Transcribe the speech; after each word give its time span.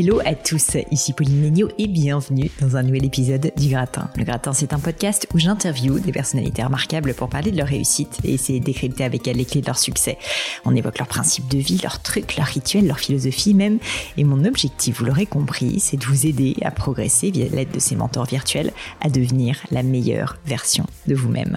Hello 0.00 0.20
à 0.24 0.36
tous, 0.36 0.76
ici 0.92 1.12
Pauline 1.12 1.42
Legno 1.42 1.68
et 1.76 1.88
bienvenue 1.88 2.52
dans 2.60 2.76
un 2.76 2.84
nouvel 2.84 3.04
épisode 3.04 3.50
du 3.56 3.68
Gratin. 3.68 4.08
Le 4.16 4.22
Gratin, 4.22 4.52
c'est 4.52 4.72
un 4.72 4.78
podcast 4.78 5.26
où 5.34 5.40
j'interviewe 5.40 5.98
des 5.98 6.12
personnalités 6.12 6.62
remarquables 6.62 7.14
pour 7.14 7.28
parler 7.28 7.50
de 7.50 7.56
leur 7.56 7.66
réussite 7.66 8.18
et 8.22 8.34
essayer 8.34 8.60
de 8.60 8.64
décrypter 8.64 9.02
avec 9.02 9.26
elles 9.26 9.38
les 9.38 9.44
clés 9.44 9.60
de 9.60 9.66
leur 9.66 9.76
succès. 9.76 10.16
On 10.64 10.76
évoque 10.76 10.98
leurs 10.98 11.08
principes 11.08 11.48
de 11.48 11.58
vie, 11.58 11.80
leurs 11.82 12.00
trucs, 12.00 12.36
leurs 12.36 12.46
rituels, 12.46 12.86
leur 12.86 13.00
philosophie 13.00 13.54
même. 13.54 13.80
Et 14.16 14.22
mon 14.22 14.44
objectif, 14.44 15.00
vous 15.00 15.06
l'aurez 15.06 15.26
compris, 15.26 15.80
c'est 15.80 15.96
de 15.96 16.04
vous 16.04 16.26
aider 16.26 16.54
à 16.62 16.70
progresser 16.70 17.32
via 17.32 17.48
l'aide 17.48 17.72
de 17.72 17.80
ces 17.80 17.96
mentors 17.96 18.26
virtuels 18.26 18.70
à 19.00 19.08
devenir 19.08 19.58
la 19.72 19.82
meilleure 19.82 20.36
version 20.46 20.86
de 21.08 21.16
vous-même. 21.16 21.56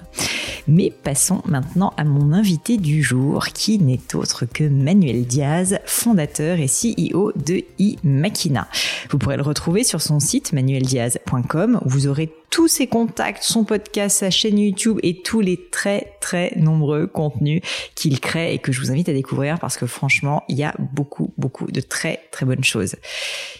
Mais 0.68 0.92
passons 1.02 1.42
maintenant 1.46 1.92
à 1.96 2.04
mon 2.04 2.32
invité 2.32 2.76
du 2.76 3.02
jour 3.02 3.46
qui 3.46 3.78
n'est 3.78 4.14
autre 4.14 4.46
que 4.46 4.64
Manuel 4.64 5.24
Diaz, 5.26 5.78
fondateur 5.86 6.58
et 6.58 6.66
CEO 6.66 7.32
de 7.34 7.62
iMakina. 7.78 8.68
Vous 9.10 9.18
pourrez 9.18 9.36
le 9.36 9.42
retrouver 9.42 9.84
sur 9.84 10.00
son 10.00 10.20
site 10.20 10.52
manueldiaz.com 10.52 11.80
où 11.84 11.88
vous 11.88 12.06
aurez 12.06 12.32
tous 12.52 12.68
ses 12.68 12.86
contacts, 12.86 13.42
son 13.42 13.64
podcast, 13.64 14.18
sa 14.18 14.30
chaîne 14.30 14.58
YouTube 14.58 14.98
et 15.02 15.22
tous 15.22 15.40
les 15.40 15.56
très 15.70 16.18
très 16.20 16.52
nombreux 16.56 17.06
contenus 17.06 17.62
qu'il 17.94 18.20
crée 18.20 18.52
et 18.52 18.58
que 18.58 18.72
je 18.72 18.80
vous 18.80 18.90
invite 18.90 19.08
à 19.08 19.14
découvrir 19.14 19.58
parce 19.58 19.78
que 19.78 19.86
franchement, 19.86 20.44
il 20.50 20.58
y 20.58 20.62
a 20.62 20.74
beaucoup 20.78 21.32
beaucoup 21.38 21.72
de 21.72 21.80
très 21.80 22.20
très 22.30 22.44
bonnes 22.44 22.62
choses. 22.62 22.96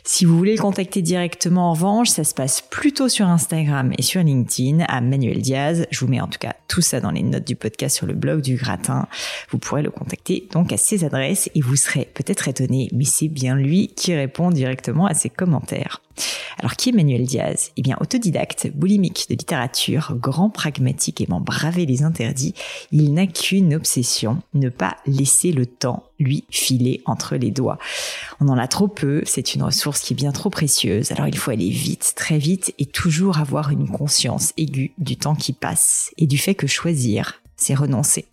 Si 0.05 0.27
vous 0.27 0.37
voulez 0.37 0.57
le 0.57 0.61
contacter 0.61 1.01
directement 1.01 1.71
en 1.71 1.73
revanche, 1.73 2.11
ça 2.11 2.23
se 2.23 2.35
passe 2.35 2.61
plutôt 2.61 3.09
sur 3.09 3.27
Instagram 3.27 3.93
et 3.97 4.03
sur 4.03 4.23
LinkedIn 4.23 4.85
à 4.87 5.01
Manuel 5.01 5.41
Diaz. 5.41 5.87
Je 5.91 6.01
vous 6.01 6.09
mets 6.09 6.21
en 6.21 6.29
tout 6.29 6.39
cas 6.39 6.55
tout 6.69 6.83
ça 6.83 7.01
dans 7.01 7.11
les 7.11 7.23
notes 7.23 7.47
du 7.47 7.57
podcast 7.57 7.97
sur 7.97 8.07
le 8.07 8.13
blog 8.13 8.43
du 8.43 8.57
gratin. 8.57 9.09
Vous 9.51 9.59
pourrez 9.59 9.83
le 9.83 9.91
contacter 9.91 10.47
donc 10.53 10.71
à 10.71 10.77
ses 10.77 11.03
adresses 11.05 11.49
et 11.55 11.63
vous 11.63 11.77
serez 11.77 12.11
peut-être 12.13 12.47
étonné, 12.47 12.91
mais 12.93 13.07
c'est 13.07 13.29
bien 13.29 13.57
lui 13.57 13.89
qui 13.89 14.15
répond 14.15 14.51
directement 14.51 15.07
à 15.07 15.15
ses 15.15 15.31
commentaires. 15.31 16.03
Alors 16.59 16.77
qui 16.77 16.91
est 16.91 16.93
Manuel 16.93 17.27
Diaz? 17.27 17.73
Eh 17.77 17.83
bien 17.83 17.97
autodidacte, 18.01 18.71
boulimique 18.75 19.27
de 19.29 19.35
littérature, 19.35 20.15
grand 20.17 20.51
pragmatique 20.51 21.21
aimant 21.21 21.41
braver 21.41 21.87
les 21.87 22.03
interdits, 22.03 22.55
il 22.91 23.13
n'a 23.15 23.27
qu'une 23.27 23.75
obsession, 23.75 24.43
ne 24.55 24.69
pas 24.69 24.97
laisser 25.07 25.53
le 25.53 25.67
temps 25.67 26.05
lui 26.19 26.45
filer 26.51 27.03
entre 27.05 27.37
les 27.37 27.51
doigts. 27.51 27.79
On 28.41 28.49
en 28.49 28.59
a 28.59 28.69
trop 28.69 28.89
peu, 28.89 29.23
c'est 29.25 29.55
une 29.55 29.63
ressource 29.63 30.01
qui 30.01 30.13
est 30.13 30.17
bien 30.17 30.33
trop 30.33 30.51
précieuse, 30.51 31.11
alors 31.13 31.27
il 31.27 31.37
faut 31.37 31.51
aller 31.51 31.71
vite, 31.71 32.13
très 32.17 32.39
vite 32.39 32.75
et 32.79 32.87
toujours 32.87 33.39
avoir 33.39 33.71
une 33.71 33.89
conscience 33.89 34.53
aiguë 34.57 34.93
du 34.99 35.17
temps 35.17 35.35
qui 35.35 35.53
passe 35.53 36.13
et 36.19 36.27
du 36.27 36.39
fait 36.39 36.55
que 36.55 36.67
choisir, 36.67 37.43
c'est 37.57 37.75
renoncer. 37.75 38.27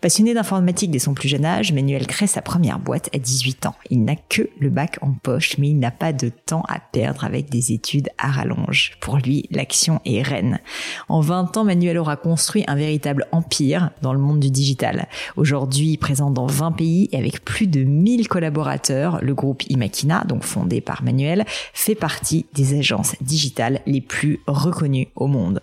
Passionné 0.00 0.34
d'informatique 0.34 0.90
dès 0.90 0.98
son 0.98 1.14
plus 1.14 1.28
jeune 1.28 1.46
âge, 1.46 1.72
Manuel 1.72 2.06
crée 2.06 2.26
sa 2.26 2.42
première 2.42 2.78
boîte 2.78 3.08
à 3.14 3.18
18 3.18 3.66
ans. 3.66 3.74
Il 3.90 4.04
n'a 4.04 4.14
que 4.16 4.48
le 4.60 4.68
bac 4.68 4.98
en 5.00 5.12
poche, 5.12 5.56
mais 5.58 5.70
il 5.70 5.78
n'a 5.78 5.90
pas 5.90 6.12
de 6.12 6.28
temps 6.28 6.64
à 6.68 6.80
perdre 6.80 7.24
avec 7.24 7.48
des 7.48 7.72
études 7.72 8.10
à 8.18 8.30
rallonge. 8.30 8.92
Pour 9.00 9.16
lui, 9.16 9.46
l'action 9.50 10.00
est 10.04 10.20
reine. 10.20 10.60
En 11.08 11.20
20 11.20 11.56
ans, 11.56 11.64
Manuel 11.64 11.96
aura 11.96 12.16
construit 12.16 12.64
un 12.66 12.74
véritable 12.74 13.26
empire 13.32 13.90
dans 14.02 14.12
le 14.12 14.18
monde 14.18 14.40
du 14.40 14.50
digital. 14.50 15.08
Aujourd'hui, 15.36 15.96
présent 15.96 16.30
dans 16.30 16.46
20 16.46 16.72
pays 16.72 17.08
et 17.12 17.18
avec 17.18 17.42
plus 17.44 17.66
de 17.66 17.82
1000 17.82 18.28
collaborateurs, 18.28 19.18
le 19.22 19.34
groupe 19.34 19.62
Imakina, 19.70 20.24
donc 20.24 20.42
fondé 20.42 20.82
par 20.82 21.02
Manuel, 21.02 21.44
fait 21.72 21.94
partie 21.94 22.44
des 22.54 22.78
agences 22.78 23.16
digitales 23.22 23.80
les 23.86 24.02
plus 24.02 24.40
reconnues 24.46 25.08
au 25.16 25.26
monde. 25.26 25.62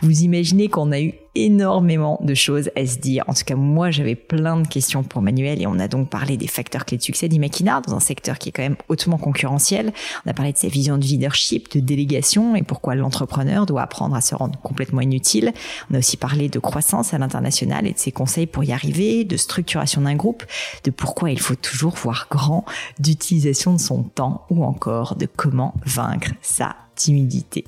Vous 0.00 0.22
imaginez 0.22 0.68
qu'on 0.68 0.90
a 0.90 1.00
eu 1.00 1.14
énormément 1.34 2.20
de 2.22 2.34
choses 2.34 2.70
à 2.76 2.86
se 2.86 2.98
dire. 2.98 3.24
En 3.26 3.34
tout 3.34 3.44
cas, 3.44 3.56
moi, 3.74 3.90
j'avais 3.90 4.14
plein 4.14 4.56
de 4.56 4.68
questions 4.68 5.02
pour 5.02 5.20
Manuel 5.20 5.60
et 5.60 5.66
on 5.66 5.80
a 5.80 5.88
donc 5.88 6.08
parlé 6.08 6.36
des 6.36 6.46
facteurs 6.46 6.84
clés 6.84 6.96
de 6.96 7.02
succès 7.02 7.28
d'Imakina 7.28 7.82
dans 7.86 7.96
un 7.96 8.00
secteur 8.00 8.38
qui 8.38 8.48
est 8.48 8.52
quand 8.52 8.62
même 8.62 8.76
hautement 8.88 9.18
concurrentiel. 9.18 9.92
On 10.24 10.30
a 10.30 10.32
parlé 10.32 10.52
de 10.52 10.56
sa 10.56 10.68
vision 10.68 10.96
de 10.96 11.02
leadership, 11.02 11.72
de 11.74 11.80
délégation 11.80 12.54
et 12.54 12.62
pourquoi 12.62 12.94
l'entrepreneur 12.94 13.66
doit 13.66 13.82
apprendre 13.82 14.14
à 14.14 14.20
se 14.20 14.36
rendre 14.36 14.58
complètement 14.60 15.00
inutile. 15.00 15.52
On 15.90 15.94
a 15.94 15.98
aussi 15.98 16.16
parlé 16.16 16.48
de 16.48 16.58
croissance 16.60 17.14
à 17.14 17.18
l'international 17.18 17.86
et 17.86 17.92
de 17.92 17.98
ses 17.98 18.12
conseils 18.12 18.46
pour 18.46 18.62
y 18.62 18.72
arriver, 18.72 19.24
de 19.24 19.36
structuration 19.36 20.02
d'un 20.02 20.14
groupe, 20.14 20.44
de 20.84 20.92
pourquoi 20.92 21.32
il 21.32 21.40
faut 21.40 21.56
toujours 21.56 21.96
voir 21.96 22.28
grand, 22.30 22.64
d'utilisation 23.00 23.72
de 23.72 23.80
son 23.80 24.04
temps 24.04 24.46
ou 24.50 24.64
encore 24.64 25.16
de 25.16 25.26
comment 25.26 25.74
vaincre 25.84 26.30
sa 26.42 26.76
timidité. 26.94 27.64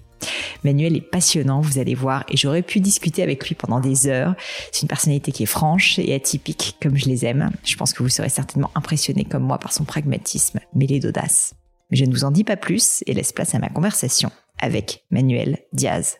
Manuel 0.65 0.97
est 0.97 1.01
passionnant, 1.01 1.61
vous 1.61 1.79
allez 1.79 1.95
voir, 1.95 2.25
et 2.29 2.37
j'aurais 2.37 2.63
pu 2.63 2.81
discuter 2.81 3.23
avec 3.23 3.47
lui 3.47 3.55
pendant 3.55 3.81
des 3.81 4.07
heures. 4.07 4.35
C'est 4.73 4.83
une 4.83 4.89
personnalité 4.89 5.33
qui 5.33 5.45
est 5.45 5.47
franche 5.47 5.99
et 5.99 6.15
atypique, 6.15 6.77
comme 6.83 6.97
je 6.97 7.07
les 7.07 7.25
aime. 7.25 7.51
Je 7.65 7.77
pense 7.77 7.93
que 7.93 8.03
vous 8.03 8.09
serez 8.09 8.29
certainement 8.29 8.71
impressionné 8.75 9.25
comme 9.25 9.43
moi 9.43 9.59
par 9.59 9.73
son 9.73 9.85
pragmatisme 9.85 10.61
mêlé 10.75 11.01
d'audace. 11.01 11.55
Mais 11.91 11.97
je 11.97 12.05
ne 12.05 12.13
vous 12.13 12.25
en 12.25 12.31
dis 12.31 12.45
pas 12.45 12.57
plus 12.57 13.05
et 13.07 13.15
laisse 13.15 13.33
place 13.33 13.55
à 13.55 13.59
ma 13.59 13.69
conversation 13.69 14.31
avec 14.61 15.05
Manuel 15.11 15.59
Diaz. 15.73 16.19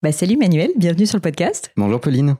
Bah, 0.00 0.12
salut 0.12 0.36
Manuel, 0.36 0.70
bienvenue 0.76 1.06
sur 1.06 1.16
le 1.16 1.22
podcast. 1.22 1.72
Bonjour 1.76 2.00
Pauline. 2.00 2.36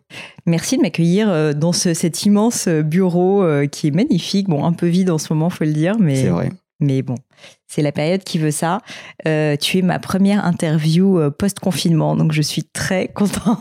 Merci 0.47 0.77
de 0.77 0.83
m'accueillir 0.83 1.29
euh, 1.29 1.53
dans 1.53 1.73
cet 1.73 2.25
immense 2.25 2.69
euh, 2.69 2.83
bureau 2.83 3.43
euh, 3.43 3.67
qui 3.67 3.89
est 3.89 3.91
magnifique, 3.91 4.49
bon 4.49 4.65
un 4.65 4.73
peu 4.73 4.87
vide 4.87 5.11
en 5.11 5.19
ce 5.19 5.33
moment 5.33 5.51
faut 5.51 5.65
le 5.65 5.73
dire, 5.73 5.99
mais 5.99 6.23
c'est 6.23 6.29
vrai. 6.29 6.53
Mais 6.81 7.03
bon, 7.03 7.17
c'est 7.67 7.83
la 7.83 7.91
période 7.91 8.23
qui 8.23 8.39
veut 8.39 8.53
ça. 8.53 8.81
Euh, 9.27 9.57
tu 9.57 9.79
es 9.79 9.83
ma 9.83 9.99
première 9.99 10.45
interview 10.45 11.19
euh, 11.19 11.31
post-confinement, 11.31 12.15
donc 12.15 12.33
je 12.33 12.43
suis 12.43 12.63
très 12.63 13.09
contente 13.15 13.61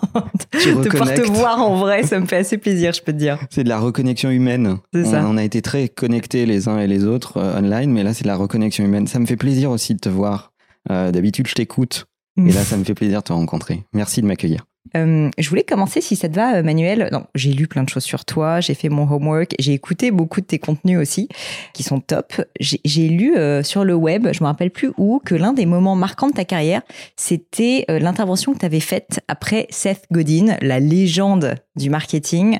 de 0.53 0.89
pouvoir 0.89 1.13
te 1.13 1.21
voir 1.21 1.61
en 1.61 1.77
vrai. 1.77 2.03
Ça 2.03 2.19
me 2.19 2.27
fait 2.27 2.37
assez 2.37 2.57
plaisir, 2.57 2.93
je 2.93 3.01
peux 3.01 3.13
te 3.13 3.17
dire. 3.17 3.39
C'est 3.49 3.63
de 3.63 3.69
la 3.69 3.79
reconnexion 3.79 4.29
humaine. 4.29 4.77
C'est 4.93 5.05
ça. 5.05 5.25
On 5.27 5.37
a 5.37 5.43
été 5.43 5.61
très 5.61 5.89
connectés 5.89 6.45
les 6.45 6.67
uns 6.67 6.79
et 6.79 6.87
les 6.87 7.05
autres 7.05 7.37
euh, 7.37 7.59
online, 7.59 7.91
mais 7.91 8.03
là, 8.03 8.13
c'est 8.13 8.23
de 8.23 8.29
la 8.29 8.37
reconnexion 8.37 8.85
humaine. 8.85 9.07
Ça 9.07 9.19
me 9.19 9.25
fait 9.25 9.37
plaisir 9.37 9.71
aussi 9.71 9.95
de 9.95 9.99
te 9.99 10.09
voir. 10.09 10.53
D'habitude, 10.89 11.47
je 11.47 11.53
t'écoute. 11.53 12.05
Et 12.37 12.53
là, 12.53 12.61
ça 12.61 12.77
me 12.77 12.85
fait 12.85 12.93
plaisir 12.93 13.19
de 13.19 13.23
te 13.25 13.33
rencontrer. 13.33 13.83
Merci 13.91 14.21
de 14.21 14.27
m'accueillir. 14.27 14.65
Euh, 14.95 15.29
je 15.37 15.49
voulais 15.49 15.63
commencer, 15.63 16.01
si 16.01 16.15
ça 16.15 16.29
te 16.29 16.35
va, 16.35 16.55
euh, 16.55 16.63
Manuel. 16.63 17.09
J'ai 17.35 17.51
lu 17.51 17.67
plein 17.67 17.83
de 17.83 17.89
choses 17.89 18.03
sur 18.03 18.25
toi, 18.25 18.59
j'ai 18.59 18.73
fait 18.73 18.89
mon 18.89 19.09
homework, 19.09 19.53
j'ai 19.59 19.73
écouté 19.73 20.11
beaucoup 20.11 20.41
de 20.41 20.45
tes 20.45 20.59
contenus 20.59 20.99
aussi, 20.99 21.27
qui 21.73 21.83
sont 21.83 21.99
top. 21.99 22.41
J'ai 22.59 23.07
lu 23.07 23.35
euh, 23.35 23.63
sur 23.63 23.83
le 23.83 23.95
web, 23.95 24.27
je 24.31 24.43
me 24.43 24.47
rappelle 24.47 24.71
plus 24.71 24.91
où, 24.97 25.21
que 25.23 25.35
l'un 25.35 25.53
des 25.53 25.65
moments 25.65 25.95
marquants 25.95 26.27
de 26.27 26.33
ta 26.33 26.45
carrière, 26.45 26.81
c'était 27.15 27.85
l'intervention 27.87 28.53
que 28.53 28.59
tu 28.59 28.65
avais 28.65 28.79
faite 28.79 29.19
après 29.27 29.67
Seth 29.69 30.05
Godin, 30.11 30.57
la 30.61 30.79
légende 30.79 31.55
du 31.75 31.89
marketing, 31.89 32.59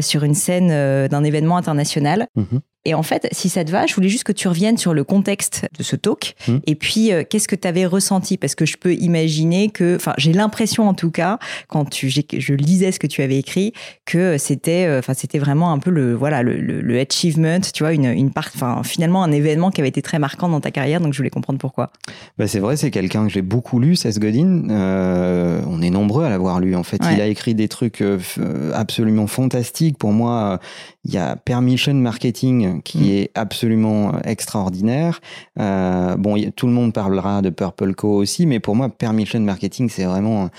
sur 0.00 0.24
une 0.24 0.34
scène 0.34 1.08
d'un 1.08 1.24
événement 1.24 1.56
international. 1.56 2.26
Mm-hmm. 2.36 2.60
Et 2.84 2.94
en 2.94 3.02
fait, 3.02 3.28
si 3.30 3.48
ça 3.48 3.64
te 3.64 3.70
va, 3.70 3.86
je 3.86 3.94
voulais 3.94 4.08
juste 4.08 4.24
que 4.24 4.32
tu 4.32 4.48
reviennes 4.48 4.76
sur 4.76 4.92
le 4.92 5.04
contexte 5.04 5.68
de 5.78 5.84
ce 5.84 5.94
talk. 5.94 6.34
Hmm. 6.48 6.58
Et 6.66 6.74
puis, 6.74 7.12
euh, 7.12 7.22
qu'est-ce 7.28 7.46
que 7.46 7.54
tu 7.54 7.68
avais 7.68 7.86
ressenti? 7.86 8.36
Parce 8.36 8.56
que 8.56 8.66
je 8.66 8.76
peux 8.76 8.94
imaginer 8.94 9.68
que, 9.70 9.94
enfin, 9.96 10.14
j'ai 10.18 10.32
l'impression 10.32 10.88
en 10.88 10.94
tout 10.94 11.12
cas, 11.12 11.38
quand 11.68 11.84
tu, 11.84 12.10
je 12.10 12.54
lisais 12.54 12.90
ce 12.90 12.98
que 12.98 13.06
tu 13.06 13.22
avais 13.22 13.38
écrit, 13.38 13.72
que 14.04 14.36
c'était, 14.36 14.86
euh, 14.86 14.98
enfin, 14.98 15.14
c'était 15.14 15.38
vraiment 15.38 15.72
un 15.72 15.78
peu 15.78 15.90
le, 15.90 16.14
voilà, 16.14 16.42
le, 16.42 16.56
le, 16.58 17.00
achievement, 17.00 17.60
tu 17.60 17.84
vois, 17.84 17.92
une, 17.92 18.06
une 18.06 18.30
part, 18.30 18.50
enfin, 18.54 18.82
finalement, 18.82 19.22
un 19.22 19.30
événement 19.30 19.70
qui 19.70 19.80
avait 19.80 19.88
été 19.88 20.02
très 20.02 20.18
marquant 20.18 20.48
dans 20.48 20.60
ta 20.60 20.72
carrière. 20.72 21.00
Donc, 21.00 21.12
je 21.12 21.18
voulais 21.18 21.30
comprendre 21.30 21.60
pourquoi. 21.60 21.92
Bah, 22.36 22.48
c'est 22.48 22.58
vrai, 22.58 22.76
c'est 22.76 22.90
quelqu'un 22.90 23.26
que 23.26 23.32
j'ai 23.32 23.42
beaucoup 23.42 23.78
lu, 23.78 23.94
Seth 23.94 24.18
Godin. 24.18 24.68
Euh, 24.70 25.62
on 25.68 25.82
est 25.82 25.90
nombreux 25.90 26.24
à 26.24 26.30
l'avoir 26.30 26.58
lu. 26.58 26.74
En 26.74 26.82
fait, 26.82 27.00
il 27.12 27.20
a 27.20 27.26
écrit 27.26 27.54
des 27.54 27.68
trucs 27.68 28.02
absolument 28.74 29.28
fantastiques. 29.28 29.98
Pour 29.98 30.12
moi, 30.12 30.58
il 31.04 31.12
y 31.12 31.18
a 31.18 31.36
Permission 31.36 31.94
Marketing 31.94 32.71
qui 32.80 32.98
mm. 32.98 33.12
est 33.12 33.30
absolument 33.34 34.20
extraordinaire. 34.24 35.20
Euh, 35.58 36.16
bon, 36.16 36.40
tout 36.56 36.66
le 36.66 36.72
monde 36.72 36.92
parlera 36.92 37.42
de 37.42 37.50
Purple 37.50 37.94
Co 37.94 38.14
aussi, 38.14 38.46
mais 38.46 38.60
pour 38.60 38.76
moi, 38.76 38.88
Permission 38.88 39.40
Marketing, 39.40 39.88
c'est 39.88 40.04
vraiment 40.04 40.50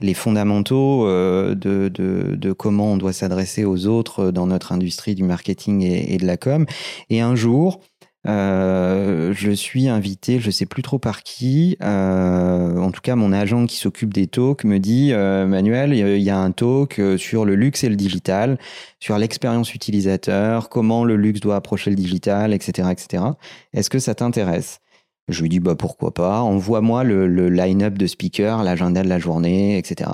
les 0.00 0.14
fondamentaux 0.14 1.06
euh, 1.06 1.54
de, 1.54 1.88
de, 1.88 2.34
de, 2.34 2.52
comment 2.52 2.92
on 2.92 2.96
doit 2.96 3.12
s'adresser 3.12 3.64
aux 3.64 3.86
autres 3.86 4.30
dans 4.30 4.46
notre 4.46 4.72
industrie 4.72 5.14
du 5.14 5.22
marketing 5.22 5.82
et, 5.82 6.14
et 6.14 6.18
de 6.18 6.26
la 6.26 6.36
com. 6.36 6.66
Et 7.08 7.20
un 7.20 7.36
jour, 7.36 7.80
euh, 8.28 9.32
je 9.34 9.50
suis 9.50 9.88
invité, 9.88 10.38
je 10.38 10.50
sais 10.50 10.66
plus 10.66 10.82
trop 10.82 10.98
par 10.98 11.22
qui. 11.22 11.76
Euh, 11.82 12.76
en 12.76 12.90
tout 12.90 13.00
cas, 13.00 13.16
mon 13.16 13.32
agent 13.32 13.66
qui 13.66 13.76
s'occupe 13.76 14.14
des 14.14 14.26
talks 14.26 14.64
me 14.64 14.78
dit 14.78 15.12
euh, 15.12 15.46
Manuel, 15.46 15.92
il 15.94 16.22
y 16.22 16.30
a 16.30 16.38
un 16.38 16.52
talk 16.52 17.00
sur 17.16 17.44
le 17.44 17.54
luxe 17.56 17.84
et 17.84 17.88
le 17.88 17.96
digital, 17.96 18.58
sur 19.00 19.18
l'expérience 19.18 19.74
utilisateur, 19.74 20.68
comment 20.68 21.04
le 21.04 21.16
luxe 21.16 21.40
doit 21.40 21.56
approcher 21.56 21.90
le 21.90 21.96
digital, 21.96 22.52
etc., 22.52 22.88
etc. 22.92 23.24
Est-ce 23.72 23.90
que 23.90 23.98
ça 23.98 24.14
t'intéresse? 24.14 24.80
Je 25.28 25.42
lui 25.42 25.48
dis 25.48 25.60
bah 25.60 25.76
pourquoi 25.76 26.12
pas. 26.14 26.40
Envoie-moi 26.40 27.04
le, 27.04 27.26
le 27.26 27.48
line-up 27.48 27.94
de 27.96 28.06
speakers, 28.06 28.62
l'agenda 28.62 29.02
de 29.02 29.08
la 29.08 29.18
journée, 29.18 29.78
etc. 29.78 30.10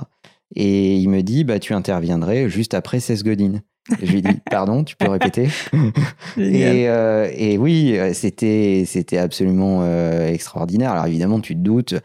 Et 0.55 0.97
il 0.97 1.09
me 1.09 1.21
dit 1.21 1.43
bah 1.43 1.59
tu 1.59 1.73
interviendrais 1.73 2.49
juste 2.49 2.73
après 2.73 2.99
Seth 2.99 3.23
Godin. 3.23 3.61
Je 4.01 4.11
lui 4.11 4.21
dis, 4.21 4.39
pardon, 4.49 4.83
tu 4.83 4.95
peux 4.95 5.09
répéter? 5.09 5.49
Et, 6.37 6.87
euh, 6.89 7.29
et, 7.33 7.57
oui, 7.57 7.97
c'était, 8.13 8.83
c'était 8.85 9.17
absolument 9.17 9.79
euh, 9.81 10.27
extraordinaire. 10.27 10.91
Alors 10.91 11.05
évidemment, 11.05 11.39
tu 11.39 11.55
te 11.55 11.59
doutes, 11.59 11.95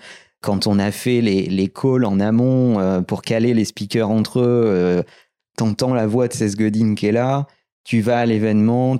quand 0.40 0.66
on 0.66 0.78
a 0.78 0.90
fait 0.90 1.20
les, 1.20 1.42
les 1.42 1.68
calls 1.68 2.04
en 2.04 2.20
amont 2.20 3.02
pour 3.04 3.22
caler 3.22 3.54
les 3.54 3.64
speakers 3.64 4.10
entre 4.10 4.40
eux, 4.40 5.04
t'entends 5.56 5.94
la 5.94 6.06
voix 6.06 6.28
de 6.28 6.32
Seth 6.32 6.56
Godin 6.56 6.94
qui 6.94 7.06
est 7.06 7.12
là 7.12 7.46
tu 7.84 8.00
vas 8.00 8.20
à 8.20 8.26
l'événement, 8.26 8.96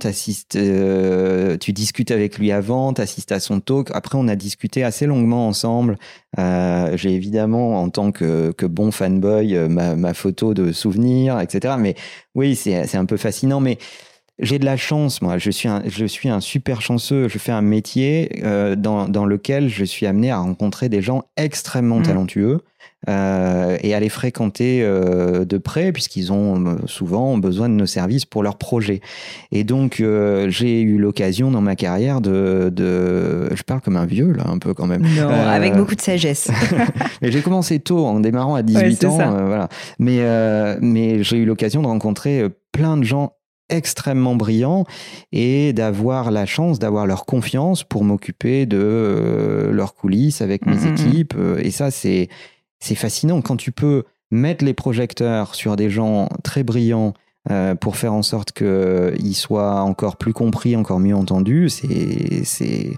euh, 0.55 1.57
tu 1.57 1.73
discutes 1.73 2.11
avec 2.11 2.37
lui 2.37 2.51
avant, 2.51 2.93
tu 2.93 3.01
assistes 3.01 3.31
à 3.31 3.39
son 3.39 3.59
talk. 3.59 3.89
Après, 3.93 4.15
on 4.15 4.27
a 4.27 4.35
discuté 4.35 4.83
assez 4.83 5.07
longuement 5.07 5.47
ensemble. 5.47 5.97
Euh, 6.37 6.95
j'ai 6.95 7.13
évidemment, 7.15 7.81
en 7.81 7.89
tant 7.89 8.11
que, 8.11 8.53
bon 8.61 8.91
fanboy, 8.91 9.55
euh, 9.55 9.67
ma, 9.67 10.13
photo 10.13 10.53
de 10.53 10.71
souvenir, 10.71 11.39
etc. 11.39 11.75
Mais 11.79 11.95
oui, 12.35 12.55
c'est 12.55 12.95
un 12.95 13.05
peu 13.05 13.17
fascinant. 13.17 13.59
Mais 13.59 13.79
j'ai 14.37 14.59
de 14.59 14.65
la 14.65 14.77
chance, 14.77 15.19
moi. 15.19 15.39
Je 15.39 15.49
suis 15.49 15.67
un, 15.67 15.81
je 15.87 16.05
suis 16.05 16.29
un 16.29 16.39
super 16.39 16.81
chanceux. 16.81 17.27
Je 17.27 17.39
fais 17.39 17.51
un 17.51 17.63
métier 17.63 18.43
dans, 18.77 19.25
lequel 19.25 19.67
je 19.67 19.83
suis 19.83 20.05
amené 20.05 20.29
à 20.29 20.37
rencontrer 20.37 20.89
des 20.89 21.01
gens 21.01 21.23
extrêmement 21.37 22.01
mmh. 22.01 22.03
talentueux. 22.03 22.61
Euh, 23.07 23.77
et 23.81 23.93
à 23.93 23.99
les 23.99 24.09
fréquenter 24.09 24.81
euh, 24.81 25.45
de 25.45 25.57
près, 25.57 25.91
puisqu'ils 25.91 26.31
ont 26.33 26.65
euh, 26.65 26.75
souvent 26.85 27.37
besoin 27.37 27.69
de 27.69 27.75
nos 27.75 27.85
services 27.85 28.25
pour 28.25 28.41
leurs 28.41 28.57
projets. 28.57 29.01
Et 29.51 29.63
donc, 29.63 30.03
j'ai 30.47 30.81
eu 30.81 30.97
l'occasion 30.97 31.51
dans 31.51 31.61
ma 31.61 31.75
carrière 31.75 32.21
de, 32.21 32.71
de, 32.73 33.53
Je 33.53 33.63
parle 33.63 33.81
comme 33.81 33.97
un 33.97 34.05
vieux, 34.05 34.31
là, 34.31 34.45
un 34.47 34.57
peu 34.57 34.73
quand 34.73 34.87
même. 34.87 35.03
Non, 35.03 35.29
avec 35.29 35.75
beaucoup 35.75 35.95
de 35.95 36.01
sagesse. 36.01 36.49
mais 37.21 37.31
j'ai 37.31 37.41
commencé 37.41 37.79
tôt, 37.79 38.05
en 38.05 38.19
démarrant 38.19 38.55
à 38.55 38.63
18 38.63 39.05
ans. 39.05 39.17
voilà. 39.17 39.69
Mais, 39.99 40.19
mais 40.81 41.23
j'ai 41.23 41.37
eu 41.37 41.45
l'occasion 41.45 41.81
de 41.81 41.87
rencontrer 41.87 42.45
plein 42.71 42.97
de 42.97 43.03
gens 43.03 43.33
extrêmement 43.69 44.35
brillants 44.35 44.85
et 45.31 45.73
d'avoir 45.73 46.29
la 46.29 46.45
chance 46.45 46.77
d'avoir 46.77 47.07
leur 47.07 47.25
confiance 47.25 47.83
pour 47.83 48.03
m'occuper 48.03 48.67
de 48.67 49.69
leurs 49.71 49.95
coulisses 49.95 50.41
avec 50.41 50.67
mes 50.67 50.75
mm, 50.75 50.77
mm, 50.77 50.89
mm. 50.89 50.93
équipes. 50.93 51.35
Et 51.59 51.71
ça, 51.71 51.89
c'est 51.91 52.29
c'est 52.85 52.95
fascinant 52.95 53.41
quand 53.41 53.57
tu 53.57 53.71
peux 53.71 54.03
mettre 54.29 54.63
les 54.63 54.75
projecteurs 54.75 55.55
sur 55.55 55.75
des 55.75 55.89
gens 55.89 56.29
très 56.43 56.63
brillants 56.63 57.15
euh, 57.49 57.73
pour 57.73 57.97
faire 57.97 58.13
en 58.13 58.21
sorte 58.21 58.51
qu'ils 58.51 59.35
soient 59.35 59.81
encore 59.81 60.17
plus 60.17 60.33
compris, 60.33 60.75
encore 60.75 60.99
mieux 60.99 61.15
entendus, 61.15 61.69
c'est 61.69 62.97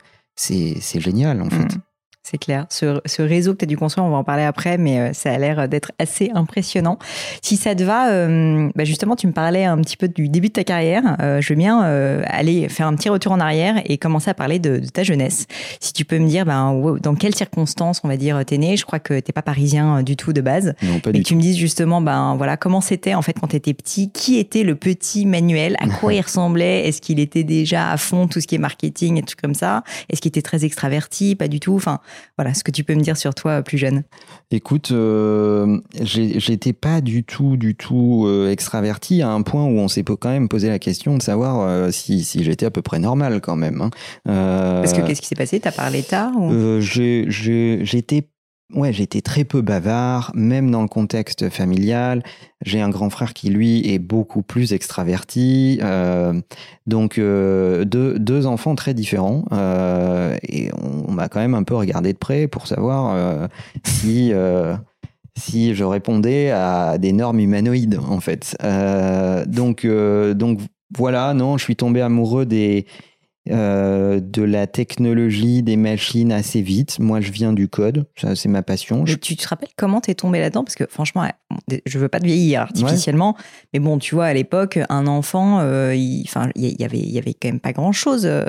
génial 1.00 1.42
en 1.42 1.50
fait. 1.50 1.76
Mm. 1.76 1.82
C'est 2.30 2.38
clair. 2.38 2.66
Ce, 2.70 3.22
réseau 3.22 3.54
que 3.54 3.60
tu 3.60 3.64
as 3.64 3.68
dû 3.68 3.78
construire, 3.78 4.06
on 4.06 4.10
va 4.10 4.18
en 4.18 4.26
parler 4.26 4.44
après, 4.44 4.78
mais 4.78 5.00
euh, 5.00 5.14
ça 5.14 5.32
a 5.32 5.38
l'air 5.38 5.70
d'être 5.70 5.94
assez 5.98 6.30
impressionnant. 6.36 7.00
Si 7.42 7.56
ça 7.56 7.74
te 7.74 7.84
va, 7.84 8.10
euh, 8.10 8.70
bah, 8.76 8.84
justement, 8.84 9.16
tu 9.16 9.28
me 9.28 9.32
parlais 9.32 9.64
un 9.64 9.78
petit 9.78 9.96
peu 9.96 10.10
du 10.10 10.28
début 10.28 10.50
de 10.50 10.54
ta 10.54 10.66
carrière. 10.66 11.16
Euh, 11.22 11.40
je 11.40 11.54
veux 11.54 11.58
bien 11.58 11.80
aller 12.26 12.68
faire 12.68 12.86
un 12.88 12.96
petit 12.96 13.08
retour 13.08 13.32
en 13.32 13.40
arrière 13.40 13.82
et 13.86 13.98
commencer 13.98 14.30
à 14.30 14.34
parler 14.34 14.60
de, 14.60 14.80
ta 14.80 15.04
jeunesse. 15.04 15.46
Si 15.80 15.94
tu 15.94 16.04
peux 16.04 16.20
me 16.20 16.28
dire 16.28 16.46
ben, 16.46 16.98
dans 17.02 17.16
quelles 17.16 17.36
circonstances, 17.36 18.02
on 18.04 18.10
va 18.10 18.18
dire, 18.18 18.44
t'es 18.46 18.58
né? 18.58 18.76
Je 18.76 18.86
crois 18.86 19.00
que 19.00 19.22
t'es 19.22 19.32
pas 19.32 19.42
parisien 19.42 20.04
du 20.04 20.18
tout 20.18 20.34
de 20.34 20.42
base. 20.42 20.74
Non, 20.84 21.00
pas 21.00 21.12
mais 21.14 21.22
tu 21.22 21.34
me 21.34 21.42
dises 21.42 21.58
justement, 21.58 22.02
ben 22.02 22.36
voilà, 22.36 22.58
comment 22.58 22.82
c'était 22.82 23.14
en 23.14 23.22
fait 23.22 23.40
quand 23.40 23.48
tu 23.48 23.56
étais 23.56 23.74
petit? 23.74 24.12
Qui 24.12 24.38
était 24.38 24.64
le 24.64 24.76
petit 24.76 25.26
Manuel? 25.26 25.78
À 25.80 25.88
quoi 25.88 26.14
il 26.14 26.20
ressemblait? 26.28 26.90
Est-ce 26.90 27.00
qu'il 27.00 27.22
était 27.22 27.46
déjà 27.46 27.90
à 27.90 27.96
fond 27.96 28.28
tout 28.28 28.42
ce 28.42 28.48
qui 28.48 28.56
est 28.56 28.60
marketing 28.60 29.18
et 29.18 29.24
tout 29.24 29.36
comme 29.42 29.56
ça? 29.56 29.84
Est-ce 30.10 30.20
qu'il 30.20 30.30
était 30.30 30.42
très 30.42 30.66
extraverti? 30.66 31.36
Pas 31.36 31.48
du 31.48 31.62
tout? 31.62 31.76
Enfin, 31.76 32.02
voilà, 32.38 32.54
ce 32.54 32.64
que 32.64 32.72
tu 32.72 32.84
peux 32.84 32.96
me 32.96 33.02
dire 33.02 33.18
sur 33.18 33.34
toi 33.34 33.62
plus 33.62 33.78
jeune. 33.78 34.04
Écoute, 34.52 34.92
euh, 34.92 35.80
j'étais 36.02 36.74
pas 36.74 37.02
du 37.02 37.24
tout, 37.24 37.58
du 37.58 37.76
tout 37.76 38.26
euh, 38.28 38.50
extraverti 38.50 39.22
à 39.22 39.30
un 39.30 39.42
point 39.42 39.64
où 39.66 39.80
on 39.80 39.88
s'est 39.88 40.04
quand 40.04 40.30
même 40.30 40.48
posé 40.48 40.70
la 40.70 40.80
question 40.80 41.18
de 41.18 41.22
savoir 41.22 41.62
euh, 41.62 41.92
si, 41.92 42.24
j'étais 42.44 42.66
à 42.66 42.72
peu 42.72 42.82
près 42.82 43.00
normal 43.00 43.42
quand 43.42 43.56
même. 43.56 43.82
Hein. 43.82 43.90
Parce 44.26 44.94
que 44.94 45.02
qu'est-ce 45.02 45.22
qui 45.22 45.28
s'est 45.28 45.36
passé? 45.36 45.60
T'as 45.60 45.72
parlé 45.72 46.04
tard 46.04 46.32
J'étais 46.80 48.28
Ouais, 48.74 48.92
j'étais 48.92 49.22
très 49.22 49.46
peu 49.46 49.62
bavard, 49.62 50.32
même 50.36 50.70
dans 50.72 50.82
le 50.82 50.90
contexte 50.90 51.50
familial. 51.50 52.22
J'ai 52.66 52.82
un 52.82 52.90
grand 52.90 53.10
frère 53.10 53.34
qui, 53.34 53.50
lui, 53.50 53.90
est 53.90 53.98
beaucoup 53.98 54.42
plus 54.42 54.74
extraverti. 54.74 55.80
Euh, 55.82 56.34
donc, 56.86 57.18
euh, 57.18 57.86
deux, 57.86 58.20
deux, 58.20 58.46
enfants 58.46 58.76
très 58.76 58.94
différents. 58.94 59.46
Euh, 59.54 60.36
et 60.44 60.70
on, 60.74 61.14
m'a 61.14 61.30
quand 61.30 61.40
même 61.40 61.54
un 61.54 61.64
peu 61.64 61.76
regardé 61.76 62.12
de 62.12 62.18
près 62.18 62.50
pour 62.50 62.68
savoir 62.68 63.48
si, 63.86 64.34
si 65.38 65.74
je 65.74 65.84
répondais 65.86 66.52
à 66.52 66.98
des 66.98 67.14
normes 67.14 67.40
humanoïdes, 67.40 68.00
en 68.06 68.20
fait. 68.20 68.58
donc, 69.48 69.88
donc, 69.88 70.60
voilà, 70.98 71.34
non, 71.34 71.58
je 71.58 71.64
suis 71.64 71.78
tombé 71.78 72.02
amoureux 72.02 72.46
des, 72.46 72.86
euh, 73.52 74.20
de 74.20 74.42
la 74.42 74.68
technologie, 74.68 75.64
des 75.64 75.78
machines 75.78 76.32
assez 76.32 76.62
vite. 76.62 77.00
Moi, 77.00 77.22
je 77.22 77.32
viens 77.32 77.54
du 77.54 77.68
code, 77.68 78.08
ça 78.16 78.36
c'est 78.36 78.50
ma 78.50 78.62
passion. 78.62 79.04
tu 79.04 79.36
te 79.36 79.48
rappelles 79.48 79.70
comment 79.76 80.02
tu 80.02 80.12
es 80.12 80.16
tombé 80.16 80.40
là-dedans? 80.40 80.64
Parce 80.64 80.76
que 80.76 80.86
franchement, 80.90 81.28
je 81.86 82.00
veux 82.00 82.08
pas 82.08 82.20
te 82.20 82.26
vieillir 82.26 82.62
artificiellement, 82.62 83.36
mais 83.74 83.80
bon, 83.80 83.98
tu 84.00 84.16
vois, 84.16 84.26
à 84.26 84.34
l'époque, 84.34 84.80
un 84.90 85.08
enfant, 85.08 85.60
euh, 85.62 85.96
il, 85.96 86.24
enfin, 86.28 86.50
il 86.56 86.80
y 86.80 86.84
avait, 86.84 87.00
il 87.00 87.12
y 87.12 87.18
avait 87.18 87.34
quand 87.34 87.48
même 87.48 87.60
pas 87.60 87.74
grand-chose. 87.74 88.24
Euh, 88.26 88.46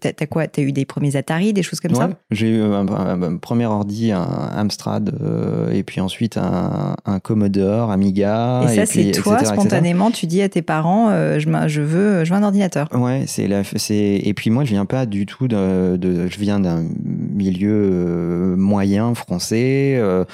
t'as 0.00 0.10
as 0.18 0.26
quoi 0.26 0.46
T'as 0.46 0.62
eu 0.62 0.72
des 0.72 0.84
premiers 0.84 1.16
Atari, 1.16 1.52
des 1.52 1.62
choses 1.62 1.80
comme 1.80 1.94
ça? 1.94 2.10
J'ai 2.30 2.48
eu 2.48 2.62
un, 2.62 3.36
premier 3.36 3.66
ordi, 3.66 4.12
un 4.12 4.50
Amstrad, 4.56 5.14
et 5.72 5.82
puis 5.82 6.00
ensuite 6.00 6.36
un, 6.36 7.20
Commodore, 7.22 7.90
Amiga. 7.90 8.62
Et 8.64 8.76
ça, 8.76 8.86
c'est 8.86 9.12
toi, 9.12 9.44
spontanément, 9.44 10.10
tu 10.10 10.26
dis 10.26 10.42
à 10.42 10.48
tes 10.48 10.62
parents, 10.62 11.10
je, 11.10 11.66
je, 11.66 11.80
veux, 11.80 12.24
je 12.24 12.30
veux 12.30 12.36
un 12.36 12.42
ordinateur. 12.42 12.88
Ouais, 12.92 13.24
c'est 13.26 13.48
et 13.92 14.34
puis 14.34 14.50
moi, 14.50 14.64
je 14.64 14.70
viens 14.70 14.86
pas 14.86 15.06
du 15.06 15.26
tout 15.26 15.48
de, 15.48 15.98
je 16.28 16.38
viens 16.38 16.60
d'un 16.60 16.84
milieu 17.04 17.90
euh, 17.92 18.56
moyen 18.56 19.14
français. 19.14 19.94
Euh, 19.96 20.24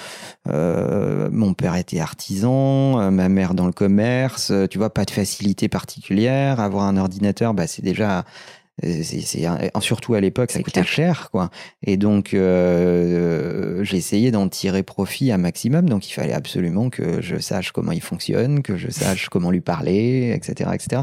euh, 0.49 1.29
mon 1.33 1.55
père 1.55 1.77
était 1.77 2.01
artisan, 2.09 3.11
ma 3.11 3.29
mère 3.29 3.55
dans 3.55 3.67
le 3.67 3.73
commerce. 3.73 4.53
Tu 4.71 4.79
vois, 4.79 4.93
pas 4.93 5.05
de 5.05 5.11
facilité 5.11 5.69
particulière. 5.69 6.61
Avoir 6.61 6.85
un 6.85 6.97
ordinateur, 6.97 7.55
bah, 7.55 7.67
c'est 7.67 7.83
déjà 7.83 8.25
c'est 8.83 9.45
surtout 9.81 10.15
à 10.15 10.21
l'époque 10.21 10.53
ça 10.53 10.63
coûtait 10.63 10.85
cher 10.85 11.31
quoi 11.33 11.51
et 11.83 11.97
donc 11.97 12.33
euh, 12.33 13.83
j'ai 13.83 13.97
essayé 13.97 14.31
d'en 14.31 14.49
tirer 14.49 14.83
profit 14.83 15.33
un 15.33 15.39
maximum 15.39 15.89
donc 15.89 16.09
il 16.09 16.13
fallait 16.13 16.33
absolument 16.33 16.89
que 16.89 17.21
je 17.21 17.37
sache 17.39 17.73
comment 17.73 17.93
il 17.93 18.01
fonctionne 18.01 18.63
que 18.63 18.77
je 18.77 18.89
sache 18.91 19.29
comment 19.31 19.51
lui 19.51 19.61
parler 19.61 20.33
etc 20.35 20.71
etc 20.75 21.03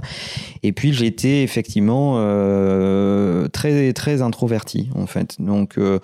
et 0.64 0.72
puis 0.72 0.94
j'étais 0.94 1.44
effectivement 1.44 2.16
euh, 2.18 3.48
très 3.50 3.92
très 3.92 4.22
introverti 4.22 4.90
en 4.96 5.06
fait 5.06 5.36
donc 5.40 5.78
euh, 5.78 6.00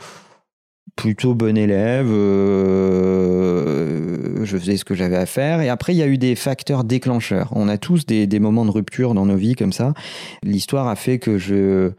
plutôt 0.96 1.34
bon 1.34 1.58
élève, 1.58 2.08
euh, 2.10 3.66
je 4.44 4.58
faisais 4.58 4.78
ce 4.78 4.86
que 4.86 4.96
j'avais 4.96 5.18
à 5.18 5.26
faire. 5.26 5.62
Et 5.62 5.70
après, 5.70 5.94
il 5.94 5.98
y 5.98 6.04
a 6.04 6.08
eu 6.08 6.18
des 6.18 6.36
facteurs 6.36 6.84
déclencheurs. 6.84 7.50
On 7.56 7.68
a 7.68 7.78
tous 7.78 8.06
des, 8.06 8.28
moments 8.40 8.66
de 8.66 8.72
rupture 8.72 9.14
dans 9.14 9.26
nos 9.26 9.36
vies 9.36 9.56
comme 9.56 9.74
ça. 9.74 9.94
L'histoire 10.44 10.88
a 10.88 10.96
fait 10.96 11.20
que 11.20 11.38
je, 11.38 11.92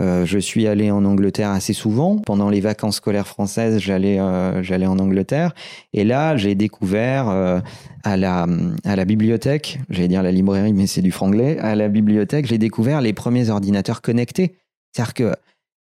euh, 0.00 0.24
je 0.24 0.38
suis 0.38 0.66
allé 0.66 0.90
en 0.90 1.04
Angleterre 1.04 1.50
assez 1.50 1.72
souvent. 1.72 2.18
Pendant 2.18 2.50
les 2.50 2.60
vacances 2.60 2.96
scolaires 2.96 3.28
françaises, 3.28 3.78
j'allais 3.78 4.18
euh, 4.20 4.62
en 4.86 4.98
Angleterre. 4.98 5.54
Et 5.92 6.04
là, 6.04 6.36
j'ai 6.36 6.54
découvert 6.54 7.28
à, 7.28 8.16
la, 8.16 8.46
à 8.84 8.96
la 8.96 9.04
bibliothèque, 9.04 9.80
j'allais 9.90 10.08
dire 10.08 10.22
la 10.22 10.32
librairie, 10.32 10.72
mais 10.72 10.86
c'est 10.86 11.02
du 11.02 11.12
franglais, 11.12 11.58
à 11.58 11.74
la 11.74 11.88
bibliothèque, 11.88 12.46
j'ai 12.46 12.58
découvert 12.58 13.00
les 13.00 13.12
premiers 13.12 13.50
ordinateurs 13.50 14.02
connectés. 14.02 14.56
C'est-à-dire 14.92 15.14
que 15.14 15.34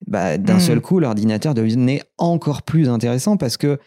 bah, 0.08 0.38
d'un 0.38 0.60
seul 0.60 0.78
hmm. 0.78 0.82
coup, 0.82 1.00
l'ordinateur 1.00 1.54
devenait 1.54 2.02
encore 2.18 2.64
plus 2.64 2.90
intéressant 2.90 3.38
parce 3.38 3.58
que 3.58 3.80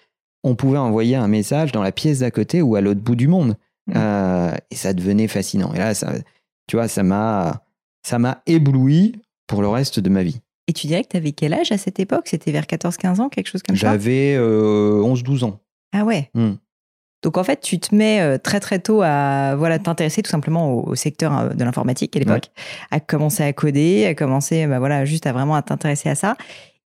on 0.44 0.54
pouvait 0.54 0.78
envoyer 0.78 1.16
un 1.16 1.28
message 1.28 1.72
dans 1.72 1.82
la 1.82 1.92
pièce 1.92 2.20
d'à 2.20 2.30
côté 2.30 2.62
ou 2.62 2.76
à 2.76 2.80
l'autre 2.80 3.00
bout 3.00 3.16
du 3.16 3.28
monde. 3.28 3.56
Hmm. 3.86 3.92
Euh, 3.96 4.56
et 4.70 4.74
ça 4.74 4.92
devenait 4.92 5.28
fascinant. 5.28 5.72
Et 5.74 5.78
là, 5.78 5.94
ça, 5.94 6.12
tu 6.66 6.76
vois, 6.76 6.88
ça 6.88 7.02
m'a, 7.02 7.62
ça 8.02 8.18
m'a 8.18 8.42
ébloui 8.46 9.16
pour 9.46 9.62
le 9.62 9.68
reste 9.68 10.00
de 10.00 10.08
ma 10.10 10.22
vie. 10.22 10.40
Et 10.68 10.72
tu 10.72 10.86
dirais 10.86 11.02
que 11.02 11.08
tu 11.08 11.16
avais 11.16 11.32
quel 11.32 11.54
âge 11.54 11.72
à 11.72 11.78
cette 11.78 11.98
époque? 11.98 12.28
C'était 12.28 12.52
vers 12.52 12.64
14-15 12.64 13.20
ans, 13.20 13.28
quelque 13.28 13.48
chose 13.48 13.62
comme 13.62 13.74
ça? 13.74 13.80
J'avais 13.80 14.36
11-12 14.36 14.38
euh, 14.38 15.46
ans. 15.46 15.60
Ah 15.92 16.04
ouais 16.04 16.30
hmm. 16.34 16.52
Donc 17.22 17.36
en 17.36 17.44
fait, 17.44 17.60
tu 17.60 17.80
te 17.80 17.94
mets 17.94 18.20
euh, 18.20 18.38
très 18.38 18.60
très 18.60 18.78
tôt 18.78 19.02
à 19.02 19.56
voilà 19.56 19.78
t'intéresser 19.78 20.22
tout 20.22 20.30
simplement 20.30 20.72
au, 20.72 20.94
secteur 20.94 21.36
euh, 21.36 21.48
de 21.48 21.64
l'informatique 21.64 22.14
à 22.16 22.20
l'époque, 22.20 22.44
à 22.90 23.00
commencer 23.00 23.42
à 23.42 23.52
coder, 23.52 24.06
à 24.06 24.14
commencer 24.14 24.66
bah 24.66 24.78
voilà 24.78 25.04
juste 25.04 25.26
à 25.26 25.32
vraiment 25.32 25.56
à 25.56 25.62
t'intéresser 25.62 26.08
à 26.08 26.14
ça. 26.14 26.36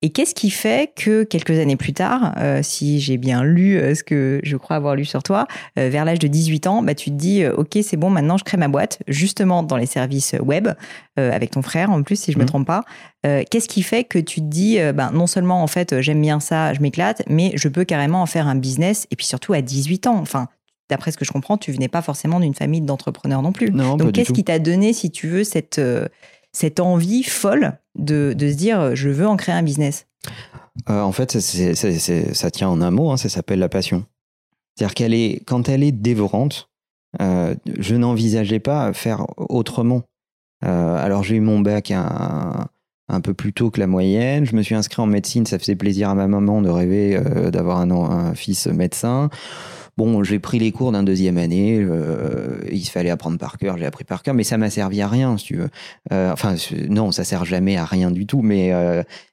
Et 0.04 0.10
qu'est-ce 0.10 0.34
qui 0.34 0.50
fait 0.50 0.92
que 0.96 1.22
quelques 1.22 1.58
années 1.58 1.76
plus 1.76 1.92
tard, 1.92 2.34
euh, 2.38 2.60
si 2.62 3.00
j'ai 3.00 3.18
bien 3.18 3.44
lu 3.44 3.76
euh, 3.76 3.94
ce 3.94 4.02
que 4.02 4.40
je 4.42 4.56
crois 4.56 4.74
avoir 4.74 4.96
lu 4.96 5.04
sur 5.04 5.22
toi, 5.22 5.46
euh, 5.78 5.88
vers 5.90 6.04
l'âge 6.04 6.18
de 6.18 6.26
18 6.26 6.66
ans, 6.66 6.82
bah, 6.82 6.96
tu 6.96 7.10
te 7.10 7.14
dis, 7.14 7.46
OK, 7.46 7.78
c'est 7.82 7.96
bon, 7.96 8.10
maintenant 8.10 8.36
je 8.36 8.42
crée 8.42 8.56
ma 8.56 8.66
boîte, 8.66 8.98
justement 9.06 9.62
dans 9.62 9.76
les 9.76 9.86
services 9.86 10.34
web, 10.40 10.68
avec 11.16 11.52
ton 11.52 11.62
frère 11.62 11.90
en 11.90 12.02
plus, 12.02 12.16
si 12.16 12.32
je 12.32 12.38
ne 12.38 12.42
me 12.42 12.44
mmh. 12.44 12.48
trompe 12.48 12.66
pas. 12.66 12.84
Qu'est-ce 13.22 13.68
qui 13.68 13.82
fait 13.82 14.02
que 14.04 14.18
tu 14.18 14.40
te 14.40 14.46
dis, 14.46 14.78
bah, 14.94 15.10
non 15.12 15.26
seulement 15.26 15.62
en 15.62 15.66
fait, 15.66 16.00
j'aime 16.00 16.20
bien 16.20 16.40
ça, 16.40 16.72
je 16.72 16.80
m'éclate, 16.80 17.22
mais 17.28 17.52
je 17.54 17.68
peux 17.68 17.84
carrément 17.84 18.22
en 18.22 18.26
faire 18.26 18.48
un 18.48 18.56
business, 18.56 19.06
et 19.10 19.16
puis 19.16 19.26
surtout 19.26 19.52
à 19.52 19.60
18 19.60 20.06
ans. 20.06 20.18
Enfin, 20.18 20.48
d'après 20.90 21.12
ce 21.12 21.16
que 21.16 21.24
je 21.24 21.32
comprends, 21.32 21.58
tu 21.58 21.70
venais 21.70 21.88
pas 21.88 22.02
forcément 22.02 22.40
d'une 22.40 22.54
famille 22.54 22.80
d'entrepreneurs 22.80 23.42
non 23.42 23.52
plus. 23.52 23.70
Non, 23.70 23.96
Donc, 23.96 24.12
qu'est-ce 24.12 24.32
qui 24.32 24.44
t'a 24.44 24.58
donné, 24.58 24.92
si 24.92 25.10
tu 25.10 25.28
veux, 25.28 25.44
cette, 25.44 25.80
cette 26.52 26.80
envie 26.80 27.22
folle 27.22 27.78
de, 27.94 28.34
de 28.36 28.50
se 28.50 28.56
dire 28.56 28.94
je 28.94 29.08
veux 29.08 29.26
en 29.26 29.36
créer 29.36 29.54
un 29.54 29.62
business 29.62 30.06
En 30.86 31.12
fait, 31.12 31.38
ça 31.40 32.50
tient 32.50 32.68
en 32.68 32.80
un 32.80 32.90
mot, 32.90 33.10
hein, 33.10 33.16
ça 33.16 33.28
s'appelle 33.28 33.58
la 33.58 33.68
passion. 33.68 34.04
C'est-à-dire 34.74 34.94
qu'elle 34.94 35.14
est, 35.14 35.42
quand 35.46 35.68
elle 35.68 35.82
est 35.82 35.92
dévorante, 35.92 36.70
je 37.20 37.94
n'envisageais 37.94 38.60
pas 38.60 38.92
faire 38.92 39.26
autrement. 39.36 40.02
alors 40.62 41.22
j'ai 41.22 41.36
eu 41.36 41.40
mon 41.40 41.60
bac 41.60 41.90
un, 41.90 42.68
un 43.12 43.20
peu 43.20 43.34
plus 43.34 43.52
tôt 43.52 43.70
que 43.70 43.78
la 43.78 43.86
moyenne. 43.86 44.44
Je 44.44 44.56
me 44.56 44.62
suis 44.62 44.74
inscrit 44.74 45.02
en 45.02 45.06
médecine, 45.06 45.46
ça 45.46 45.58
faisait 45.58 45.76
plaisir 45.76 46.08
à 46.08 46.14
ma 46.14 46.26
maman 46.26 46.62
de 46.62 46.70
rêver 46.70 47.16
euh, 47.16 47.50
d'avoir 47.50 47.78
un, 47.78 48.34
fils 48.34 48.66
médecin. 48.66 49.30
Bon, 49.96 50.24
j'ai 50.24 50.38
pris 50.38 50.58
les 50.58 50.72
cours 50.72 50.92
d'un 50.92 51.02
deuxième 51.02 51.36
année, 51.36 51.78
euh, 51.78 52.58
il 52.70 52.88
fallait 52.88 53.10
apprendre 53.10 53.38
par 53.38 53.58
cœur, 53.58 53.76
j'ai 53.76 53.84
appris 53.84 54.04
par 54.04 54.22
cœur, 54.22 54.34
mais 54.34 54.44
ça 54.44 54.56
m'a 54.56 54.70
servi 54.70 55.02
à 55.02 55.08
rien, 55.08 55.36
si 55.36 55.44
tu 55.44 55.56
veux. 55.56 55.68
Euh, 56.12 56.32
enfin, 56.32 56.54
non, 56.88 57.12
ça 57.12 57.24
sert 57.24 57.44
jamais 57.44 57.76
à 57.76 57.84
rien 57.84 58.10
du 58.10 58.26
tout, 58.26 58.42
mais 58.42 58.72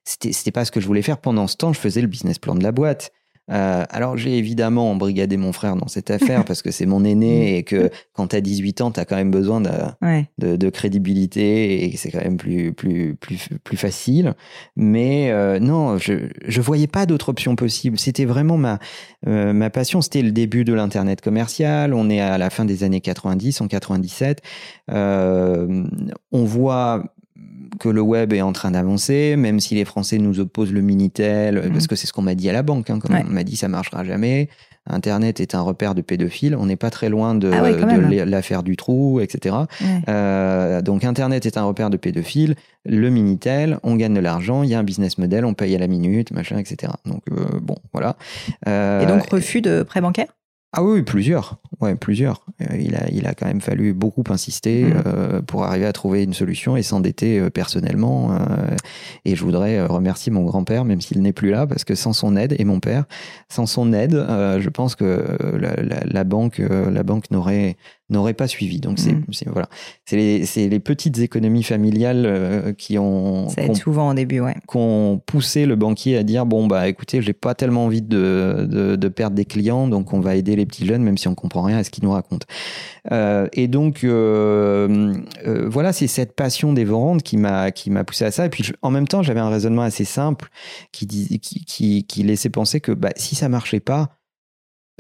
c'était 0.03 0.51
pas 0.51 0.65
ce 0.65 0.71
que 0.71 0.79
je 0.79 0.87
voulais 0.87 1.01
faire. 1.01 1.17
Pendant 1.17 1.47
ce 1.47 1.55
temps, 1.55 1.73
je 1.73 1.79
faisais 1.79 2.01
le 2.01 2.07
business 2.07 2.39
plan 2.39 2.55
de 2.55 2.63
la 2.63 2.71
boîte. 2.71 3.11
Euh, 3.51 3.83
alors 3.89 4.17
j'ai 4.17 4.37
évidemment 4.37 4.91
embrigadé 4.91 5.37
mon 5.37 5.51
frère 5.51 5.75
dans 5.75 5.87
cette 5.87 6.11
affaire 6.11 6.45
parce 6.45 6.61
que 6.61 6.71
c'est 6.71 6.85
mon 6.85 7.03
aîné 7.03 7.57
et 7.57 7.63
que 7.63 7.89
quand 8.13 8.27
tu 8.27 8.35
as 8.35 8.41
18 8.41 8.81
ans, 8.81 8.91
tu 8.91 8.99
as 8.99 9.05
quand 9.05 9.15
même 9.15 9.31
besoin 9.31 9.61
de, 9.61 10.55
de, 10.55 10.69
crédibilité 10.69 11.85
et 11.85 11.97
c'est 11.97 12.11
quand 12.11 12.21
même 12.21 12.37
plus, 12.37 12.73
plus, 12.73 13.15
plus, 13.15 13.49
plus 13.63 13.77
facile. 13.77 14.35
Mais 14.75 15.31
euh, 15.31 15.59
non, 15.59 15.97
je 15.97 16.13
ne 16.13 16.61
voyais 16.61 16.87
pas 16.87 17.05
d'autre 17.05 17.29
option 17.29 17.55
possible. 17.55 17.97
C'était 17.97 18.25
vraiment 18.25 18.57
ma, 18.57 18.79
euh, 19.27 19.53
ma 19.53 19.69
passion. 19.69 20.01
C'était 20.01 20.21
le 20.21 20.31
début 20.31 20.63
de 20.63 20.73
l'Internet 20.73 21.21
commercial. 21.21 21.93
On 21.93 22.09
est 22.09 22.19
à 22.19 22.37
la 22.37 22.49
fin 22.49 22.65
des 22.65 22.83
années 22.83 23.01
90, 23.01 23.61
en 23.61 23.67
97. 23.67 24.41
on 24.87 25.85
voit 26.31 27.03
que 27.79 27.89
le 27.89 28.01
web 28.01 28.33
est 28.33 28.41
en 28.41 28.53
train 28.53 28.71
d'avancer, 28.71 29.35
même 29.35 29.59
si 29.59 29.75
les 29.75 29.85
Français 29.85 30.17
nous 30.17 30.39
opposent 30.39 30.73
le 30.73 30.81
Minitel, 30.81 31.55
mhm. 31.55 31.71
parce 31.71 31.87
que 31.87 31.95
c'est 31.95 32.07
ce 32.07 32.13
qu'on 32.13 32.21
m'a 32.21 32.35
dit 32.35 32.49
à 32.49 32.53
la 32.53 32.63
banque. 32.63 32.89
Hein, 32.89 32.99
on 33.09 33.31
m'a 33.31 33.43
dit 33.43 33.55
ça 33.55 33.67
marchera 33.67 34.03
jamais. 34.03 34.49
Internet 34.89 35.39
est 35.39 35.55
un 35.55 35.61
repère 35.61 35.93
de 35.93 36.01
pédophiles. 36.01 36.55
On 36.55 36.65
n'est 36.65 36.75
pas 36.75 36.89
très 36.89 37.09
loin 37.09 37.35
de, 37.35 37.51
ah 37.51 38.25
l'affaire 38.25 38.63
du 38.63 38.75
trou, 38.75 39.19
etc. 39.19 39.55
Euh, 40.07 40.81
donc 40.81 41.03
Internet 41.03 41.45
est 41.45 41.57
un 41.57 41.63
repère 41.63 41.89
de 41.89 41.97
pédophiles. 41.97 42.55
Le 42.85 43.09
Minitel, 43.09 43.77
on 43.83 43.95
gagne 43.95 44.13
de 44.13 44.19
l'argent, 44.19 44.63
il 44.63 44.69
y 44.69 44.73
a 44.73 44.79
un 44.79 44.83
business 44.83 45.17
model, 45.17 45.45
on 45.45 45.53
paye 45.53 45.75
à 45.75 45.79
la 45.79 45.87
minute, 45.87 46.31
machin, 46.31 46.57
etc. 46.57 46.91
Donc 47.05 47.21
euh, 47.31 47.59
bon, 47.61 47.75
voilà. 47.93 48.15
Et 48.65 49.05
donc 49.05 49.21
euh, 49.21 49.35
refus 49.35 49.61
de 49.61 49.83
prêt 49.83 50.01
bancaire? 50.01 50.27
Ah 50.71 50.83
oui, 50.83 51.01
plusieurs. 51.01 51.57
Ouais, 51.81 51.95
plusieurs. 51.95 52.45
Euh, 52.61 52.77
il, 52.77 52.95
a, 52.95 53.09
il 53.09 53.25
a 53.25 53.33
quand 53.33 53.47
même 53.47 53.61
fallu 53.61 53.93
beaucoup 53.93 54.23
insister 54.29 54.83
mmh. 54.83 55.03
euh, 55.05 55.41
pour 55.41 55.63
arriver 55.63 55.87
à 55.87 55.93
trouver 55.93 56.23
une 56.23 56.35
solution 56.35 56.77
et 56.77 56.83
s'endetter 56.83 57.39
euh, 57.39 57.49
personnellement. 57.49 58.37
et 59.25 59.35
je 59.35 59.43
voudrais 59.43 59.83
remercier 59.83 60.31
mon 60.31 60.43
grand-père, 60.43 60.85
même 60.85 61.01
s'il 61.01 61.21
n'est 61.23 61.33
plus 61.33 61.49
là, 61.49 61.65
parce 61.65 61.83
que 61.85 61.95
sans 61.95 62.13
son 62.13 62.35
aide, 62.35 62.55
et 62.59 62.65
mon 62.65 62.79
père, 62.79 63.05
sans 63.49 63.65
son 63.65 63.93
aide, 63.93 64.13
je 64.13 64.69
pense 64.69 64.95
que 64.95 65.37
la, 66.05 66.23
banque, 66.23 66.59
la 66.59 67.03
banque 67.03 67.31
n'aurait 67.31 67.75
n'aurait 68.09 68.33
pas 68.33 68.47
suivi. 68.47 68.79
Donc 68.79 68.99
c'est 68.99 69.13
mm. 69.13 69.51
voilà, 69.51 69.69
c'est 70.05 70.15
les, 70.15 70.69
les, 70.69 70.79
petites 70.79 71.19
économies 71.19 71.63
familiales 71.63 72.25
euh, 72.25 72.73
qui 72.73 72.97
ont 72.97 73.49
ça 73.49 73.73
souvent 73.73 74.09
au 74.09 74.13
début, 74.13 74.39
ouais, 74.39 74.55
poussé 75.25 75.65
le 75.65 75.75
banquier 75.75 76.17
à 76.17 76.23
dire 76.23 76.45
bon 76.45 76.67
bah 76.67 76.87
écoutez, 76.87 77.21
j'ai 77.21 77.33
pas 77.33 77.55
tellement 77.55 77.85
envie 77.85 78.01
de, 78.01 78.67
de, 78.69 79.07
perdre 79.07 79.35
des 79.35 79.45
clients, 79.45 79.87
donc 79.87 80.13
on 80.13 80.19
va 80.19 80.35
aider 80.35 80.55
les 80.55 80.65
petits 80.65 80.85
jeunes 80.85 81.03
même 81.03 81.17
si 81.17 81.27
on 81.27 81.35
comprend 81.35 81.63
rien 81.63 81.77
à 81.77 81.83
ce 81.83 81.89
qu'ils 81.89 82.03
nous 82.03 82.11
racontent. 82.11 82.47
Euh, 83.11 83.47
et 83.53 83.67
donc 83.67 84.03
euh, 84.03 85.13
voilà, 85.67 85.93
c'est 85.93 86.07
cette 86.07 86.35
passion 86.35 86.73
dévorante 86.73 87.23
qui 87.23 87.37
m'a 87.37 87.71
qui 87.71 87.89
m'a 87.89 88.03
poussé 88.03 88.25
à 88.25 88.31
ça. 88.31 88.45
Et 88.45 88.49
puis 88.49 88.71
en 88.81 88.91
même 88.91 89.07
temps, 89.07 89.23
j'avais 89.23 89.39
un 89.39 89.49
raisonnement 89.49 89.83
assez 89.83 90.05
simple 90.05 90.49
qui, 90.91 91.07
qui, 91.07 91.65
qui, 91.65 92.03
qui 92.05 92.23
laissait 92.23 92.49
penser 92.49 92.81
que 92.81 92.91
bah, 92.91 93.11
si 93.15 93.35
ça 93.35 93.49
marchait 93.49 93.79
pas 93.79 94.18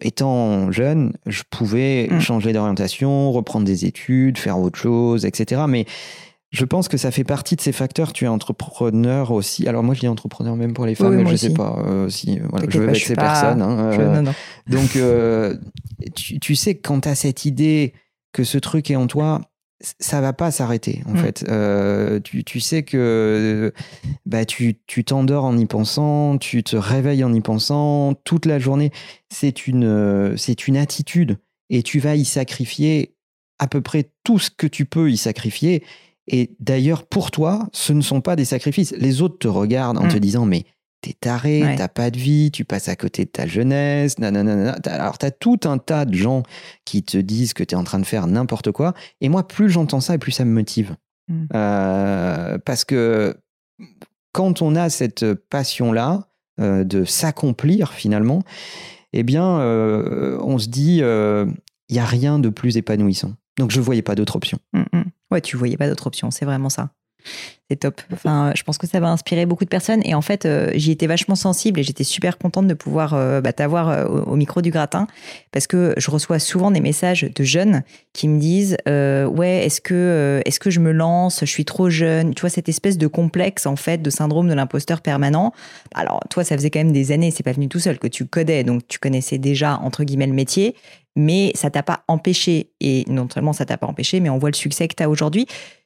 étant 0.01 0.71
jeune, 0.71 1.13
je 1.25 1.43
pouvais 1.49 2.07
mm. 2.09 2.19
changer 2.19 2.53
d'orientation, 2.53 3.31
reprendre 3.31 3.65
des 3.65 3.85
études, 3.85 4.37
faire 4.37 4.59
autre 4.59 4.79
chose, 4.79 5.25
etc. 5.25 5.61
Mais 5.67 5.85
je 6.51 6.65
pense 6.65 6.87
que 6.87 6.97
ça 6.97 7.11
fait 7.11 7.23
partie 7.23 7.55
de 7.55 7.61
ces 7.61 7.71
facteurs. 7.71 8.11
Tu 8.11 8.25
es 8.25 8.27
entrepreneur 8.27 9.31
aussi. 9.31 9.67
Alors 9.67 9.83
moi, 9.83 9.93
je 9.93 9.99
dis 9.99 10.07
entrepreneur 10.07 10.55
même 10.55 10.73
pour 10.73 10.85
les 10.85 10.95
femmes, 10.95 11.15
mais 11.15 11.25
je 11.25 11.31
ne 11.31 11.37
sais 11.37 11.53
pas 11.53 11.77
euh, 11.85 12.09
si 12.09 12.39
je 12.69 12.79
veux 12.79 12.87
vexer 12.87 13.15
personne. 13.15 13.61
Hein, 13.61 13.91
euh. 13.91 14.23
donc, 14.67 14.95
euh, 14.95 15.55
tu, 16.15 16.39
tu, 16.39 16.55
sais, 16.55 16.75
quand 16.75 17.01
tu 17.01 17.09
as 17.09 17.15
cette 17.15 17.45
idée 17.45 17.93
que 18.33 18.43
ce 18.43 18.57
truc 18.57 18.89
est 18.89 18.95
en 18.95 19.07
toi, 19.07 19.41
ça 19.81 20.19
va 20.21 20.33
pas 20.33 20.51
s'arrêter 20.51 21.01
en 21.07 21.13
mm. 21.13 21.17
fait. 21.17 21.45
Euh, 21.47 22.19
tu, 22.19 22.43
tu, 22.43 22.59
sais 22.59 22.83
que 22.83 23.73
bah, 24.25 24.45
tu 24.45 24.75
t'endors 25.05 25.45
en 25.45 25.57
y 25.57 25.65
pensant, 25.65 26.37
tu 26.37 26.63
te 26.63 26.75
réveilles 26.75 27.23
en 27.23 27.33
y 27.33 27.41
pensant 27.41 28.13
toute 28.23 28.45
la 28.45 28.59
journée. 28.59 28.91
C'est 29.29 29.67
une, 29.67 30.35
c'est 30.37 30.67
une 30.67 30.77
attitude 30.77 31.37
et 31.69 31.83
tu 31.83 31.99
vas 31.99 32.15
y 32.15 32.25
sacrifier 32.25 33.15
à 33.59 33.67
peu 33.67 33.81
près 33.81 34.11
tout 34.23 34.39
ce 34.39 34.49
que 34.49 34.67
tu 34.67 34.85
peux 34.85 35.11
y 35.11 35.17
sacrifier. 35.17 35.83
Et 36.27 36.55
d'ailleurs, 36.59 37.05
pour 37.05 37.31
toi, 37.31 37.67
ce 37.73 37.93
ne 37.93 38.01
sont 38.01 38.21
pas 38.21 38.35
des 38.35 38.45
sacrifices. 38.45 38.93
Les 38.97 39.21
autres 39.21 39.39
te 39.39 39.47
regardent 39.47 39.97
en 39.97 40.07
te 40.07 40.17
mm. 40.17 40.19
disant 40.19 40.45
mais 40.45 40.65
t'es 41.01 41.13
taré, 41.13 41.75
t'as 41.77 41.87
pas 41.87 42.11
de 42.11 42.17
vie, 42.17 42.51
tu 42.51 42.65
passes 42.65 42.89
à 42.89 42.95
côté 42.95 43.25
de 43.25 43.29
ta 43.29 43.47
jeunesse, 43.47 44.19
nanana. 44.19 44.75
Alors 44.85 45.17
t'as 45.17 45.31
tout 45.31 45.59
un 45.63 45.77
tas 45.77 46.05
de 46.05 46.13
gens 46.13 46.43
qui 46.85 47.03
te 47.03 47.17
disent 47.17 47.53
que 47.53 47.63
t'es 47.63 47.75
en 47.75 47.83
train 47.83 47.99
de 47.99 48.05
faire 48.05 48.27
n'importe 48.27 48.71
quoi. 48.71 48.93
Et 49.21 49.29
moi, 49.29 49.47
plus 49.47 49.69
j'entends 49.69 50.01
ça, 50.01 50.15
et 50.15 50.17
plus 50.17 50.31
ça 50.31 50.45
me 50.45 50.51
motive. 50.51 50.95
Hmm. 51.27 51.45
Euh, 51.53 52.57
parce 52.65 52.85
que 52.85 53.35
quand 54.33 54.61
on 54.61 54.75
a 54.75 54.89
cette 54.89 55.33
passion-là 55.33 56.27
euh, 56.59 56.83
de 56.83 57.05
s'accomplir 57.05 57.93
finalement, 57.93 58.41
eh 59.13 59.23
bien, 59.23 59.59
euh, 59.59 60.37
on 60.41 60.57
se 60.57 60.67
dit, 60.67 60.97
il 60.97 61.93
n'y 61.93 61.99
a 61.99 62.05
rien 62.05 62.39
de 62.39 62.49
plus 62.49 62.77
épanouissant. 62.77 63.33
Donc 63.57 63.71
je 63.71 63.79
ne 63.79 63.85
voyais 63.85 64.01
pas 64.01 64.15
d'autre 64.15 64.35
option. 64.35 64.59
Hmm, 64.73 64.83
hmm. 64.93 65.03
Ouais, 65.31 65.41
tu 65.41 65.55
voyais 65.55 65.77
pas 65.77 65.87
d'autre 65.87 66.07
option, 66.07 66.31
c'est 66.31 66.45
vraiment 66.45 66.69
ça. 66.69 66.91
C'est 67.69 67.75
top. 67.75 68.01
Enfin, 68.11 68.51
je 68.55 68.63
pense 68.63 68.79
que 68.79 68.87
ça 68.87 68.99
va 68.99 69.09
inspirer 69.09 69.45
beaucoup 69.45 69.63
de 69.63 69.69
personnes. 69.69 70.01
Et 70.03 70.15
en 70.15 70.21
fait, 70.21 70.47
euh, 70.47 70.71
j'y 70.73 70.89
étais 70.89 71.05
vachement 71.05 71.35
sensible 71.35 71.79
et 71.79 71.83
j'étais 71.83 72.03
super 72.03 72.39
contente 72.39 72.65
de 72.65 72.73
pouvoir 72.73 73.13
euh, 73.13 73.41
bah, 73.41 73.53
t'avoir 73.53 73.89
euh, 73.89 74.05
au, 74.05 74.35
micro 74.35 74.63
du 74.63 74.71
gratin 74.71 75.05
parce 75.51 75.67
que 75.67 75.93
je 75.95 76.09
reçois 76.09 76.39
souvent 76.39 76.71
des 76.71 76.79
messages 76.79 77.21
de 77.21 77.43
jeunes 77.43 77.83
qui 78.13 78.27
me 78.27 78.39
disent 78.39 78.75
ouais, 78.87 79.65
est-ce 79.65 79.81
que 79.81 80.41
est-ce 80.45 80.59
que 80.59 80.71
je 80.71 80.79
me 80.79 80.91
lance? 80.91 81.41
Je 81.41 81.45
suis 81.45 81.65
trop 81.65 81.91
jeune. 81.91 82.33
Tu 82.33 82.41
vois 82.41 82.49
cette 82.49 82.69
espèce 82.69 82.97
de 82.97 83.05
complexe 83.05 83.67
en 83.67 83.75
fait, 83.75 84.01
de 84.01 84.09
syndrome 84.09 84.49
de 84.49 84.53
l'imposteur 84.55 85.01
permanent. 85.01 85.53
Alors 85.93 86.21
toi, 86.29 86.43
ça 86.43 86.57
faisait 86.57 86.71
quand 86.71 86.79
même 86.79 86.91
des 86.91 87.11
années, 87.11 87.29
c'est 87.29 87.43
pas 87.43 87.51
venu 87.51 87.67
tout 87.69 87.79
seul 87.79 87.99
que 87.99 88.07
tu 88.07 88.25
codais, 88.25 88.63
donc 88.63 88.87
tu 88.87 88.97
connaissais 88.97 89.37
déjà 89.37 89.77
entre 89.83 90.03
guillemets 90.03 90.27
le 90.27 90.33
métier 90.33 90.75
mais 91.19 91.51
ça 91.53 91.69
t'a 91.69 91.83
pas 91.83 92.03
empêché, 92.07 92.71
et 92.79 93.03
non 93.07 93.27
seulement 93.31 93.53
ça 93.53 93.65
t'a 93.65 93.77
pas 93.77 93.87
empêché, 93.87 94.19
mais 94.19 94.29
on 94.29 94.37
voit 94.37 94.49
le 94.49 94.55
succès 94.55 94.87
que 94.87 94.95
tu 94.95 95.03
as 95.03 95.09
aujourd'hui. 95.09 95.45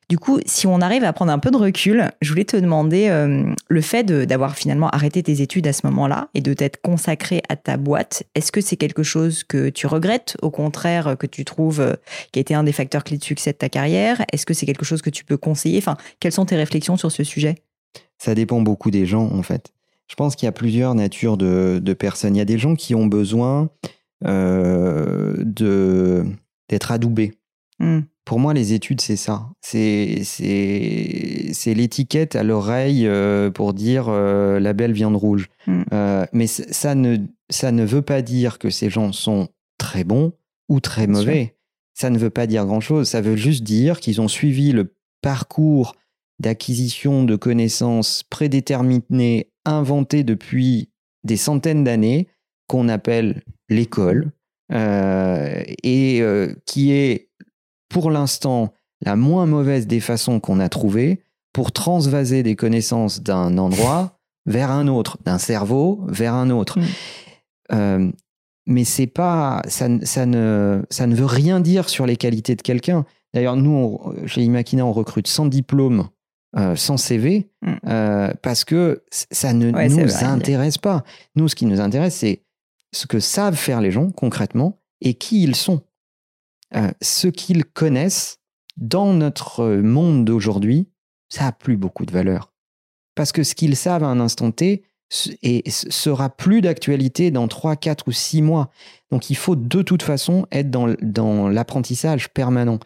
Du 0.09 0.19
coup, 0.19 0.39
si 0.45 0.67
on 0.67 0.81
arrive 0.81 1.05
à 1.05 1.13
prendre 1.13 1.31
un 1.31 1.39
peu 1.39 1.49
de 1.49 1.57
recul, 1.57 2.11
je 2.21 2.29
voulais 2.29 2.43
te 2.43 2.57
demander 2.57 3.07
euh, 3.07 3.51
le 3.69 3.81
fait 3.81 4.03
d'avoir 4.03 4.55
finalement 4.55 4.89
arrêté 4.89 5.23
tes 5.23 5.41
études 5.41 5.65
à 5.65 5.73
ce 5.73 5.87
moment-là 5.87 6.27
et 6.33 6.41
de 6.41 6.53
t'être 6.53 6.81
consacré 6.81 7.41
à 7.47 7.55
ta 7.55 7.77
boîte. 7.77 8.23
Est-ce 8.35 8.51
que 8.51 8.59
c'est 8.61 8.75
quelque 8.75 9.01
chose 9.01 9.43
que 9.43 9.69
tu 9.69 9.87
regrettes, 9.87 10.35
au 10.41 10.51
contraire, 10.51 11.15
que 11.17 11.25
tu 11.25 11.45
trouves 11.45 11.79
euh, 11.79 11.93
qui 12.31 12.39
a 12.39 12.41
été 12.41 12.53
un 12.53 12.63
des 12.63 12.73
facteurs 12.73 13.03
clés 13.03 13.17
de 13.17 13.23
succès 13.23 13.53
de 13.53 13.57
ta 13.57 13.69
carrière? 13.69 14.23
Est-ce 14.31 14.45
que 14.45 14.53
c'est 14.53 14.65
quelque 14.65 14.85
chose 14.85 15.01
que 15.01 15.09
tu 15.09 15.23
peux 15.23 15.37
conseiller? 15.37 15.77
Enfin, 15.77 15.97
quelles 16.19 16.33
sont 16.33 16.45
tes 16.45 16.57
réflexions 16.57 16.97
sur 16.97 17.11
ce 17.11 17.23
sujet? 17.23 17.55
Ça 18.17 18.35
dépend 18.35 18.61
beaucoup 18.61 18.91
des 18.91 19.05
gens, 19.05 19.31
en 19.31 19.41
fait. 19.41 19.73
Je 20.07 20.15
pense 20.15 20.35
qu'il 20.35 20.45
y 20.45 20.49
a 20.49 20.53
plusieurs 20.53 20.95
natures 20.95 21.37
de, 21.37 21.93
personnes. 21.97 22.35
Il 22.35 22.39
y 22.39 22.41
a 22.41 22.45
des 22.45 22.59
gens 22.59 22.75
qui 22.75 22.93
ont 22.93 23.07
besoin 23.07 23.69
euh, 24.25 25.43
d'être 26.69 26.91
adoubés. 26.91 27.33
Hmm. 27.79 28.01
Pour 28.25 28.39
moi, 28.39 28.53
les 28.53 28.73
études, 28.73 29.01
c'est 29.01 29.17
ça. 29.17 29.49
C'est 29.61 30.23
l'étiquette 31.65 32.35
à 32.35 32.43
l'oreille 32.43 33.05
euh, 33.05 33.51
pour 33.51 33.73
dire 33.73 34.05
euh, 34.07 34.59
la 34.59 34.73
belle 34.73 34.93
viande 34.93 35.15
rouge. 35.15 35.49
Hmm. 35.67 35.83
Mais 36.31 36.47
ça 36.47 36.95
ne, 36.95 37.17
ça 37.49 37.71
ne 37.71 37.83
veut 37.83 38.01
pas 38.01 38.21
dire 38.21 38.59
que 38.59 38.69
ces 38.69 38.89
gens 38.89 39.11
sont 39.11 39.49
très 39.77 40.03
bons 40.03 40.33
ou 40.69 40.79
très 40.79 41.07
mauvais. 41.07 41.57
Ça 41.93 42.09
ne 42.09 42.17
veut 42.17 42.29
pas 42.29 42.47
dire 42.47 42.65
grand-chose. 42.65 43.09
Ça 43.09 43.21
veut 43.21 43.35
juste 43.35 43.63
dire 43.63 43.99
qu'ils 43.99 44.21
ont 44.21 44.27
suivi 44.27 44.71
le 44.71 44.95
parcours 45.21 45.95
d'acquisition 46.39 47.23
de 47.23 47.35
connaissances 47.35 48.23
prédéterminées, 48.23 49.51
inventées 49.65 50.23
depuis 50.23 50.89
des 51.23 51.37
centaines 51.37 51.83
d'années, 51.83 52.27
qu'on 52.67 52.89
appelle 52.89 53.43
l'école, 53.73 54.31
et 54.71 56.23
qui 56.65 56.91
est 56.91 57.29
pour 57.89 58.09
l'instant 58.09 58.73
la 59.05 59.15
moins 59.15 59.45
mauvaise 59.45 59.87
des 59.87 59.99
façons 59.99 60.39
qu'on 60.39 60.59
a 60.59 60.69
trouvées 60.69 61.21
pour 61.53 61.71
transvaser 61.71 62.41
des 62.41 62.55
connaissances 62.55 63.21
d'un 63.21 63.57
endroit 63.57 64.17
vers 64.45 64.71
un 64.71 64.87
autre, 64.87 65.17
d'un 65.23 65.37
cerveau 65.37 66.01
vers 66.07 66.33
un 66.33 66.49
autre. 66.49 66.79
Mm. 66.79 66.83
Euh, 67.73 68.11
mais 68.65 68.83
c'est 68.83 69.07
pas, 69.07 69.61
ça, 69.67 69.87
ça, 70.03 70.25
ne, 70.25 70.81
ça 70.89 71.05
ne 71.05 71.15
veut 71.15 71.25
rien 71.25 71.59
dire 71.59 71.89
sur 71.89 72.05
les 72.05 72.17
qualités 72.17 72.55
de 72.55 72.61
quelqu'un. 72.61 73.05
D'ailleurs, 73.33 73.55
nous, 73.55 73.99
chez 74.25 74.41
Imakina, 74.41 74.85
on 74.85 74.93
recrute 74.93 75.27
sans 75.27 75.45
diplôme 75.45 76.07
sans 76.75 76.97
CV 76.97 77.49
mm. 77.63 78.33
parce 78.43 78.63
que 78.63 79.03
ça 79.09 79.53
ne 79.53 79.71
nous 79.71 80.23
intéresse 80.23 80.77
pas. 80.77 81.03
Nous, 81.35 81.47
ce 81.47 81.55
qui 81.55 81.65
nous 81.65 81.81
intéresse, 81.81 82.15
c'est 82.15 82.42
ce 82.93 83.07
que 83.07 83.19
savent 83.19 83.55
faire 83.55 83.81
les 83.81 83.91
gens 83.91 84.09
concrètement 84.11 84.79
et 85.01 85.15
qui 85.15 85.43
ils 85.43 85.55
sont. 85.55 85.81
ce 87.01 87.27
qu'ils 87.27 87.65
connaissent 87.65 88.39
dans 88.77 89.13
notre 89.13 89.67
monde 89.67 90.25
d'aujourd'hui, 90.25 90.89
ça 91.29 91.47
a 91.47 91.51
plus 91.51 91.77
beaucoup 91.77 92.05
de 92.05 92.11
valeur. 92.11 92.53
Parce 93.15 93.31
que 93.31 93.43
ce 93.43 93.55
qu'ils 93.55 93.75
savent 93.75 94.03
à 94.03 94.07
un 94.07 94.19
instant 94.19 94.51
T 94.51 94.83
et 95.43 95.63
sera 95.69 96.29
plus 96.29 96.61
d'actualité 96.61 97.29
dans 97.29 97.47
3, 97.47 97.75
4 97.75 98.07
ou 98.07 98.11
6 98.11 98.41
mois. 98.41 98.71
Donc 99.11 99.29
il 99.29 99.35
faut 99.35 99.55
de 99.55 99.81
toute 99.83 100.01
façon 100.01 100.47
être 100.51 100.71
dans, 100.71 100.95
dans 101.01 101.49
l'apprentissage 101.49 102.29
permanent. 102.29 102.79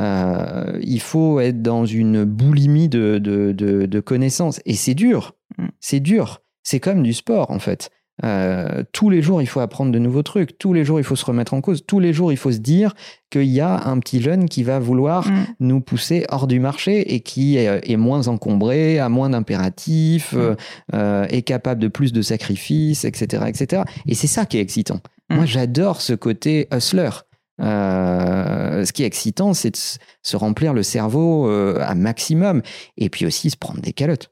Euh, 0.00 0.78
il 0.82 1.00
faut 1.00 1.40
être 1.40 1.62
dans 1.62 1.84
une 1.86 2.24
boulimie 2.24 2.88
de, 2.88 3.18
de, 3.18 3.52
de 3.52 4.00
connaissances. 4.00 4.60
Et 4.64 4.74
c'est 4.74 4.94
dur. 4.94 5.34
Mm. 5.58 5.66
C'est 5.80 6.00
dur. 6.00 6.42
C'est 6.62 6.80
comme 6.80 7.02
du 7.02 7.12
sport, 7.12 7.50
en 7.50 7.58
fait. 7.58 7.90
Euh, 8.22 8.84
tous 8.92 9.10
les 9.10 9.22
jours, 9.22 9.42
il 9.42 9.46
faut 9.46 9.60
apprendre 9.60 9.90
de 9.90 9.98
nouveaux 9.98 10.22
trucs. 10.22 10.56
Tous 10.58 10.72
les 10.72 10.84
jours, 10.84 11.00
il 11.00 11.04
faut 11.04 11.16
se 11.16 11.24
remettre 11.24 11.54
en 11.54 11.60
cause. 11.60 11.84
Tous 11.86 11.98
les 11.98 12.12
jours, 12.12 12.32
il 12.32 12.36
faut 12.36 12.52
se 12.52 12.58
dire 12.58 12.94
qu'il 13.30 13.44
y 13.44 13.60
a 13.60 13.88
un 13.88 13.98
petit 13.98 14.22
jeune 14.22 14.48
qui 14.48 14.62
va 14.62 14.78
vouloir 14.78 15.28
mm. 15.28 15.46
nous 15.60 15.80
pousser 15.80 16.24
hors 16.28 16.46
du 16.46 16.60
marché 16.60 17.14
et 17.14 17.20
qui 17.20 17.56
est, 17.56 17.96
moins 17.96 18.28
encombré, 18.28 18.98
a 18.98 19.08
moins 19.08 19.30
d'impératifs, 19.30 20.32
mm. 20.32 20.38
euh, 20.38 20.54
euh, 20.94 21.26
est 21.28 21.42
capable 21.42 21.80
de 21.80 21.88
plus 21.88 22.12
de 22.12 22.22
sacrifices, 22.22 23.04
etc., 23.04 23.44
etc. 23.48 23.82
Et 24.06 24.14
c'est 24.14 24.28
ça 24.28 24.46
qui 24.46 24.58
est 24.58 24.62
excitant. 24.62 25.00
Mm. 25.30 25.34
Moi, 25.36 25.44
j'adore 25.46 26.00
ce 26.00 26.12
côté 26.12 26.68
hustler. 26.72 27.10
ce 27.58 28.92
qui 28.92 29.02
est 29.02 29.06
excitant, 29.06 29.54
c'est 29.54 29.72
de 29.72 29.78
se 30.22 30.36
remplir 30.36 30.72
le 30.72 30.84
cerveau 30.84 31.48
à 31.48 31.94
maximum 31.96 32.62
et 32.96 33.08
puis 33.08 33.26
aussi 33.26 33.50
se 33.50 33.56
prendre 33.56 33.80
des 33.80 33.92
calottes. 33.92 34.30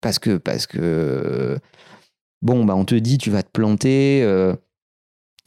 Parce 0.00 0.20
que, 0.20 0.36
parce 0.36 0.68
que 0.68 1.58
Bon, 2.42 2.64
bah, 2.64 2.74
on 2.76 2.84
te 2.84 2.94
dit, 2.94 3.18
tu 3.18 3.30
vas 3.30 3.42
te 3.42 3.50
planter. 3.50 4.22
Euh, 4.22 4.54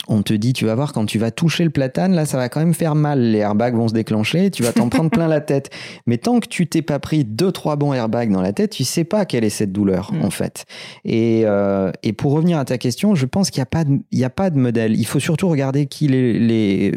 on 0.07 0.23
te 0.23 0.33
dit, 0.33 0.53
tu 0.53 0.65
vas 0.65 0.73
voir, 0.75 0.91
quand 0.91 1.05
tu 1.05 1.19
vas 1.19 1.29
toucher 1.29 1.63
le 1.63 1.69
platane, 1.69 2.15
là, 2.15 2.25
ça 2.25 2.37
va 2.37 2.49
quand 2.49 2.59
même 2.59 2.73
faire 2.73 2.95
mal. 2.95 3.19
Les 3.19 3.39
airbags 3.39 3.75
vont 3.75 3.87
se 3.87 3.93
déclencher, 3.93 4.49
tu 4.49 4.63
vas 4.63 4.71
t'en 4.71 4.89
prendre 4.89 5.11
plein 5.11 5.27
la 5.27 5.41
tête. 5.41 5.69
Mais 6.07 6.17
tant 6.17 6.39
que 6.39 6.47
tu 6.47 6.67
t'es 6.67 6.81
pas 6.81 6.99
pris 6.99 7.25
deux, 7.25 7.51
trois 7.51 7.75
bons 7.75 7.93
airbags 7.93 8.31
dans 8.31 8.41
la 8.41 8.53
tête, 8.53 8.71
tu 8.71 8.83
sais 8.83 9.03
pas 9.03 9.25
quelle 9.25 9.43
est 9.43 9.49
cette 9.49 9.71
douleur, 9.71 10.11
mm. 10.13 10.25
en 10.25 10.29
fait. 10.31 10.65
Euh, 11.07 11.91
et, 12.01 12.13
pour 12.13 12.31
revenir 12.31 12.57
à 12.57 12.65
ta 12.65 12.77
question, 12.77 13.13
je 13.13 13.25
pense 13.25 13.51
qu'il 13.51 13.59
n'y 13.59 13.63
a, 13.63 13.67
pas 13.67 13.83
de, 13.83 14.23
a 14.23 14.29
pas 14.29 14.49
de 14.49 14.57
modèle. 14.57 14.97
Il 14.97 15.05
faut 15.05 15.19
surtout 15.19 15.47
regarder 15.47 15.85
qui 15.85 16.07
les, 16.07 16.93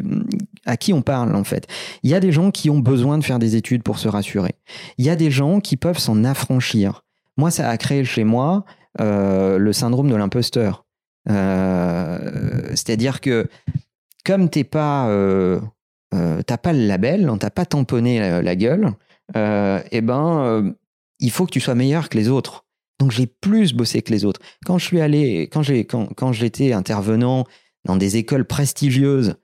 à 0.64 0.76
qui 0.76 0.92
on 0.92 1.02
parle, 1.02 1.36
en 1.36 1.44
fait. 1.44 1.66
Il 2.02 2.10
y 2.10 2.14
a 2.14 2.20
des 2.20 2.32
gens 2.32 2.50
qui 2.50 2.70
ont 2.70 2.78
besoin 2.78 3.18
de 3.18 3.24
faire 3.24 3.38
des 3.38 3.56
études 3.56 3.82
pour 3.82 3.98
se 3.98 4.08
rassurer. 4.08 4.54
Il 4.96 5.04
y 5.04 5.10
a 5.10 5.16
des 5.16 5.30
gens 5.30 5.60
qui 5.60 5.76
peuvent 5.76 5.98
s'en 5.98 6.24
affranchir. 6.24 7.04
Moi, 7.36 7.50
ça 7.50 7.68
a 7.68 7.76
créé 7.76 8.04
chez 8.04 8.24
moi 8.24 8.64
le 8.98 9.72
syndrome 9.72 10.10
de 10.10 10.16
l'imposteur. 10.16 10.84
Euh, 11.30 12.62
c'est-à-dire 12.70 13.20
que 13.20 13.48
comme 14.24 14.48
t'es 14.48 14.64
pas, 14.64 15.08
euh, 15.08 15.60
t'as 16.12 16.58
pas 16.58 16.72
le 16.72 16.86
label, 16.86 17.28
on 17.30 17.38
t'a 17.38 17.50
pas 17.50 17.66
tamponné 17.66 18.42
la, 18.42 18.56
gueule, 18.56 18.92
eh 19.34 20.00
ben, 20.00 20.74
il 21.18 21.30
faut 21.30 21.46
que 21.46 21.52
tu 21.52 21.60
sois 21.60 21.74
meilleur 21.74 22.08
que 22.08 22.18
les 22.18 22.28
autres. 22.28 22.64
Donc 23.02 23.10
j'ai 23.10 23.26
plus 23.26 23.72
bossé 23.72 24.02
que 24.02 24.12
les 24.12 24.24
autres. 24.24 24.40
Quand 24.64 24.78
je 24.78 24.84
suis 24.84 25.00
allé, 25.00 25.48
quand 25.52 25.62
j'ai, 25.62 25.84
quand, 25.84 26.32
j'étais 26.32 26.72
intervenant 26.72 27.44
dans 27.84 27.96
des 27.96 28.16
écoles 28.16 28.44
prestigieuses, 28.44 29.34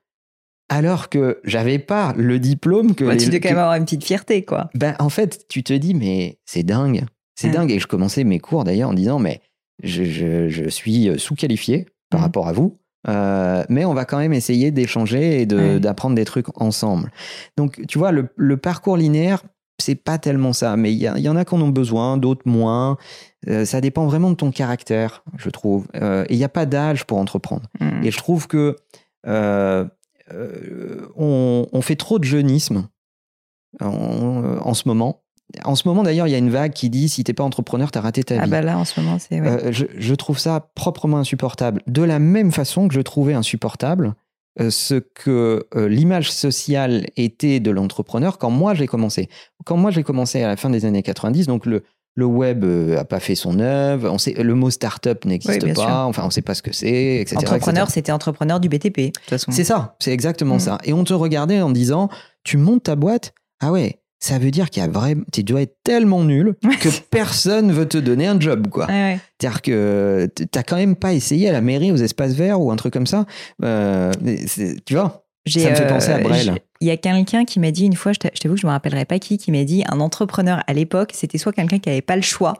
alors 0.68 1.08
que 1.08 1.40
j'avais 1.44 1.78
pas 1.78 2.14
le 2.16 2.38
diplôme 2.38 2.94
que. 2.94 3.16
tu 3.16 3.26
devais 3.26 3.40
quand 3.40 3.48
même 3.48 3.58
avoir 3.58 3.74
une 3.74 3.84
petite 3.84 4.04
fierté, 4.04 4.44
quoi. 4.44 4.70
Ben, 4.74 4.94
en 4.98 5.08
fait, 5.08 5.48
tu 5.48 5.62
te 5.62 5.72
dis, 5.72 5.94
mais 5.94 6.38
c'est 6.44 6.62
dingue. 6.62 7.04
C'est 7.38 7.50
dingue. 7.50 7.70
Et 7.70 7.78
je 7.78 7.86
commençais 7.86 8.24
mes 8.24 8.40
cours 8.40 8.64
d'ailleurs 8.64 8.90
en 8.90 8.94
disant, 8.94 9.20
mais 9.20 9.40
je, 9.82 10.68
suis 10.68 11.10
sous-qualifié 11.18 11.86
par 12.10 12.20
mmh. 12.20 12.22
rapport 12.24 12.48
à 12.48 12.52
vous. 12.52 12.78
Euh, 13.08 13.64
mais 13.68 13.84
on 13.84 13.94
va 13.94 14.04
quand 14.04 14.18
même 14.18 14.32
essayer 14.32 14.72
d'échanger 14.72 15.42
et 15.42 15.46
d'apprendre 15.46 16.16
des 16.16 16.24
trucs 16.24 16.46
ensemble. 16.60 17.12
Donc, 17.56 17.80
tu 17.86 17.98
vois, 17.98 18.10
le, 18.10 18.56
parcours 18.56 18.96
linéaire, 18.96 19.44
c'est 19.80 19.94
pas 19.94 20.18
tellement 20.18 20.52
ça, 20.52 20.76
mais 20.76 20.92
il 20.92 20.98
y, 20.98 21.28
en 21.28 21.36
a 21.36 21.44
qui 21.44 21.54
en 21.54 21.60
ont 21.60 21.68
besoin, 21.68 22.16
d'autres 22.16 22.42
moins. 22.46 22.96
Euh, 23.46 23.64
ça 23.64 23.80
dépend 23.80 24.06
vraiment 24.06 24.30
de 24.30 24.34
ton 24.34 24.50
caractère, 24.50 25.22
je 25.36 25.48
trouve. 25.50 25.86
Euh, 25.94 26.24
et 26.28 26.34
il 26.34 26.38
n'y 26.38 26.44
a 26.44 26.48
pas 26.48 26.66
d'âge 26.66 27.04
pour 27.04 27.18
entreprendre. 27.18 27.68
Mmh. 27.78 28.02
Et 28.02 28.10
je 28.10 28.18
trouve 28.18 28.48
que 28.48 28.74
on, 31.16 31.80
fait 31.82 31.96
trop 31.96 32.18
de 32.18 32.24
jeunisme 32.24 32.88
en 33.80 34.74
ce 34.74 34.88
moment. 34.88 35.22
En 35.64 35.74
ce 35.74 35.88
moment, 35.88 36.02
d'ailleurs, 36.02 36.26
il 36.26 36.30
y 36.30 36.34
a 36.34 36.38
une 36.38 36.50
vague 36.50 36.72
qui 36.72 36.90
dit 36.90 37.08
si 37.08 37.24
t'es 37.24 37.32
pas 37.32 37.42
entrepreneur, 37.42 37.90
t'as 37.90 38.02
raté 38.02 38.22
ta 38.22 38.34
ah 38.34 38.38
vie. 38.38 38.42
Ah 38.44 38.46
bah 38.48 38.62
là, 38.62 38.78
en 38.78 38.84
ce 38.84 39.00
moment, 39.00 39.18
c'est. 39.18 39.40
Euh, 39.40 39.72
je, 39.72 40.14
trouve 40.14 40.38
ça 40.38 40.68
proprement 40.74 41.18
insupportable. 41.18 41.82
De 41.86 42.02
la 42.02 42.18
même 42.18 42.52
façon 42.52 42.86
que 42.88 42.94
je 42.94 43.00
trouvais 43.00 43.32
insupportable 43.32 44.14
euh, 44.60 44.70
ce 44.70 44.96
que 44.96 45.66
euh, 45.74 45.88
l'image 45.88 46.30
sociale 46.30 47.06
était 47.16 47.60
de 47.60 47.70
l'entrepreneur 47.70 48.36
quand 48.36 48.50
moi 48.50 48.74
j'ai 48.74 48.86
commencé. 48.86 49.28
Quand 49.64 49.78
moi 49.78 49.90
j'ai 49.90 50.02
commencé 50.02 50.42
à 50.42 50.48
la 50.48 50.56
fin 50.56 50.68
des 50.68 50.84
années 50.84 51.02
90, 51.02 51.46
donc 51.46 51.64
le, 51.64 51.82
le 52.14 52.26
web 52.26 52.66
a 52.98 53.04
pas 53.04 53.20
fait 53.20 53.34
son 53.34 53.58
œuvre, 53.58 54.10
on 54.10 54.18
sait, 54.18 54.32
le 54.32 54.54
mot 54.54 54.68
start-up 54.68 55.24
n'existe 55.24 55.74
pas, 55.74 56.04
enfin 56.04 56.24
on 56.26 56.30
sait 56.30 56.42
pas 56.42 56.54
ce 56.54 56.62
que 56.62 56.72
c'est, 56.72 57.20
etc. 57.20 57.36
Entrepreneur, 57.38 57.90
c'était 57.90 58.12
entrepreneur 58.12 58.60
du 58.60 58.68
BTP, 58.68 58.98
de 58.98 59.06
toute 59.10 59.24
façon. 59.24 59.50
C'est 59.50 59.64
ça, 59.64 59.96
c'est 59.98 60.12
exactement 60.12 60.56
mmh. 60.56 60.60
ça. 60.60 60.78
Et 60.84 60.92
on 60.92 61.04
te 61.04 61.14
regardait 61.14 61.62
en 61.62 61.70
disant, 61.70 62.10
tu 62.44 62.58
montes 62.58 62.82
ta 62.82 62.96
boîte, 62.96 63.32
ah 63.60 63.72
ouais, 63.72 64.00
ça 64.20 64.38
veut 64.38 64.50
dire 64.50 64.70
qu'il 64.70 64.82
y 64.82 64.86
a 64.86 64.88
vraiment, 64.88 65.22
tu 65.32 65.44
dois 65.44 65.62
être 65.62 65.76
tellement 65.84 66.24
nul 66.24 66.56
que 66.80 66.88
personne 67.10 67.72
veut 67.72 67.86
te 67.86 67.98
donner 67.98 68.26
un 68.26 68.38
job, 68.38 68.68
quoi. 68.68 68.86
C'est-à-dire 68.86 69.62
que 69.62 70.28
t'as 70.50 70.62
quand 70.62 70.76
même 70.76 70.96
pas 70.96 71.12
essayé 71.12 71.48
à 71.48 71.52
la 71.52 71.60
mairie, 71.60 71.92
aux 71.92 71.96
espaces 71.96 72.32
verts 72.32 72.60
ou 72.60 72.72
un 72.72 72.76
truc 72.76 72.92
comme 72.92 73.06
ça. 73.06 73.26
Euh, 73.62 74.12
tu 74.84 74.94
vois 74.94 75.24
Ça 75.46 75.70
me 75.70 75.74
fait 75.74 75.86
penser 75.86 76.10
à 76.10 76.16
euh, 76.16 76.22
Brel. 76.22 76.58
Il 76.80 76.88
y 76.88 76.90
a 76.90 76.96
quelqu'un 76.96 77.44
qui 77.44 77.60
m'a 77.60 77.70
dit 77.70 77.86
une 77.86 77.94
fois, 77.94 78.12
je 78.12 78.18
t'avoue 78.18 78.54
que 78.54 78.60
je 78.60 78.66
me 78.66 78.72
rappellerai 78.72 79.04
pas 79.04 79.18
qui, 79.18 79.38
qui 79.38 79.52
m'a 79.52 79.64
dit 79.64 79.84
un 79.88 80.00
entrepreneur 80.00 80.62
à 80.66 80.72
l'époque, 80.72 81.12
c'était 81.14 81.38
soit 81.38 81.52
quelqu'un 81.52 81.78
qui 81.78 81.88
avait 81.88 82.02
pas 82.02 82.16
le 82.16 82.22
choix, 82.22 82.54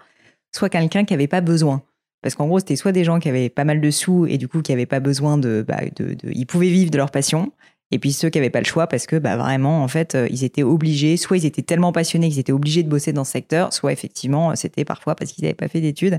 soit 0.54 0.68
quelqu'un 0.68 1.04
qui 1.04 1.14
avait 1.14 1.26
pas 1.26 1.40
besoin. 1.40 1.82
Parce 2.22 2.34
qu'en 2.34 2.46
gros, 2.46 2.58
c'était 2.58 2.76
soit 2.76 2.92
des 2.92 3.04
gens 3.04 3.20
qui 3.20 3.28
avaient 3.28 3.48
pas 3.48 3.64
mal 3.64 3.80
de 3.80 3.90
sous 3.90 4.26
et 4.26 4.38
du 4.38 4.48
coup 4.48 4.60
qui 4.60 4.72
avaient 4.72 4.86
pas 4.86 5.00
besoin 5.00 5.38
de, 5.38 5.64
bah, 5.66 5.80
de, 5.96 6.14
de, 6.14 6.30
ils 6.32 6.46
pouvaient 6.46 6.68
vivre 6.68 6.90
de 6.90 6.96
leur 6.96 7.10
passion, 7.10 7.52
et 7.90 7.98
puis 7.98 8.12
ceux 8.12 8.28
qui 8.28 8.38
n'avaient 8.38 8.50
pas 8.50 8.60
le 8.60 8.66
choix 8.66 8.86
parce 8.86 9.06
que 9.06 9.16
bah, 9.16 9.36
vraiment, 9.36 9.82
en 9.82 9.88
fait, 9.88 10.14
euh, 10.14 10.26
ils 10.30 10.44
étaient 10.44 10.62
obligés, 10.62 11.16
soit 11.16 11.38
ils 11.38 11.46
étaient 11.46 11.62
tellement 11.62 11.92
passionnés 11.92 12.28
qu'ils 12.28 12.38
étaient 12.38 12.52
obligés 12.52 12.82
de 12.82 12.88
bosser 12.88 13.12
dans 13.12 13.24
ce 13.24 13.32
secteur, 13.32 13.72
soit 13.72 13.92
effectivement, 13.92 14.54
c'était 14.56 14.84
parfois 14.84 15.14
parce 15.14 15.32
qu'ils 15.32 15.44
n'avaient 15.44 15.54
pas 15.54 15.68
fait 15.68 15.80
d'études. 15.80 16.18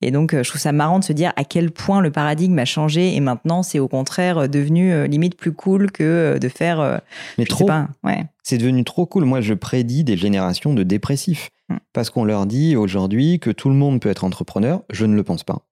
Et 0.00 0.10
donc, 0.10 0.32
euh, 0.32 0.44
je 0.44 0.48
trouve 0.48 0.60
ça 0.60 0.72
marrant 0.72 1.00
de 1.00 1.04
se 1.04 1.12
dire 1.12 1.32
à 1.36 1.44
quel 1.44 1.72
point 1.72 2.00
le 2.00 2.12
paradigme 2.12 2.58
a 2.58 2.64
changé 2.64 3.16
et 3.16 3.20
maintenant, 3.20 3.62
c'est 3.62 3.80
au 3.80 3.88
contraire 3.88 4.38
euh, 4.38 4.46
devenu 4.46 5.06
limite 5.08 5.36
plus 5.36 5.52
cool 5.52 5.90
que 5.90 6.38
de 6.38 6.48
faire. 6.48 7.00
Mais 7.36 7.44
trop. 7.44 7.68
ouais. 8.04 8.24
C'est 8.42 8.58
devenu 8.58 8.84
trop 8.84 9.06
cool. 9.06 9.24
Moi, 9.24 9.40
je 9.40 9.54
prédis 9.54 10.04
des 10.04 10.16
générations 10.16 10.72
de 10.72 10.82
dépressifs 10.82 11.50
mm. 11.68 11.76
parce 11.92 12.10
qu'on 12.10 12.24
leur 12.24 12.46
dit 12.46 12.76
aujourd'hui 12.76 13.40
que 13.40 13.50
tout 13.50 13.68
le 13.68 13.74
monde 13.74 14.00
peut 14.00 14.08
être 14.08 14.24
entrepreneur. 14.24 14.82
Je 14.90 15.04
ne 15.04 15.14
le 15.14 15.24
pense 15.24 15.44
pas. 15.44 15.66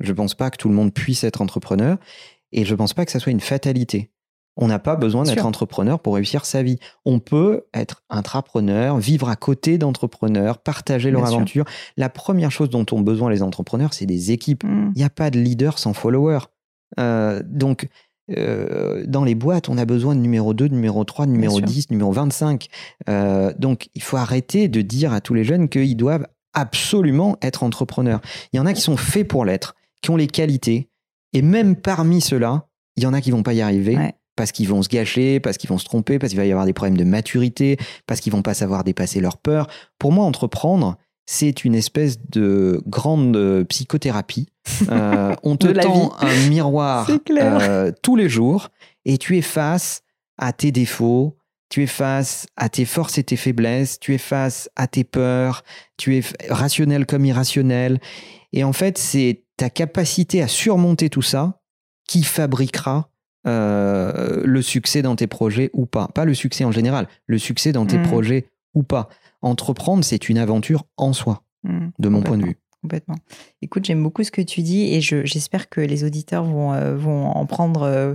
Je 0.00 0.10
ne 0.10 0.16
pense 0.16 0.34
pas 0.34 0.50
que 0.50 0.56
tout 0.56 0.68
le 0.68 0.74
monde 0.74 0.92
puisse 0.92 1.24
être 1.24 1.40
entrepreneur 1.40 1.98
et 2.52 2.64
je 2.64 2.72
ne 2.72 2.76
pense 2.76 2.94
pas 2.94 3.04
que 3.04 3.12
ça 3.12 3.20
soit 3.20 3.32
une 3.32 3.40
fatalité. 3.40 4.10
On 4.56 4.68
n'a 4.68 4.78
pas 4.78 4.94
besoin 4.94 5.24
d'être 5.24 5.46
entrepreneur 5.46 5.98
pour 5.98 6.14
réussir 6.14 6.44
sa 6.44 6.62
vie. 6.62 6.78
On 7.04 7.18
peut 7.18 7.64
être 7.74 8.04
intrapreneur, 8.08 8.98
vivre 8.98 9.28
à 9.28 9.36
côté 9.36 9.78
d'entrepreneurs, 9.78 10.58
partager 10.58 11.10
leur 11.10 11.26
aventure. 11.26 11.64
La 11.96 12.08
première 12.08 12.52
chose 12.52 12.70
dont 12.70 12.86
ont 12.92 13.00
besoin 13.00 13.30
les 13.30 13.42
entrepreneurs, 13.42 13.94
c'est 13.94 14.06
des 14.06 14.30
équipes. 14.30 14.62
Mm. 14.64 14.92
Il 14.94 14.98
n'y 14.98 15.04
a 15.04 15.10
pas 15.10 15.30
de 15.30 15.40
leader 15.40 15.78
sans 15.78 15.92
follower. 15.92 16.38
Euh, 17.00 17.42
donc, 17.44 17.88
euh, 18.30 19.04
dans 19.06 19.24
les 19.24 19.34
boîtes, 19.34 19.68
on 19.68 19.76
a 19.76 19.84
besoin 19.84 20.14
de 20.14 20.20
numéro 20.20 20.54
2, 20.54 20.68
de 20.68 20.74
numéro 20.74 21.02
3, 21.02 21.26
de 21.26 21.32
numéro 21.32 21.60
10, 21.60 21.90
numéro 21.90 22.12
25. 22.12 22.68
Euh, 23.08 23.52
donc, 23.58 23.88
il 23.94 24.02
faut 24.02 24.16
arrêter 24.16 24.68
de 24.68 24.80
dire 24.82 25.12
à 25.12 25.20
tous 25.20 25.34
les 25.34 25.44
jeunes 25.44 25.68
qu'ils 25.68 25.96
doivent 25.96 26.26
absolument 26.52 27.36
être 27.42 27.64
entrepreneurs. 27.64 28.20
Il 28.52 28.56
y 28.56 28.60
en 28.60 28.66
a 28.66 28.72
qui 28.72 28.80
sont 28.80 28.96
faits 28.96 29.26
pour 29.26 29.44
l'être, 29.44 29.74
qui 30.00 30.10
ont 30.10 30.16
les 30.16 30.28
qualités. 30.28 30.88
Et 31.32 31.42
même 31.42 31.74
parmi 31.74 32.20
ceux-là, 32.20 32.68
il 32.96 33.02
y 33.02 33.06
en 33.06 33.12
a 33.12 33.20
qui 33.20 33.32
vont 33.32 33.42
pas 33.42 33.54
y 33.54 33.60
arriver 33.60 34.14
parce 34.36 34.52
qu'ils 34.52 34.68
vont 34.68 34.82
se 34.82 34.88
gâcher, 34.88 35.40
parce 35.40 35.56
qu'ils 35.56 35.70
vont 35.70 35.78
se 35.78 35.84
tromper, 35.84 36.18
parce 36.18 36.30
qu'il 36.30 36.38
va 36.38 36.46
y 36.46 36.50
avoir 36.50 36.66
des 36.66 36.72
problèmes 36.72 36.96
de 36.96 37.04
maturité, 37.04 37.76
parce 38.06 38.20
qu'ils 38.20 38.32
vont 38.32 38.42
pas 38.42 38.54
savoir 38.54 38.84
dépasser 38.84 39.20
leurs 39.20 39.38
peurs. 39.38 39.68
Pour 39.98 40.12
moi, 40.12 40.24
entreprendre, 40.24 40.96
c'est 41.26 41.64
une 41.64 41.74
espèce 41.74 42.18
de 42.30 42.82
grande 42.86 43.36
euh, 43.36 43.64
psychothérapie. 43.64 44.48
Euh, 44.90 45.34
on 45.42 45.56
te 45.56 45.66
tend 45.66 46.14
un 46.20 46.48
miroir 46.48 47.06
euh, 47.30 47.92
tous 48.02 48.16
les 48.16 48.30
jours 48.30 48.70
et 49.04 49.18
tu 49.18 49.36
es 49.36 49.42
face 49.42 50.02
à 50.38 50.54
tes 50.54 50.72
défauts, 50.72 51.36
tu 51.68 51.82
es 51.82 51.86
face 51.86 52.46
à 52.56 52.70
tes 52.70 52.86
forces 52.86 53.18
et 53.18 53.24
tes 53.24 53.36
faiblesses, 53.36 54.00
tu 54.00 54.14
es 54.14 54.18
face 54.18 54.70
à 54.74 54.86
tes 54.86 55.04
peurs, 55.04 55.64
tu 55.98 56.16
es 56.16 56.22
rationnel 56.48 57.04
comme 57.04 57.26
irrationnel. 57.26 58.00
Et 58.54 58.64
en 58.64 58.72
fait, 58.72 58.96
c'est 58.96 59.44
ta 59.58 59.68
capacité 59.68 60.40
à 60.40 60.48
surmonter 60.48 61.10
tout 61.10 61.22
ça 61.22 61.60
qui 62.08 62.22
fabriquera 62.22 63.10
euh, 63.46 64.42
le 64.44 64.62
succès 64.62 65.02
dans 65.02 65.16
tes 65.16 65.26
projets 65.26 65.70
ou 65.72 65.86
pas. 65.86 66.08
Pas 66.08 66.24
le 66.24 66.34
succès 66.34 66.64
en 66.64 66.72
général, 66.72 67.08
le 67.26 67.38
succès 67.38 67.72
dans 67.72 67.86
tes 67.86 67.98
hmm. 67.98 68.06
projets 68.06 68.46
ou 68.74 68.82
pas. 68.82 69.08
Entreprendre, 69.42 70.04
c'est 70.04 70.28
une 70.28 70.38
aventure 70.38 70.84
en 70.96 71.12
soi, 71.12 71.42
mmh, 71.64 71.88
de 71.98 72.08
mon 72.08 72.22
point 72.22 72.38
de 72.38 72.46
vue. 72.46 72.56
Complètement. 72.80 73.16
Écoute, 73.62 73.84
j'aime 73.84 74.02
beaucoup 74.02 74.24
ce 74.24 74.30
que 74.30 74.42
tu 74.42 74.62
dis 74.62 74.94
et 74.94 75.00
j'espère 75.00 75.68
que 75.68 75.80
les 75.80 76.04
auditeurs 76.04 76.44
vont, 76.44 76.72
euh, 76.72 76.96
vont 76.96 77.26
en 77.26 77.46
prendre 77.46 77.82
euh, 77.82 78.14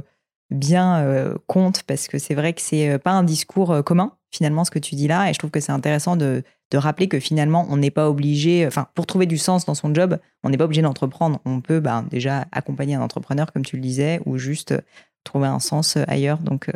bien 0.49 1.35
compte 1.45 1.83
parce 1.83 2.07
que 2.07 2.17
c'est 2.17 2.33
vrai 2.33 2.53
que 2.53 2.61
c'est 2.61 2.97
pas 2.97 3.11
un 3.11 3.23
discours 3.23 3.83
commun, 3.83 4.13
finalement, 4.31 4.65
ce 4.65 4.71
que 4.71 4.79
tu 4.79 4.95
dis 4.95 5.07
là. 5.07 5.29
Et 5.29 5.33
je 5.33 5.39
trouve 5.39 5.51
que 5.51 5.59
c'est 5.59 5.71
intéressant 5.71 6.15
de, 6.15 6.43
de 6.71 6.77
rappeler 6.77 7.07
que 7.07 7.19
finalement, 7.19 7.67
on 7.69 7.77
n'est 7.77 7.91
pas 7.91 8.09
obligé, 8.09 8.65
enfin, 8.67 8.87
pour 8.93 9.05
trouver 9.05 9.25
du 9.25 9.37
sens 9.37 9.65
dans 9.65 9.75
son 9.75 9.93
job, 9.93 10.19
on 10.43 10.49
n'est 10.49 10.57
pas 10.57 10.65
obligé 10.65 10.81
d'entreprendre. 10.81 11.39
On 11.45 11.61
peut 11.61 11.79
bah, 11.79 12.03
déjà 12.09 12.45
accompagner 12.51 12.95
un 12.95 13.01
entrepreneur, 13.01 13.51
comme 13.51 13.65
tu 13.65 13.75
le 13.75 13.81
disais, 13.81 14.21
ou 14.25 14.37
juste 14.37 14.73
trouver 15.23 15.47
un 15.47 15.59
sens 15.59 15.97
ailleurs. 16.07 16.39
Donc, 16.39 16.69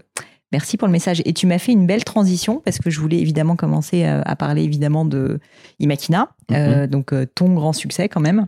Merci 0.54 0.78
pour 0.78 0.88
le 0.88 0.92
message. 0.92 1.22
Et 1.26 1.34
tu 1.34 1.48
m'as 1.48 1.58
fait 1.58 1.72
une 1.72 1.88
belle 1.88 2.04
transition 2.04 2.62
parce 2.64 2.78
que 2.78 2.92
je 2.92 3.00
voulais 3.02 3.18
évidemment 3.18 3.56
commencer 3.56 4.06
euh, 4.06 4.22
à 4.24 4.36
parler 4.36 4.62
évidemment 4.62 5.04
de 5.04 5.40
Imakina, 5.80 6.30
euh, 6.52 6.82
mhm. 6.82 6.88
donc 6.88 7.12
euh, 7.12 7.26
ton 7.26 7.56
grand 7.56 7.74
succès 7.74 8.08
quand 8.08 8.22
même, 8.22 8.46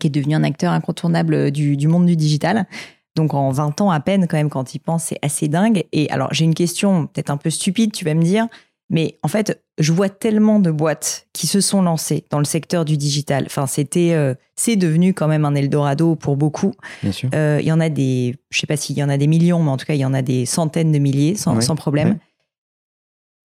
qui 0.00 0.08
est 0.08 0.10
devenu 0.10 0.34
un 0.34 0.42
acteur 0.42 0.72
incontournable 0.72 1.52
du, 1.52 1.76
du, 1.76 1.86
monde 1.86 2.06
du 2.06 2.16
digital. 2.16 2.66
Donc 3.14 3.32
en 3.32 3.52
20 3.52 3.80
ans 3.80 3.92
à 3.92 4.00
peine 4.00 4.26
quand 4.26 4.36
même 4.36 4.50
quand 4.50 4.74
il 4.74 4.80
pense, 4.80 5.04
c'est 5.04 5.18
assez 5.22 5.46
dingue. 5.46 5.84
Et 5.92 6.10
alors 6.10 6.34
j'ai 6.34 6.46
une 6.46 6.54
question 6.54 7.06
peut-être 7.06 7.30
un 7.30 7.36
peu 7.36 7.48
stupide, 7.48 7.92
tu 7.92 8.04
vas 8.04 8.14
me 8.14 8.22
dire, 8.24 8.48
mais 8.90 9.18
en 9.22 9.28
fait, 9.28 9.62
je 9.78 9.92
vois 9.92 10.08
tellement 10.08 10.60
de 10.60 10.70
boîtes 10.70 11.26
qui 11.32 11.46
se 11.46 11.60
sont 11.60 11.82
lancées 11.82 12.24
dans 12.30 12.38
le 12.38 12.44
secteur 12.44 12.84
du 12.84 12.96
digital. 12.96 13.44
Enfin, 13.46 13.66
c'était, 13.66 14.12
euh, 14.12 14.34
c'est 14.56 14.76
devenu 14.76 15.14
quand 15.14 15.26
même 15.26 15.44
un 15.44 15.54
Eldorado 15.54 16.16
pour 16.16 16.36
beaucoup. 16.36 16.74
Bien 17.02 17.12
sûr. 17.12 17.30
Euh, 17.34 17.58
il 17.60 17.66
y 17.66 17.72
en 17.72 17.80
a 17.80 17.88
des, 17.88 18.36
je 18.50 18.58
sais 18.58 18.66
pas 18.66 18.76
s'il 18.76 18.96
y 18.96 19.02
en 19.02 19.08
a 19.08 19.16
des 19.16 19.26
millions, 19.26 19.62
mais 19.62 19.70
en 19.70 19.76
tout 19.76 19.86
cas, 19.86 19.94
il 19.94 20.00
y 20.00 20.04
en 20.04 20.14
a 20.14 20.22
des 20.22 20.44
centaines 20.44 20.92
de 20.92 20.98
milliers 20.98 21.34
sans, 21.34 21.56
problème. 21.76 22.18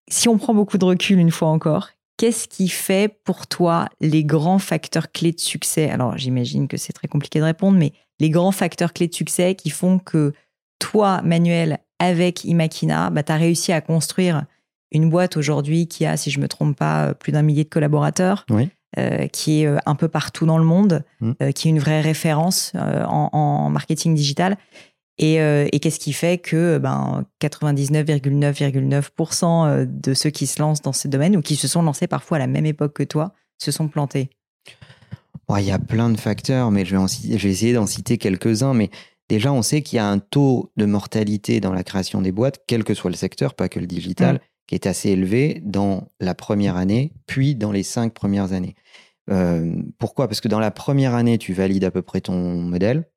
Si 0.08 0.28
on 0.28 0.38
prend 0.38 0.54
beaucoup 0.54 0.78
de 0.78 0.84
recul 0.84 1.18
une 1.18 1.30
fois 1.30 1.48
encore, 1.48 1.88
qu'est-ce 2.16 2.46
qui 2.46 2.68
fait 2.68 3.20
pour 3.24 3.46
toi 3.46 3.88
les 4.00 4.24
grands 4.24 4.58
facteurs 4.58 5.10
clés 5.10 5.32
de 5.32 5.40
succès? 5.40 5.88
Alors, 5.88 6.18
j'imagine 6.18 6.68
que 6.68 6.76
c'est 6.76 6.92
très 6.92 7.08
compliqué 7.08 7.38
de 7.38 7.44
répondre, 7.44 7.78
mais 7.78 7.92
les 8.18 8.28
grands 8.28 8.52
facteurs 8.52 8.92
clés 8.92 9.08
de 9.08 9.14
succès 9.14 9.54
qui 9.54 9.70
font 9.70 9.98
que 9.98 10.34
toi, 10.78 11.22
Manuel, 11.22 11.78
avec 11.98 12.44
Imakina, 12.44 13.10
bah, 13.10 13.22
tu 13.22 13.32
as 13.32 13.36
réussi 13.36 13.72
à 13.72 13.80
construire 13.80 14.44
une 14.92 15.10
boîte 15.10 15.36
aujourd'hui 15.36 15.86
qui 15.86 16.04
a, 16.06 16.16
si 16.16 16.30
je 16.30 16.40
me 16.40 16.48
trompe 16.48 16.74
pas, 16.76 17.06
euh, 17.06 17.14
plus 17.14 17.30
d'un 17.32 17.42
millier 17.42 17.64
de 17.64 17.68
collaborateurs, 17.68 18.46
euh, 18.98 19.26
qui 19.28 19.62
est 19.62 19.66
euh, 19.66 19.76
un 19.86 19.94
peu 19.94 20.08
partout 20.08 20.46
dans 20.46 20.58
le 20.58 20.64
monde, 20.64 21.04
mmh. 21.20 21.52
qui 21.54 21.68
est 21.68 21.70
une 21.70 21.78
vraie 21.78 22.00
référence 22.00 22.72
en, 22.74 23.70
marketing 23.70 24.14
digital. 24.14 24.56
Et, 25.18 25.34
qu'est-ce 25.82 26.00
qui 26.00 26.14
fait 26.14 26.38
que 26.38 26.78
ben, 26.78 27.26
99,9,9% 27.42 29.86
de 29.86 30.14
ceux 30.14 30.30
qui 30.30 30.46
se 30.46 30.58
lancent 30.60 30.80
dans 30.80 30.94
ce 30.94 31.08
domaine 31.08 31.36
ou 31.36 31.42
qui 31.42 31.56
se 31.56 31.68
sont 31.68 31.82
lancés 31.82 32.06
parfois 32.06 32.38
à 32.38 32.40
la 32.40 32.46
même 32.46 32.64
époque 32.64 32.94
que 32.94 33.02
toi 33.02 33.34
se 33.58 33.70
sont 33.70 33.88
plantés? 33.88 34.30
Il 35.58 35.64
y 35.64 35.72
a 35.72 35.78
plein 35.78 36.08
de 36.08 36.16
facteurs, 36.16 36.70
mais 36.70 36.86
je 36.86 36.96
vais, 36.96 37.06
je 37.36 37.42
vais 37.42 37.50
essayer 37.50 37.74
d'en 37.74 37.86
citer 37.86 38.16
quelques-uns. 38.16 38.72
Mais 38.72 38.88
déjà, 39.28 39.52
on 39.52 39.60
sait 39.60 39.82
qu'il 39.82 39.96
y 39.96 39.98
a 39.98 40.06
un 40.06 40.20
taux 40.20 40.72
de 40.76 40.86
mortalité 40.86 41.60
dans 41.60 41.74
la 41.74 41.82
création 41.82 42.22
des 42.22 42.32
boîtes, 42.32 42.62
quel 42.66 42.84
que 42.84 42.94
soit 42.94 43.10
le 43.10 43.16
secteur, 43.16 43.52
pas 43.52 43.68
que 43.68 43.78
le 43.78 43.86
digital, 43.86 44.36
mmh 44.36 44.49
qui 44.70 44.76
est 44.76 44.86
assez 44.86 45.10
élevé 45.10 45.60
dans 45.64 46.06
la 46.20 46.32
première 46.36 46.76
année, 46.76 47.10
puis 47.26 47.56
dans 47.56 47.72
les 47.72 47.82
cinq 47.82 48.14
premières 48.14 48.52
années. 48.52 48.76
Euh, 49.28 49.74
pourquoi? 49.98 50.28
Parce 50.28 50.40
que 50.40 50.46
dans 50.46 50.60
la 50.60 50.70
première 50.70 51.16
année, 51.16 51.38
tu 51.38 51.52
valides 51.52 51.82
à 51.82 51.90
peu 51.90 52.02
près 52.02 52.20
ton 52.20 52.60
modèle. 52.60 53.10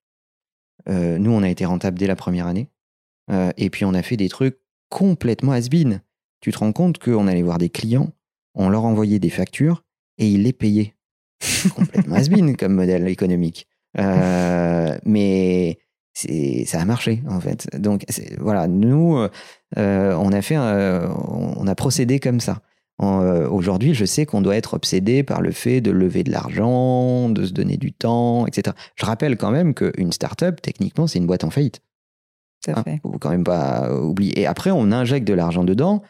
Euh, 0.89 1.19
nous, 1.19 1.29
on 1.29 1.43
a 1.43 1.49
été 1.49 1.63
rentable 1.65 1.99
dès 1.99 2.07
la 2.07 2.15
première 2.15 2.47
année. 2.47 2.69
Euh, 3.29 3.51
et 3.55 3.69
puis, 3.69 3.85
on 3.85 3.93
a 3.93 4.01
fait 4.01 4.17
des 4.17 4.29
trucs 4.29 4.57
complètement 4.89 5.51
has-been. 5.51 6.01
Tu 6.41 6.51
te 6.51 6.57
rends 6.57 6.71
compte 6.73 6.97
qu'on 6.97 7.27
allait 7.27 7.43
voir 7.43 7.59
des 7.59 7.69
clients, 7.69 8.11
on 8.55 8.69
leur 8.69 8.85
envoyait 8.85 9.19
des 9.19 9.29
factures 9.29 9.83
et 10.17 10.27
ils 10.27 10.41
les 10.41 10.53
payaient. 10.53 10.95
complètement 11.75 12.15
has-been 12.15 12.57
comme 12.57 12.73
modèle 12.73 13.07
économique. 13.07 13.67
mais 13.95 15.77
ça 16.13 16.79
a 16.79 16.85
marché 16.85 17.23
en 17.27 17.39
fait. 17.39 17.67
Donc 17.77 18.05
voilà, 18.39 18.67
nous, 18.67 19.17
euh, 19.77 20.15
on 20.15 20.31
a 20.31 20.41
fait, 20.41 20.57
on 20.57 21.67
a 21.67 21.75
procédé 21.75 22.19
comme 22.19 22.39
ça. 22.39 22.61
Euh, 23.01 23.49
aujourd'hui, 23.49 23.93
je 23.93 24.05
sais 24.05 24.25
qu'on 24.25 24.41
doit 24.41 24.55
être 24.55 24.75
obsédé 24.75 25.23
par 25.23 25.41
le 25.41 25.51
fait 25.51 25.81
de 25.81 25.91
lever 25.91 26.23
de 26.23 26.31
l'argent, 26.31 27.29
de 27.29 27.45
se 27.45 27.51
donner 27.51 27.77
du 27.77 27.91
temps, 27.91 28.45
etc. 28.45 28.75
Je 28.95 29.05
rappelle 29.05 29.37
quand 29.37 29.51
même 29.51 29.73
qu'une 29.73 30.11
startup, 30.11 30.61
techniquement, 30.61 31.07
c'est 31.07 31.19
une 31.19 31.27
boîte 31.27 31.43
en 31.43 31.49
faillite. 31.49 31.81
Ça 32.63 32.73
hein, 32.75 32.83
fait. 32.83 32.99
faut 33.01 33.17
quand 33.19 33.29
même 33.29 33.43
pas 33.43 33.91
oublier. 33.93 34.39
Et 34.39 34.45
après, 34.45 34.71
on 34.71 34.91
injecte 34.91 35.27
de 35.27 35.33
l'argent 35.33 35.63
dedans 35.63 36.01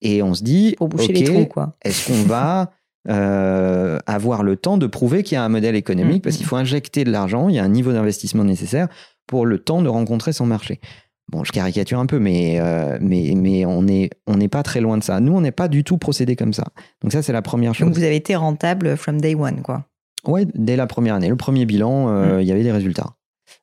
et 0.00 0.22
on 0.22 0.32
se 0.32 0.42
dit, 0.42 0.76
pour 0.78 0.88
boucher 0.88 1.12
les 1.12 1.24
trous, 1.24 1.46
quoi. 1.46 1.76
Est-ce 1.82 2.06
qu'on 2.06 2.22
va 2.22 2.72
euh, 3.08 3.98
avoir 4.06 4.42
le 4.42 4.56
temps 4.56 4.78
de 4.78 4.86
prouver 4.86 5.22
qu'il 5.22 5.34
y 5.34 5.38
a 5.38 5.44
un 5.44 5.50
modèle 5.50 5.74
économique? 5.74 6.18
Mm, 6.18 6.22
parce 6.22 6.36
mm. 6.36 6.38
qu'il 6.38 6.46
faut 6.46 6.56
injecter 6.56 7.04
de 7.04 7.10
l'argent, 7.10 7.48
il 7.48 7.56
y 7.56 7.58
a 7.58 7.64
un 7.64 7.68
niveau 7.68 7.92
d'investissement 7.92 8.44
nécessaire 8.44 8.88
pour 9.30 9.46
le 9.46 9.60
temps 9.60 9.80
de 9.80 9.88
rencontrer 9.88 10.32
son 10.32 10.44
marché. 10.44 10.80
Bon, 11.28 11.44
je 11.44 11.52
caricature 11.52 12.00
un 12.00 12.06
peu, 12.06 12.18
mais, 12.18 12.58
euh, 12.58 12.98
mais, 13.00 13.34
mais 13.36 13.64
on 13.64 13.82
n'est 13.82 14.10
on 14.26 14.36
n'est 14.36 14.48
pas 14.48 14.64
très 14.64 14.80
loin 14.80 14.98
de 14.98 15.04
ça. 15.04 15.20
Nous, 15.20 15.32
on 15.32 15.40
n'est 15.40 15.52
pas 15.52 15.68
du 15.68 15.84
tout 15.84 15.98
procédé 15.98 16.34
comme 16.34 16.52
ça. 16.52 16.64
Donc 17.00 17.12
ça, 17.12 17.22
c'est 17.22 17.32
la 17.32 17.40
première 17.40 17.72
chose. 17.72 17.86
Donc 17.86 17.96
vous 17.96 18.02
avez 18.02 18.16
été 18.16 18.34
rentable 18.34 18.96
from 18.96 19.20
day 19.20 19.36
one, 19.36 19.62
quoi. 19.62 19.84
Ouais, 20.26 20.48
dès 20.52 20.74
la 20.74 20.88
première 20.88 21.14
année. 21.14 21.28
Le 21.28 21.36
premier 21.36 21.64
bilan, 21.64 22.08
euh, 22.08 22.38
mm. 22.38 22.40
il 22.40 22.48
y 22.48 22.50
avait 22.50 22.64
des 22.64 22.72
résultats. 22.72 23.14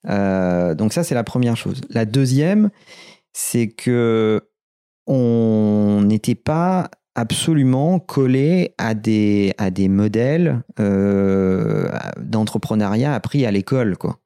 Euh, 0.08 0.74
donc 0.74 0.94
ça, 0.94 1.04
c'est 1.04 1.16
la 1.16 1.26
première 1.26 1.58
chose. 1.58 1.82
La 1.90 2.06
deuxième, 2.06 2.70
c'est 3.34 3.68
que 3.68 4.48
on 5.06 6.02
n'était 6.06 6.36
pas 6.36 6.90
absolument 7.14 8.00
collé 8.00 8.74
à 8.78 8.94
des, 8.94 9.54
à 9.58 9.70
des 9.70 9.90
modèles 9.90 10.62
d'entrepreneuriat 10.78 13.14
appris 13.14 13.46
à 13.46 13.52
l'école, 13.52 13.98
quoi. 13.98 14.22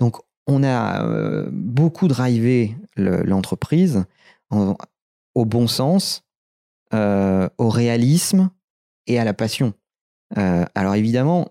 Donc 0.00 0.16
on 0.46 0.62
a 0.62 1.04
euh, 1.04 1.48
beaucoup 1.52 2.08
drivé 2.08 2.76
l'entreprise 2.96 4.04
au 5.34 5.44
bon 5.46 5.66
sens, 5.66 6.24
euh, 6.92 7.48
au 7.56 7.70
réalisme 7.70 8.50
et 9.06 9.18
à 9.18 9.24
la 9.24 9.32
passion. 9.32 9.72
Euh, 10.36 10.64
alors 10.74 10.94
évidemment, 10.94 11.48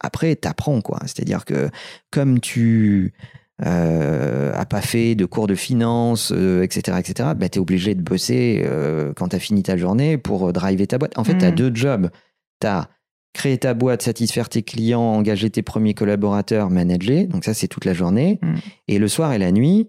après, 0.00 0.36
tu 0.36 0.46
apprends, 0.46 0.80
quoi. 0.82 0.98
C'est-à-dire 1.02 1.44
que 1.44 1.70
comme 2.10 2.40
tu 2.40 3.14
n'as 3.60 4.64
pas 4.66 4.82
fait 4.82 5.14
de 5.14 5.24
cours 5.24 5.46
de 5.46 5.54
finance, 5.54 6.32
etc., 6.32 6.98
etc., 6.98 7.30
bah, 7.36 7.48
tu 7.48 7.58
es 7.58 7.60
obligé 7.60 7.94
de 7.94 8.02
bosser 8.02 8.66
quand 9.16 9.28
tu 9.28 9.36
as 9.36 9.38
fini 9.38 9.62
ta 9.62 9.76
journée 9.76 10.18
pour 10.18 10.52
driver 10.52 10.86
ta 10.86 10.98
boîte. 10.98 11.16
En 11.16 11.24
fait, 11.24 11.38
tu 11.38 11.44
as 11.44 11.52
mmh. 11.52 11.54
deux 11.54 11.74
jobs. 11.74 12.10
Tu 12.60 12.66
as 12.66 12.90
créer 13.32 13.58
ta 13.58 13.74
boîte, 13.74 14.02
satisfaire 14.02 14.48
tes 14.48 14.62
clients, 14.62 15.00
engager 15.00 15.50
tes 15.50 15.62
premiers 15.62 15.94
collaborateurs, 15.94 16.70
manager. 16.70 17.26
Donc 17.26 17.44
ça, 17.44 17.54
c'est 17.54 17.68
toute 17.68 17.84
la 17.84 17.94
journée. 17.94 18.38
Mm. 18.42 18.54
Et 18.88 18.98
le 18.98 19.08
soir 19.08 19.32
et 19.32 19.38
la 19.38 19.52
nuit, 19.52 19.88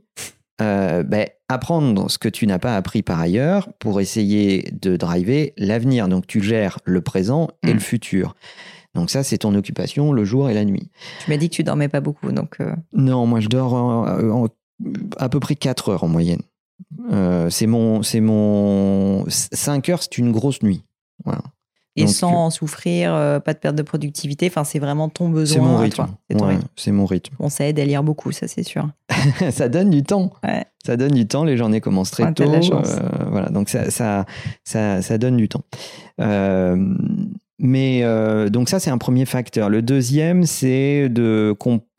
euh, 0.62 1.04
ben, 1.04 1.28
apprendre 1.50 2.10
ce 2.10 2.18
que 2.18 2.30
tu 2.30 2.48
n'as 2.48 2.60
pas 2.60 2.76
appris 2.76 3.02
par 3.02 3.20
ailleurs 3.20 3.70
pour 3.80 4.00
essayer 4.00 4.70
de 4.72 4.96
driver 4.96 5.54
l'avenir. 5.58 6.08
Donc 6.08 6.28
tu 6.28 6.42
gères 6.42 6.80
le 6.86 7.02
présent 7.02 7.50
et 7.64 7.72
mm. 7.72 7.74
le 7.74 7.80
futur. 7.80 8.36
Donc 8.96 9.10
ça, 9.10 9.24
c'est 9.24 9.40
ton 9.40 9.56
occupation 9.56 10.14
le 10.14 10.24
jour 10.24 10.50
et 10.50 10.54
la 10.54 10.66
nuit. 10.66 10.90
Tu 11.24 11.32
m'as 11.32 11.38
dit 11.38 11.50
que 11.50 11.56
tu 11.56 11.64
dormais 11.64 11.90
pas 11.90 12.02
beaucoup, 12.02 12.32
donc. 12.32 12.58
Euh. 12.62 12.76
Non, 12.94 13.26
moi 13.26 13.40
je 13.40 13.48
dors 13.48 14.08
à 15.18 15.30
peu 15.30 15.40
près 15.40 15.56
4 15.56 15.90
heures 15.90 16.04
en 16.04 16.08
moyenne. 16.08 16.42
Euh, 17.12 17.50
c'est 17.50 17.68
mon, 17.68 18.04
c'est 18.04 18.20
mon 18.20 19.26
5 19.28 19.90
heures, 19.90 20.04
c'est 20.04 20.18
une 20.18 20.32
grosse 20.32 20.62
nuit. 20.62 20.84
Voilà 21.26 21.42
et 21.96 22.08
sans 22.08 22.50
souffrir, 22.50 23.14
euh, 23.14 23.40
pas 23.40 23.54
de 23.54 23.60
perte 23.60 23.76
de 23.76 23.84
productivité. 23.84 24.48
Enfin, 24.48 24.64
c'est 24.64 24.80
vraiment 24.80 25.10
ton 25.10 25.30
besoin. 25.30 25.56
C'est 25.56 25.62
mon 25.62 25.78
rythme. 25.78 26.08
C'est 26.76 26.92
mon 26.92 27.06
rythme. 27.06 27.36
Bon, 27.40 27.50
ça 27.50 27.68
aide 27.68 27.80
à 27.80 27.86
lire 27.86 28.04
beaucoup, 28.04 28.32
ça 28.32 28.48
c'est 28.48 28.64
sûr. 28.64 28.90
ça 29.52 29.70
donne 29.70 29.90
du 29.90 30.04
temps. 30.04 30.32
Ça 30.86 30.98
donne 30.98 31.12
du 31.12 31.28
temps. 31.28 31.44
Les 31.44 31.56
journées 31.56 31.82
commencent 31.82 32.12
très 32.12 32.34
tôt. 32.34 32.44
Euh, 32.44 32.82
voilà, 33.30 33.50
donc 33.50 33.70
ça, 33.70 33.90
ça, 33.92 34.26
ça, 34.64 35.02
ça, 35.02 35.18
donne 35.18 35.38
du 35.38 35.48
temps. 35.48 35.64
Euh, 36.20 36.96
mais 37.60 38.02
euh, 38.04 38.50
donc 38.50 38.70
ça, 38.70 38.80
c'est 38.80 38.90
un 38.90 38.98
premier 38.98 39.26
facteur. 39.26 39.70
Le 39.70 39.82
deuxième, 39.82 40.44
c'est 40.44 41.08
de 41.10 41.56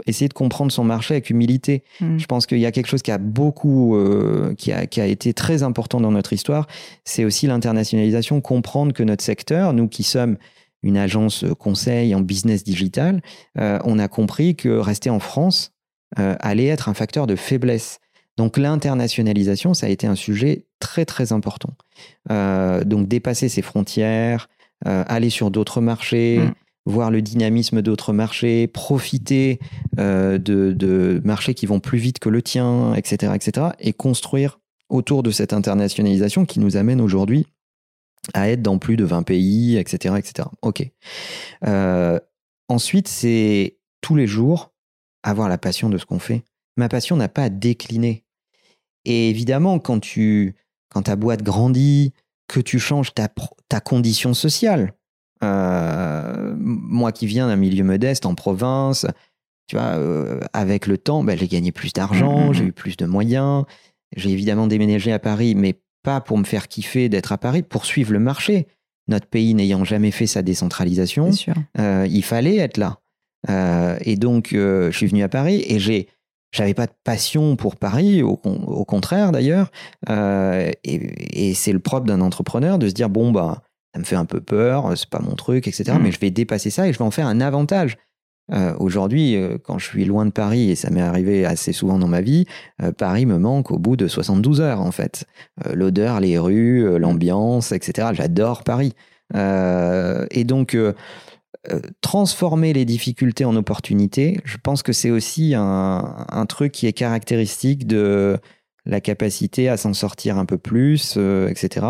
essayer 0.06 0.28
de 0.28 0.34
comprendre 0.34 0.72
son 0.72 0.84
marché 0.84 1.14
avec 1.14 1.30
humilité. 1.30 1.84
Hmm. 2.00 2.18
Je 2.18 2.26
pense 2.26 2.46
qu'il 2.46 2.58
y 2.58 2.66
a 2.66 2.72
quelque 2.72 2.88
chose 2.88 3.02
qui 3.02 3.12
a 3.12 3.18
beaucoup, 3.18 3.96
euh, 3.96 4.54
qui, 4.56 4.72
a, 4.72 4.86
qui, 4.86 5.00
a, 5.00 5.06
été 5.06 5.32
très 5.32 5.62
important 5.62 6.00
dans 6.00 6.10
notre 6.10 6.32
histoire. 6.32 6.66
C'est 7.04 7.24
aussi 7.24 7.46
l'internationalisation, 7.46 8.40
comprendre 8.40 8.92
que 8.92 9.02
notre 9.02 9.22
secteur, 9.22 9.72
nous 9.72 9.88
qui 9.88 10.02
sommes 10.02 10.36
une 10.82 10.98
agence 10.98 11.44
conseil 11.58 12.14
en 12.14 12.20
business 12.20 12.64
digital, 12.64 13.22
euh, 13.58 13.78
on 13.84 13.98
a 13.98 14.08
compris 14.08 14.56
que 14.56 14.68
rester 14.68 15.10
en 15.10 15.20
France 15.20 15.70
allait 16.16 16.66
être 16.66 16.88
un 16.88 16.94
facteur 16.94 17.26
de 17.26 17.34
faiblesse. 17.34 17.98
Donc 18.36 18.56
l'internationalisation, 18.56 19.74
ça 19.74 19.86
a 19.86 19.88
été 19.88 20.06
un 20.06 20.14
sujet 20.14 20.66
très 20.78 21.04
très 21.04 21.32
important. 21.32 21.74
donc 22.30 23.08
dépasser 23.08 23.48
ses 23.48 23.62
frontières, 23.62 24.46
euh, 24.46 24.53
aller 24.84 25.30
sur 25.30 25.50
d'autres 25.50 25.80
marchés, 25.80 26.38
mm. 26.38 26.52
voir 26.86 27.10
le 27.10 27.22
dynamisme 27.22 27.82
d'autres 27.82 28.12
marchés, 28.12 28.66
profiter 28.66 29.58
euh, 29.98 30.38
de, 30.38 31.20
marchés 31.24 31.54
qui 31.54 31.66
vont 31.66 31.80
plus 31.80 31.98
vite 31.98 32.18
que 32.18 32.28
le 32.28 32.42
tien, 32.42 32.94
etc., 32.94 33.32
etc., 33.34 33.68
et 33.80 33.92
construire 33.92 34.60
autour 34.88 35.22
de 35.22 35.30
cette 35.30 35.52
internationalisation 35.52 36.44
qui 36.44 36.60
nous 36.60 36.76
amène 36.76 37.00
aujourd'hui 37.00 37.46
à 38.32 38.48
être 38.48 38.62
dans 38.62 38.78
plus 38.78 38.96
de 38.96 39.04
20 39.04 39.22
pays, 39.22 39.76
etc. 39.76 40.14
etc. 40.18 40.48
Ok. 40.62 40.90
Euh, 41.66 42.18
ensuite, 42.68 43.08
c'est 43.08 43.78
tous 44.00 44.16
les 44.16 44.26
jours 44.26 44.72
avoir 45.22 45.48
la 45.48 45.58
passion 45.58 45.88
de 45.88 45.98
ce 45.98 46.06
qu'on 46.06 46.18
fait. 46.18 46.42
Ma 46.76 46.88
passion 46.88 47.16
n'a 47.16 47.28
pas 47.28 47.44
à 47.44 47.48
décliner. 47.48 48.24
Et 49.04 49.30
évidemment, 49.30 49.78
quand, 49.78 50.00
tu, 50.00 50.54
quand 50.90 51.02
ta 51.02 51.16
boîte 51.16 51.42
grandit, 51.42 52.12
que 52.48 52.60
tu 52.60 52.78
changes 52.78 53.14
ta, 53.14 53.28
ta 53.68 53.80
condition 53.80 54.34
sociale, 54.34 54.94
euh, 55.42 56.54
moi 56.56 57.12
qui 57.12 57.26
viens 57.26 57.48
d'un 57.48 57.56
milieu 57.56 57.84
modeste 57.84 58.26
en 58.26 58.34
province, 58.34 59.06
tu 59.66 59.76
vois, 59.76 59.96
euh, 59.96 60.40
avec 60.52 60.86
le 60.86 60.98
temps, 60.98 61.24
ben, 61.24 61.38
j'ai 61.38 61.48
gagné 61.48 61.72
plus 61.72 61.92
d'argent, 61.92 62.46
mmh, 62.46 62.50
mmh, 62.50 62.54
j'ai 62.54 62.64
mmh. 62.64 62.68
eu 62.68 62.72
plus 62.72 62.96
de 62.96 63.06
moyens. 63.06 63.64
J'ai 64.16 64.30
évidemment 64.30 64.66
déménagé 64.66 65.12
à 65.12 65.18
Paris, 65.18 65.54
mais 65.54 65.80
pas 66.02 66.20
pour 66.20 66.38
me 66.38 66.44
faire 66.44 66.68
kiffer 66.68 67.08
d'être 67.08 67.32
à 67.32 67.38
Paris, 67.38 67.62
pour 67.62 67.84
suivre 67.84 68.12
le 68.12 68.20
marché. 68.20 68.68
Notre 69.08 69.26
pays 69.26 69.54
n'ayant 69.54 69.84
jamais 69.84 70.10
fait 70.10 70.26
sa 70.26 70.42
décentralisation, 70.42 71.30
euh, 71.78 72.06
il 72.08 72.24
fallait 72.24 72.56
être 72.56 72.78
là. 72.78 73.00
Et 74.02 74.16
donc, 74.16 74.48
je 74.52 74.90
suis 74.90 75.06
venu 75.06 75.22
à 75.22 75.28
Paris 75.28 75.62
et 75.66 75.78
j'ai, 75.78 76.08
j'avais 76.54 76.74
pas 76.74 76.86
de 76.86 76.92
passion 77.04 77.56
pour 77.56 77.76
Paris, 77.76 78.22
au, 78.22 78.36
contraire 78.36 79.32
d'ailleurs. 79.32 79.70
et, 80.08 80.70
et 80.84 81.54
c'est 81.54 81.72
le 81.72 81.80
propre 81.80 82.06
d'un 82.06 82.20
entrepreneur 82.20 82.78
de 82.78 82.88
se 82.88 82.94
dire 82.94 83.10
bon 83.10 83.32
bah, 83.32 83.62
ça 83.94 84.00
me 84.00 84.04
fait 84.04 84.16
un 84.16 84.24
peu 84.24 84.40
peur, 84.40 84.96
c'est 84.96 85.08
pas 85.08 85.20
mon 85.20 85.34
truc, 85.34 85.68
etc. 85.68 85.96
Mais 86.00 86.10
je 86.10 86.18
vais 86.18 86.30
dépasser 86.30 86.70
ça 86.70 86.88
et 86.88 86.92
je 86.92 86.98
vais 86.98 87.04
en 87.04 87.10
faire 87.10 87.26
un 87.26 87.40
avantage. 87.40 87.96
Euh, 88.52 88.74
aujourd'hui, 88.78 89.36
euh, 89.36 89.56
quand 89.62 89.78
je 89.78 89.86
suis 89.86 90.04
loin 90.04 90.26
de 90.26 90.30
Paris, 90.30 90.70
et 90.70 90.74
ça 90.74 90.90
m'est 90.90 91.00
arrivé 91.00 91.46
assez 91.46 91.72
souvent 91.72 91.98
dans 91.98 92.08
ma 92.08 92.20
vie, 92.20 92.44
euh, 92.82 92.92
Paris 92.92 93.24
me 93.24 93.38
manque 93.38 93.70
au 93.70 93.78
bout 93.78 93.96
de 93.96 94.06
72 94.06 94.60
heures, 94.60 94.80
en 94.80 94.90
fait. 94.90 95.24
L'odeur, 95.72 96.20
les 96.20 96.38
rues, 96.38 96.98
l'ambiance, 96.98 97.72
etc. 97.72 98.08
J'adore 98.12 98.64
Paris. 98.64 98.94
et 99.34 100.44
donc, 100.44 100.76
transformer 102.00 102.72
les 102.72 102.84
difficultés 102.84 103.44
en 103.44 103.56
opportunités, 103.56 104.40
je 104.44 104.56
pense 104.62 104.82
que 104.82 104.92
c'est 104.92 105.10
aussi 105.10 105.54
un, 105.54 106.26
un, 106.28 106.46
truc 106.46 106.72
qui 106.72 106.86
est 106.86 106.92
caractéristique 106.92 107.86
de 107.86 108.38
la 108.86 109.00
capacité 109.00 109.68
à 109.68 109.76
s'en 109.76 109.94
sortir 109.94 110.38
un 110.38 110.44
peu 110.44 110.58
plus, 110.58 111.16
etc. 111.16 111.86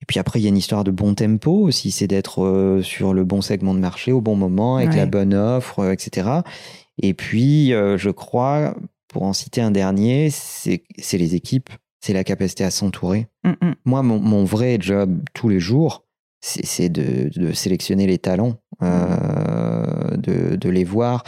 Et 0.00 0.06
puis 0.06 0.20
après, 0.20 0.40
il 0.40 0.42
y 0.42 0.46
a 0.46 0.48
une 0.48 0.56
histoire 0.56 0.84
de 0.84 0.90
bon 0.90 1.14
tempo 1.14 1.52
aussi, 1.52 1.90
c'est 1.90 2.06
d'être 2.06 2.44
euh, 2.44 2.82
sur 2.82 3.12
le 3.12 3.24
bon 3.24 3.42
segment 3.42 3.74
de 3.74 3.80
marché 3.80 4.12
au 4.12 4.20
bon 4.20 4.36
moment, 4.36 4.76
avec 4.76 4.94
la 4.94 5.06
bonne 5.06 5.34
offre, 5.34 5.80
euh, 5.80 5.92
etc. 5.92 6.28
Et 7.02 7.14
puis, 7.14 7.72
euh, 7.72 7.98
je 7.98 8.10
crois, 8.10 8.76
pour 9.08 9.24
en 9.24 9.32
citer 9.32 9.60
un 9.60 9.70
dernier, 9.70 10.30
c'est 10.30 10.82
les 11.12 11.34
équipes, 11.34 11.70
c'est 12.00 12.12
la 12.12 12.24
capacité 12.24 12.64
à 12.64 12.70
s'entourer. 12.70 13.26
Mm, 13.44 13.50
mm. 13.50 13.74
Moi, 13.84 14.02
mon, 14.02 14.44
vrai 14.44 14.78
job 14.80 15.20
tous 15.34 15.48
les 15.48 15.60
jours, 15.60 16.04
c'est 16.40 16.88
de, 16.88 17.52
sélectionner 17.52 18.06
les 18.06 18.18
talents, 18.18 18.60
mm. 18.80 20.16
de, 20.16 20.68
les 20.68 20.84
voir, 20.84 21.24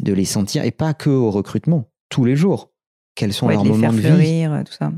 de 0.00 0.12
les 0.12 0.24
sentir, 0.24 0.64
et 0.64 0.70
pas 0.70 0.94
que 0.94 1.10
au 1.10 1.30
recrutement, 1.30 1.90
tous 2.08 2.24
les 2.24 2.36
jours. 2.36 2.70
Quels 3.14 3.32
sont 3.32 3.48
leurs 3.48 3.64
moments 3.64 3.92
de 3.92 3.98
vie? 3.98 4.46
tout 4.64 4.72
ça. 4.72 4.92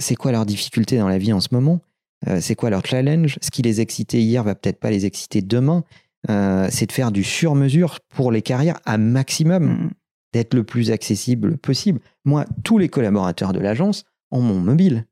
C'est 0.00 0.14
quoi 0.14 0.32
leurs 0.32 0.46
difficultés 0.46 0.98
dans 0.98 1.08
la 1.08 1.18
vie 1.18 1.32
en 1.32 1.40
ce 1.40 1.48
moment? 1.52 1.80
Euh, 2.26 2.38
c'est 2.40 2.54
quoi 2.54 2.70
leur 2.70 2.84
challenge? 2.84 3.38
Ce 3.40 3.50
qui 3.50 3.62
les 3.62 3.80
excitait 3.80 4.20
hier 4.20 4.42
va 4.42 4.54
peut-être 4.54 4.80
pas 4.80 4.90
les 4.90 5.06
exciter 5.06 5.42
demain. 5.42 5.84
Euh, 6.28 6.66
c'est 6.70 6.86
de 6.86 6.92
faire 6.92 7.12
du 7.12 7.22
sur-mesure 7.22 8.00
pour 8.08 8.32
les 8.32 8.42
carrières 8.42 8.80
à 8.84 8.98
maximum, 8.98 9.64
mm. 9.64 9.90
d'être 10.32 10.54
le 10.54 10.64
plus 10.64 10.90
accessible 10.90 11.58
possible. 11.58 12.00
Moi, 12.24 12.44
tous 12.64 12.78
les 12.78 12.88
collaborateurs 12.88 13.52
de 13.52 13.60
l'agence 13.60 14.04
ont 14.30 14.42
mon 14.42 14.58
mobile, 14.58 15.06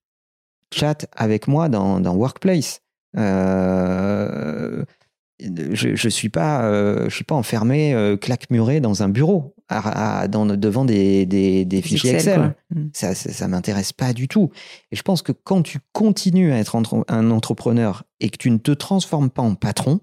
chat 0.74 1.06
avec 1.16 1.46
moi 1.48 1.68
dans, 1.68 2.14
Workplace. 2.14 2.80
Euh, 3.18 4.85
je 5.38 5.88
ne 5.88 6.11
suis, 6.11 6.29
pas, 6.29 6.62
je 7.09 7.14
suis 7.14 7.24
pas 7.24 7.35
enfermé, 7.35 8.16
claque-muré 8.20 8.81
dans 8.81 9.02
un 9.02 9.09
bureau 9.09 9.55
devant 9.70 10.85
des, 10.85 11.26
des, 11.26 11.83
fichiers 11.83 12.14
Excel. 12.14 12.55
Mm. 12.70 12.87
Ça, 12.92 13.14
ça, 13.14 13.48
m'intéresse 13.48 13.92
pas 13.92 14.12
du 14.12 14.29
tout. 14.29 14.50
Et 14.90 14.96
je 14.96 15.02
pense 15.02 15.22
que 15.22 15.33
quand 15.33 15.62
tu 15.62 15.79
continues 15.92 16.52
à 16.52 16.59
être 16.59 16.81
un 17.09 17.31
entrepreneur 17.31 18.05
et 18.20 18.31
que 18.31 18.37
tu 18.37 18.50
ne 18.50 18.59
te 18.59 18.72
transformes 18.72 19.31
pas 19.31 19.42
en 19.42 19.55
patron, 19.55 20.00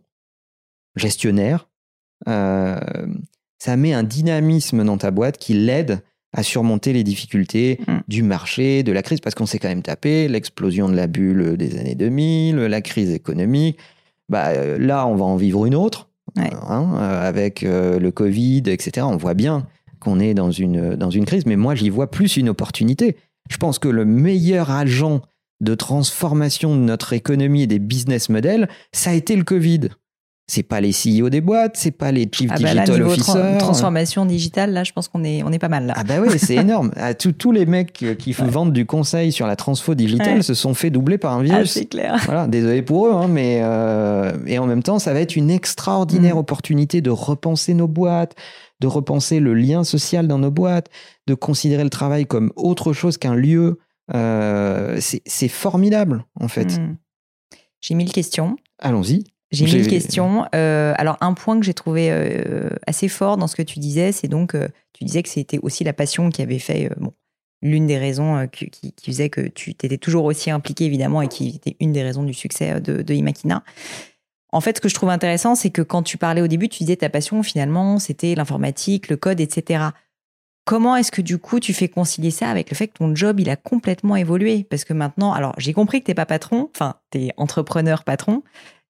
gestionnaire, 0.95 1.69
euh, 2.27 2.79
ça 3.59 3.77
met 3.77 3.93
un 3.93 4.03
dynamisme 4.03 4.83
dans 4.83 4.97
ta 4.97 5.11
boîte 5.11 5.37
qui 5.37 5.53
l'aide 5.53 6.03
à 6.33 6.43
surmonter 6.43 6.93
les 6.93 7.03
difficultés 7.03 7.79
mm. 7.87 7.93
du 8.07 8.23
marché, 8.23 8.83
de 8.83 8.91
la 8.91 9.01
crise, 9.01 9.19
parce 9.19 9.35
qu'on 9.35 9.45
s'est 9.45 9.59
quand 9.59 9.69
même 9.69 9.83
tapé 9.83 10.27
l'explosion 10.27 10.89
de 10.89 10.95
la 10.95 11.07
bulle 11.07 11.57
des 11.57 11.77
années 11.77 11.95
2000, 11.95 12.55
la 12.55 12.81
crise 12.81 13.11
économique. 13.11 13.77
Bah, 14.29 14.49
euh, 14.49 14.77
là, 14.77 15.07
on 15.07 15.15
va 15.15 15.25
en 15.25 15.35
vivre 15.35 15.65
une 15.65 15.75
autre. 15.75 16.09
Hein, 16.37 16.95
euh, 16.95 17.27
avec 17.27 17.63
euh, 17.63 17.99
le 17.99 18.11
Covid, 18.11 18.63
etc. 18.65 19.05
On 19.07 19.17
voit 19.17 19.35
bien 19.35 19.67
qu'on 19.99 20.19
est 20.19 20.33
dans 20.33 20.51
une, 20.51 20.95
dans 20.95 21.11
une 21.11 21.25
crise, 21.25 21.45
mais 21.45 21.55
moi 21.55 21.75
j'y 21.75 21.89
vois 21.89 22.09
plus 22.09 22.37
une 22.37 22.49
opportunité. 22.49 23.17
Je 23.49 23.57
pense 23.57 23.77
que 23.77 23.87
le 23.87 24.05
meilleur 24.05 24.71
agent 24.71 25.21
de 25.61 25.75
transformation 25.75 26.75
de 26.75 26.81
notre 26.81 27.13
économie 27.13 27.63
et 27.63 27.67
des 27.67 27.79
business 27.79 28.29
models, 28.29 28.67
ça 28.91 29.11
a 29.11 29.13
été 29.13 29.35
le 29.35 29.43
Covid 29.43 29.89
c'est 30.45 30.63
pas 30.63 30.81
les 30.81 30.91
CEO 30.91 31.29
des 31.29 31.39
boîtes, 31.39 31.77
c'est 31.77 31.91
pas 31.91 32.11
les 32.11 32.29
chief 32.29 32.49
ah 32.51 32.59
bah 32.59 32.73
digital 32.73 33.03
officers. 33.03 33.57
transformation 33.59 34.25
digitale, 34.25 34.73
là, 34.73 34.83
je 34.83 34.91
pense 34.91 35.07
qu'on 35.07 35.23
est, 35.23 35.41
on 35.43 35.51
est 35.53 35.59
pas 35.59 35.69
mal 35.69 35.85
là. 35.85 35.93
Ah 35.95 36.03
bah 36.03 36.15
oui, 36.21 36.37
c'est 36.37 36.55
énorme. 36.57 36.91
Ah, 36.97 37.13
tous 37.13 37.51
les 37.51 37.65
mecs 37.65 37.93
qui 37.93 38.33
vendent 38.33 38.73
du 38.73 38.85
conseil 38.85 39.31
sur 39.31 39.47
la 39.47 39.55
transfo 39.55 39.95
digitale 39.95 40.43
se 40.43 40.53
sont 40.53 40.73
fait 40.73 40.89
doubler 40.89 41.17
par 41.17 41.33
un 41.33 41.43
virus. 41.43 41.69
Ah, 41.69 41.79
c'est 41.79 41.85
clair. 41.85 42.21
Voilà, 42.25 42.47
désolé 42.47 42.81
pour 42.81 43.07
eux, 43.07 43.13
hein, 43.13 43.27
mais 43.29 43.61
euh, 43.63 44.33
et 44.45 44.59
en 44.59 44.67
même 44.67 44.83
temps, 44.83 44.99
ça 44.99 45.13
va 45.13 45.21
être 45.21 45.37
une 45.37 45.49
extraordinaire 45.49 46.35
mm. 46.35 46.39
opportunité 46.39 47.01
de 47.01 47.09
repenser 47.09 47.73
nos 47.73 47.87
boîtes, 47.87 48.35
de 48.81 48.87
repenser 48.87 49.39
le 49.39 49.53
lien 49.53 49.85
social 49.85 50.27
dans 50.27 50.39
nos 50.39 50.51
boîtes, 50.51 50.89
de 51.25 51.35
considérer 51.35 51.83
le 51.83 51.89
travail 51.89 52.25
comme 52.25 52.51
autre 52.57 52.91
chose 52.91 53.17
qu'un 53.17 53.35
lieu. 53.35 53.79
Euh, 54.13 54.99
c'est 54.99 55.47
formidable, 55.47 56.25
en 56.37 56.49
fait. 56.49 56.77
Mm. 56.77 56.97
J'ai 57.79 57.95
mille 57.95 58.11
questions. 58.11 58.57
Allons-y. 58.79 59.23
J'ai 59.53 59.65
mille 59.65 59.87
questions. 59.87 60.45
Euh, 60.55 60.93
alors, 60.97 61.17
un 61.21 61.33
point 61.33 61.59
que 61.59 61.65
j'ai 61.65 61.75
trouvé 61.75 62.09
euh, 62.11 62.69
assez 62.87 63.07
fort 63.07 63.37
dans 63.37 63.47
ce 63.47 63.55
que 63.55 63.61
tu 63.61 63.79
disais, 63.79 64.11
c'est 64.11 64.27
donc, 64.27 64.55
euh, 64.55 64.67
tu 64.93 65.03
disais 65.03 65.21
que 65.21 65.29
c'était 65.29 65.59
aussi 65.59 65.83
la 65.83 65.93
passion 65.93 66.31
qui 66.31 66.41
avait 66.41 66.59
fait, 66.59 66.89
bon, 66.97 67.13
l'une 67.61 67.85
des 67.85 67.99
raisons 67.99 68.47
qui, 68.51 68.69
qui, 68.69 68.93
faisait 69.05 69.29
que 69.29 69.41
tu 69.41 69.69
étais 69.69 69.97
toujours 69.97 70.25
aussi 70.25 70.49
impliqué, 70.49 70.85
évidemment, 70.85 71.21
et 71.21 71.27
qui 71.27 71.49
était 71.55 71.77
une 71.79 71.91
des 71.91 72.01
raisons 72.01 72.23
du 72.23 72.33
succès 72.33 72.81
de, 72.81 73.03
de 73.03 73.13
Imakina. 73.13 73.63
En 74.51 74.59
fait, 74.59 74.77
ce 74.77 74.81
que 74.81 74.89
je 74.89 74.95
trouve 74.95 75.09
intéressant, 75.09 75.55
c'est 75.55 75.69
que 75.69 75.81
quand 75.83 76.03
tu 76.03 76.17
parlais 76.17 76.41
au 76.41 76.47
début, 76.47 76.67
tu 76.67 76.83
disais 76.83 76.95
ta 76.95 77.09
passion, 77.09 77.41
finalement, 77.43 77.99
c'était 77.99 78.35
l'informatique, 78.35 79.07
le 79.09 79.17
code, 79.17 79.39
etc. 79.39 79.85
Comment 80.65 80.95
est-ce 80.95 81.11
que 81.11 81.21
du 81.21 81.39
coup 81.39 81.59
tu 81.59 81.73
fais 81.73 81.89
concilier 81.89 82.31
ça 82.31 82.47
avec 82.47 82.69
le 82.69 82.75
fait 82.75 82.87
que 82.87 82.93
ton 82.93 83.13
job 83.13 83.39
il 83.41 83.49
a 83.49 83.57
complètement 83.57 84.15
évolué? 84.15 84.63
Parce 84.63 84.85
que 84.85 84.93
maintenant, 84.93 85.33
alors 85.33 85.53
j'ai 85.57 85.73
compris 85.73 85.99
que 85.99 86.05
tu 86.05 86.11
n'es 86.11 86.15
pas 86.15 86.25
patron, 86.25 86.69
enfin 86.73 86.95
tu 87.11 87.19
es 87.19 87.31
entrepreneur 87.35 88.05
patron, 88.05 88.43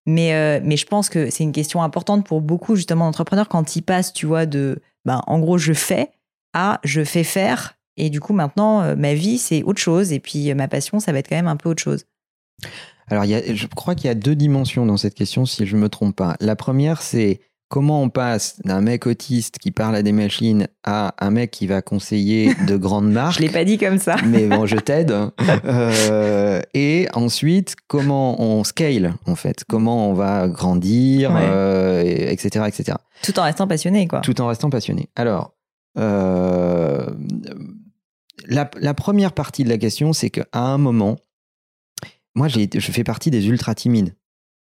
mais, 0.05 0.33
euh, 0.33 0.59
mais 0.63 0.77
je 0.77 0.85
pense 0.85 1.09
que 1.09 1.29
c'est 1.29 1.43
une 1.43 1.51
question 1.51 1.81
importante 1.81 2.25
pour 2.25 2.41
beaucoup 2.41 2.75
justement 2.75 3.05
d'entrepreneurs 3.05 3.47
quand 3.47 3.75
ils 3.75 3.81
passent, 3.81 4.13
tu 4.13 4.25
vois, 4.25 4.45
de, 4.45 4.81
ben, 5.05 5.21
en 5.27 5.39
gros, 5.39 5.57
je 5.57 5.73
fais 5.73 6.09
à 6.53 6.79
je 6.83 7.03
fais 7.03 7.23
faire. 7.23 7.77
Et 7.95 8.09
du 8.09 8.19
coup, 8.19 8.33
maintenant, 8.33 8.81
euh, 8.81 8.95
ma 8.95 9.13
vie, 9.13 9.37
c'est 9.37 9.63
autre 9.63 9.81
chose. 9.81 10.11
Et 10.11 10.19
puis, 10.19 10.51
euh, 10.51 10.55
ma 10.55 10.67
passion, 10.67 10.99
ça 10.99 11.11
va 11.11 11.19
être 11.19 11.29
quand 11.29 11.35
même 11.35 11.47
un 11.47 11.55
peu 11.55 11.69
autre 11.69 11.83
chose. 11.83 12.05
Alors, 13.07 13.25
y 13.25 13.35
a, 13.35 13.53
je 13.53 13.67
crois 13.67 13.95
qu'il 13.95 14.05
y 14.05 14.09
a 14.09 14.15
deux 14.15 14.35
dimensions 14.35 14.85
dans 14.85 14.97
cette 14.97 15.13
question, 15.13 15.45
si 15.45 15.65
je 15.65 15.75
ne 15.75 15.81
me 15.81 15.89
trompe 15.89 16.15
pas. 16.15 16.35
La 16.39 16.55
première, 16.55 17.01
c'est 17.01 17.41
comment 17.73 18.03
on 18.03 18.09
passe 18.09 18.61
d'un 18.65 18.81
mec 18.81 19.07
autiste 19.07 19.57
qui 19.57 19.71
parle 19.71 19.95
à 19.95 20.03
des 20.03 20.11
machines 20.11 20.67
à 20.83 21.15
un 21.17 21.31
mec 21.31 21.49
qui 21.49 21.65
va 21.65 21.81
conseiller 21.81 22.53
de 22.67 22.77
grandes 22.77 23.11
marques. 23.11 23.37
je 23.37 23.39
l'ai 23.39 23.49
pas 23.49 23.65
dit 23.65 23.79
comme 23.79 23.97
ça. 23.97 24.15
mais 24.27 24.45
bon, 24.45 24.67
je 24.67 24.77
t'aide. 24.77 25.11
Euh, 25.65 26.61
et 26.73 27.07
ensuite, 27.13 27.75
comment 27.87 28.41
on 28.41 28.63
scale 28.63 29.15
en 29.25 29.35
fait, 29.35 29.63
comment 29.67 30.09
on 30.09 30.13
va 30.13 30.47
grandir, 30.47 31.31
etc., 31.31 31.45
euh, 32.57 32.65
etc. 32.65 32.97
Tout 33.23 33.39
en 33.39 33.43
restant 33.43 33.67
passionné, 33.67 34.07
quoi. 34.07 34.19
Tout 34.19 34.39
en 34.41 34.47
restant 34.47 34.69
passionné. 34.69 35.09
Alors, 35.15 35.55
euh, 35.97 37.05
la, 38.47 38.69
la, 38.79 38.93
première 38.93 39.31
partie 39.31 39.63
de 39.63 39.69
la 39.69 39.77
question, 39.77 40.11
c'est 40.13 40.29
qu'à 40.29 40.45
un 40.53 40.77
moment, 40.77 41.17
moi, 42.35 42.47
je 42.47 42.79
fais 42.79 43.03
partie 43.03 43.31
des 43.31 43.47
ultra 43.47 43.73
timides. 43.73 44.13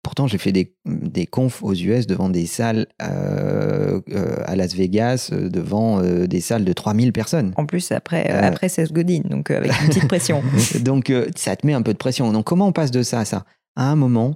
Pourtant, 0.02 0.26
j'ai 0.26 0.38
fait 0.38 0.50
des, 0.50 0.74
des, 0.84 1.26
confs 1.26 1.62
aux 1.62 1.74
US 1.74 2.08
devant 2.08 2.28
des 2.28 2.46
salles 2.46 2.86
euh, 3.00 4.00
euh, 4.10 4.36
à 4.44 4.56
Las 4.56 4.74
Vegas, 4.74 5.30
euh, 5.32 5.48
devant 5.48 6.02
des 6.02 6.40
salles 6.40 6.64
de 6.64 6.72
3000 6.72 7.12
personnes. 7.12 7.52
En 7.56 7.66
plus, 7.66 7.92
après, 7.92 8.28
après 8.28 8.68
Seth 8.68 8.92
Godin, 8.92 9.20
donc 9.24 9.52
avec 9.52 9.70
une 9.80 9.88
petite 9.88 10.08
pression. 10.08 10.42
donc, 10.80 11.12
ça 11.36 11.54
te 11.54 11.64
met 11.64 11.72
un 11.72 11.82
peu 11.82 11.92
de 11.92 11.98
pression. 11.98 12.32
Donc, 12.32 12.46
comment 12.46 12.66
on 12.66 12.72
passe 12.72 12.90
de 12.90 13.04
ça 13.04 13.20
à 13.20 13.24
ça? 13.24 13.44
À 13.76 13.90
un 13.90 13.94
moment, 13.94 14.34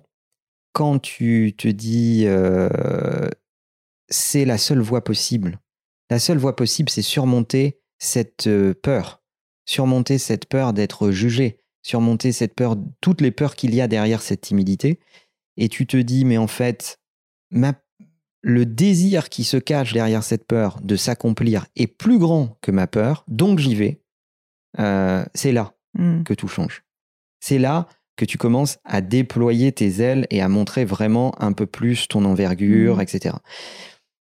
quand 0.72 1.00
tu 1.00 1.55
te 1.59 1.66
dis 1.66 2.26
c'est 4.09 4.44
la 4.44 4.59
seule 4.59 4.81
voie 4.81 5.02
possible, 5.02 5.59
la 6.11 6.20
seule 6.20 6.38
voie 6.38 6.55
possible, 6.55 6.90
c'est 6.90 7.02
surmonter 7.02 7.81
cette 7.98 8.48
peur, 8.83 9.20
surmonter 9.64 10.18
cette 10.18 10.46
peur 10.46 10.72
d'être 10.72 11.11
jugé, 11.11 11.59
surmonter 11.83 12.31
cette 12.33 12.55
peur, 12.55 12.76
toutes 13.00 13.20
les 13.20 13.33
peurs 13.33 13.57
qu'il 13.57 13.74
y 13.74 13.81
a 13.81 13.88
derrière 13.88 14.22
cette 14.22 14.42
timidité, 14.42 15.00
et 15.57 15.69
tu 15.69 15.87
te 15.87 15.97
dis, 15.97 16.25
mais 16.25 16.38
en 16.38 16.47
fait, 16.47 17.01
le 18.42 18.66
désir 18.66 19.29
qui 19.29 19.45
se 19.45 19.57
cache 19.57 19.92
derrière 19.92 20.23
cette 20.23 20.47
peur 20.47 20.79
de 20.83 20.97
s'accomplir 20.97 21.66
est 21.77 21.87
plus 21.87 22.19
grand 22.19 22.59
que 22.61 22.71
ma 22.71 22.87
peur, 22.87 23.25
donc 23.29 23.59
j'y 23.59 23.75
vais, 23.75 24.03
euh, 24.79 25.25
c'est 25.35 25.53
là 25.53 25.75
hmm. 25.95 26.23
que 26.23 26.35
tout 26.35 26.49
change. 26.49 26.85
C'est 27.40 27.59
là 27.59 27.88
que 28.16 28.25
tu 28.25 28.38
commences 28.38 28.79
à 28.85 29.01
déployer 29.01 29.73
tes 29.73 30.01
ailes 30.01 30.27
et 30.31 30.40
à 30.40 30.49
montrer 30.49 30.85
vraiment 30.85 31.35
un 31.42 31.53
peu 31.53 31.66
plus 31.66 32.09
ton 32.09 32.25
envergure, 32.25 32.97
hmm. 32.97 33.01
etc. 33.03 33.37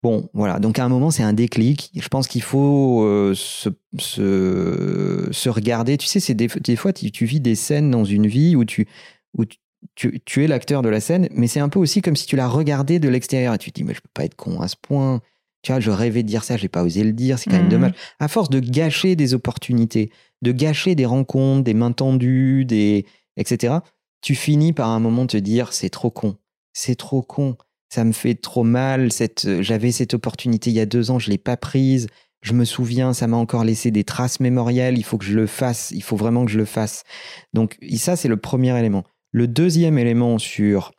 Bon, 0.03 0.29
voilà. 0.35 0.61
Donc 0.61 0.79
à 0.79 0.85
un 0.85 0.89
moment, 0.89 1.11
c'est 1.11 1.23
un 1.23 1.33
déclic. 1.33 1.91
Je 1.95 2.09
pense 2.09 2.29
qu'il 2.29 2.43
faut 2.43 3.03
euh, 3.05 3.35
se, 3.35 3.71
se, 3.99 5.49
regarder. 5.49 5.97
Tu 5.97 6.07
sais, 6.07 6.21
c'est 6.21 6.35
des, 6.35 6.77
fois, 6.77 6.93
tu, 6.93 7.25
vis 7.25 7.41
des 7.41 7.55
scènes 7.55 7.91
dans 7.91 8.05
une 8.05 8.27
vie 8.27 8.55
où 8.57 8.65
tu, 8.65 8.87
où 9.37 9.45
tu, 9.45 9.59
tu, 9.95 10.45
es 10.45 10.47
l'acteur 10.47 10.83
de 10.83 10.89
la 10.89 11.01
scène, 11.01 11.29
mais 11.33 11.47
c'est 11.47 11.61
un 11.61 11.69
peu 11.69 11.79
aussi 11.79 12.03
comme 12.03 12.17
si 12.17 12.27
tu 12.27 12.37
la 12.37 12.49
regardais 12.49 12.99
de 12.99 13.09
l'extérieur 13.09 13.55
et 13.55 13.59
tu 13.59 13.71
te 13.71 13.81
dis, 13.81 13.85
mais 13.85 13.95
je 13.95 14.01
peux 14.01 14.11
pas 14.13 14.25
être 14.25 14.35
con 14.35 14.61
à 14.61 14.69
ce 14.69 14.77
point. 14.81 15.21
Tu 15.63 15.73
vois, 15.73 15.81
je 15.81 15.91
rêvais 15.91 16.23
de 16.23 16.29
dire 16.29 16.45
ça, 16.45 16.57
j'ai 16.57 16.69
pas 16.69 16.83
osé 16.83 17.03
le 17.03 17.13
dire, 17.13 17.39
c'est 17.39 17.51
quand 17.51 17.57
même 17.57 17.67
mmh. 17.67 17.71
dommage. 17.71 17.93
À 18.19 18.29
force 18.29 18.51
de 18.51 18.61
gâcher 18.61 19.17
des 19.17 19.35
opportunités, 19.35 20.11
de 20.43 20.53
gâcher 20.53 20.95
des 20.95 21.07
rencontres, 21.07 21.65
des 21.65 21.75
mains 21.75 21.93
tendues, 21.93 22.65
des, 22.65 23.07
etc., 23.37 23.75
tu 24.21 24.35
finis 24.35 24.73
par 24.73 24.91
un 24.91 25.01
moment 25.01 25.27
te 25.27 25.37
dire, 25.37 25.73
c'est 25.73 25.91
trop 25.91 26.11
con. 26.11 26.37
C'est 26.73 26.97
trop 26.97 27.23
con 27.23 27.57
ça 27.89 28.05
me 28.05 28.13
fait 28.13 28.35
trop 28.35 28.65
mal. 28.65 29.13
Cette, 29.13 29.63
j'avais 29.63 29.93
cette 29.93 30.15
opportunité 30.15 30.71
il 30.71 30.77
y 30.77 30.81
a 30.81 30.87
deux 30.87 31.11
ans, 31.11 31.19
je 31.19 31.31
l'ai 31.31 31.39
pas 31.39 31.57
prise. 31.57 32.09
Je 32.43 32.53
me 32.53 32.65
souviens, 32.65 33.13
ça 33.13 33.27
m'a 33.27 33.37
encore 33.37 33.65
laissé 33.65 33.91
des 33.91 34.05
traces 34.05 34.41
mémorielles. 34.41 34.99
Il 34.99 35.05
faut 35.05 35.19
que 35.19 35.25
je 35.25 35.35
le 35.35 35.47
fasse. 35.47 35.91
Il 35.93 36.03
faut 36.03 36.17
vraiment 36.17 36.45
que 36.45 36.51
je 36.51 36.59
le 36.59 36.65
fasse. 36.65 37.05
Donc 37.55 37.79
ça, 37.97 38.17
c'est 38.17 38.29
le 38.29 38.37
premier 38.37 38.79
élément. 38.79 39.05
Le 39.37 39.47
deuxième 39.47 39.99
élément 39.99 40.39
sur 40.39 40.93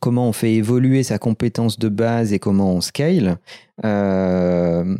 comment 0.00 0.26
on 0.26 0.32
fait 0.32 0.54
évoluer 0.54 1.02
sa 1.02 1.18
compétence 1.18 1.78
de 1.78 1.90
base 1.90 2.32
et 2.32 2.38
comment 2.38 2.72
on 2.72 2.80
scale. 2.80 3.36
Euh, 3.84 4.96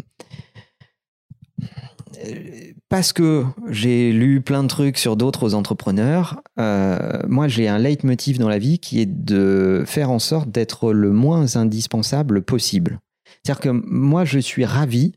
parce 2.91 3.15
que 3.15 3.47
j'ai 3.71 4.13
lu 4.13 4.43
plein 4.43 4.63
de 4.63 4.69
trucs 4.69 4.99
sur 4.99 5.17
d'autres 5.17 5.55
entrepreneurs, 5.55 6.43
euh, 6.59 7.23
moi 7.29 7.49
j'ai 7.49 7.67
un 7.67 7.79
leitmotiv 7.79 8.39
dans 8.39 8.51
la 8.51 8.59
vie 8.59 8.79
qui 8.79 9.01
est 9.01 9.07
de 9.07 9.83
faire 9.87 10.11
en 10.11 10.19
sorte 10.19 10.51
d'être 10.51 10.93
le 10.93 11.13
moins 11.13 11.57
indispensable 11.57 12.43
possible. 12.43 13.01
C'est-à-dire 13.43 13.63
que 13.63 13.71
moi 13.71 14.27
je 14.27 14.39
suis 14.39 14.67
ravi 14.67 15.15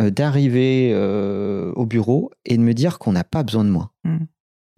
euh, 0.00 0.10
d'arriver 0.10 0.94
au 1.74 1.86
bureau 1.86 2.30
et 2.44 2.56
de 2.56 2.62
me 2.62 2.72
dire 2.72 3.00
qu'on 3.00 3.10
n'a 3.10 3.24
pas 3.24 3.42
besoin 3.42 3.64
de 3.64 3.70
moi. 3.70 3.90
Hmm. 4.04 4.26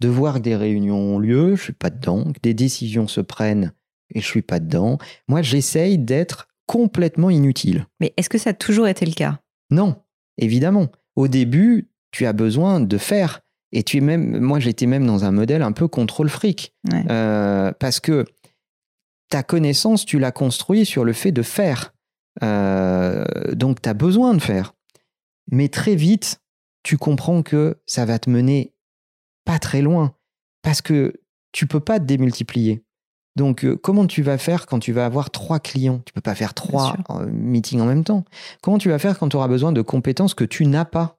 De 0.01 0.09
voir 0.09 0.35
que 0.35 0.39
des 0.39 0.55
réunions 0.55 0.97
ont 0.97 1.19
lieu, 1.19 1.55
je 1.55 1.61
suis 1.61 1.73
pas 1.73 1.89
dedans, 1.89 2.33
que 2.33 2.39
des 2.41 2.53
décisions 2.53 3.07
se 3.07 3.21
prennent 3.21 3.71
et 4.13 4.19
je 4.19 4.25
suis 4.25 4.41
pas 4.41 4.59
dedans. 4.59 4.97
Moi 5.27 5.41
j'essaye 5.41 5.97
d'être 5.97 6.47
complètement 6.65 7.29
inutile. 7.29 7.85
Mais 7.99 8.13
est-ce 8.17 8.29
que 8.29 8.37
ça 8.37 8.49
a 8.49 8.53
toujours 8.53 8.87
été 8.87 9.05
le 9.05 9.13
cas? 9.13 9.39
Non, 9.69 9.95
évidemment 10.37 10.89
au 11.15 11.27
début, 11.27 11.89
tu 12.11 12.25
as 12.25 12.33
besoin 12.33 12.79
de 12.79 12.97
faire. 12.97 13.41
Et 13.73 13.83
tu 13.83 13.97
es 13.97 14.01
même, 14.01 14.39
moi 14.39 14.59
j'étais 14.59 14.85
même 14.85 15.05
dans 15.05 15.23
un 15.23 15.31
modèle 15.31 15.61
un 15.61 15.71
peu 15.71 15.87
contrôle 15.87 16.29
fric. 16.29 16.75
Euh, 16.93 17.71
parce 17.79 17.99
que 17.99 18.25
ta 19.29 19.43
connaissance, 19.43 20.05
tu 20.05 20.19
l'as 20.19 20.33
construit 20.33 20.85
sur 20.85 21.05
le 21.05 21.13
fait 21.13 21.31
de 21.31 21.41
faire. 21.41 21.93
Euh, 22.43 23.23
donc 23.53 23.81
tu 23.81 23.87
as 23.87 23.93
besoin 23.93 24.33
de 24.33 24.41
faire. 24.41 24.73
Mais 25.51 25.69
très 25.69 25.95
vite, 25.95 26.41
tu 26.83 26.97
comprends 26.97 27.43
que 27.43 27.77
ça 27.85 28.05
va 28.05 28.19
te 28.19 28.29
mener 28.29 28.73
pas 29.45 29.59
très 29.59 29.81
loin. 29.81 30.15
Parce 30.61 30.81
que 30.81 31.13
tu 31.51 31.67
peux 31.67 31.79
pas 31.79 31.99
te 31.99 32.05
démultiplier. 32.05 32.83
Donc, 33.35 33.63
euh, 33.63 33.77
comment 33.77 34.07
tu 34.07 34.23
vas 34.23 34.37
faire 34.37 34.65
quand 34.65 34.79
tu 34.79 34.91
vas 34.91 35.05
avoir 35.05 35.31
trois 35.31 35.59
clients? 35.59 36.01
Tu 36.05 36.13
peux 36.13 36.21
pas 36.21 36.35
faire 36.35 36.53
trois 36.53 36.97
euh, 37.09 37.27
meetings 37.31 37.79
en 37.79 37.85
même 37.85 38.03
temps. 38.03 38.25
Comment 38.61 38.77
tu 38.77 38.89
vas 38.89 38.99
faire 38.99 39.17
quand 39.17 39.29
tu 39.29 39.37
auras 39.37 39.47
besoin 39.47 39.71
de 39.71 39.81
compétences 39.81 40.33
que 40.33 40.43
tu 40.43 40.65
n'as 40.65 40.85
pas? 40.85 41.17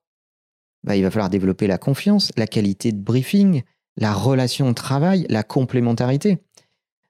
Bah, 0.85 0.97
Il 0.97 1.03
va 1.03 1.11
falloir 1.11 1.31
développer 1.31 1.67
la 1.67 1.79
confiance, 1.79 2.31
la 2.37 2.47
qualité 2.47 2.93
de 2.93 3.01
briefing, 3.01 3.63
la 3.97 4.13
relation 4.13 4.69
de 4.69 4.75
travail, 4.75 5.27
la 5.31 5.43
complémentarité. 5.43 6.39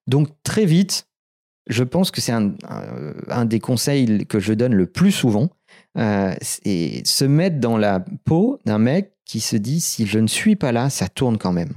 Donc, 0.07 0.29
très 0.45 0.67
vite, 0.67 1.09
je 1.69 1.85
pense 1.85 2.11
que 2.11 2.21
c'est 2.21 2.33
un, 2.33 3.45
des 3.45 3.61
conseils 3.61 4.27
que 4.27 4.41
je 4.41 4.53
donne 4.53 4.75
le 4.75 4.87
plus 4.87 5.13
souvent. 5.13 5.49
Euh, 5.97 6.35
c'est 6.41 7.03
se 7.05 7.25
mettre 7.25 7.61
dans 7.61 7.77
la 7.77 8.01
peau 8.25 8.59
d'un 8.67 8.79
mec 8.79 9.13
qui 9.33 9.41
se 9.41 9.57
dit 9.57 9.81
si 9.81 10.07
je 10.07 10.19
ne 10.19 10.27
suis 10.27 10.57
pas 10.57 10.73
là, 10.73 10.91
ça 10.91 11.09
tourne 11.09 11.39
quand 11.39 11.53
même. 11.53 11.75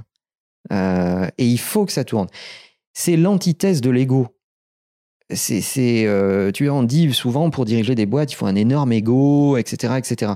et 0.70 1.46
il 1.46 1.58
faut 1.58 1.86
que 1.86 1.92
ça 1.92 2.04
tourne 2.04 2.28
c'est 2.96 3.16
l'antithèse 3.16 3.82
de 3.82 3.90
l'ego. 3.90 4.28
C'est, 5.30 6.06
euh, 6.06 6.50
tu 6.50 6.70
en 6.70 6.82
dis 6.82 7.12
souvent 7.12 7.50
pour 7.50 7.66
diriger 7.66 7.94
des 7.94 8.06
boîtes, 8.06 8.32
il 8.32 8.36
faut 8.36 8.46
un 8.46 8.54
énorme 8.54 8.92
ego, 8.92 9.58
etc., 9.58 9.94
etc. 9.98 10.32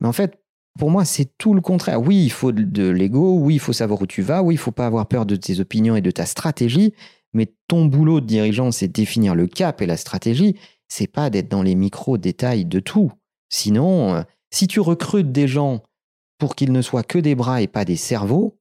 Mais 0.00 0.06
en 0.06 0.12
fait, 0.12 0.38
pour 0.78 0.90
moi, 0.90 1.04
c'est 1.04 1.36
tout 1.36 1.52
le 1.52 1.60
contraire. 1.60 2.00
Oui, 2.00 2.22
il 2.22 2.30
faut 2.30 2.52
de, 2.52 2.88
l'ego, 2.88 3.38
oui, 3.40 3.54
il 3.54 3.58
faut 3.58 3.72
savoir 3.72 4.00
où 4.02 4.06
tu 4.06 4.22
vas, 4.22 4.42
oui, 4.42 4.54
il 4.54 4.58
faut 4.58 4.70
pas 4.70 4.86
avoir 4.86 5.08
peur 5.08 5.26
de 5.26 5.34
tes 5.34 5.58
opinions 5.58 5.96
et 5.96 6.00
de 6.00 6.12
ta 6.12 6.26
stratégie, 6.26 6.94
mais 7.32 7.52
ton 7.66 7.86
boulot 7.86 8.20
de 8.20 8.26
dirigeant, 8.26 8.70
c'est 8.70 8.88
définir 8.88 9.34
le 9.34 9.48
cap 9.48 9.82
et 9.82 9.86
la 9.86 9.96
stratégie, 9.96 10.54
c'est 10.86 11.08
pas 11.08 11.28
d'être 11.28 11.48
dans 11.48 11.62
les 11.62 11.74
micro-détails 11.74 12.66
de 12.66 12.78
tout. 12.78 13.10
Sinon, 13.48 14.14
euh, 14.14 14.22
si 14.50 14.68
tu 14.68 14.78
recrutes 14.78 15.32
des 15.32 15.48
gens 15.48 15.82
pour 16.38 16.54
qu'ils 16.54 16.72
ne 16.72 16.82
soient 16.82 17.02
que 17.02 17.18
des 17.18 17.34
bras 17.34 17.62
et 17.62 17.66
pas 17.66 17.84
des 17.84 17.96
cerveaux, 17.96 18.58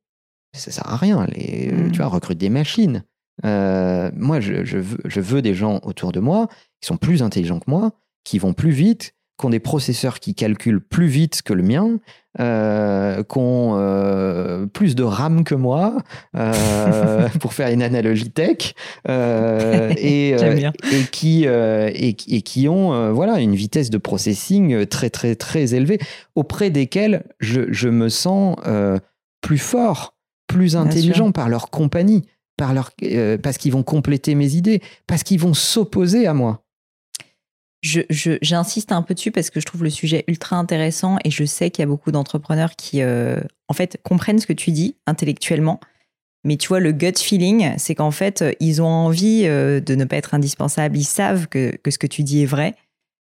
ça 0.54 0.72
sert 0.72 0.88
à 0.88 0.96
rien. 0.96 1.26
Les, 1.28 1.72
mmh. 1.72 1.92
Tu 1.92 1.98
vois, 1.98 2.08
recrute 2.08 2.38
des 2.38 2.50
machines. 2.50 3.04
Euh, 3.44 4.12
moi, 4.16 4.40
je, 4.40 4.78
veux, 5.20 5.42
des 5.42 5.54
gens 5.54 5.80
autour 5.84 6.12
de 6.12 6.20
moi 6.20 6.48
qui 6.80 6.88
sont 6.88 6.98
plus 6.98 7.22
intelligents 7.22 7.60
que 7.60 7.70
moi, 7.70 7.92
qui 8.24 8.40
vont 8.40 8.54
plus 8.54 8.72
vite, 8.72 9.14
qui 9.38 9.46
ont 9.46 9.50
des 9.50 9.60
processeurs 9.60 10.20
qui 10.20 10.34
calculent 10.34 10.82
plus 10.82 11.08
vite 11.08 11.42
que 11.42 11.54
le 11.54 11.64
mien, 11.64 12.00
euh, 12.40 13.24
qui 13.24 13.38
ont 13.38 13.74
euh, 13.76 14.66
plus 14.66 14.96
de 14.96 15.04
RAM 15.04 15.44
que 15.44 15.56
moi, 15.56 15.98
pour 17.40 17.54
faire 17.54 17.70
une 17.70 17.84
analogie 17.84 18.32
tech, 18.32 18.76
et, 19.08 20.30
et, 20.30 21.06
qui, 21.12 21.46
et, 21.46 22.42
qui 22.42 22.68
ont 22.68 23.14
voilà, 23.14 23.40
une 23.40 23.56
vitesse 23.56 23.90
de 23.90 23.98
processing 23.98 24.86
très, 24.86 25.10
très, 25.10 25.36
très 25.36 25.74
élevée, 25.74 26.00
auprès 26.36 26.70
desquels 26.70 27.26
je, 27.40 27.62
je 27.72 27.90
me 27.90 28.10
sens 28.10 28.56
plus 29.42 29.58
fort, 29.58 30.16
plus 30.48 30.76
intelligent 30.76 31.32
par 31.32 31.50
leur 31.50 31.70
compagnie 31.70 32.26
par 32.58 32.74
leur, 32.74 32.92
euh, 33.04 33.38
parce 33.38 33.58
qu'ils 33.58 33.72
vont 33.72 33.84
compléter 33.84 34.36
mes 34.36 34.56
idées, 34.56 34.82
parce 35.08 35.24
qu'ils 35.24 35.40
vont 35.40 35.54
s'opposer 35.54 36.28
à 36.28 36.34
moi. 36.34 36.65
J'insiste 37.86 38.92
un 38.92 39.02
peu 39.02 39.14
dessus 39.14 39.32
parce 39.32 39.50
que 39.50 39.60
je 39.60 39.66
trouve 39.66 39.84
le 39.84 39.90
sujet 39.90 40.24
ultra 40.28 40.58
intéressant 40.58 41.18
et 41.24 41.30
je 41.30 41.44
sais 41.46 41.70
qu'il 41.70 41.84
y 41.84 41.86
a 41.86 41.88
beaucoup 41.88 42.12
d'entrepreneurs 42.12 42.76
qui, 42.76 43.02
euh, 43.02 43.40
en 43.68 43.74
fait, 43.74 44.00
comprennent 44.04 44.40
ce 44.40 44.48
que 44.48 44.54
tu 44.54 44.72
dis 44.72 44.96
intellectuellement. 45.06 45.80
Mais 46.44 46.58
tu 46.58 46.68
vois, 46.68 46.80
le 46.80 46.92
gut 46.92 47.18
feeling, 47.18 47.74
c'est 47.78 47.96
qu'en 47.96 48.12
fait, 48.12 48.44
ils 48.60 48.82
ont 48.82 48.88
envie 48.88 49.44
euh, 49.46 49.80
de 49.80 49.96
ne 49.96 50.06
pas 50.06 50.18
être 50.18 50.34
indispensables. 50.34 50.98
Ils 50.98 51.04
savent 51.04 51.48
que, 51.48 51.76
que, 51.78 51.92
ce 51.92 51.98
que 51.98 52.08
tu 52.08 52.24
dis 52.24 52.44
est 52.44 52.48
vrai. 52.48 52.76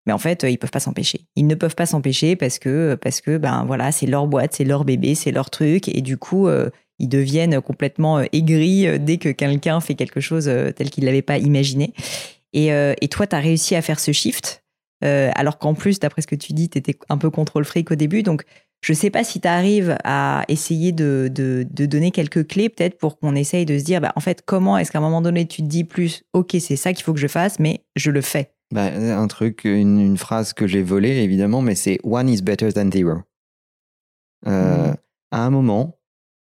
Mais 0.05 0.13
en 0.13 0.19
fait, 0.19 0.43
ils 0.43 0.57
peuvent 0.57 0.71
pas 0.71 0.79
s'empêcher. 0.79 1.21
Ils 1.35 1.45
ne 1.45 1.55
peuvent 1.55 1.75
pas 1.75 1.85
s'empêcher 1.85 2.35
parce 2.35 2.57
que, 2.57 2.95
parce 2.95 3.21
que, 3.21 3.37
ben 3.37 3.65
voilà, 3.65 3.91
c'est 3.91 4.07
leur 4.07 4.27
boîte, 4.27 4.53
c'est 4.55 4.63
leur 4.63 4.85
bébé, 4.85 5.13
c'est 5.13 5.31
leur 5.31 5.49
truc. 5.49 5.87
Et 5.89 6.01
du 6.01 6.17
coup, 6.17 6.47
ils 6.99 7.09
deviennent 7.09 7.59
complètement 7.61 8.19
euh, 8.19 8.25
aigris 8.33 8.85
euh, 8.85 8.97
dès 8.99 9.17
que 9.17 9.29
quelqu'un 9.29 9.79
fait 9.79 9.95
quelque 9.95 10.19
chose 10.19 10.47
euh, 10.47 10.71
tel 10.71 10.89
qu'il 10.89 11.05
ne 11.05 11.07
l'avait 11.07 11.21
pas 11.21 11.37
imaginé. 11.37 11.93
Et, 12.53 12.67
et 12.69 13.07
toi, 13.09 13.27
tu 13.27 13.35
as 13.35 13.39
réussi 13.39 13.75
à 13.75 13.81
faire 13.81 13.99
ce 13.99 14.11
shift, 14.11 14.63
alors 15.01 15.57
qu'en 15.59 15.73
plus, 15.73 15.99
d'après 15.99 16.21
ce 16.21 16.27
que 16.27 16.35
tu 16.35 16.53
dis, 16.53 16.69
tu 16.69 16.77
étais 16.77 16.97
un 17.09 17.17
peu 17.17 17.29
contrôle 17.29 17.65
fric 17.65 17.91
au 17.91 17.95
début. 17.95 18.23
Donc, 18.23 18.43
je 18.81 18.93
ne 18.93 18.97
sais 18.97 19.09
pas 19.09 19.25
si 19.25 19.41
tu 19.41 19.47
arrives 19.47 19.97
à 20.05 20.45
essayer 20.47 20.93
de, 20.93 21.29
de, 21.29 21.67
de 21.69 21.85
donner 21.85 22.11
quelques 22.11 22.47
clés, 22.47 22.69
peut-être, 22.69 22.97
pour 22.97 23.19
qu'on 23.19 23.35
essaye 23.35 23.65
de 23.65 23.77
se 23.77 23.83
dire, 23.83 23.99
bah, 23.99 24.13
en 24.15 24.21
fait, 24.21 24.41
comment 24.45 24.77
est-ce 24.77 24.91
qu'à 24.91 24.99
un 24.99 25.01
moment 25.01 25.21
donné, 25.21 25.45
tu 25.45 25.61
te 25.61 25.67
dis 25.67 25.83
plus, 25.83 26.23
OK, 26.31 26.55
c'est 26.59 26.77
ça 26.77 26.93
qu'il 26.93 27.03
faut 27.03 27.13
que 27.13 27.19
je 27.19 27.27
fasse, 27.27 27.59
mais 27.59 27.83
je 27.97 28.09
le 28.09 28.21
fais? 28.21 28.53
Bah, 28.73 28.85
Un 28.85 29.27
truc, 29.27 29.65
une, 29.65 29.99
une 29.99 30.17
phrase 30.17 30.53
que 30.53 30.65
j'ai 30.65 30.81
volée, 30.81 31.17
évidemment, 31.17 31.61
mais 31.61 31.75
c'est 31.75 31.99
One 32.03 32.29
is 32.29 32.41
better 32.41 32.71
than 32.71 32.89
zero. 32.89 33.17
Mmh. 34.45 34.93
À 35.31 35.45
un 35.45 35.49
moment, 35.49 35.99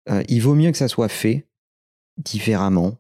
euh, 0.10 0.24
il 0.28 0.40
vaut 0.42 0.56
mieux 0.56 0.72
que 0.72 0.78
ça 0.78 0.88
soit 0.88 1.10
fait 1.10 1.48
différemment, 2.18 2.98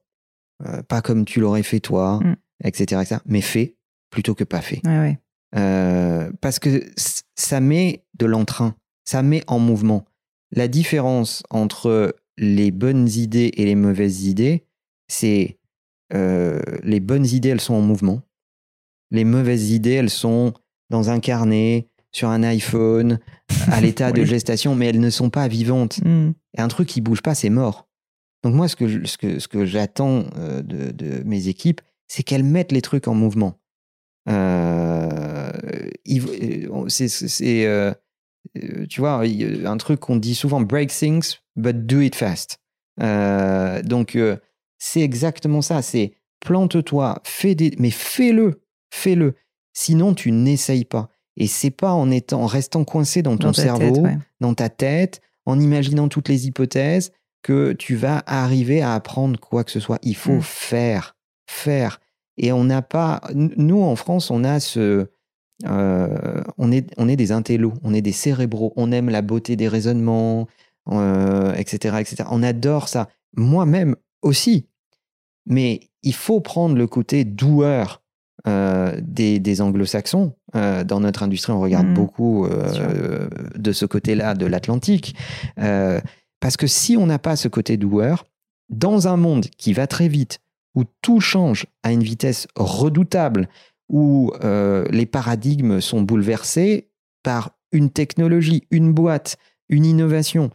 euh, 0.65 0.83
pas 0.83 1.01
comme 1.01 1.25
tu 1.25 1.39
l'aurais 1.39 1.63
fait 1.63 1.79
toi, 1.79 2.19
etc., 2.63 3.19
mais 3.25 3.41
fait 3.41 3.75
plutôt 4.09 4.35
que 4.35 4.43
pas 4.43 4.61
fait. 4.61 4.81
Euh, 5.55 6.31
parce 6.41 6.59
que 6.59 6.83
ça 7.35 7.59
met 7.59 8.03
de 8.17 8.25
l'entrain, 8.25 8.75
ça 9.05 9.23
met 9.23 9.43
en 9.47 9.59
mouvement. 9.59 10.05
La 10.51 10.67
différence 10.67 11.43
entre 11.49 12.15
les 12.37 12.71
bonnes 12.71 13.07
idées 13.09 13.51
et 13.55 13.65
les 13.65 13.75
mauvaises 13.75 14.25
idées, 14.25 14.65
c'est 15.07 15.57
les 16.11 16.99
bonnes 17.01 17.25
idées, 17.25 17.49
elles 17.49 17.61
sont 17.61 17.73
en 17.73 17.81
mouvement. 17.81 18.21
Les 19.11 19.25
mauvaises 19.25 19.71
idées, 19.71 19.93
elles 19.93 20.09
sont 20.09 20.53
dans 20.89 21.09
un 21.09 21.19
carnet, 21.19 21.89
sur 22.15 22.29
un 22.29 22.43
iPhone, 22.43 23.19
à 23.67 23.81
l'état 23.81 24.13
de 24.13 24.23
gestation, 24.23 24.73
mais 24.73 24.87
elles 24.87 25.01
ne 25.01 25.09
sont 25.09 25.29
pas 25.29 25.49
vivantes. 25.49 25.99
Mm. 26.03 26.31
Et 26.57 26.61
un 26.61 26.67
truc 26.69 26.87
qui 26.87 27.01
bouge 27.01 27.21
pas, 27.21 27.35
c'est 27.35 27.49
mort. 27.49 27.89
Donc 28.41 28.55
moi, 28.55 28.69
ce 28.69 28.77
que, 28.77 29.05
ce 29.05 29.17
que, 29.17 29.39
ce 29.39 29.49
que 29.49 29.65
j'attends 29.65 30.23
euh, 30.37 30.61
de, 30.61 30.91
de, 30.91 31.23
mes 31.25 31.49
équipes, 31.49 31.81
c'est 32.07 32.23
qu'elles 32.23 32.43
mettent 32.43 32.71
les 32.71 32.81
trucs 32.81 33.07
en 33.07 33.13
mouvement. 33.13 33.59
Euh, 34.29 35.51
c'est, 36.87 37.65
euh, 37.65 37.93
tu 38.89 38.99
vois, 38.99 39.23
un 39.23 39.77
truc 39.77 39.99
qu'on 39.99 40.15
dit 40.15 40.35
souvent, 40.35 40.61
break 40.61 40.91
things, 40.91 41.35
but 41.55 41.85
do 41.85 42.01
it 42.01 42.15
fast. 42.15 42.59
donc, 42.97 44.17
c'est 44.77 45.01
exactement 45.01 45.61
ça. 45.61 45.81
C'est 45.81 46.13
plante-toi, 46.41 47.19
fais 47.23 47.55
des, 47.55 47.73
mais 47.79 47.91
fais-le, 47.91 48.61
fais-le. 48.91 49.35
Sinon, 49.73 50.13
tu 50.13 50.31
n'essayes 50.31 50.85
pas. 50.85 51.09
Et 51.37 51.47
c'est 51.47 51.71
pas 51.71 51.91
en 51.91 52.11
étant, 52.11 52.43
en 52.43 52.45
restant 52.45 52.85
coincé 52.85 53.21
dans 53.21 53.37
ton 53.37 53.51
cerveau, 53.51 54.07
dans 54.39 54.53
ta 54.53 54.69
tête, 54.69 55.21
en 55.45 55.59
imaginant 55.59 56.07
toutes 56.07 56.29
les 56.29 56.47
hypothèses, 56.47 57.11
que 57.41 57.73
tu 57.73 57.95
vas 57.95 58.23
arriver 58.25 58.81
à 58.81 58.93
apprendre 58.93 59.39
quoi 59.39 59.63
que 59.63 59.71
ce 59.71 59.79
soit. 59.79 59.99
Il 60.01 60.15
faut 60.15 60.37
mm. 60.37 60.41
faire, 60.41 61.14
faire. 61.47 61.99
Et 62.37 62.51
on 62.51 62.63
n'a 62.63 62.81
pas, 62.81 63.21
nous 63.33 63.81
en 63.81 63.95
France, 63.95 64.29
on 64.29 64.43
a 64.43 64.59
ce, 64.59 65.07
euh, 65.65 66.43
on 66.57 66.71
est, 66.71 66.91
on 66.97 67.07
est 67.07 67.15
des 67.15 67.31
intellos, 67.31 67.73
on 67.83 67.93
est 67.93 68.01
des 68.01 68.11
cérébraux, 68.11 68.73
on 68.75 68.91
aime 68.91 69.09
la 69.09 69.21
beauté 69.21 69.55
des 69.55 69.67
raisonnements, 69.67 70.47
etc., 70.87 71.95
euh, 71.95 71.99
etc. 71.99 72.23
On 72.29 72.43
adore 72.43 72.87
ça. 72.87 73.09
Moi-même 73.35 73.95
aussi. 74.21 74.67
Mais 75.45 75.81
il 76.03 76.13
faut 76.13 76.39
prendre 76.39 76.75
le 76.75 76.87
côté 76.87 77.23
doueur 77.23 78.01
euh, 78.47 78.99
des, 79.01 79.61
anglo-saxons. 79.61 80.33
Euh, 80.55 80.83
dans 80.83 80.99
notre 80.99 81.23
industrie, 81.23 81.53
on 81.53 81.59
regarde 81.59 81.87
mm. 81.87 81.93
beaucoup 81.93 82.47
de 82.47 83.71
ce 83.71 83.85
côté-là 83.85 84.35
de 84.35 84.45
l'Atlantique. 84.45 85.15
parce 85.55 86.57
que 86.57 86.67
si 86.67 86.97
on 86.97 87.05
n'a 87.05 87.19
pas 87.19 87.35
ce 87.35 87.47
côté 87.47 87.77
doueur, 87.77 88.25
dans 88.69 89.07
un 89.07 89.17
monde 89.17 89.45
qui 89.57 89.73
va 89.73 89.87
très 89.87 90.07
vite, 90.07 90.39
où 90.75 90.83
tout 91.01 91.19
change 91.19 91.65
à 91.83 91.91
une 91.91 92.03
vitesse 92.03 92.47
redoutable, 92.55 93.49
où 93.89 94.31
les 94.91 95.05
paradigmes 95.05 95.79
sont 95.79 96.01
bouleversés 96.01 96.89
par 97.23 97.51
une 97.71 97.89
technologie, 97.89 98.63
une 98.71 98.93
boîte, 98.93 99.37
une 99.69 99.85
innovation, 99.85 100.51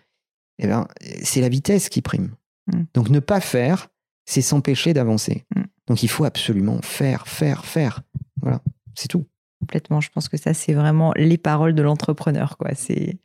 eh 0.59 0.67
ben, 0.67 0.87
c'est 1.23 1.41
la 1.41 1.49
vitesse 1.49 1.89
qui 1.89 2.03
prime. 2.03 2.35
Mm. 2.67 2.83
Donc 2.95 3.11
ne 3.11 3.19
pas 3.19 3.41
faire, 3.41 3.89
c'est 4.27 4.43
s'empêcher 4.43 4.93
d'avancer. 4.93 5.45
Mm. 5.55 5.63
Donc 5.87 6.03
il 6.03 6.09
faut 6.09 6.25
absolument 6.25 6.81
faire, 6.83 7.27
faire, 7.27 7.65
faire. 7.65 8.03
Voilà, 8.41 8.61
c'est 8.95 9.09
tout. 9.09 9.25
Complètement. 9.61 10.01
Je 10.01 10.09
pense 10.11 10.29
que 10.29 10.39
ça, 10.39 10.55
c'est 10.55 10.73
vraiment 10.73 11.13
les 11.17 11.37
paroles 11.37 11.75
de 11.75 11.83
l'entrepreneur. 11.83 12.57
Quoi. 12.57 12.71
C'est, 12.75 13.19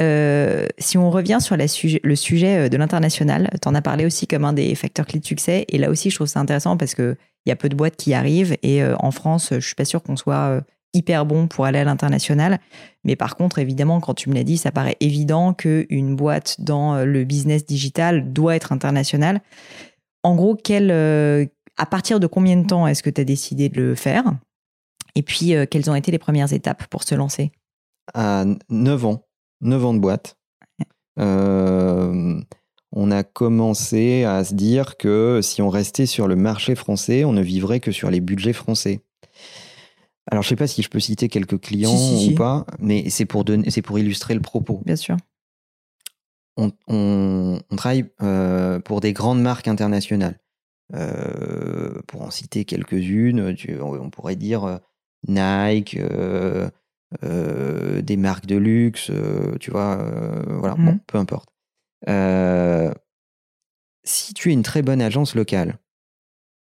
euh, 0.00 0.66
si 0.78 0.98
on 0.98 1.10
revient 1.10 1.38
sur 1.40 1.56
le 1.56 2.14
sujet 2.16 2.66
euh, 2.66 2.68
de 2.68 2.76
l'international, 2.76 3.50
tu 3.62 3.68
en 3.68 3.74
as 3.74 3.82
parlé 3.82 4.04
aussi 4.04 4.26
comme 4.26 4.44
un 4.44 4.52
des 4.52 4.74
facteurs 4.74 5.06
clés 5.06 5.20
de 5.20 5.24
succès. 5.24 5.64
Et 5.68 5.78
là 5.78 5.88
aussi, 5.88 6.10
je 6.10 6.16
trouve 6.16 6.26
ça 6.26 6.40
intéressant 6.40 6.76
parce 6.76 6.96
qu'il 6.96 7.16
y 7.46 7.52
a 7.52 7.56
peu 7.56 7.68
de 7.68 7.76
boîtes 7.76 7.94
qui 7.94 8.14
arrivent. 8.14 8.56
Et 8.64 8.82
euh, 8.82 8.96
en 8.98 9.12
France, 9.12 9.50
je 9.52 9.64
suis 9.64 9.76
pas 9.76 9.84
sûre 9.84 10.02
qu'on 10.02 10.16
soit 10.16 10.60
hyper 10.92 11.24
bon 11.24 11.46
pour 11.46 11.66
aller 11.66 11.78
à 11.78 11.84
l'international. 11.84 12.58
Mais 13.04 13.14
par 13.14 13.36
contre, 13.36 13.60
évidemment, 13.60 14.00
quand 14.00 14.14
tu 14.14 14.28
me 14.28 14.34
l'as 14.34 14.44
dit, 14.44 14.56
ça 14.56 14.72
paraît 14.72 14.96
évident 14.98 15.54
qu'une 15.54 16.16
boîte 16.16 16.60
dans 16.60 17.04
le 17.04 17.22
business 17.22 17.64
digital 17.64 18.32
doit 18.32 18.56
être 18.56 18.72
internationale. 18.72 19.40
En 20.24 20.34
gros, 20.34 20.56
quel, 20.56 20.90
à 21.76 21.86
partir 21.86 22.18
de 22.18 22.26
combien 22.26 22.56
de 22.56 22.66
temps 22.66 22.86
est-ce 22.86 23.02
que 23.02 23.10
tu 23.10 23.20
as 23.20 23.24
décidé 23.24 23.68
de 23.68 23.80
le 23.80 23.94
faire? 23.94 24.24
Et 25.16 25.22
puis, 25.22 25.54
euh, 25.54 25.66
quelles 25.68 25.90
ont 25.90 25.94
été 25.96 26.12
les 26.12 26.18
premières 26.18 26.52
étapes 26.52 26.86
pour 26.86 27.02
se 27.02 27.16
lancer? 27.16 27.50
À 28.14 28.44
9 28.68 29.04
ans, 29.04 29.26
9 29.62 29.84
ans 29.84 29.94
de 29.94 29.98
boîte. 29.98 30.38
Euh, 31.18 32.40
on 32.92 33.10
a 33.10 33.24
commencé 33.24 34.22
à 34.24 34.44
se 34.44 34.54
dire 34.54 34.96
que 34.96 35.40
si 35.42 35.62
on 35.62 35.70
restait 35.70 36.06
sur 36.06 36.28
le 36.28 36.36
marché 36.36 36.74
français, 36.76 37.24
on 37.24 37.32
ne 37.32 37.42
vivrait 37.42 37.80
que 37.80 37.90
sur 37.90 38.10
les 38.10 38.20
budgets 38.20 38.52
français. 38.52 39.00
Alors, 40.30 40.42
je 40.42 40.48
ne 40.48 40.50
sais 40.50 40.56
pas 40.56 40.66
si 40.66 40.82
je 40.82 40.88
peux 40.88 41.00
citer 41.00 41.28
quelques 41.28 41.60
clients 41.60 41.96
ou 41.96 42.34
pas, 42.34 42.66
mais 42.78 43.10
c'est 43.10 43.24
pour, 43.24 43.44
pour 43.84 43.98
illustrer 43.98 44.34
le 44.34 44.40
propos. 44.40 44.82
Bien 44.84 44.96
sûr 44.96 45.16
on, 46.56 47.60
travaille 47.76 48.06
euh, 48.22 48.80
pour 48.80 49.00
des 49.00 49.12
grandes 49.12 49.42
marques 49.42 49.68
internationales. 49.68 50.38
Euh, 50.94 52.00
pour 52.06 52.22
en 52.22 52.30
citer 52.30 52.64
quelques-unes, 52.64 53.56
on 53.80 54.10
pourrait 54.10 54.36
dire 54.36 54.80
Nike, 55.28 55.98
des 57.22 58.16
marques 58.16 58.46
de 58.46 58.56
luxe, 58.56 59.10
tu 59.60 59.70
vois, 59.70 59.96
voilà, 60.46 60.74
bon, 60.74 60.92
mmh. 60.92 61.00
peu 61.06 61.18
importe. 61.18 61.48
si 64.04 64.34
tu 64.34 64.50
es 64.50 64.52
une 64.52 64.62
très 64.62 64.82
bonne 64.82 65.02
agence 65.02 65.34
locale, 65.34 65.78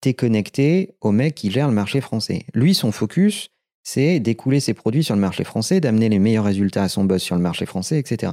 tu 0.00 0.08
es 0.10 0.14
connecté 0.14 0.96
au 1.00 1.12
mec 1.12 1.34
qui 1.34 1.50
gère 1.50 1.68
le 1.68 1.74
marché 1.74 2.00
français. 2.00 2.44
Lui, 2.54 2.74
son 2.74 2.92
focus, 2.92 3.50
c'est 3.84 4.20
d'écouler 4.20 4.60
ses 4.60 4.74
produits 4.74 5.04
sur 5.04 5.14
le 5.14 5.20
marché 5.20 5.44
français, 5.44 5.80
d'amener 5.80 6.08
les 6.08 6.18
meilleurs 6.18 6.44
résultats 6.44 6.84
à 6.84 6.88
son 6.88 7.04
boss 7.04 7.22
sur 7.22 7.36
le 7.36 7.42
marché 7.42 7.66
français, 7.66 7.98
etc. 7.98 8.32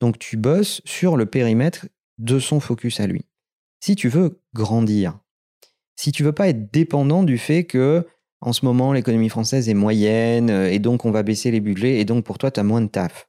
Donc 0.00 0.18
tu 0.18 0.36
bosses 0.36 0.80
sur 0.84 1.16
le 1.16 1.26
périmètre 1.26 1.86
de 2.18 2.38
son 2.38 2.60
focus 2.60 3.00
à 3.00 3.06
lui. 3.06 3.24
Si 3.80 3.96
tu 3.96 4.08
veux 4.08 4.40
grandir, 4.54 5.18
si 5.96 6.12
tu 6.12 6.22
veux 6.22 6.32
pas 6.32 6.48
être 6.48 6.70
dépendant 6.72 7.22
du 7.22 7.38
fait 7.38 7.64
que 7.64 8.06
en 8.40 8.52
ce 8.52 8.64
moment 8.64 8.92
l'économie 8.92 9.28
française 9.28 9.68
est 9.68 9.74
moyenne 9.74 10.50
euh, 10.50 10.70
et 10.70 10.78
donc 10.78 11.04
on 11.04 11.10
va 11.10 11.22
baisser 11.22 11.50
les 11.50 11.60
budgets 11.60 11.98
et 11.98 12.04
donc 12.04 12.24
pour 12.24 12.38
toi 12.38 12.50
tu 12.50 12.60
as 12.60 12.64
moins 12.64 12.80
de 12.80 12.88
taf. 12.88 13.28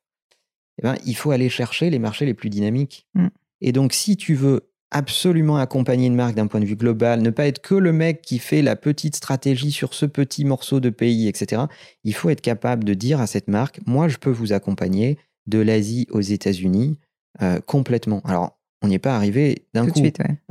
Eh 0.80 0.84
ben, 0.84 0.96
il 1.06 1.16
faut 1.16 1.32
aller 1.32 1.50
chercher 1.50 1.90
les 1.90 2.00
marchés 2.00 2.26
les 2.26 2.34
plus 2.34 2.50
dynamiques. 2.50 3.08
Mm. 3.14 3.28
Et 3.62 3.72
donc 3.72 3.94
si 3.94 4.18
tu 4.18 4.36
veux 4.36 4.72
absolument 4.92 5.58
accompagner 5.58 6.08
une 6.08 6.16
marque 6.16 6.36
d'un 6.36 6.48
point 6.48 6.60
de 6.60 6.66
vue 6.66 6.76
global, 6.76 7.22
ne 7.22 7.30
pas 7.30 7.48
être 7.48 7.62
que 7.62 7.76
le 7.76 7.94
mec 7.94 8.22
qui 8.22 8.40
fait 8.40 8.62
la 8.62 8.76
petite 8.76 9.16
stratégie 9.16 9.72
sur 9.72 9.94
ce 9.94 10.06
petit 10.06 10.44
morceau 10.44 10.80
de 10.80 10.90
pays, 10.90 11.28
etc. 11.28 11.64
Il 12.04 12.14
faut 12.14 12.30
être 12.30 12.42
capable 12.42 12.84
de 12.84 12.94
dire 12.94 13.22
à 13.22 13.28
cette 13.28 13.48
marque, 13.48 13.80
moi 13.86 14.10
je 14.10 14.18
peux 14.18 14.30
vous 14.30 14.52
accompagner, 14.52 15.18
de 15.48 15.60
l'Asie 15.60 16.08
aux 16.12 16.22
États-Unis 16.22 17.00
euh, 17.42 17.60
complètement. 17.62 18.22
Alors, 18.26 18.60
on 18.82 18.88
n'y 18.88 18.96
est 18.96 19.00
pas 19.00 19.16
arrivé 19.16 19.68
d'un 19.74 19.88
coup. 19.88 20.02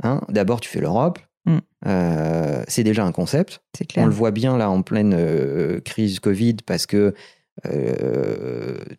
Hein. 0.03 0.21
D'abord, 0.29 0.61
tu 0.61 0.69
fais 0.69 0.81
l'Europe. 0.81 1.19
Mm. 1.45 1.57
Euh, 1.87 2.63
c'est 2.67 2.83
déjà 2.83 3.05
un 3.05 3.11
concept. 3.11 3.61
On 3.97 4.05
le 4.05 4.11
voit 4.11 4.31
bien 4.31 4.57
là 4.57 4.69
en 4.69 4.81
pleine 4.81 5.15
euh, 5.17 5.79
crise 5.79 6.19
Covid 6.19 6.57
parce 6.65 6.85
que 6.85 7.13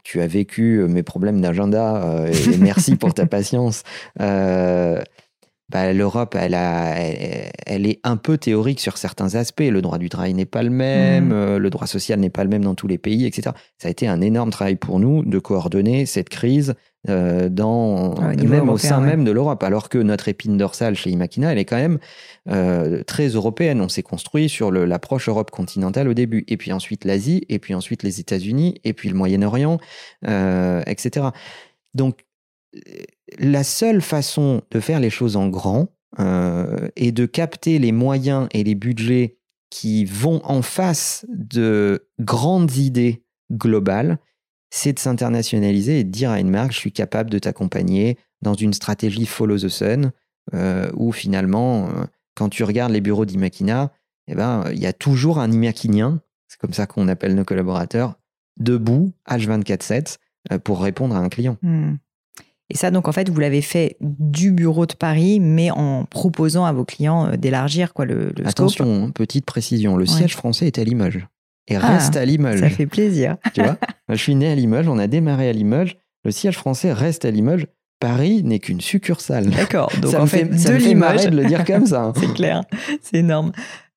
tu 0.05 0.21
as 0.21 0.27
vécu 0.29 0.85
mes 0.87 1.03
problèmes 1.03 1.41
d'agenda 1.41 2.27
et 2.29 2.57
merci 2.59 2.95
pour 2.97 3.13
ta 3.13 3.27
patience. 3.27 3.83
Bah, 5.73 5.91
l'Europe, 5.95 6.37
elle, 6.39 6.55
elle, 7.67 7.87
est 7.87 7.99
un 8.05 8.19
peu 8.19 8.37
théorique 8.37 8.79
sur 8.79 8.99
certains 8.99 9.37
aspects. 9.37 9.63
Le 9.63 9.81
droit 9.81 9.97
du 9.97 10.11
travail 10.11 10.35
n'est 10.35 10.45
pas 10.45 10.63
le 10.63 10.69
même, 10.69 11.29
mm. 11.29 11.33
euh, 11.33 11.59
le 11.59 11.71
droit 11.71 11.87
social 11.87 12.21
n'est 12.21 12.31
pas 12.31 12.45
le 12.45 12.51
même 12.51 12.63
dans 12.63 12.75
tous 12.75 12.89
les 12.89 12.99
pays, 12.99 13.25
etc. 13.25 13.57
Ça 13.79 13.89
a 13.89 13.91
été 13.91 14.07
un 14.07 14.21
énorme 14.21 14.51
travail 14.51 14.77
pour 14.77 15.01
nous 15.01 15.25
de 15.25 15.39
coordonner 15.39 16.05
cette 16.05 16.29
crise 16.29 16.75
euh, 17.09 17.49
dans, 17.49 18.15
même 18.21 18.69
au 18.69 18.79
sein 18.79 19.01
même 19.01 19.25
de 19.25 19.31
l'Europe, 19.31 19.63
alors 19.63 19.89
que 19.89 19.99
notre 19.99 20.29
épine 20.29 20.57
dorsale 20.57 20.95
chez 20.95 21.11
Imakina, 21.11 21.53
elle 21.53 21.59
est 21.59 21.65
quand 21.65 21.77
même 21.77 21.99
euh, 22.49 23.03
très 23.05 23.29
européenne. 23.29 23.81
On 23.81 23.89
s'est 23.89 24.03
construit 24.03 24.49
sur 24.49 24.71
l'approche 24.71 25.29
Europe 25.29 25.51
continentale 25.51 26.09
au 26.09 26.15
début, 26.15 26.45
et 26.49 26.57
puis 26.57 26.73
ensuite 26.73 27.05
l'Asie, 27.05 27.45
et 27.49 27.59
puis 27.59 27.75
ensuite 27.75 28.03
les 28.03 28.21
États-Unis, 28.21 28.81
et 28.85 28.93
puis 28.93 29.09
le 29.09 29.15
Moyen-Orient, 29.15 29.79
etc. 30.23 31.27
Donc 31.95 32.25
la 33.39 33.65
seule 33.65 34.01
façon 34.01 34.63
de 34.71 34.81
faire 34.81 35.01
les 35.01 35.11
choses 35.11 35.37
en 35.37 35.49
grand 35.49 35.89
euh, 36.19 36.89
et 36.97 37.13
de 37.13 37.27
capter 37.27 37.79
les 37.79 37.93
moyens 37.93 38.49
et 38.53 38.65
les 38.65 38.75
budgets 38.75 39.39
qui 39.71 40.05
vont 40.05 40.43
en 40.45 40.63
face 40.63 41.25
de 41.31 42.07
grandes 42.21 42.77
idées 42.77 43.25
globales, 43.51 44.19
c'est 44.75 44.95
de 44.95 44.99
s'internationaliser 44.99 46.01
et 46.01 46.05
de 46.05 46.11
dire 46.11 46.31
à 46.31 46.41
une 46.41 46.49
marque, 46.49 46.73
je 46.73 46.79
suis 46.79 46.93
capable 46.93 47.29
de 47.29 47.39
t'accompagner 47.39 48.17
dans 48.41 48.55
une 48.55 48.73
stratégie 48.73 49.27
follow 49.27 49.59
the 49.59 49.69
sun, 49.69 50.13
euh, 50.55 50.91
où 50.95 51.13
finalement, 51.13 51.89
euh, 51.89 52.07
quand 52.35 52.49
tu 52.49 52.65
regardes 52.65 52.91
les 52.91 53.03
bureaux 53.03 53.27
d'Imakina, 53.27 53.93
eh 54.29 54.35
ben, 54.35 54.65
il 54.73 54.79
y 54.79 54.87
a 54.87 54.95
toujours 54.95 55.39
un 55.39 55.53
Imakinien, 55.53 56.23
c'est 56.49 56.59
comme 56.59 56.73
ça 56.73 56.87
qu'on 56.87 57.07
appelle 57.09 57.35
nos 57.35 57.45
collaborateurs, 57.45 58.15
debout, 58.59 59.13
H24-7, 59.29 60.17
pour 60.65 60.81
répondre 60.81 61.15
à 61.15 61.19
un 61.19 61.29
client. 61.29 61.59
Hmm. 61.61 61.97
Et 62.71 62.77
ça, 62.77 62.91
donc 62.91 63.09
en 63.09 63.13
fait, 63.13 63.29
vous 63.29 63.39
l'avez 63.39 63.61
fait 63.61 63.99
du 64.01 64.53
bureau 64.53 64.87
de 64.87 64.95
Paris, 64.95 65.39
mais 65.39 65.71
en 65.71 66.07
proposant 66.07 66.65
à 66.65 66.73
vos 66.73 66.87
clients 66.87 67.27
euh, 67.27 67.37
d'élargir 67.37 67.93
quoi 67.93 68.07
le, 68.07 68.33
le 68.35 68.47
Attention, 68.47 69.05
hein, 69.05 69.11
petite 69.11 69.45
précision, 69.45 69.99
le 69.99 70.07
siège 70.07 70.35
français 70.35 70.67
est 70.67 70.79
à 70.79 70.85
Limoges 70.85 71.27
et 71.69 71.77
ah, 71.77 71.81
reste 71.81 72.17
à 72.17 72.25
Limoges. 72.25 72.61
Ça 72.61 72.71
fait 72.71 72.87
plaisir. 72.87 73.37
Tu 73.55 73.63
vois, 73.63 73.77
je 74.09 74.17
suis 74.17 74.35
né 74.35 74.51
à 74.51 74.55
Limoges, 74.55 74.89
on 74.89 74.99
a 74.99 75.07
démarré 75.07 75.49
à 75.49 75.53
Limoges, 75.53 75.97
le 76.25 76.31
siège 76.31 76.57
français 76.57 76.93
reste 76.93 77.25
à 77.25 77.31
Limoges. 77.31 77.67
Paris 78.01 78.43
n'est 78.43 78.59
qu'une 78.59 78.81
succursale. 78.81 79.51
D'accord. 79.51 79.93
Donc 80.01 80.15
en 80.15 80.27
fait, 80.27 80.45
de 80.45 80.75
Limoges, 80.75 81.27
de 81.27 81.37
le 81.37 81.45
dire 81.45 81.65
comme 81.65 81.87
ça. 81.87 82.03
Hein. 82.03 82.13
c'est 82.21 82.35
clair, 82.35 82.65
c'est 83.01 83.19
énorme. 83.19 83.53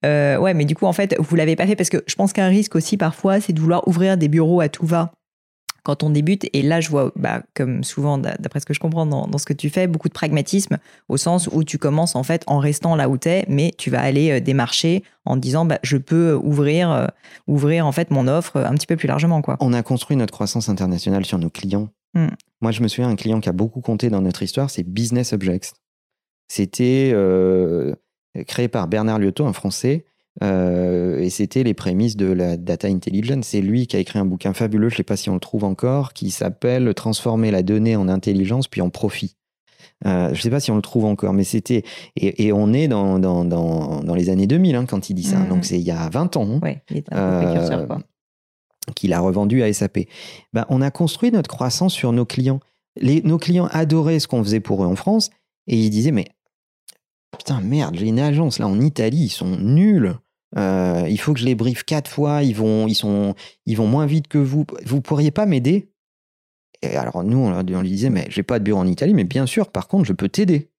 Euh, 0.06 0.38
ouais, 0.38 0.54
mais 0.54 0.66
du 0.66 0.76
coup, 0.76 0.86
en 0.86 0.94
fait, 0.94 1.16
vous 1.18 1.36
l'avez 1.36 1.56
pas 1.56 1.66
fait 1.66 1.76
parce 1.76 1.90
que 1.90 2.04
je 2.06 2.14
pense 2.14 2.32
qu'un 2.32 2.48
risque 2.48 2.76
aussi 2.76 2.98
parfois, 2.98 3.42
c'est 3.42 3.54
de 3.54 3.60
vouloir 3.60 3.88
ouvrir 3.88 4.18
des 4.18 4.28
bureaux 4.28 4.62
à 4.62 4.70
tout 4.70 4.86
va 4.86 5.12
quand 5.86 6.04
on 6.04 6.10
débute. 6.10 6.48
Et 6.52 6.64
là, 6.64 6.82
je 6.82 6.90
vois, 6.90 7.14
bah, 7.16 7.44
comme 7.54 7.84
souvent, 7.84 8.18
d'après 8.18 8.60
ce 8.60 8.66
que 8.66 8.74
je 8.74 8.80
comprends 8.80 9.06
dans, 9.06 9.28
dans, 9.28 9.38
ce 9.38 9.46
que 9.46 9.54
tu 9.54 9.70
fais, 9.70 9.88
beaucoup 9.88 10.10
de 10.10 10.14
pragmatisme 10.14 10.78
au 11.08 11.16
sens 11.16 11.48
où 11.52 11.64
tu 11.64 11.78
commences 11.78 12.16
en 12.16 12.24
fait 12.24 12.44
en 12.48 12.58
restant 12.58 12.96
là 12.96 13.08
où 13.08 13.18
tu 13.18 13.30
es, 13.30 13.46
mais 13.48 13.72
tu 13.78 13.92
vas 13.92 14.02
aller 14.02 14.32
euh, 14.32 14.40
démarcher 14.42 15.04
en 15.26 15.38
disant 15.38 15.64
bah, 15.64 15.80
je 15.84 15.98
peux 15.98 16.34
ouvrir, 16.34 16.92
euh, 16.92 17.06
ouvrir 17.48 17.86
en 17.86 17.92
fait 17.92 18.10
mon 18.10 18.28
offre 18.28 18.58
un 18.58 18.74
petit 18.74 18.88
peu 18.88 18.96
plus 18.96 19.08
largement. 19.08 19.42
Quoi. 19.42 19.58
On 19.60 19.74
a 19.74 19.84
construit 19.84 20.18
notre 20.18 20.34
croissance 20.34 20.68
internationale 20.68 21.24
sur 21.24 21.38
nos 21.38 21.52
clients. 21.52 21.90
Hmm. 22.16 22.30
Moi, 22.62 22.72
je 22.72 22.82
me 22.82 22.88
souviens, 22.88 23.10
un 23.10 23.16
client 23.16 23.40
qui 23.40 23.50
a 23.50 23.54
beaucoup 23.54 23.82
compté 23.82 24.10
dans 24.10 24.22
notre 24.22 24.42
histoire, 24.42 24.72
c'est 24.72 24.84
Business 24.84 25.34
Objects. 25.34 25.74
C'était 26.48 27.12
euh, 27.14 27.94
créé 28.48 28.68
par 28.68 28.88
Bernard 28.88 29.20
Liotto, 29.20 29.46
un 29.46 29.54
Français, 29.54 30.06
euh, 30.44 31.20
et 31.20 31.30
c'était 31.30 31.64
les 31.64 31.74
prémices 31.74 32.18
de 32.18 32.32
la 32.32 32.58
data 32.58 32.88
intelligence. 32.88 33.46
C'est 33.48 33.62
lui 33.62 33.88
qui 33.88 33.96
a 33.96 34.00
écrit 34.00 34.20
un 34.20 34.26
bouquin 34.26 34.54
fabuleux, 34.54 34.90
je 34.90 34.96
ne 34.96 34.98
sais 34.98 35.04
pas 35.04 35.18
si 35.18 35.30
on 35.30 35.36
le 35.36 35.40
trouve 35.40 35.64
encore, 35.64 36.14
qui 36.14 36.30
s'appelle 36.30 36.94
Transformer 36.94 37.52
la 37.52 37.64
donnée 37.64 37.96
en 37.96 38.08
intelligence 38.10 38.68
puis 38.68 38.82
en 38.82 38.90
profit. 38.90 39.38
Euh, 40.06 40.28
je 40.28 40.34
ne 40.34 40.42
sais 40.42 40.50
pas 40.50 40.60
si 40.60 40.72
on 40.72 40.76
le 40.76 40.82
trouve 40.82 41.06
encore, 41.06 41.34
mais 41.34 41.46
c'était. 41.46 41.84
Et, 42.18 42.52
on 42.52 42.74
est 42.74 42.88
dans, 42.88 43.18
dans, 43.18 43.46
dans, 43.46 44.02
dans, 44.02 44.16
les 44.16 44.30
années 44.30 44.48
2000 44.48 44.76
hein, 44.76 44.86
quand 44.86 45.10
il 45.10 45.14
dit 45.14 45.24
ça. 45.24 45.38
Mmh. 45.38 45.50
Donc 45.50 45.66
c'est 45.66 45.80
il 45.80 45.86
y 45.86 45.92
a 45.92 46.10
20 46.10 46.38
ans. 46.38 46.48
Hein. 46.50 46.60
Oui, 46.62 46.72
il 46.90 46.98
est 46.98 47.14
un 47.14 47.80
peu 47.80 47.88
quoi. 47.88 48.00
Qu'il 48.96 49.14
a 49.14 49.20
revendu 49.20 49.64
à 49.64 49.72
SAP. 49.72 50.00
Ben, 50.54 50.66
on 50.70 50.82
a 50.82 50.92
construit 50.92 51.32
notre 51.32 51.50
croissance 51.50 51.94
sur 51.94 52.12
nos 52.12 52.26
clients. 52.26 52.60
Les, 52.98 53.22
nos 53.24 53.38
clients 53.38 53.68
adoraient 53.72 54.20
ce 54.20 54.28
qu'on 54.28 54.44
faisait 54.44 54.60
pour 54.60 54.84
eux 54.84 54.88
en 54.88 54.96
France 54.96 55.32
et 55.68 55.78
ils 55.78 55.90
disaient 55.90 56.12
Mais 56.12 56.28
putain, 57.38 57.62
merde, 57.62 57.96
j'ai 57.96 58.08
une 58.08 58.20
agence 58.20 58.60
là 58.60 58.68
en 58.68 58.80
Italie, 58.80 59.24
ils 59.26 59.30
sont 59.30 59.58
nuls. 59.58 60.16
Euh, 60.58 61.06
il 61.10 61.20
faut 61.20 61.34
que 61.34 61.40
je 61.40 61.46
les 61.46 61.56
briefe 61.56 61.84
quatre 61.84 62.10
fois, 62.10 62.44
ils 62.44 62.56
vont, 62.56 62.88
ils, 62.88 62.96
sont, 62.96 63.36
ils 63.66 63.76
vont 63.76 63.88
moins 63.88 64.06
vite 64.06 64.28
que 64.28 64.38
vous. 64.38 64.66
Vous 64.86 65.02
pourriez 65.02 65.32
pas 65.32 65.46
m'aider? 65.46 65.92
Et 66.82 66.96
alors 66.96 67.24
nous, 67.24 67.38
on, 67.38 67.82
lui 67.82 67.90
disait, 67.90 68.10
mais 68.10 68.28
j'ai 68.30 68.44
pas 68.44 68.60
de 68.60 68.64
bureau 68.64 68.80
en 68.80 68.88
Italie, 68.88 69.14
mais 69.14 69.24
bien 69.24 69.46
sûr, 69.46 69.72
par 69.72 69.88
contre, 69.88 70.06
je 70.06 70.14
peux 70.14 70.30
t'aider. 70.30 70.70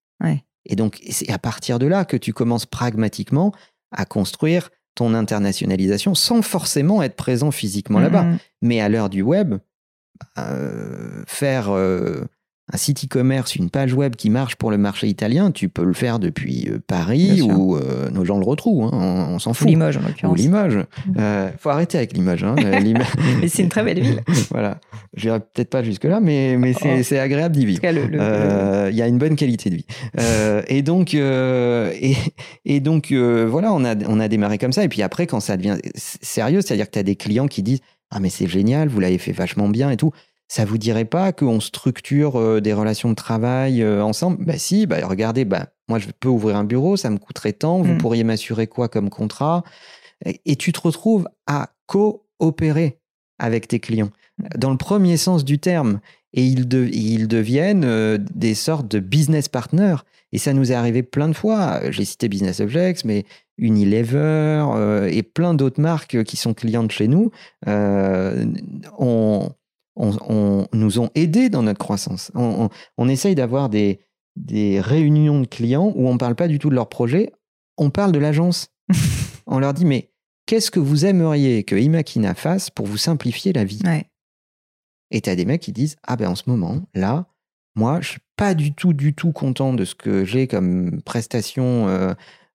Et 0.69 0.75
donc, 0.75 1.01
c'est 1.11 1.31
à 1.31 1.39
partir 1.39 1.79
de 1.79 1.87
là 1.87 2.05
que 2.05 2.17
tu 2.17 2.33
commences 2.33 2.67
pragmatiquement 2.67 3.53
à 3.93 4.05
construire 4.05 4.71
ton 4.97 5.15
internationalisation 5.15 6.15
sans 6.15 6.43
forcément 6.43 7.03
être 7.03 7.15
présent 7.15 7.51
physiquement 7.51 8.01
là-bas. 8.01 8.25
Mm-hmm. 8.25 8.39
Mais 8.63 8.81
à 8.81 8.89
l'heure 8.89 9.11
du 9.11 9.23
web, 9.23 9.57
euh, 10.39 11.23
faire 11.27 11.71
euh, 11.71 12.25
un 12.73 12.77
site 12.77 13.05
e-commerce, 13.05 13.55
une 13.55 13.71
page 13.71 13.95
web 13.95 14.17
qui 14.17 14.29
marche 14.29 14.57
pour 14.57 14.73
le 14.73 14.79
marché 14.79 15.07
italien, 15.07 15.53
tu 15.53 15.69
peux 15.69 15.85
le 15.85 15.93
faire 15.93 16.19
depuis 16.19 16.69
euh, 16.69 16.81
Paris 16.85 17.41
ou 17.41 17.77
euh, 17.77 18.11
nos 18.11 18.25
gens 18.25 18.39
le 18.39 18.45
retrouvent, 18.45 18.93
hein, 18.93 19.29
on, 19.31 19.39
s'en 19.39 19.55
fout. 19.55 19.69
Ou 19.69 19.71
Limoges 19.71 19.97
en 19.99 20.01
l'occurrence. 20.01 20.33
Ou 20.33 20.35
Limoges. 20.35 20.79
Mm. 20.79 21.13
Euh, 21.17 21.51
faut 21.59 21.71
arrêter 21.71 21.97
avec 21.97 22.13
Limoges. 22.13 22.43
Hein, 22.43 22.57
mais 23.41 23.47
c'est 23.47 23.63
une 23.63 23.69
très 23.69 23.85
belle 23.85 24.01
ville. 24.01 24.21
voilà. 24.51 24.81
Je 25.15 25.29
n'irai 25.29 25.39
peut-être 25.39 25.71
pas 25.71 25.85
jusque-là, 25.85 26.19
mais, 26.19 26.57
mais 26.59 26.73
c'est 26.73 27.19
oh. 27.19 27.23
agréable 27.23 27.55
d'y 27.55 27.67
vivre. 27.67 27.81
Il 27.85 28.97
y 28.97 29.03
a 29.03 29.07
une 29.07 29.19
bonne 29.19 29.37
qualité 29.37 29.71
de 29.71 29.77
vie. 29.77 29.87
et 30.67 30.83
donc, 30.83 31.15
et, 31.15 32.17
et, 32.65 32.81
donc 32.81 33.13
voilà, 33.13 33.73
on 33.73 33.85
a, 33.85 33.95
on 34.09 34.19
a 34.19 34.27
démarré 34.27 34.59
comme 34.59 34.73
ça. 34.73 34.83
Et 34.83 34.89
puis 34.89 35.03
après, 35.03 35.29
quand 35.29 35.41
ça 35.41 35.57
devient 35.57 35.77
sérieux, 35.95 36.63
c'est-à-dire 36.63 36.87
que 36.87 36.93
tu 36.93 36.99
as 36.99 37.05
des 37.05 37.17
clients 37.17 37.47
qui 37.47 37.63
disent 37.63 37.81
Ah, 38.11 38.19
mais 38.19 38.29
c'est 38.29 38.49
génial, 38.49 38.89
vous 38.89 38.99
l'avez 38.99 39.19
fait 39.19 39.33
vachement 39.33 39.69
bien 39.69 39.91
et 39.91 39.97
tout 39.97 40.11
ça 40.49 40.65
vous 40.65 40.79
dirait 40.79 41.05
pas 41.05 41.33
qu'on 41.33 41.61
structure 41.61 42.39
euh, 42.39 42.61
des 42.61 42.73
relations 42.73 43.11
de 43.11 43.15
travail 43.15 43.83
euh, 43.83 44.03
ensemble? 44.03 44.45
Bah 44.45 44.59
si, 44.59 44.87
bah 44.87 44.99
regardez, 45.05 45.45
bah 45.45 45.69
moi 45.89 45.99
je 45.99 46.09
peux 46.19 46.29
ouvrir 46.29 46.57
un 46.57 46.65
bureau, 46.65 46.97
ça 46.97 47.11
me 47.11 47.19
coûterait 47.19 47.53
tant, 47.53 47.83
vous 47.83 47.95
mmh. 47.95 47.99
pourriez 47.99 48.25
m'assurer 48.25 48.67
quoi 48.67 48.89
comme 48.89 49.11
contrat? 49.11 49.65
Et, 50.25 50.57
tu 50.57 50.73
te 50.73 50.81
retrouves 50.81 51.29
à 51.47 51.71
coopérer 51.87 52.99
avec 53.39 53.69
tes 53.69 53.81
clients 53.81 54.11
mmh. 54.39 54.59
dans 54.59 54.71
le 54.71 54.79
premier 54.79 55.17
sens 55.17 55.45
du 55.45 55.59
terme 55.59 56.01
et 56.33 56.45
ils, 56.45 56.73
ils 56.93 57.29
deviennent 57.29 57.85
euh, 57.85 58.19
des 58.35 58.55
sortes 58.55 58.89
de 58.89 59.01
business 59.01 59.49
partners 59.49 59.97
et 60.33 60.39
ça 60.39 60.53
nous 60.53 60.71
est 60.71 60.75
arrivé 60.75 61.03
plein 61.03 61.29
de 61.29 61.35
fois. 61.35 61.81
J'ai 61.91 62.05
cité 62.05 62.29
Business 62.29 62.61
Objects, 62.61 63.05
mais 63.05 63.25
Unilever 63.59 65.09
et 65.11 65.23
plein 65.23 65.55
d'autres 65.55 65.81
marques 65.81 66.25
qui 66.25 66.37
sont 66.37 66.53
clientes 66.53 66.93
chez 66.93 67.09
nous. 67.09 67.31
on 67.67 69.49
on, 69.97 70.67
nous 70.73 71.01
ont 71.01 71.11
aidés 71.15 71.49
dans 71.49 71.63
notre 71.63 71.79
croissance. 71.79 72.31
On, 72.35 73.09
essaye 73.09 73.35
d'avoir 73.35 73.69
des, 73.69 74.01
des 74.37 74.81
réunions 74.81 75.41
de 75.41 75.47
clients 75.47 75.93
où 75.95 76.09
on 76.09 76.15
ne 76.15 76.19
parle 76.19 76.35
pas 76.35 76.49
du 76.49 76.59
tout 76.59 76.71
de 76.71 76.75
leur 76.75 76.89
projet, 76.89 77.33
on 77.77 77.91
parle 77.91 78.13
de 78.13 78.19
l'agence. 78.19 78.69
on 79.47 79.59
leur 79.59 79.75
dit, 79.75 79.85
mais 79.85 80.13
qu'est-ce 80.47 80.71
que 80.71 80.81
vous 80.81 81.05
aimeriez 81.05 81.65
que 81.65 81.77
Imakina 81.77 82.35
fasse 82.35 82.71
pour 82.71 82.87
vous 82.87 82.99
simplifier 82.99 83.53
la 83.53 83.65
vie? 83.65 83.83
Et 85.11 85.21
tu 85.21 85.31
as 85.31 85.37
des 85.37 85.45
mecs 85.45 85.63
qui 85.63 85.73
disent, 85.73 85.97
ah 86.03 86.17
ben 86.17 86.29
en 86.29 86.35
ce 86.35 86.45
moment, 86.47 86.83
là, 86.95 87.27
moi, 87.77 88.01
je 88.01 88.11
suis 88.11 88.21
pas 88.37 88.55
du 88.55 88.73
tout, 88.73 88.93
du 88.93 89.15
tout 89.15 89.33
content 89.33 89.75
de 89.75 89.85
ce 89.85 89.95
que 89.95 90.25
j'ai 90.25 90.47
comme 90.47 91.03
prestation 91.03 91.89
euh, 91.89 92.15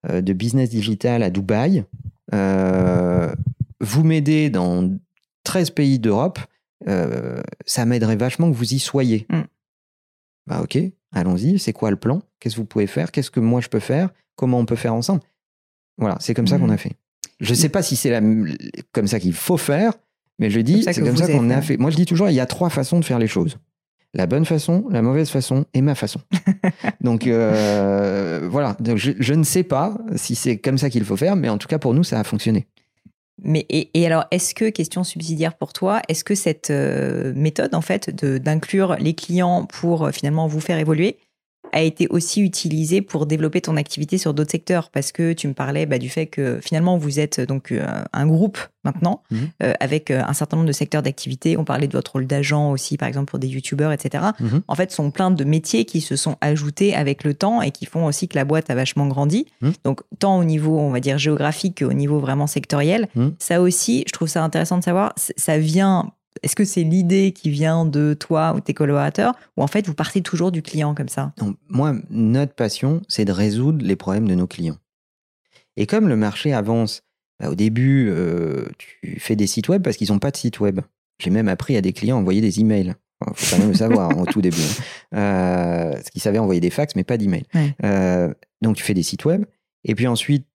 euh, 0.10 0.22
de 0.22 0.34
business 0.34 0.70
digital 0.70 1.22
à 1.22 1.30
Dubaï. 1.30 1.86
Euh, 2.34 3.34
vous 3.80 4.04
m'aidez 4.04 4.50
dans 4.50 4.90
13 5.44 5.72
pays 5.72 6.00
d'Europe 6.00 6.40
euh, 6.88 7.42
ça 7.66 7.86
m'aiderait 7.86 8.16
vachement 8.16 8.52
que 8.52 8.56
vous 8.56 8.74
y 8.74 8.80
soyez. 8.80 9.26
Mm. 9.30 9.42
Bah 10.48 10.62
ok, 10.62 10.78
allons-y, 11.14 11.60
c'est 11.60 11.74
quoi 11.74 11.92
le 11.92 11.96
plan? 11.96 12.22
Qu'est-ce 12.40 12.56
que 12.56 12.62
vous 12.62 12.66
pouvez 12.66 12.88
faire? 12.88 13.12
Qu'est-ce 13.12 13.32
que 13.32 13.40
moi 13.40 13.62
je 13.62 13.70
peux 13.70 13.80
faire? 13.80 14.10
Comment 14.36 14.60
on 14.60 14.66
peut 14.66 14.76
faire 14.76 14.94
ensemble? 14.94 15.22
Voilà, 15.98 16.18
c'est 16.20 16.34
comme 16.34 16.48
ça 16.48 16.58
qu'on 16.58 16.68
mm. 16.68 16.72
a 16.72 16.78
fait. 16.78 16.94
Je 17.40 17.52
ne 17.52 17.56
sais 17.56 17.70
pas 17.70 17.82
si 17.82 17.96
c'est 17.96 18.20
comme 18.92 19.08
ça 19.08 19.20
qu'il 19.20 19.34
faut 19.34 19.58
faire, 19.58 19.94
mais 20.40 20.50
je 20.50 20.60
dis, 20.60 20.84
c'est 20.84 21.02
comme 21.02 21.18
ça 21.18 21.28
qu'on 21.28 21.50
a 21.50 21.62
fait. 21.62 21.78
Moi, 21.78 21.90
je 21.90 21.96
dis 21.96 22.06
toujours, 22.06 22.30
il 22.30 22.36
y 22.36 22.40
a 22.40 22.46
trois 22.46 22.70
façons 22.70 23.00
de 23.00 23.06
faire 23.06 23.20
les 23.20 23.28
choses. 23.28 23.58
La 24.14 24.28
bonne 24.28 24.44
façon, 24.44 24.86
la 24.90 25.02
mauvaise 25.02 25.30
façon 25.30 25.66
et 25.74 25.82
ma 25.82 25.96
façon. 25.96 26.20
Donc 27.02 27.28
euh, 27.28 28.48
voilà, 28.52 28.76
je, 28.96 29.12
je, 29.18 29.34
ne 29.34 29.44
sais 29.44 29.64
pas 29.64 29.98
si 30.18 30.36
c'est 30.36 30.58
comme 30.58 30.78
ça 30.78 30.90
qu'il 30.90 31.06
faut 31.06 31.16
faire, 31.16 31.38
mais 31.38 31.48
en 31.48 31.58
tout 31.58 31.68
cas 31.68 31.80
pour 31.80 31.94
nous, 31.94 32.04
ça 32.04 32.20
a 32.20 32.24
fonctionné. 32.26 32.68
Mais 33.44 33.66
et, 33.70 34.06
alors, 34.06 34.26
est-ce 34.32 34.54
que 34.54 34.70
question 34.70 35.04
subsidiaire 35.04 35.56
pour 35.56 35.74
toi, 35.74 36.02
est-ce 36.08 36.24
que 36.24 36.36
cette 36.36 36.70
euh, 36.70 37.34
méthode 37.36 37.74
en 37.74 37.82
fait 37.82 38.10
d'inclure 38.10 38.96
les 39.00 39.16
clients 39.16 39.66
pour 39.66 40.06
euh, 40.06 40.12
finalement 40.12 40.48
vous 40.48 40.60
faire 40.60 40.78
évoluer, 40.78 41.18
a 41.72 41.82
été 41.82 42.08
aussi 42.10 42.42
utilisé 42.42 43.02
pour 43.02 43.26
développer 43.26 43.62
ton 43.62 43.78
activité 43.78 44.18
sur 44.18 44.34
d'autres 44.34 44.52
secteurs 44.52 44.90
Parce 44.90 45.12
que 45.12 45.34
tu 45.34 45.48
me 45.48 45.54
parlais 45.54 45.86
bah, 45.86 45.98
du 45.98 46.10
fait 46.10 46.28
que 46.28 46.60
finalement 46.62 46.98
vous 46.98 47.20
êtes 47.20 47.42
donc 47.42 47.72
euh, 47.72 47.86
un 48.14 48.28
groupe 48.28 48.60
maintenant 48.84 49.22
mhm. 49.32 49.50
euh, 49.64 49.74
avec 49.80 50.12
euh, 50.12 50.24
un 50.26 50.34
certain 50.34 50.58
nombre 50.58 50.68
de 50.68 50.74
secteurs 50.74 51.04
d'activité. 51.04 51.58
On 51.58 51.64
parlait 51.64 51.88
de 51.88 51.94
votre 51.94 52.14
rôle 52.14 52.28
d'agent 52.28 52.72
aussi, 52.72 52.98
par 52.98 53.08
exemple 53.08 53.30
pour 53.30 53.40
des 53.40 53.48
youtubeurs, 53.48 53.92
etc. 53.92 54.26
Mhm. 54.40 54.62
En 54.68 54.76
fait, 54.76 54.92
ce 54.92 54.98
sont 54.98 55.12
plein 55.12 55.32
de 55.32 55.44
métiers 55.44 55.86
qui 55.86 56.02
se 56.02 56.16
sont 56.16 56.38
ajoutés 56.42 56.96
avec 56.96 57.24
le 57.24 57.34
temps 57.34 57.62
et 57.62 57.72
qui 57.72 57.86
font 57.86 58.06
aussi 58.06 58.28
que 58.28 58.36
la 58.36 58.46
boîte 58.46 58.70
a 58.70 58.76
vachement 58.76 59.08
grandi. 59.08 59.46
Mhm. 59.62 59.74
Donc 59.84 60.02
tant 60.20 60.38
au 60.38 60.44
niveau, 60.44 60.80
on 60.80 60.90
va 60.90 61.00
dire 61.00 61.18
géographique 61.18 61.80
qu'au 61.84 61.94
niveau 61.94 62.20
vraiment 62.20 62.48
sectoriel. 62.48 63.08
Ça 63.40 63.62
aussi, 63.62 64.04
je 64.08 64.12
trouve 64.12 64.28
ça 64.28 64.44
intéressant 64.44 64.78
de 64.78 64.84
savoir. 64.84 65.14
Ça 65.16 65.58
vient 65.58 66.12
est-ce 66.44 66.56
que 66.56 66.66
c'est 66.66 66.84
l'idée 66.84 67.34
qui 67.34 67.50
vient 67.50 67.86
de 67.86 68.14
toi 68.14 68.54
ou 68.56 68.62
tes 68.62 68.74
collaborateurs 68.74 69.36
ou 69.58 69.64
en 69.64 69.68
fait 69.68 69.88
vous 69.88 69.94
partez 69.94 70.22
toujours 70.22 70.52
du 70.52 70.62
client 70.62 70.96
comme 70.96 71.10
ça? 71.10 71.34
Moi, 71.70 71.96
notre 72.10 72.54
passion, 72.54 73.02
c'est 73.08 73.26
de 73.26 73.32
résoudre 73.32 73.86
les 73.86 73.96
problèmes 73.96 74.28
de 74.28 74.36
nos 74.36 74.48
clients. 74.48 74.78
Et 75.78 75.86
comme 75.86 76.08
le 76.08 76.16
marché 76.16 76.54
avance, 76.54 77.04
bah, 77.40 77.50
au 77.50 77.56
début, 77.56 78.10
euh, 78.10 78.66
tu 78.78 79.20
fais 79.20 79.36
des 79.36 79.48
sites 79.48 79.70
web 79.70 79.82
parce 79.82 79.98
qu'ils 79.98 80.12
n'ont 80.12 80.20
pas 80.20 80.32
de 80.32 80.38
site 80.38 80.60
web. 80.60 80.82
J'ai 81.20 81.30
même 81.30 81.48
appris 81.48 81.76
à 81.78 81.82
des 81.82 81.94
clients 81.94 82.18
à 82.18 82.20
envoyer 82.20 82.42
des 82.42 82.60
emails. 82.60 82.96
Il 83.28 83.34
faut 83.36 83.56
quand 83.56 83.62
même 83.62 83.72
le 83.72 83.78
savoir 83.78 84.18
au 84.20 84.26
tout 84.26 84.42
début. 84.42 84.62
Hein. 85.12 85.18
Euh, 85.18 85.92
parce 85.94 86.10
qu'ils 86.10 86.22
savaient 86.22 86.40
envoyer 86.40 86.62
des 86.62 86.70
fax, 86.70 86.96
mais 86.96 87.04
pas 87.04 87.18
d'emails. 87.18 87.46
Euh, 87.84 88.34
donc 88.62 88.76
tu 88.76 88.84
fais 88.84 88.94
des 88.94 89.04
sites 89.04 89.26
web. 89.26 89.46
Et 89.84 89.96
puis 89.96 90.08
ensuite, 90.08 90.46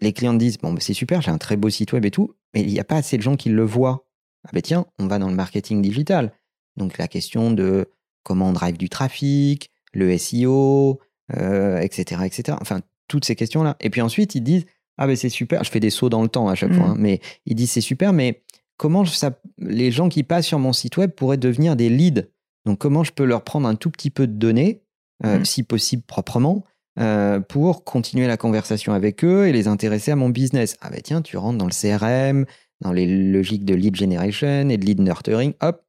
les 0.00 0.12
clients 0.12 0.32
te 0.34 0.38
disent 0.38 0.58
Bon, 0.58 0.72
bah, 0.72 0.80
c'est 0.80 0.94
super, 0.94 1.22
j'ai 1.22 1.30
un 1.30 1.38
très 1.38 1.56
beau 1.56 1.70
site 1.70 1.92
web 1.92 2.04
et 2.04 2.10
tout, 2.10 2.34
mais 2.54 2.62
il 2.62 2.72
n'y 2.72 2.80
a 2.80 2.84
pas 2.84 2.96
assez 2.96 3.16
de 3.16 3.22
gens 3.22 3.36
qui 3.36 3.48
le 3.48 3.62
voient. 3.62 4.07
Ah 4.48 4.50
ben 4.52 4.62
tiens, 4.62 4.86
on 4.98 5.06
va 5.06 5.18
dans 5.18 5.28
le 5.28 5.36
marketing 5.36 5.80
digital. 5.80 6.32
Donc 6.76 6.98
la 6.98 7.06
question 7.06 7.52
de 7.52 7.90
comment 8.24 8.48
on 8.48 8.52
drive 8.52 8.76
du 8.76 8.88
trafic, 8.88 9.70
le 9.92 10.16
SEO, 10.18 11.00
etc., 11.30 12.22
etc. 12.24 12.58
Enfin, 12.60 12.80
toutes 13.08 13.24
ces 13.24 13.34
questions-là. 13.34 13.76
Et 13.80 13.90
puis 13.90 14.00
ensuite, 14.00 14.34
ils 14.34 14.42
disent, 14.42 14.64
ah 14.98 15.06
ben 15.06 15.16
c'est 15.16 15.28
super, 15.28 15.64
je 15.64 15.70
fais 15.70 15.80
des 15.80 15.90
sauts 15.90 16.10
dans 16.10 16.22
le 16.22 16.28
temps 16.28 16.48
à 16.48 16.54
chaque 16.54 16.72
fois, 16.72 16.88
mmh. 16.88 16.90
hein, 16.90 16.96
mais 16.98 17.20
ils 17.46 17.54
disent 17.54 17.70
c'est 17.70 17.80
super, 17.80 18.12
mais 18.12 18.42
comment 18.76 19.04
ça, 19.04 19.40
les 19.58 19.90
gens 19.90 20.08
qui 20.08 20.24
passent 20.24 20.46
sur 20.46 20.58
mon 20.58 20.72
site 20.72 20.96
web 20.96 21.12
pourraient 21.12 21.36
devenir 21.36 21.76
des 21.76 21.88
leads? 21.88 22.28
Donc 22.66 22.78
comment 22.78 23.04
je 23.04 23.12
peux 23.12 23.24
leur 23.24 23.44
prendre 23.44 23.66
un 23.68 23.76
tout 23.76 23.90
petit 23.90 24.10
peu 24.10 24.26
de 24.26 24.32
données, 24.32 24.82
euh, 25.24 25.38
mmh. 25.38 25.44
si 25.44 25.62
possible 25.62 26.02
proprement, 26.02 26.64
euh, 26.98 27.38
pour 27.40 27.84
continuer 27.84 28.26
la 28.26 28.36
conversation 28.36 28.92
avec 28.92 29.24
eux 29.24 29.46
et 29.46 29.52
les 29.52 29.68
intéresser 29.68 30.10
à 30.10 30.16
mon 30.16 30.28
business? 30.28 30.76
Ah 30.80 30.90
ben 30.90 31.00
tiens, 31.00 31.22
tu 31.22 31.36
rentres 31.36 31.58
dans 31.58 31.66
le 31.66 31.70
CRM, 31.70 32.44
dans 32.80 32.92
les 32.92 33.06
logiques 33.06 33.64
de 33.64 33.74
lead 33.74 33.96
generation 33.96 34.68
et 34.68 34.76
de 34.76 34.84
lead 34.84 35.00
nurturing, 35.00 35.54
hop, 35.60 35.84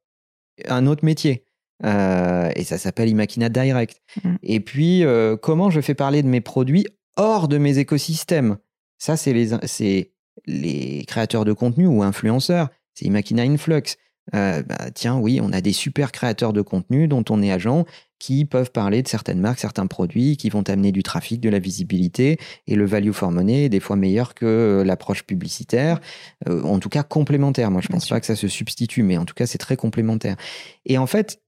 un 0.68 0.86
autre 0.86 1.04
métier. 1.04 1.44
Euh, 1.84 2.50
et 2.56 2.64
ça 2.64 2.78
s'appelle 2.78 3.08
Imakina 3.08 3.48
Direct. 3.48 4.02
Mm. 4.22 4.34
Et 4.42 4.60
puis, 4.60 5.04
euh, 5.04 5.36
comment 5.36 5.70
je 5.70 5.80
fais 5.80 5.94
parler 5.94 6.22
de 6.22 6.28
mes 6.28 6.40
produits 6.40 6.86
hors 7.16 7.48
de 7.48 7.58
mes 7.58 7.78
écosystèmes? 7.78 8.58
Ça, 8.98 9.16
c'est 9.16 9.32
les, 9.32 10.12
les 10.46 11.04
créateurs 11.06 11.44
de 11.44 11.52
contenu 11.52 11.86
ou 11.86 12.02
influenceurs. 12.02 12.68
C'est 12.94 13.06
Imakina 13.06 13.42
Influx. 13.42 13.96
bah, 14.32 14.62
tiens, 14.94 15.16
oui, 15.16 15.40
on 15.42 15.52
a 15.52 15.60
des 15.60 15.72
super 15.72 16.12
créateurs 16.12 16.52
de 16.52 16.60
contenu 16.60 17.08
dont 17.08 17.24
on 17.30 17.42
est 17.42 17.50
agent 17.50 17.86
qui 18.20 18.44
peuvent 18.44 18.70
parler 18.70 19.02
de 19.02 19.08
certaines 19.08 19.40
marques, 19.40 19.58
certains 19.58 19.88
produits, 19.88 20.36
qui 20.36 20.48
vont 20.48 20.62
amener 20.68 20.92
du 20.92 21.02
trafic, 21.02 21.40
de 21.40 21.48
la 21.48 21.58
visibilité, 21.58 22.38
et 22.68 22.76
le 22.76 22.86
value 22.86 23.10
for 23.10 23.32
money 23.32 23.64
est 23.64 23.68
des 23.68 23.80
fois 23.80 23.96
meilleur 23.96 24.34
que 24.34 24.84
l'approche 24.86 25.24
publicitaire, 25.24 25.98
en 26.46 26.78
tout 26.78 26.88
cas 26.88 27.02
complémentaire. 27.02 27.72
Moi, 27.72 27.80
je 27.80 27.88
ne 27.88 27.94
pense 27.94 28.08
pas 28.08 28.20
que 28.20 28.26
ça 28.26 28.36
se 28.36 28.46
substitue, 28.46 29.02
mais 29.02 29.16
en 29.16 29.24
tout 29.24 29.34
cas, 29.34 29.46
c'est 29.46 29.58
très 29.58 29.76
complémentaire. 29.76 30.36
Et 30.84 30.98
en 30.98 31.06
fait, 31.06 31.40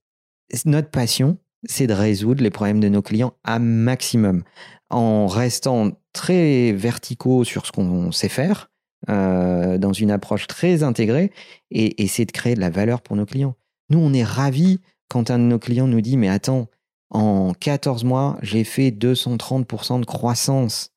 notre 0.65 0.89
passion, 0.89 1.37
c'est 1.65 1.87
de 1.87 1.93
résoudre 1.93 2.43
les 2.43 2.49
problèmes 2.49 2.79
de 2.79 2.89
nos 2.89 3.01
clients 3.01 3.33
à 3.43 3.59
maximum, 3.59 4.43
en 4.89 5.27
restant 5.27 5.91
très 6.11 6.71
verticaux 6.71 7.43
sur 7.43 7.65
ce 7.65 7.71
qu'on 7.71 8.11
sait 8.11 8.29
faire, 8.29 8.69
euh, 9.09 9.77
dans 9.77 9.93
une 9.93 10.11
approche 10.11 10.47
très 10.47 10.83
intégrée, 10.83 11.31
et, 11.71 12.07
c'est 12.07 12.25
de 12.25 12.31
créer 12.31 12.55
de 12.55 12.61
la 12.61 12.69
valeur 12.69 13.01
pour 13.01 13.15
nos 13.15 13.25
clients. 13.25 13.55
Nous, 13.89 13.99
on 13.99 14.13
est 14.13 14.23
ravis 14.23 14.79
quand 15.13 15.29
un 15.29 15.37
de 15.37 15.43
nos 15.43 15.59
clients 15.59 15.85
nous 15.85 16.01
dit, 16.01 16.17
mais 16.17 16.27
attends, 16.27 16.67
en 17.11 17.53
14 17.53 18.03
mois, 18.03 18.39
j'ai 18.41 18.63
fait 18.63 18.89
230% 18.89 19.99
de 19.99 20.05
croissance. 20.05 20.89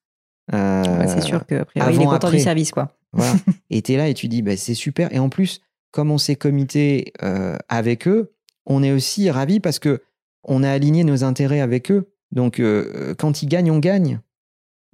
Euh, 0.55 1.05
c'est 1.07 1.21
sûr 1.21 1.45
que 1.45 1.67
il 1.75 1.83
est 1.83 2.05
content 2.05 2.31
du 2.31 2.41
service, 2.41 2.71
quoi. 2.71 2.97
Voilà. 3.13 3.35
et 3.71 3.83
tu 3.83 3.93
es 3.93 3.97
là 3.99 4.09
et 4.09 4.15
tu 4.15 4.29
dis, 4.29 4.41
bah, 4.41 4.57
c'est 4.57 4.75
super. 4.75 5.13
Et 5.13 5.19
en 5.19 5.29
plus, 5.29 5.61
comme 5.91 6.11
on 6.11 6.17
s'est 6.17 6.35
comité 6.35 7.13
euh, 7.23 7.59
avec 7.69 8.09
eux, 8.09 8.33
on 8.65 8.83
est 8.83 8.91
aussi 8.91 9.31
ravis 9.31 9.61
parce 9.61 9.79
que 9.79 10.03
on 10.45 10.63
a 10.63 10.71
aligné 10.71 11.05
nos 11.05 11.23
intérêts 11.23 11.61
avec 11.61 11.91
eux. 11.91 12.09
Donc, 12.33 12.59
euh, 12.59 13.15
quand 13.19 13.43
ils 13.43 13.49
gagnent, 13.49 13.71
on 13.71 13.81
gagne. 13.81 14.21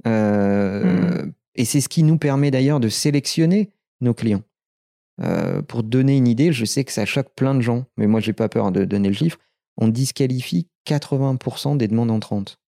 Hmm. 0.05 1.31
Et 1.55 1.65
c'est 1.65 1.81
ce 1.81 1.89
qui 1.89 2.03
nous 2.03 2.19
permet 2.19 2.51
d'ailleurs 2.51 2.81
de 2.81 2.89
sélectionner 2.89 3.71
nos 4.01 4.15
clients. 4.15 4.43
Euh, 5.23 5.63
pour 5.63 5.83
donner 5.83 6.17
une 6.17 6.29
idée, 6.29 6.53
je 6.53 6.65
sais 6.65 6.85
que 6.85 6.93
ça 6.93 7.05
choque 7.05 7.35
plein 7.35 7.55
de 7.55 7.61
gens, 7.61 7.85
mais 7.97 8.07
moi, 8.07 8.21
j'ai 8.21 8.33
pas 8.33 8.49
peur 8.49 8.73
de 8.73 8.85
donner 8.85 9.09
le 9.09 9.15
chiffre. 9.15 9.39
On 9.77 9.89
disqualifie 9.89 10.69
80% 10.87 11.77
des 11.77 11.89
demandes 11.89 12.11
entrantes. 12.11 12.59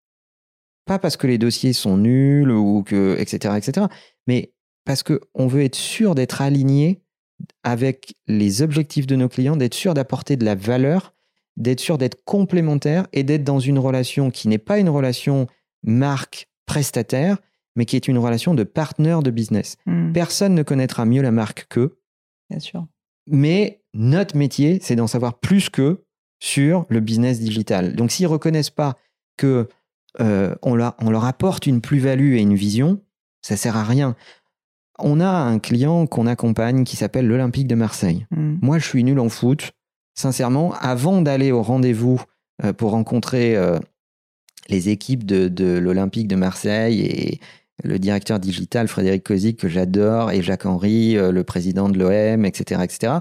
Pas 0.87 0.99
parce 0.99 1.17
que 1.17 1.27
les 1.27 1.39
dossiers 1.39 1.73
sont 1.73 1.97
nuls 1.97 2.51
ou 2.51 2.83
que, 2.83 3.17
etc., 3.19 3.55
etc., 3.57 3.87
mais 4.27 4.53
parce 4.85 5.03
qu'on 5.03 5.47
veut 5.47 5.63
être 5.63 5.77
sûr 5.77 6.15
d'être 6.15 6.43
aligné 6.43 7.03
avec 7.63 8.15
les 8.27 8.63
objectifs 8.63 9.07
de 9.07 9.17
nos 9.17 9.29
clients, 9.29 9.57
d'être 9.57 9.75
sûr 9.75 9.95
d'apporter 9.95 10.37
de 10.37 10.45
la 10.45 10.55
valeur 10.55 11.15
d'être 11.57 11.81
sûr 11.81 11.99
d'être 11.99 12.25
complémentaire 12.25 13.07
et 13.13 13.23
d'être 13.23 13.45
dans 13.45 13.61
une 13.61 13.79
relation 13.79 14.31
qui 14.31 14.49
n'est 14.49 14.59
pas 14.59 14.79
une 14.79 14.89
relation 14.89 15.47
marque-prestataire, 15.83 17.39
mais 17.77 17.85
qui 17.85 17.97
est 17.97 18.09
une 18.09 18.19
relation 18.19 18.55
de 18.55 18.65
partenaire 18.65 19.23
de 19.23 19.31
business. 19.31 19.77
Hmm. 19.87 20.13
Personne 20.13 20.55
ne 20.55 20.63
connaîtra 20.63 21.05
mieux 21.05 21.23
la 21.23 21.31
marque 21.31 21.67
qu'eux. 21.69 21.99
Bien 22.51 22.61
sûr. 22.61 22.87
Mais 23.27 23.83
notre 23.95 24.37
métier, 24.37 24.79
c'est 24.83 24.97
d'en 24.97 25.07
savoir 25.07 25.39
plus 25.39 25.71
qu'eux 25.71 26.05
sur 26.41 26.85
le 26.89 27.01
business 27.01 27.41
digital. 27.41 27.97
Donc 27.97 28.11
s'ils 28.11 28.27
reconnaissent 28.27 28.71
pas 28.71 28.97
que 29.37 29.69
euh, 30.21 30.55
on, 30.63 30.75
leur, 30.75 30.95
on, 31.01 31.11
leur, 31.11 31.25
apporte 31.25 31.67
une 31.67 31.81
plus-value 31.81 32.35
et 32.35 32.41
une 32.41 32.55
vision, 32.55 33.01
ça 33.43 33.57
sert 33.57 33.77
à 33.77 33.85
rien. 33.85 34.15
On 34.99 35.21
a 35.21 35.29
un 35.29 35.59
client 35.59 36.07
qu'on 36.07 36.27
accompagne 36.27 36.85
qui 36.85 36.97
s'appelle 36.97 37.27
l'Olympique 37.27 37.67
de 37.67 37.75
Marseille. 37.75 38.27
Hmm. 38.31 38.57
Moi, 38.63 38.79
je 38.79 38.87
suis 38.87 39.03
nul 39.03 39.19
en 39.19 39.29
foot 39.29 39.73
sincèrement, 40.15 40.75
avant 40.75 41.23
d'aller 41.23 41.53
au 41.53 41.63
rendez-vous 41.63 42.23
euh, 42.65 42.73
pour 42.73 42.93
rencontrer 42.93 43.57
euh, 43.57 43.79
les 44.69 44.89
équipes 44.89 45.25
de, 45.25 45.79
l'Olympique 45.79 46.29
de 46.29 46.37
Marseille 46.37 47.01
et 47.01 47.41
le 47.83 47.99
directeur 47.99 48.39
digital 48.39 48.89
Frédéric 48.89 49.25
Kozik, 49.25 49.59
que 49.59 49.69
j'adore, 49.69 50.31
et 50.31 50.43
Jacques 50.43 50.67
Henry, 50.67 51.17
euh, 51.17 51.33
le 51.33 51.45
président 51.45 51.89
de 51.89 51.99
l'OM, 51.99 52.45
etc., 52.45 52.81
etc. 52.85 53.15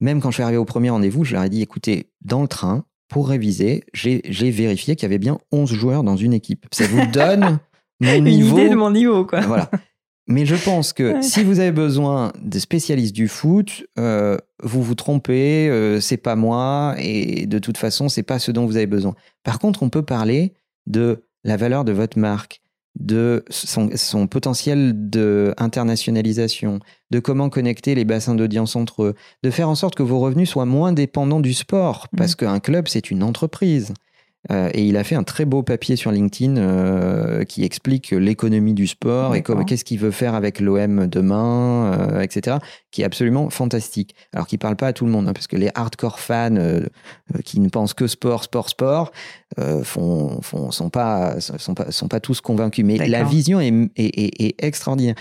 Même 0.00 0.20
quand 0.20 0.30
je 0.30 0.36
suis 0.36 0.42
arrivé 0.42 0.58
au 0.58 0.64
premier 0.64 0.90
rendez-vous, 0.90 1.24
je 1.24 1.34
leur 1.34 1.44
ai 1.44 1.48
dit, 1.48 1.62
écoutez, 1.62 2.10
dans 2.22 2.42
le 2.42 2.48
train, 2.48 2.84
pour 3.08 3.28
réviser, 3.28 3.84
j'ai 3.92 4.20
vérifié 4.50 4.96
qu'il 4.96 5.04
y 5.04 5.10
avait 5.10 5.18
bien 5.18 5.38
11 5.52 5.72
joueurs 5.72 6.02
dans 6.02 6.16
une 6.16 6.32
équipe. 6.32 6.66
Ça 6.72 6.86
vous 6.86 7.06
donne 7.12 7.58
mon 8.00 8.20
niveau. 8.20 8.56
Une 8.56 8.62
idée 8.62 8.70
de 8.70 8.74
mon 8.74 8.90
niveau, 8.90 9.24
quoi. 9.24 9.40
Voilà. 9.42 9.70
Mais 10.26 10.46
je 10.46 10.54
pense 10.54 10.94
que 10.94 11.20
si 11.20 11.44
vous 11.44 11.60
avez 11.60 11.70
besoin 11.70 12.32
de 12.40 12.58
spécialistes 12.58 13.14
du 13.14 13.28
foot, 13.28 13.84
euh, 13.98 14.38
vous 14.62 14.82
vous 14.82 14.94
trompez, 14.94 15.68
euh, 15.68 16.00
c'est 16.00 16.16
pas 16.16 16.34
moi, 16.34 16.94
et 16.98 17.46
de 17.46 17.58
toute 17.58 17.76
façon, 17.76 18.08
c'est 18.08 18.22
pas 18.22 18.38
ce 18.38 18.50
dont 18.50 18.64
vous 18.64 18.76
avez 18.76 18.86
besoin. 18.86 19.14
Par 19.42 19.58
contre, 19.58 19.82
on 19.82 19.90
peut 19.90 20.02
parler 20.02 20.54
de 20.86 21.24
la 21.44 21.58
valeur 21.58 21.84
de 21.84 21.92
votre 21.92 22.18
marque, 22.18 22.62
de 22.98 23.44
son, 23.50 23.90
son 23.96 24.26
potentiel 24.26 24.92
d'internationalisation, 24.94 26.78
de 27.10 27.18
comment 27.18 27.50
connecter 27.50 27.94
les 27.94 28.04
bassins 28.04 28.34
d'audience 28.34 28.76
entre 28.76 29.02
eux, 29.02 29.14
de 29.42 29.50
faire 29.50 29.68
en 29.68 29.74
sorte 29.74 29.94
que 29.94 30.02
vos 30.02 30.20
revenus 30.20 30.50
soient 30.50 30.66
moins 30.66 30.92
dépendants 30.92 31.40
du 31.40 31.54
sport, 31.54 32.08
parce 32.16 32.32
mmh. 32.32 32.36
qu'un 32.36 32.60
club, 32.60 32.88
c'est 32.88 33.10
une 33.10 33.22
entreprise. 33.22 33.94
Euh, 34.50 34.70
et 34.74 34.84
il 34.84 34.96
a 34.96 35.04
fait 35.04 35.14
un 35.14 35.22
très 35.22 35.44
beau 35.44 35.62
papier 35.62 35.96
sur 35.96 36.10
LinkedIn 36.10 36.56
euh, 36.56 37.44
qui 37.44 37.64
explique 37.64 38.10
l'économie 38.10 38.74
du 38.74 38.86
sport 38.86 39.34
et 39.34 39.42
qu'est-ce 39.42 39.84
qu'il 39.84 39.98
veut 39.98 40.10
faire 40.10 40.34
avec 40.34 40.60
l'OM 40.60 41.06
demain, 41.06 41.92
euh, 41.92 42.20
etc. 42.20 42.58
Qui 42.90 43.02
est 43.02 43.04
absolument 43.04 43.48
fantastique. 43.50 44.14
Alors 44.32 44.46
qu'il 44.46 44.58
parle 44.58 44.76
pas 44.76 44.88
à 44.88 44.92
tout 44.92 45.06
le 45.06 45.12
monde, 45.12 45.28
hein, 45.28 45.32
parce 45.32 45.46
que 45.46 45.56
les 45.56 45.70
hardcore 45.74 46.20
fans 46.20 46.54
qui 47.44 47.60
ne 47.60 47.68
pensent 47.68 47.94
que 47.94 48.06
sport, 48.06 48.44
sport, 48.44 48.68
sport, 48.68 49.12
font, 49.82 50.40
font, 50.42 50.70
sont 50.70 50.90
pas, 50.90 51.40
sont 51.40 51.74
pas, 51.74 51.90
sont 51.90 52.08
pas 52.08 52.20
tous 52.20 52.40
convaincus. 52.40 52.84
Mais 52.84 52.96
la 52.96 53.24
vision 53.24 53.60
est, 53.60 53.72
est, 53.96 54.42
est 54.42 54.64
extraordinaire. 54.64 55.14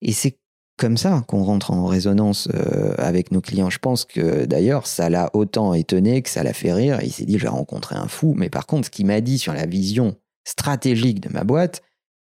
Et 0.00 0.12
c'est 0.12 0.38
comme 0.76 0.96
ça 0.96 1.24
qu'on 1.28 1.42
rentre 1.44 1.70
en 1.70 1.86
résonance 1.86 2.48
euh, 2.54 2.94
avec 2.98 3.30
nos 3.30 3.40
clients. 3.40 3.70
Je 3.70 3.78
pense 3.78 4.04
que 4.04 4.46
d'ailleurs, 4.46 4.86
ça 4.86 5.10
l'a 5.10 5.30
autant 5.34 5.74
étonné 5.74 6.22
que 6.22 6.30
ça 6.30 6.42
l'a 6.42 6.52
fait 6.52 6.72
rire. 6.72 6.98
il 7.02 7.12
s'est 7.12 7.24
dit, 7.24 7.38
je 7.38 7.42
vais 7.42 7.48
rencontrer 7.48 7.96
un 7.96 8.08
fou. 8.08 8.34
Mais 8.36 8.50
par 8.50 8.66
contre, 8.66 8.86
ce 8.86 8.90
qu'il 8.90 9.06
m'a 9.06 9.20
dit 9.20 9.38
sur 9.38 9.52
la 9.52 9.66
vision 9.66 10.16
stratégique 10.44 11.20
de 11.20 11.32
ma 11.32 11.44
boîte, 11.44 11.82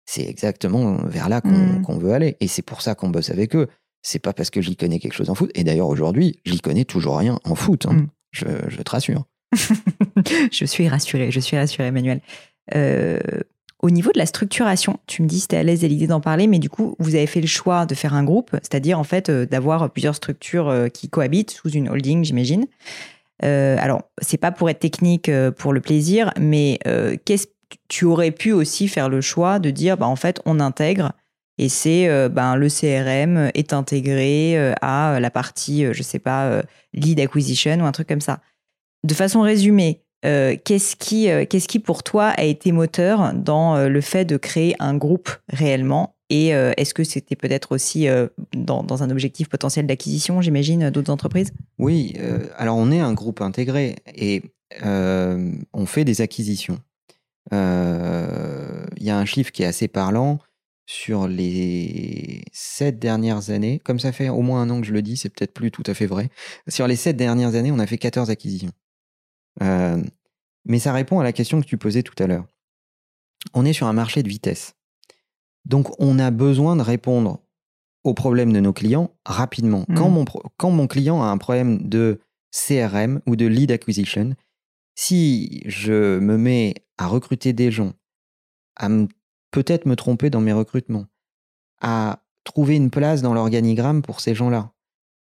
c'est 0.05 0.27
exactement 0.27 0.97
vers 1.05 1.29
là 1.29 1.41
qu'on 1.41 1.49
mmh. 1.49 1.99
veut 1.99 2.13
aller. 2.13 2.37
Et 2.39 2.47
c'est 2.47 2.61
pour 2.61 2.81
ça 2.81 2.95
qu'on 2.95 3.09
bosse 3.09 3.29
avec 3.29 3.55
eux. 3.55 3.67
C'est 4.01 4.19
pas 4.19 4.33
parce 4.33 4.51
que 4.51 4.61
j'y 4.61 4.75
connais 4.75 4.99
quelque 4.99 5.15
chose 5.15 5.29
en 5.29 5.35
foot. 5.35 5.51
Et 5.55 5.63
d'ailleurs, 5.63 5.89
aujourd'hui, 5.89 6.39
j'y 6.45 6.59
connais 6.59 6.85
toujours 6.85 7.17
rien 7.17 7.39
en 7.43 7.55
foot. 7.55 7.87
Hein. 7.87 7.93
Mmh. 7.93 8.07
Je, 8.31 8.45
je, 8.67 8.81
te 8.81 8.91
rassure. 8.91 9.25
je 10.51 10.65
suis 10.65 10.87
rassuré, 10.87 11.31
je 11.31 11.39
suis 11.39 11.57
rassuré, 11.57 11.87
Emmanuel. 11.87 12.21
Euh, 12.75 13.19
au 13.85 13.91
niveau 13.91 14.11
de 14.11 14.17
la 14.17 14.25
structuration, 14.25 14.99
tu 15.05 15.21
me 15.21 15.27
dis 15.27 15.41
c'était 15.41 15.57
à 15.57 15.63
l'aise 15.63 15.83
à 15.83 15.87
l'idée 15.87 16.07
d'en 16.07 16.19
parler, 16.19 16.47
mais 16.47 16.57
du 16.57 16.71
coup, 16.71 16.95
vous 16.97 17.13
avez 17.13 17.27
fait 17.27 17.39
le 17.39 17.45
choix 17.45 17.85
de 17.85 17.93
faire 17.93 18.15
un 18.15 18.23
groupe, 18.23 18.49
c'est-à-dire 18.53 18.97
en 18.97 19.03
fait 19.03 19.29
euh, 19.29 19.45
d'avoir 19.45 19.91
plusieurs 19.91 20.15
structures 20.15 20.69
euh, 20.69 20.87
qui 20.87 21.07
cohabitent 21.07 21.51
sous 21.51 21.69
une 21.69 21.87
holding, 21.87 22.25
j'imagine. 22.25 22.65
Euh, 23.43 23.77
alors, 23.79 24.01
c'est 24.23 24.39
pas 24.39 24.51
pour 24.51 24.71
être 24.71 24.79
technique, 24.79 25.29
euh, 25.29 25.51
pour 25.51 25.71
le 25.71 25.81
plaisir, 25.81 26.31
mais 26.39 26.79
qu'est-ce 27.25 27.45
tu 27.87 28.05
aurais 28.05 28.31
pu 28.31 28.53
aussi 28.53 28.87
faire 28.87 29.09
le 29.09 29.21
choix 29.21 29.59
de 29.59 29.69
dire, 29.69 29.97
bah 29.97 30.07
en 30.07 30.15
fait, 30.15 30.41
on 30.45 30.59
intègre 30.59 31.11
et 31.57 31.67
c'est 31.67 32.07
ben 32.29 32.55
le 32.55 32.69
CRM 32.69 33.49
est 33.53 33.73
intégré 33.73 34.73
à 34.81 35.19
la 35.19 35.29
partie, 35.31 35.85
je 35.91 36.03
sais 36.03 36.19
pas, 36.19 36.61
lead 36.93 37.19
acquisition 37.19 37.79
ou 37.81 37.85
un 37.85 37.91
truc 37.91 38.07
comme 38.07 38.21
ça. 38.21 38.39
De 39.03 39.13
façon 39.13 39.41
résumée, 39.41 40.04
euh, 40.25 40.55
qu'est-ce 40.63 40.95
qui, 40.95 41.29
euh, 41.29 41.45
qu'est-ce 41.47 41.67
qui 41.67 41.79
pour 41.79 42.03
toi 42.03 42.27
a 42.29 42.43
été 42.43 42.71
moteur 42.71 43.33
dans 43.33 43.75
euh, 43.75 43.89
le 43.89 44.01
fait 44.01 44.25
de 44.25 44.37
créer 44.37 44.75
un 44.79 44.95
groupe 44.95 45.29
réellement? 45.49 46.15
Et 46.31 46.47
est-ce 46.47 46.95
que 46.95 47.03
c'était 47.03 47.35
peut-être 47.35 47.71
aussi 47.71 48.07
dans, 48.51 49.03
un 49.03 49.11
objectif 49.11 49.47
potentiel 49.47 49.85
d'acquisition, 49.85 50.41
j'imagine, 50.41 50.89
d'autres 50.89 51.11
entreprises? 51.11 51.51
Oui, 51.77 52.15
alors 52.57 52.77
on 52.77 52.89
est 52.91 52.99
un 52.99 53.13
groupe 53.13 53.41
intégré 53.41 53.97
et 54.07 54.41
on 54.83 55.85
fait 55.85 56.03
des 56.03 56.21
acquisitions. 56.21 56.79
Il 57.51 57.57
y 59.01 59.11
a 59.11 59.17
un 59.19 59.25
chiffre 59.25 59.51
qui 59.51 59.61
est 59.61 59.67
assez 59.67 59.87
parlant 59.87 60.39
sur 60.87 61.27
les 61.27 62.41
sept 62.51 62.97
dernières 62.97 63.51
années. 63.51 63.79
Comme 63.83 63.99
ça 63.99 64.11
fait 64.11 64.29
au 64.29 64.41
moins 64.41 64.63
un 64.63 64.71
an 64.71 64.81
que 64.81 64.87
je 64.87 64.93
le 64.93 65.03
dis, 65.03 65.17
c'est 65.17 65.29
peut-être 65.29 65.53
plus 65.53 65.69
tout 65.69 65.83
à 65.85 65.93
fait 65.93 66.07
vrai. 66.07 66.29
Sur 66.67 66.87
les 66.87 66.95
sept 66.95 67.17
dernières 67.17 67.53
années, 67.53 67.71
on 67.71 67.77
a 67.77 67.85
fait 67.85 67.99
14 67.99 68.31
acquisitions. 68.31 68.71
Euh, 69.61 70.01
mais 70.65 70.79
ça 70.79 70.93
répond 70.93 71.19
à 71.19 71.23
la 71.23 71.33
question 71.33 71.61
que 71.61 71.65
tu 71.65 71.77
posais 71.77 72.03
tout 72.03 72.21
à 72.21 72.27
l'heure. 72.27 72.45
On 73.53 73.65
est 73.65 73.73
sur 73.73 73.87
un 73.87 73.93
marché 73.93 74.23
de 74.23 74.29
vitesse. 74.29 74.75
Donc 75.65 75.99
on 75.99 76.19
a 76.19 76.31
besoin 76.31 76.75
de 76.75 76.81
répondre 76.81 77.39
aux 78.03 78.13
problèmes 78.13 78.53
de 78.53 78.59
nos 78.59 78.73
clients 78.73 79.11
rapidement. 79.25 79.85
Quand, 79.95 80.09
mmh. 80.09 80.13
mon, 80.13 80.25
quand 80.57 80.69
mon 80.69 80.87
client 80.87 81.23
a 81.23 81.27
un 81.27 81.37
problème 81.37 81.87
de 81.87 82.19
CRM 82.51 83.21
ou 83.25 83.35
de 83.35 83.45
lead 83.45 83.71
acquisition, 83.71 84.35
si 84.95 85.63
je 85.65 86.19
me 86.19 86.37
mets 86.37 86.75
à 86.97 87.07
recruter 87.07 87.51
des 87.51 87.71
gens, 87.71 87.93
à 88.77 88.89
peut-être 89.51 89.85
me 89.85 89.95
tromper 89.95 90.29
dans 90.29 90.41
mes 90.41 90.53
recrutements, 90.53 91.05
à 91.81 92.19
trouver 92.43 92.75
une 92.75 92.91
place 92.91 93.21
dans 93.21 93.33
l'organigramme 93.33 94.01
pour 94.01 94.21
ces 94.21 94.35
gens-là, 94.35 94.71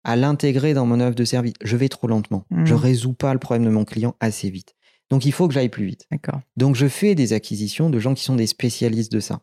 à 0.03 0.15
l'intégrer 0.15 0.73
dans 0.73 0.85
mon 0.85 0.99
offre 0.99 1.15
de 1.15 1.25
service. 1.25 1.53
Je 1.61 1.77
vais 1.77 1.89
trop 1.89 2.07
lentement. 2.07 2.45
Je 2.51 2.65
Je 2.65 2.73
hmm. 2.73 2.77
résous 2.77 3.13
pas 3.13 3.33
le 3.33 3.39
problème 3.39 3.65
de 3.65 3.69
mon 3.69 3.85
client 3.85 4.15
assez 4.19 4.49
vite. 4.49 4.75
Donc 5.09 5.25
il 5.25 5.31
faut 5.31 5.47
que 5.47 5.53
j'aille 5.53 5.69
plus 5.69 5.85
vite. 5.85 6.07
Donc 6.55 6.75
je 6.75 6.87
fais 6.87 7.15
des 7.15 7.33
acquisitions 7.33 7.89
de 7.89 7.99
gens 7.99 8.13
qui 8.13 8.23
sont 8.23 8.35
des 8.35 8.47
spécialistes 8.47 9.11
de 9.11 9.19
ça. 9.19 9.41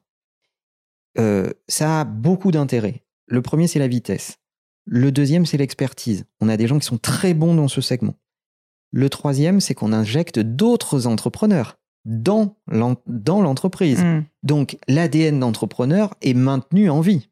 Euh, 1.19 1.51
ça 1.69 2.01
a 2.01 2.05
beaucoup 2.05 2.51
d'intérêt. 2.51 3.03
Le 3.27 3.43
premier, 3.43 3.67
c'est 3.67 3.79
la 3.79 3.89
vitesse. 3.89 4.39
Le 4.85 5.11
deuxième, 5.11 5.47
c'est 5.47 5.57
l'expertise. 5.57 6.27
On 6.41 6.49
a 6.49 6.57
des 6.57 6.69
gens 6.69 6.79
qui 6.79 6.87
sont 6.87 6.99
très 6.99 7.35
bons 7.35 7.55
dans 7.55 7.69
ce 7.69 7.81
segment. 7.81 8.15
Le 8.93 9.11
troisième, 9.11 9.61
c'est 9.61 9.75
qu'on 9.75 9.93
injecte 9.93 10.39
d'autres 10.39 11.07
entrepreneurs 11.09 11.79
dans 12.05 12.57
l'entreprise. 12.69 14.03
Mm. 14.03 14.25
Donc 14.45 14.79
l'ADN 14.87 15.41
d'entrepreneur 15.41 16.15
est 16.23 16.35
maintenu 16.35 16.89
en 16.89 17.01
vie. 17.01 17.29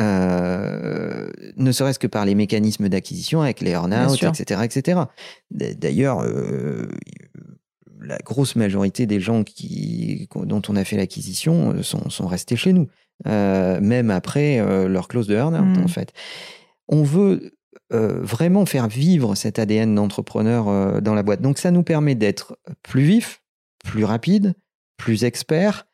Euh, 0.00 1.28
ne 1.56 1.72
serait-ce 1.72 1.98
que 1.98 2.06
par 2.06 2.24
les 2.24 2.34
mécanismes 2.34 2.88
d'acquisition 2.88 3.42
avec 3.42 3.60
les 3.60 3.72
earn-out, 3.72 4.22
etc., 4.22 4.60
etc. 4.64 5.00
D'ailleurs, 5.50 6.20
euh, 6.22 6.88
la 8.00 8.18
grosse 8.18 8.54
majorité 8.54 9.06
des 9.06 9.18
gens 9.18 9.42
qui, 9.42 10.28
dont 10.34 10.62
on 10.68 10.76
a 10.76 10.84
fait 10.84 10.96
l'acquisition 10.96 11.72
euh, 11.72 11.82
sont, 11.82 12.10
sont, 12.10 12.26
restés 12.28 12.56
chez 12.56 12.72
nous, 12.72 12.88
même 13.24 14.10
après 14.10 14.58
leur 14.88 15.08
clause 15.08 15.26
de 15.26 15.34
earn-out, 15.34 15.78
mm. 15.78 15.84
en 15.84 15.88
fait. 15.88 16.12
On 16.88 17.02
veut 17.02 17.52
vraiment 17.90 18.66
faire 18.66 18.86
vivre 18.86 19.34
cet 19.34 19.58
ADN 19.58 19.94
d'entrepreneur 19.94 21.02
dans 21.02 21.14
la 21.14 21.22
boîte. 21.22 21.40
Donc 21.40 21.58
ça 21.58 21.70
nous 21.70 21.82
permet 21.82 22.14
d'être 22.14 22.56
plus 22.82 23.02
vif, 23.02 23.42
plus 23.84 24.04
rapide, 24.04 24.54
plus 24.96 25.24
expert 25.24 25.86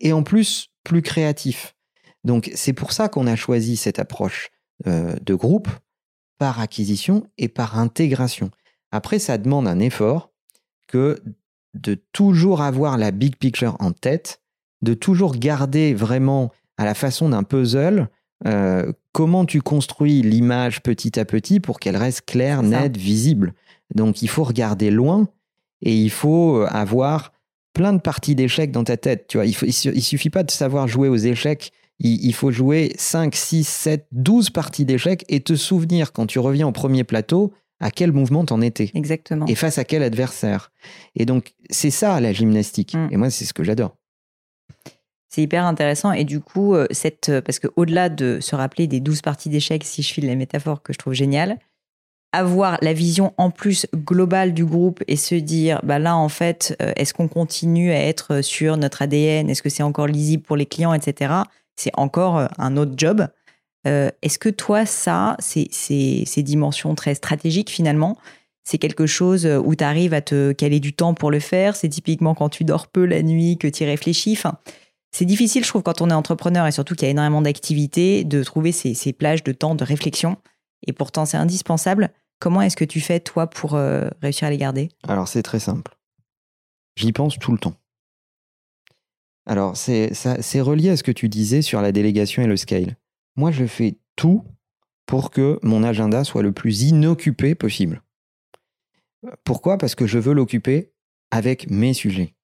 et 0.00 0.12
en 0.12 0.22
plus 0.22 0.70
plus 0.84 1.02
créatif. 1.02 1.74
Donc 2.24 2.50
c'est 2.54 2.72
pour 2.72 2.92
ça 2.92 3.08
qu'on 3.08 3.26
a 3.26 3.36
choisi 3.36 3.76
cette 3.76 3.98
approche 3.98 4.50
euh, 4.86 5.14
de 5.22 5.34
groupe 5.34 5.68
par 6.38 6.60
acquisition 6.60 7.26
et 7.38 7.48
par 7.48 7.78
intégration. 7.78 8.50
Après, 8.92 9.18
ça 9.18 9.38
demande 9.38 9.68
un 9.68 9.78
effort 9.78 10.32
que 10.88 11.22
de 11.74 11.94
toujours 12.12 12.62
avoir 12.62 12.98
la 12.98 13.10
big 13.10 13.36
picture 13.36 13.76
en 13.78 13.92
tête, 13.92 14.40
de 14.82 14.94
toujours 14.94 15.36
garder 15.36 15.94
vraiment 15.94 16.50
à 16.76 16.84
la 16.84 16.94
façon 16.94 17.28
d'un 17.28 17.42
puzzle 17.42 18.08
euh, 18.46 18.92
comment 19.12 19.44
tu 19.44 19.60
construis 19.60 20.22
l'image 20.22 20.82
petit 20.82 21.20
à 21.20 21.24
petit 21.24 21.60
pour 21.60 21.78
qu'elle 21.78 21.96
reste 21.96 22.22
claire, 22.26 22.62
nette, 22.62 22.96
visible. 22.96 23.54
Donc 23.94 24.22
il 24.22 24.28
faut 24.28 24.44
regarder 24.44 24.90
loin 24.90 25.28
et 25.82 25.94
il 25.94 26.10
faut 26.10 26.56
euh, 26.56 26.66
avoir 26.70 27.32
plein 27.74 27.92
de 27.92 28.00
parties 28.00 28.34
d'échecs 28.34 28.72
dans 28.72 28.84
ta 28.84 28.96
tête. 28.96 29.26
Tu 29.28 29.36
vois, 29.36 29.46
il, 29.46 29.54
ne 29.94 30.00
suffit 30.00 30.30
pas 30.30 30.42
de 30.42 30.50
savoir 30.50 30.88
jouer 30.88 31.08
aux 31.08 31.16
échecs. 31.16 31.72
Il, 32.02 32.32
faut 32.32 32.50
jouer 32.50 32.94
5, 32.96 33.34
6, 33.34 33.68
7, 33.68 34.06
12 34.12 34.50
parties 34.50 34.86
d'échecs 34.86 35.24
et 35.28 35.40
te 35.40 35.54
souvenir 35.54 36.12
quand 36.12 36.24
tu 36.24 36.38
reviens 36.38 36.66
au 36.66 36.72
premier 36.72 37.04
plateau 37.04 37.52
à 37.78 37.90
quel 37.90 38.12
mouvement 38.12 38.44
t'en 38.44 38.62
étais. 38.62 38.90
Exactement. 38.94 39.46
Et 39.46 39.54
face 39.54 39.76
à 39.76 39.84
quel 39.84 40.02
adversaire. 40.02 40.72
Et 41.14 41.26
donc, 41.26 41.54
c'est 41.68 41.90
ça 41.90 42.18
la 42.20 42.32
gymnastique. 42.32 42.94
Mm. 42.94 43.08
Et 43.10 43.16
moi, 43.18 43.30
c'est 43.30 43.44
ce 43.44 43.52
que 43.52 43.64
j'adore. 43.64 43.96
C'est 45.28 45.42
hyper 45.42 45.64
intéressant. 45.64 46.12
Et 46.12 46.24
du 46.24 46.40
coup, 46.40 46.74
euh, 46.74 46.86
cette, 46.90 47.28
euh, 47.28 47.40
parce 47.40 47.58
qu'au-delà 47.58 48.08
de 48.08 48.38
se 48.40 48.56
rappeler 48.56 48.86
des 48.86 49.00
12 49.00 49.22
parties 49.22 49.48
d'échecs, 49.48 49.84
si 49.84 50.02
je 50.02 50.12
file 50.12 50.26
les 50.26 50.36
métaphores 50.36 50.82
que 50.82 50.92
je 50.92 50.98
trouve 50.98 51.12
géniales, 51.12 51.58
avoir 52.32 52.78
la 52.80 52.92
vision 52.92 53.32
en 53.36 53.50
plus 53.50 53.86
globale 53.94 54.54
du 54.54 54.64
groupe 54.64 55.02
et 55.08 55.16
se 55.16 55.34
dire, 55.34 55.80
bah 55.82 55.98
là, 55.98 56.16
en 56.16 56.28
fait, 56.28 56.76
euh, 56.80 56.92
est-ce 56.96 57.14
qu'on 57.14 57.28
continue 57.28 57.92
à 57.92 57.98
être 57.98 58.40
sur 58.42 58.76
notre 58.76 59.02
ADN 59.02 59.50
Est-ce 59.50 59.62
que 59.62 59.68
c'est 59.68 59.82
encore 59.82 60.06
lisible 60.06 60.42
pour 60.42 60.56
les 60.56 60.66
clients, 60.66 60.94
etc. 60.94 61.32
C'est 61.80 61.92
encore 61.94 62.36
euh, 62.36 62.46
un 62.58 62.76
autre 62.76 62.92
job. 62.96 63.26
Euh, 63.86 64.10
est-ce 64.20 64.38
que 64.38 64.50
toi, 64.50 64.84
ça, 64.84 65.36
ces 65.40 66.42
dimensions 66.42 66.94
très 66.94 67.14
stratégiques 67.14 67.70
finalement, 67.70 68.18
c'est 68.64 68.76
quelque 68.76 69.06
chose 69.06 69.46
où 69.46 69.74
tu 69.74 69.82
arrives 69.82 70.12
à 70.12 70.20
te 70.20 70.52
caler 70.52 70.80
du 70.80 70.92
temps 70.92 71.14
pour 71.14 71.30
le 71.30 71.40
faire? 71.40 71.76
C'est 71.76 71.88
typiquement 71.88 72.34
quand 72.34 72.50
tu 72.50 72.64
dors 72.64 72.88
peu 72.88 73.06
la 73.06 73.22
nuit 73.22 73.56
que 73.56 73.66
tu 73.66 73.84
y 73.84 73.86
réfléchis? 73.86 74.32
Enfin, 74.32 74.58
c'est 75.12 75.24
difficile, 75.24 75.64
je 75.64 75.68
trouve, 75.68 75.82
quand 75.82 76.02
on 76.02 76.10
est 76.10 76.14
entrepreneur 76.14 76.66
et 76.66 76.72
surtout 76.72 76.94
qu'il 76.94 77.06
y 77.06 77.08
a 77.08 77.10
énormément 77.10 77.40
d'activités, 77.40 78.24
de 78.24 78.42
trouver 78.42 78.72
ces, 78.72 79.12
plages 79.14 79.42
de 79.42 79.52
temps 79.52 79.74
de 79.74 79.82
réflexion. 79.82 80.36
Et 80.86 80.92
pourtant, 80.92 81.24
c'est 81.24 81.38
indispensable. 81.38 82.10
Comment 82.38 82.60
est-ce 82.60 82.76
que 82.76 82.84
tu 82.84 83.00
fais, 83.00 83.20
toi, 83.20 83.48
pour 83.48 83.74
euh, 83.74 84.08
réussir 84.20 84.46
à 84.48 84.50
les 84.50 84.58
garder? 84.58 84.90
Alors, 85.08 85.26
c'est 85.26 85.42
très 85.42 85.58
simple. 85.58 85.96
J'y 86.96 87.12
pense 87.12 87.38
tout 87.38 87.52
le 87.52 87.58
temps. 87.58 87.79
Alors, 89.46 89.76
c'est 89.76 90.60
relié 90.60 90.90
à 90.90 90.96
ce 90.96 91.02
que 91.02 91.12
tu 91.12 91.28
disais 91.28 91.62
sur 91.62 91.80
la 91.82 91.92
délégation 91.92 92.42
et 92.42 92.46
le 92.46 92.56
scale. 92.56 92.96
Moi, 93.36 93.50
je 93.50 93.64
fais 93.64 93.96
tout 94.16 94.44
pour 95.06 95.30
que 95.30 95.58
mon 95.62 95.82
agenda 95.82 96.24
soit 96.24 96.42
le 96.42 96.52
plus 96.52 96.82
inoccupé 96.82 97.54
possible. 97.54 98.02
Pourquoi? 99.44 99.76
Parce 99.76 99.94
que 99.94 100.06
je 100.06 100.18
veux 100.18 100.34
l'occuper 100.34 100.92
avec 101.30 101.70
mes 101.70 101.94
sujets. 101.94 102.34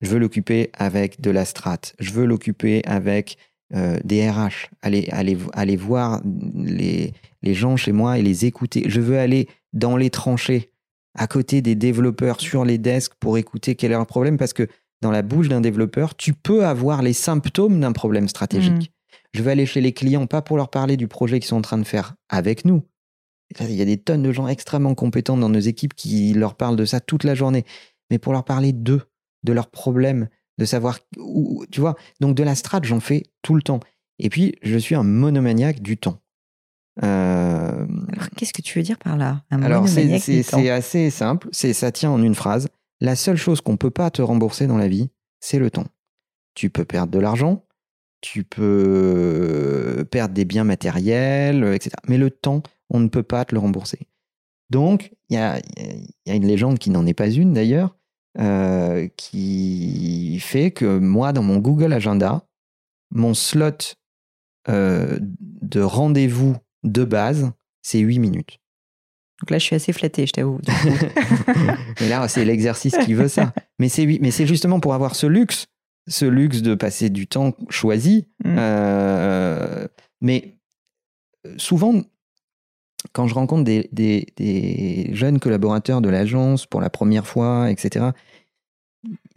Je 0.00 0.10
veux 0.10 0.18
l'occuper 0.18 0.70
avec 0.72 1.20
de 1.20 1.30
la 1.30 1.44
strat. 1.44 1.80
Je 1.98 2.10
veux 2.12 2.24
l'occuper 2.24 2.82
avec 2.84 3.38
euh, 3.74 3.98
des 4.04 4.28
RH, 4.28 4.68
aller 4.82 5.76
voir 5.76 6.20
les, 6.24 7.12
les 7.42 7.54
gens 7.54 7.76
chez 7.76 7.92
moi 7.92 8.18
et 8.18 8.22
les 8.22 8.44
écouter. 8.44 8.84
Je 8.86 9.00
veux 9.00 9.18
aller 9.18 9.48
dans 9.72 9.96
les 9.96 10.10
tranchées, 10.10 10.72
à 11.14 11.26
côté 11.26 11.62
des 11.62 11.74
développeurs, 11.74 12.40
sur 12.40 12.64
les 12.64 12.78
desks 12.78 13.14
pour 13.20 13.38
écouter 13.38 13.74
quel 13.74 13.92
est 13.92 13.94
leur 13.94 14.06
problème, 14.06 14.36
parce 14.36 14.52
que 14.52 14.68
dans 15.02 15.10
la 15.10 15.22
bouche 15.22 15.48
d'un 15.48 15.60
développeur, 15.60 16.14
tu 16.14 16.32
peux 16.32 16.64
avoir 16.64 17.02
les 17.02 17.12
symptômes 17.12 17.80
d'un 17.80 17.92
problème 17.92 18.28
stratégique. 18.28 18.90
Mmh. 18.90 19.16
Je 19.34 19.42
veux 19.42 19.50
aller 19.50 19.66
chez 19.66 19.80
les 19.80 19.92
clients, 19.92 20.26
pas 20.26 20.42
pour 20.42 20.56
leur 20.56 20.70
parler 20.70 20.96
du 20.96 21.08
projet 21.08 21.40
qu'ils 21.40 21.48
sont 21.48 21.56
en 21.56 21.62
train 21.62 21.78
de 21.78 21.84
faire 21.84 22.14
avec 22.28 22.64
nous. 22.64 22.82
Il 23.60 23.72
y 23.72 23.82
a 23.82 23.84
des 23.84 23.98
tonnes 23.98 24.22
de 24.22 24.32
gens 24.32 24.48
extrêmement 24.48 24.94
compétents 24.94 25.36
dans 25.36 25.48
nos 25.48 25.60
équipes 25.60 25.94
qui 25.94 26.32
leur 26.32 26.54
parlent 26.54 26.76
de 26.76 26.84
ça 26.84 27.00
toute 27.00 27.24
la 27.24 27.34
journée, 27.34 27.64
mais 28.10 28.18
pour 28.18 28.32
leur 28.32 28.44
parler 28.44 28.72
d'eux, 28.72 29.02
de 29.42 29.52
leurs 29.52 29.70
problèmes, 29.70 30.28
de 30.58 30.64
savoir 30.64 31.00
où, 31.18 31.64
tu 31.70 31.80
vois. 31.80 31.96
Donc 32.20 32.36
de 32.36 32.42
la 32.42 32.54
strat, 32.54 32.80
j'en 32.82 33.00
fais 33.00 33.24
tout 33.42 33.54
le 33.54 33.62
temps. 33.62 33.80
Et 34.18 34.30
puis, 34.30 34.54
je 34.62 34.78
suis 34.78 34.94
un 34.94 35.02
monomaniaque 35.02 35.80
du 35.80 35.96
temps. 35.96 36.20
Euh... 37.02 37.86
qu'est-ce 38.36 38.52
que 38.52 38.62
tu 38.62 38.78
veux 38.78 38.84
dire 38.84 38.98
par 38.98 39.16
là? 39.16 39.42
Un 39.50 39.62
Alors, 39.62 39.88
c'est 39.88 40.12
assez 40.70 41.10
simple. 41.10 41.48
C'est 41.50 41.72
ça 41.72 41.90
tient 41.90 42.10
en 42.10 42.22
une 42.22 42.34
phrase. 42.34 42.68
La 43.02 43.16
seule 43.16 43.36
chose 43.36 43.60
qu'on 43.60 43.76
peut 43.76 43.90
pas 43.90 44.12
te 44.12 44.22
rembourser 44.22 44.68
dans 44.68 44.78
la 44.78 44.86
vie, 44.86 45.10
c'est 45.40 45.58
le 45.58 45.72
temps. 45.72 45.88
Tu 46.54 46.70
peux 46.70 46.84
perdre 46.84 47.10
de 47.10 47.18
l'argent, 47.18 47.64
tu 48.20 48.44
peux 48.44 50.06
perdre 50.08 50.34
des 50.34 50.44
biens 50.44 50.62
matériels, 50.62 51.64
etc. 51.74 51.96
Mais 52.06 52.16
le 52.16 52.30
temps, 52.30 52.62
on 52.90 53.00
ne 53.00 53.08
peut 53.08 53.24
pas 53.24 53.44
te 53.44 53.56
le 53.56 53.60
rembourser. 53.60 54.06
Donc, 54.70 55.10
il 55.28 55.34
y 55.34 55.36
a, 55.36 55.58
y 56.26 56.30
a, 56.30 56.34
une 56.36 56.46
légende 56.46 56.78
qui 56.78 56.90
n'en 56.90 57.04
est 57.04 57.12
pas 57.12 57.28
une 57.28 57.52
d'ailleurs, 57.52 57.96
euh, 58.38 59.08
qui 59.16 60.38
fait 60.38 60.70
que 60.70 60.98
moi, 60.98 61.32
dans 61.32 61.42
mon 61.42 61.58
Google 61.58 61.92
Agenda, 61.92 62.46
mon 63.10 63.34
slot 63.34 63.96
euh, 64.68 65.18
de 65.20 65.80
rendez-vous 65.80 66.56
de 66.84 67.02
base, 67.02 67.50
c'est 67.82 67.98
8 67.98 68.20
minutes. 68.20 68.61
Donc 69.42 69.50
là, 69.50 69.58
je 69.58 69.64
suis 69.64 69.74
assez 69.74 69.92
flatté, 69.92 70.24
je 70.24 70.32
t'avoue. 70.32 70.60
mais 72.00 72.08
là, 72.08 72.28
c'est 72.28 72.44
l'exercice 72.44 72.96
qui 73.04 73.14
veut 73.14 73.26
ça. 73.26 73.52
Mais 73.80 73.88
c'est, 73.88 74.06
mais 74.06 74.30
c'est 74.30 74.46
justement 74.46 74.78
pour 74.78 74.94
avoir 74.94 75.16
ce 75.16 75.26
luxe, 75.26 75.66
ce 76.06 76.24
luxe 76.24 76.62
de 76.62 76.76
passer 76.76 77.10
du 77.10 77.26
temps 77.26 77.52
choisi. 77.68 78.28
Mm. 78.44 78.54
Euh, 78.56 79.88
mais 80.20 80.54
souvent, 81.56 82.02
quand 83.12 83.26
je 83.26 83.34
rencontre 83.34 83.64
des, 83.64 83.90
des, 83.90 85.10
jeunes 85.12 85.40
collaborateurs 85.40 86.00
de 86.00 86.08
l'agence 86.08 86.66
pour 86.66 86.80
la 86.80 86.88
première 86.88 87.26
fois, 87.26 87.68
etc., 87.68 88.10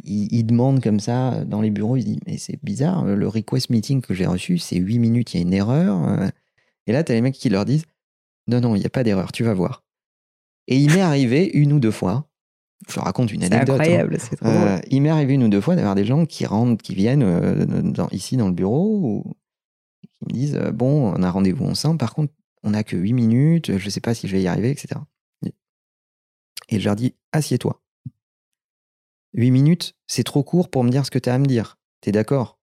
ils, 0.03 0.43
demandent 0.43 0.83
comme 0.83 0.99
ça 0.99 1.43
dans 1.45 1.61
les 1.61 1.71
bureaux, 1.71 1.97
ils 1.97 2.03
disent 2.03 2.19
Mais 2.27 2.37
c'est 2.37 2.63
bizarre, 2.63 3.05
le 3.05 3.27
request 3.27 3.71
meeting 3.71 4.01
que 4.01 4.13
j'ai 4.13 4.27
reçu, 4.27 4.59
c'est 4.59 4.75
8 4.75 4.99
minutes, 4.99 5.33
il 5.33 5.37
y 5.37 5.39
a 5.39 5.41
une 5.41 5.53
erreur. 5.53 6.29
Et 6.85 6.91
là, 6.91 7.03
tu 7.03 7.11
as 7.11 7.15
les 7.15 7.21
mecs 7.21 7.33
qui 7.33 7.49
leur 7.49 7.65
disent 7.65 7.85
Non, 8.45 8.61
non, 8.61 8.75
il 8.75 8.81
n'y 8.81 8.85
a 8.85 8.91
pas 8.91 9.03
d'erreur, 9.03 9.31
tu 9.31 9.43
vas 9.43 9.55
voir. 9.55 9.84
Et 10.67 10.77
il 10.77 10.91
m'est 10.93 11.01
arrivé 11.01 11.49
une 11.53 11.73
ou 11.73 11.79
deux 11.79 11.91
fois, 11.91 12.27
je 12.89 12.99
raconte 12.99 13.31
une 13.31 13.43
anecdote. 13.43 13.79
Hein. 13.79 13.81
incroyable, 13.81 14.17
c'est 14.19 14.35
trop 14.35 14.47
euh, 14.47 14.79
Il 14.89 15.01
m'est 15.01 15.09
arrivé 15.09 15.33
une 15.33 15.43
ou 15.43 15.49
deux 15.49 15.61
fois 15.61 15.75
d'avoir 15.75 15.95
des 15.95 16.05
gens 16.05 16.25
qui 16.25 16.45
rentrent, 16.45 16.81
qui 16.81 16.95
viennent 16.95 17.23
euh, 17.23 17.65
ici 18.11 18.37
dans 18.37 18.47
le 18.47 18.53
bureau, 18.53 18.99
ou, 18.99 19.33
qui 20.01 20.25
me 20.27 20.33
disent 20.33 20.55
euh, 20.55 20.71
Bon, 20.71 21.13
on 21.15 21.23
a 21.23 21.31
rendez-vous 21.31 21.65
ensemble, 21.65 21.97
par 21.97 22.13
contre, 22.13 22.33
on 22.63 22.71
n'a 22.71 22.83
que 22.83 22.95
8 22.95 23.13
minutes, 23.13 23.77
je 23.77 23.85
ne 23.85 23.89
sais 23.89 24.01
pas 24.01 24.13
si 24.13 24.27
je 24.27 24.35
vais 24.35 24.41
y 24.41 24.47
arriver, 24.47 24.71
etc. 24.71 24.99
Et 26.69 26.79
je 26.79 26.85
leur 26.85 26.95
dis 26.95 27.15
Assieds-toi. 27.31 27.81
8 29.33 29.51
minutes, 29.51 29.95
c'est 30.07 30.23
trop 30.23 30.43
court 30.43 30.69
pour 30.69 30.83
me 30.83 30.89
dire 30.89 31.05
ce 31.05 31.11
que 31.11 31.19
tu 31.19 31.29
as 31.29 31.33
à 31.33 31.37
me 31.37 31.45
dire. 31.45 31.77
T'es 32.01 32.11
d'accord? 32.11 32.59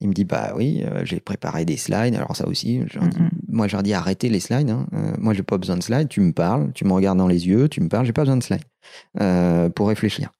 Il 0.00 0.08
me 0.08 0.14
dit 0.14 0.24
Bah 0.24 0.52
oui, 0.56 0.82
euh, 0.84 1.04
j'ai 1.04 1.20
préparé 1.20 1.64
des 1.64 1.76
slides, 1.76 2.14
alors 2.14 2.36
ça 2.36 2.46
aussi. 2.46 2.80
Moi, 3.56 3.66
je 3.68 3.72
leur 3.72 3.82
dis 3.82 3.94
Arrêtez 3.94 4.28
les 4.28 4.40
slides. 4.40 4.70
Hein. 4.70 4.86
Euh, 4.92 5.14
moi, 5.18 5.34
j'ai 5.34 5.42
pas 5.42 5.58
besoin 5.58 5.76
de 5.76 5.82
slides. 5.82 6.08
Tu 6.08 6.20
me 6.20 6.32
parles, 6.32 6.72
tu 6.72 6.84
me 6.84 6.92
regardes 6.92 7.18
dans 7.18 7.26
les 7.26 7.48
yeux, 7.48 7.68
tu 7.68 7.80
me 7.80 7.88
parles, 7.88 8.06
j'ai 8.06 8.12
pas 8.12 8.22
besoin 8.22 8.36
de 8.36 8.42
slides 8.42 8.64
euh, 9.20 9.68
pour 9.70 9.88
réfléchir. 9.88 10.30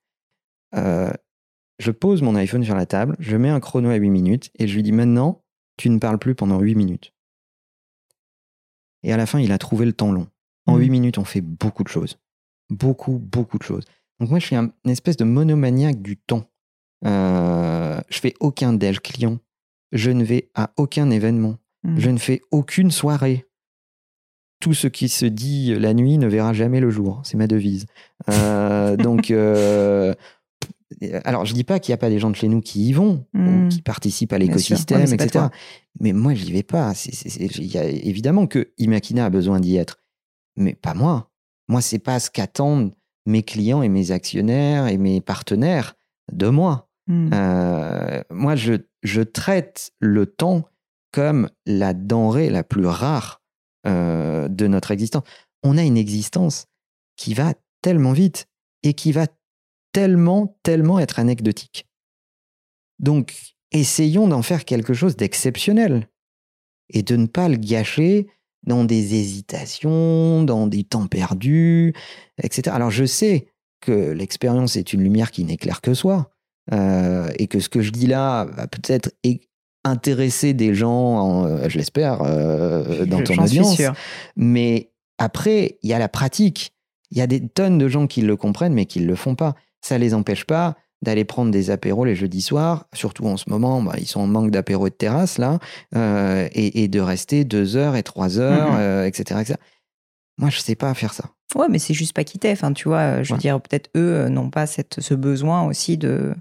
je 0.73 1.91
pose 1.91 2.23
mon 2.23 2.37
iPhone 2.37 2.64
sur 2.64 2.75
la 2.75 2.87
table, 2.87 3.17
je 3.19 3.37
mets 3.37 3.49
un 3.49 3.61
chrono 3.61 3.91
à 3.91 3.97
8 3.97 4.11
minutes 4.11 4.51
et 4.59 4.69
je 4.69 4.75
lui 4.75 4.83
dis 4.83 4.93
Maintenant, 4.93 5.43
tu 5.77 5.91
ne 5.91 5.99
parles 5.99 6.19
plus 6.19 6.35
pendant 6.35 6.61
8 6.61 6.75
minutes. 6.75 7.12
Et 9.03 9.12
à 9.12 9.17
la 9.17 9.27
fin, 9.27 9.39
il 9.39 9.53
a 9.53 9.59
trouvé 9.59 9.87
le 9.87 9.93
temps 9.93 10.12
long. 10.12 10.27
En 10.67 10.77
8 10.77 10.89
mmh. 10.89 10.91
minutes, 10.91 11.19
on 11.19 11.25
fait 11.25 11.41
beaucoup 11.41 11.85
de 11.85 11.89
choses. 11.89 12.19
Beaucoup, 12.71 13.19
beaucoup 13.19 13.59
de 13.59 13.62
choses. 13.62 13.85
Donc 14.19 14.31
moi, 14.31 14.39
je 14.39 14.47
suis 14.47 14.57
un, 14.57 14.73
une 14.85 14.91
espèce 14.91 15.17
de 15.17 15.25
monomaniaque 15.25 16.03
du 16.03 16.17
temps. 16.17 16.45
Euh, 17.05 18.01
je 18.09 18.19
fais 18.19 18.35
aucun 18.41 18.73
déj 18.73 19.01
client. 19.01 19.39
Je 19.93 20.11
ne 20.11 20.25
vais 20.25 20.51
à 20.55 20.73
aucun 20.77 21.11
événement. 21.11 21.57
Hmm. 21.87 21.99
Je 21.99 22.11
ne 22.11 22.18
fais 22.18 22.41
aucune 22.51 22.91
soirée. 22.91 23.47
tout 24.61 24.72
ce 24.74 24.87
qui 24.89 25.09
se 25.11 25.26
dit 25.26 25.74
la 25.78 25.93
nuit 25.95 26.16
ne 26.18 26.26
verra 26.26 26.53
jamais 26.55 26.80
le 26.80 26.91
jour. 26.91 27.20
C'est 27.24 27.37
ma 27.37 27.47
devise. 27.47 27.87
Euh, 28.30 28.97
donc, 29.07 29.30
euh, 29.30 30.14
alors 31.24 31.45
je 31.45 31.53
dis 31.53 31.62
pas 31.64 31.78
qu'il 31.78 31.93
n'y 31.93 31.95
a 31.95 31.99
pas 31.99 32.09
des 32.09 32.18
gens 32.18 32.30
de 32.30 32.37
chez 32.37 32.49
nous 32.49 32.61
qui 32.62 32.89
y 32.89 32.93
vont, 32.93 33.26
Hmm. 33.34 33.68
qui 33.68 33.82
participent 33.82 34.32
à 34.32 34.39
l'écosystème, 34.39 35.03
Ouais, 35.05 35.12
etc. 35.14 35.47
Mais 36.01 36.12
moi, 36.12 36.34
j'y 36.34 36.53
vais 36.53 36.62
pas. 36.62 36.93
Y 36.95 37.76
a 37.78 37.84
évidemment 37.84 38.47
que 38.47 38.72
Imakina 38.78 39.26
a 39.26 39.30
besoin 39.30 39.61
d'y 39.61 39.76
être, 39.76 39.99
mais 40.57 40.74
pas 40.74 40.95
moi. 40.95 41.30
Moi, 41.68 41.80
c'est 41.82 41.99
pas 41.99 42.18
ce 42.20 42.30
qu'attendent 42.30 42.93
mes 43.26 43.43
clients 43.43 43.82
et 43.82 43.89
mes 43.89 44.11
actionnaires 44.12 44.87
et 44.87 44.99
mes 44.99 45.20
partenaires 45.20 45.95
de 46.32 46.49
moi. 46.49 46.89
Hmm. 47.09 47.30
Euh, 47.34 48.22
moi, 48.30 48.57
je, 48.57 48.74
je 49.03 49.20
traite 49.22 49.93
le 50.01 50.26
temps 50.26 50.68
comme 51.17 51.49
la 51.64 51.95
denrée 51.95 52.51
la 52.51 52.62
plus 52.62 52.85
rare 52.85 53.41
euh, 53.87 54.49
de 54.49 54.67
notre 54.67 54.91
existence. 54.91 55.23
On 55.62 55.79
a 55.79 55.83
une 55.83 55.97
existence 55.97 56.67
qui 57.17 57.33
va 57.33 57.55
tellement 57.81 58.12
vite 58.12 58.49
et 58.83 58.93
qui 58.93 59.12
va 59.12 59.27
tellement, 59.93 60.59
tellement 60.62 60.99
être 60.99 61.19
anecdotique. 61.19 61.87
Donc, 62.99 63.35
essayons 63.73 64.29
d'en 64.29 64.43
faire 64.43 64.67
quelque 64.67 64.93
chose 64.93 65.17
d'exceptionnel 65.17 66.07
et 66.91 67.03
de 67.03 67.17
ne 67.17 67.25
pas 67.25 67.49
le 67.49 67.57
gâcher 67.57 68.29
dans 68.64 68.85
des 68.85 69.14
hésitations, 69.14 70.43
dans 70.43 70.67
des 70.67 70.85
temps 70.85 71.07
perdus, 71.07 71.95
etc. 72.43 72.77
Alors, 72.77 72.91
je 72.91 73.07
sais 73.07 73.49
que 73.81 74.11
l'expérience 74.11 74.77
est 74.77 74.93
une 74.93 75.03
lumière 75.03 75.31
qui 75.31 75.45
n'éclaire 75.45 75.81
que 75.81 75.95
soi 75.95 76.31
euh, 76.75 77.31
et 77.39 77.47
que 77.47 77.59
ce 77.59 77.71
que 77.71 77.81
je 77.81 77.91
dis 77.91 78.07
là 78.07 78.45
va 78.45 78.67
peut-être 78.67 79.12
intéresser 79.87 80.53
des 80.55 80.74
gens, 80.74 80.91
en, 81.18 81.47
euh, 81.47 81.68
je 81.68 81.78
l'espère, 81.78 82.20
euh, 82.22 83.05
dans 83.07 83.18
Je- 83.18 83.24
ton 83.24 83.43
audience. 83.43 83.80
Mais 84.37 84.91
après, 85.18 85.78
il 85.82 85.91
y 85.91 85.93
a 85.93 85.99
la 85.99 86.09
pratique. 86.09 86.72
Il 87.11 87.18
y 87.18 87.20
a 87.20 87.26
des 87.26 87.41
tonnes 87.49 87.78
de 87.78 87.89
gens 87.89 88.07
qui 88.07 88.22
le 88.22 88.37
comprennent, 88.37 88.74
mais 88.74 88.87
qui 88.87 89.01
ne 89.01 89.07
le 89.07 89.14
font 89.14 89.34
pas. 89.34 89.55
Ça 89.80 89.97
les 89.99 90.12
empêche 90.14 90.45
pas 90.45 90.76
d'aller 91.03 91.24
prendre 91.24 91.51
des 91.51 91.70
apéros 91.70 92.05
les 92.05 92.16
jeudis 92.16 92.41
soirs, 92.43 92.87
surtout 92.95 93.26
en 93.26 93.37
ce 93.37 93.49
moment, 93.49 93.82
bah, 93.82 93.95
ils 93.99 94.07
sont 94.07 94.20
en 94.20 94.26
manque 94.26 94.51
d'apéros 94.51 94.87
et 94.87 94.91
de 94.91 94.95
terrasse, 94.95 95.37
là, 95.39 95.59
euh, 95.95 96.49
et, 96.53 96.82
et 96.82 96.89
de 96.89 97.01
rester 97.01 97.45
deux 97.45 97.76
heures 97.76 97.97
et 97.97 98.03
trois 98.03 98.39
heures, 98.39 98.72
Mhm. 98.72 98.78
euh, 98.80 99.07
etc., 99.07 99.41
etc. 99.43 99.59
Moi, 100.39 100.51
je 100.51 100.59
sais 100.59 100.74
pas 100.74 100.93
faire 100.95 101.12
ça. 101.12 101.24
Ouais, 101.55 101.66
mais 101.70 101.78
c'est 101.78 101.95
juste 101.95 102.12
pas 102.14 102.24
quitter. 102.24 102.51
Enfin, 102.51 102.72
tu 102.72 102.89
vois, 102.89 103.22
je 103.22 103.28
veux 103.28 103.34
Ouais. 103.34 103.41
dire, 103.41 103.61
peut-être 103.61 103.89
eux 103.97 104.28
n'ont 104.28 104.51
pas 104.51 104.66
cette, 104.66 105.01
ce 105.01 105.14
besoin 105.14 105.64
aussi 105.66 105.97
de, 105.97 106.34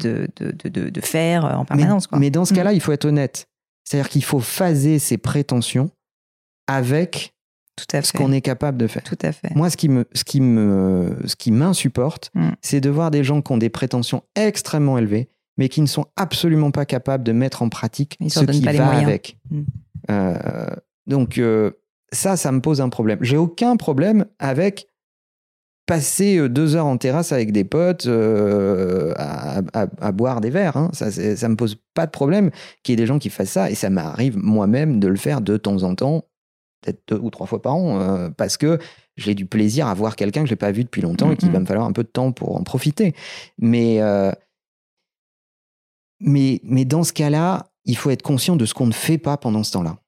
de, 0.00 0.28
de, 0.36 0.50
de, 0.68 0.90
de- 0.90 1.00
faire 1.00 1.44
euh, 1.44 1.54
en 1.54 1.60
Mais, 1.60 1.66
permanence. 1.66 2.06
quoi. 2.06 2.18
mais 2.18 2.30
dans 2.30 2.44
ce 2.44 2.52
Mhm. 2.52 2.56
cas-là, 2.58 2.72
il 2.72 2.80
faut 2.80 2.92
être 2.92 3.04
honnête. 3.04 3.46
C'est-à-dire 3.84 4.08
qu'il 4.08 4.24
faut 4.24 4.40
phaser 4.40 4.98
ses 4.98 5.18
prétentions 5.18 5.90
avec 6.66 7.34
Tout 7.76 7.96
à 7.96 8.02
ce 8.02 8.12
qu'on 8.12 8.32
est 8.32 8.40
capable 8.40 8.78
de 8.78 8.86
faire. 8.86 9.02
Tout 9.02 9.18
à 9.22 9.32
fait. 9.32 9.54
Moi, 9.54 9.68
ce 9.68 9.76
qui 9.76 9.88
me, 9.88 10.06
ce 10.14 10.22
qui 10.24 10.40
me, 10.40 11.16
ce 11.26 11.34
qui 11.36 11.50
m'insupporte, 11.50 12.30
Mm. 12.34 12.50
c'est 12.62 12.80
de 12.80 12.88
voir 12.90 13.10
des 13.10 13.24
gens 13.24 13.42
qui 13.42 13.50
ont 13.52 13.58
des 13.58 13.68
prétentions 13.70 14.22
extrêmement 14.36 14.96
élevées, 14.96 15.28
mais 15.58 15.68
qui 15.68 15.80
ne 15.80 15.86
sont 15.86 16.06
absolument 16.16 16.70
pas 16.70 16.86
capables 16.86 17.24
de 17.24 17.32
mettre 17.32 17.62
en 17.62 17.68
pratique 17.68 18.16
Ils 18.20 18.30
ce 18.32 18.44
qui 18.44 18.60
va 18.62 18.88
avec. 18.96 19.38
Mm. 19.50 19.62
Euh, 20.10 20.68
donc 21.06 21.38
euh, 21.38 21.72
ça, 22.12 22.36
ça 22.36 22.52
me 22.52 22.60
pose 22.60 22.80
un 22.80 22.88
problème. 22.90 23.18
J'ai 23.22 23.36
aucun 23.36 23.76
problème 23.76 24.24
avec 24.38 24.86
passer 25.86 26.38
euh, 26.38 26.48
deux 26.48 26.76
heures 26.76 26.86
en 26.86 26.96
terrasse 26.96 27.32
avec 27.32 27.52
des 27.52 27.64
potes 27.64 28.06
euh, 28.06 29.12
à, 29.16 29.58
à- 29.72 29.86
à 30.00 30.12
boire 30.12 30.40
des 30.40 30.50
verres. 30.50 30.76
Hein. 30.76 30.90
Ça, 30.92 31.10
ça 31.10 31.48
me 31.48 31.56
pose 31.56 31.76
pas 31.94 32.06
de 32.06 32.10
problème 32.10 32.50
qu'il 32.82 32.92
y 32.92 32.94
ait 32.94 33.02
des 33.02 33.06
gens 33.06 33.18
qui 33.18 33.30
fassent 33.30 33.50
ça, 33.50 33.70
et 33.70 33.74
ça 33.74 33.90
m'arrive 33.90 34.36
moi-même 34.38 34.98
de 35.00 35.08
le 35.08 35.16
faire 35.16 35.40
de 35.40 35.56
temps 35.56 35.82
en 35.82 35.94
temps, 35.94 36.24
peut-être 36.80 37.02
deux 37.08 37.18
ou 37.18 37.30
trois 37.30 37.46
fois 37.46 37.60
par 37.62 37.74
an, 37.74 38.00
euh, 38.00 38.30
parce 38.30 38.56
que 38.56 38.78
j'ai 39.16 39.34
du 39.34 39.46
plaisir 39.46 39.86
à 39.86 39.94
voir 39.94 40.16
quelqu'un 40.16 40.42
que 40.42 40.48
j'ai 40.48 40.56
pas 40.56 40.72
vu 40.72 40.84
depuis 40.84 41.02
longtemps 41.02 41.30
et 41.30 41.36
qu'il 41.36 41.50
va 41.50 41.60
me 41.60 41.66
falloir 41.66 41.86
un 41.86 41.92
peu 41.92 42.02
de 42.02 42.08
temps 42.08 42.32
pour 42.32 42.56
en 42.56 42.62
profiter. 42.64 43.14
Mais, 43.58 44.00
euh, 44.00 44.32
mais, 46.20 46.60
mais 46.64 46.84
dans 46.84 47.04
ce 47.04 47.12
cas-là, 47.12 47.66
il 47.84 47.96
faut 47.96 48.10
être 48.10 48.22
conscient 48.22 48.56
de 48.56 48.64
ce 48.66 48.74
qu'on 48.74 48.86
ne 48.86 48.92
fait 48.92 49.18
pas 49.18 49.36
pendant 49.36 49.62
ce 49.62 49.72
temps-là. 49.72 49.98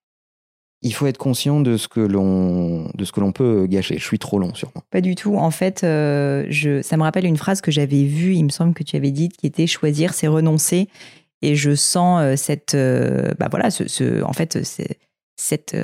Il 0.87 0.95
faut 0.95 1.09
être 1.09 1.19
conscient 1.19 1.61
de 1.61 1.77
ce 1.77 1.89
que 1.89 1.99
l'on 1.99 2.89
de 2.95 3.05
ce 3.05 3.11
que 3.11 3.19
l'on 3.19 3.33
peut 3.33 3.67
gâcher. 3.67 3.99
Je 3.99 4.05
suis 4.05 4.21
trop 4.21 4.39
long, 4.39 4.55
sûrement. 4.55 4.85
Pas 4.93 5.01
du 5.01 5.17
tout. 5.17 5.37
En 5.37 5.51
fait, 5.51 5.83
euh, 5.83 6.47
ça 6.83 6.97
me 6.97 7.03
rappelle 7.03 7.27
une 7.27 7.37
phrase 7.37 7.61
que 7.61 7.73
j'avais 7.73 8.05
vue, 8.05 8.35
il 8.35 8.45
me 8.45 8.51
semble 8.51 8.73
que 8.73 8.85
tu 8.85 8.95
avais 8.95 9.11
dite, 9.11 9.37
qui 9.37 9.49
était 9.49 9.67
choisir, 9.67 10.15
c'est 10.15 10.29
renoncer. 10.29 10.89
Et 11.43 11.57
je 11.57 11.75
sens 11.75 12.21
euh, 12.23 12.37
cette, 12.37 12.75
euh, 12.75 13.33
bah 13.37 13.49
voilà, 13.51 13.69
en 14.25 14.33
fait, 14.33 14.59
cette, 15.35 15.77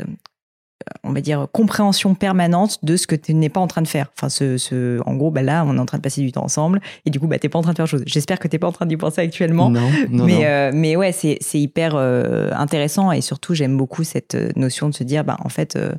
on 1.04 1.12
va 1.12 1.20
dire, 1.20 1.46
compréhension 1.52 2.14
permanente 2.14 2.78
de 2.84 2.96
ce 2.96 3.06
que 3.06 3.16
tu 3.16 3.34
n'es 3.34 3.48
pas 3.48 3.60
en 3.60 3.66
train 3.66 3.82
de 3.82 3.88
faire. 3.88 4.10
Enfin, 4.16 4.28
ce, 4.28 4.56
ce, 4.58 5.00
en 5.06 5.14
gros, 5.14 5.30
bah 5.30 5.42
là, 5.42 5.64
on 5.66 5.76
est 5.76 5.80
en 5.80 5.86
train 5.86 5.98
de 5.98 6.02
passer 6.02 6.20
du 6.22 6.32
temps 6.32 6.44
ensemble, 6.44 6.80
et 7.04 7.10
du 7.10 7.18
coup, 7.20 7.26
bah, 7.26 7.38
t'es 7.38 7.48
pas 7.48 7.58
en 7.58 7.62
train 7.62 7.72
de 7.72 7.76
faire 7.76 7.86
chose. 7.86 8.02
J'espère 8.06 8.38
que 8.38 8.48
t'es 8.48 8.58
pas 8.58 8.68
en 8.68 8.72
train 8.72 8.86
d'y 8.86 8.96
penser 8.96 9.20
actuellement. 9.20 9.70
Non, 9.70 9.88
non, 10.10 10.24
mais, 10.26 10.32
non. 10.34 10.40
euh, 10.44 10.70
mais 10.74 10.96
ouais, 10.96 11.12
c'est 11.12 11.38
c'est 11.40 11.58
hyper 11.60 11.94
euh, 11.96 12.50
intéressant 12.52 13.12
et 13.12 13.20
surtout, 13.20 13.54
j'aime 13.54 13.76
beaucoup 13.76 14.04
cette 14.04 14.34
euh, 14.34 14.50
notion 14.56 14.88
de 14.88 14.94
se 14.94 15.04
dire, 15.04 15.24
bah, 15.24 15.36
en 15.44 15.48
fait, 15.48 15.76
euh, 15.76 15.92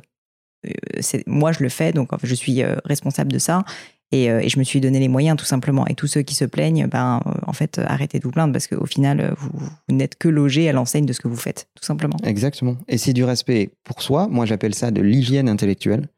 c'est- 1.00 1.26
moi, 1.26 1.52
je 1.52 1.62
le 1.62 1.68
fais, 1.68 1.92
donc 1.92 2.12
en 2.12 2.18
fait, 2.18 2.26
je 2.26 2.34
suis 2.34 2.62
responsable 2.84 3.30
de 3.32 3.38
ça. 3.38 3.64
Et, 4.12 4.30
euh, 4.30 4.40
et 4.40 4.48
je 4.48 4.58
me 4.58 4.64
suis 4.64 4.80
donné 4.80 5.00
les 5.00 5.08
moyens, 5.08 5.36
tout 5.36 5.44
simplement. 5.44 5.86
Et 5.86 5.94
tous 5.94 6.06
ceux 6.06 6.22
qui 6.22 6.34
se 6.34 6.44
plaignent, 6.44 6.86
ben, 6.86 7.20
euh, 7.26 7.32
en 7.46 7.52
fait, 7.52 7.80
arrêtez 7.84 8.18
de 8.18 8.24
vous 8.24 8.30
plaindre 8.30 8.52
parce 8.52 8.66
qu'au 8.66 8.86
final, 8.86 9.20
euh, 9.20 9.30
vous, 9.36 9.50
vous 9.88 9.94
n'êtes 9.94 10.16
que 10.16 10.28
logé 10.28 10.68
à 10.68 10.72
l'enseigne 10.72 11.06
de 11.06 11.12
ce 11.12 11.20
que 11.20 11.28
vous 11.28 11.36
faites, 11.36 11.68
tout 11.74 11.84
simplement. 11.84 12.16
Exactement. 12.22 12.76
Et 12.86 12.98
c'est 12.98 13.12
du 13.12 13.24
respect 13.24 13.70
pour 13.82 14.02
soi. 14.02 14.28
Moi, 14.28 14.46
j'appelle 14.46 14.74
ça 14.74 14.90
de 14.90 15.00
l'hygiène 15.00 15.48
intellectuelle. 15.48 16.08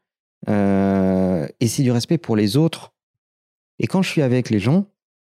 Euh, 0.49 1.47
et 1.59 1.67
c'est 1.67 1.83
du 1.83 1.91
respect 1.91 2.17
pour 2.17 2.35
les 2.35 2.57
autres. 2.57 2.93
Et 3.79 3.87
quand 3.87 4.01
je 4.01 4.09
suis 4.09 4.21
avec 4.21 4.49
les 4.49 4.59
gens, 4.59 4.85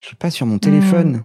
je 0.02 0.08
suis 0.08 0.16
pas 0.16 0.32
sur 0.32 0.46
mon 0.46 0.60
téléphone. 0.60 1.24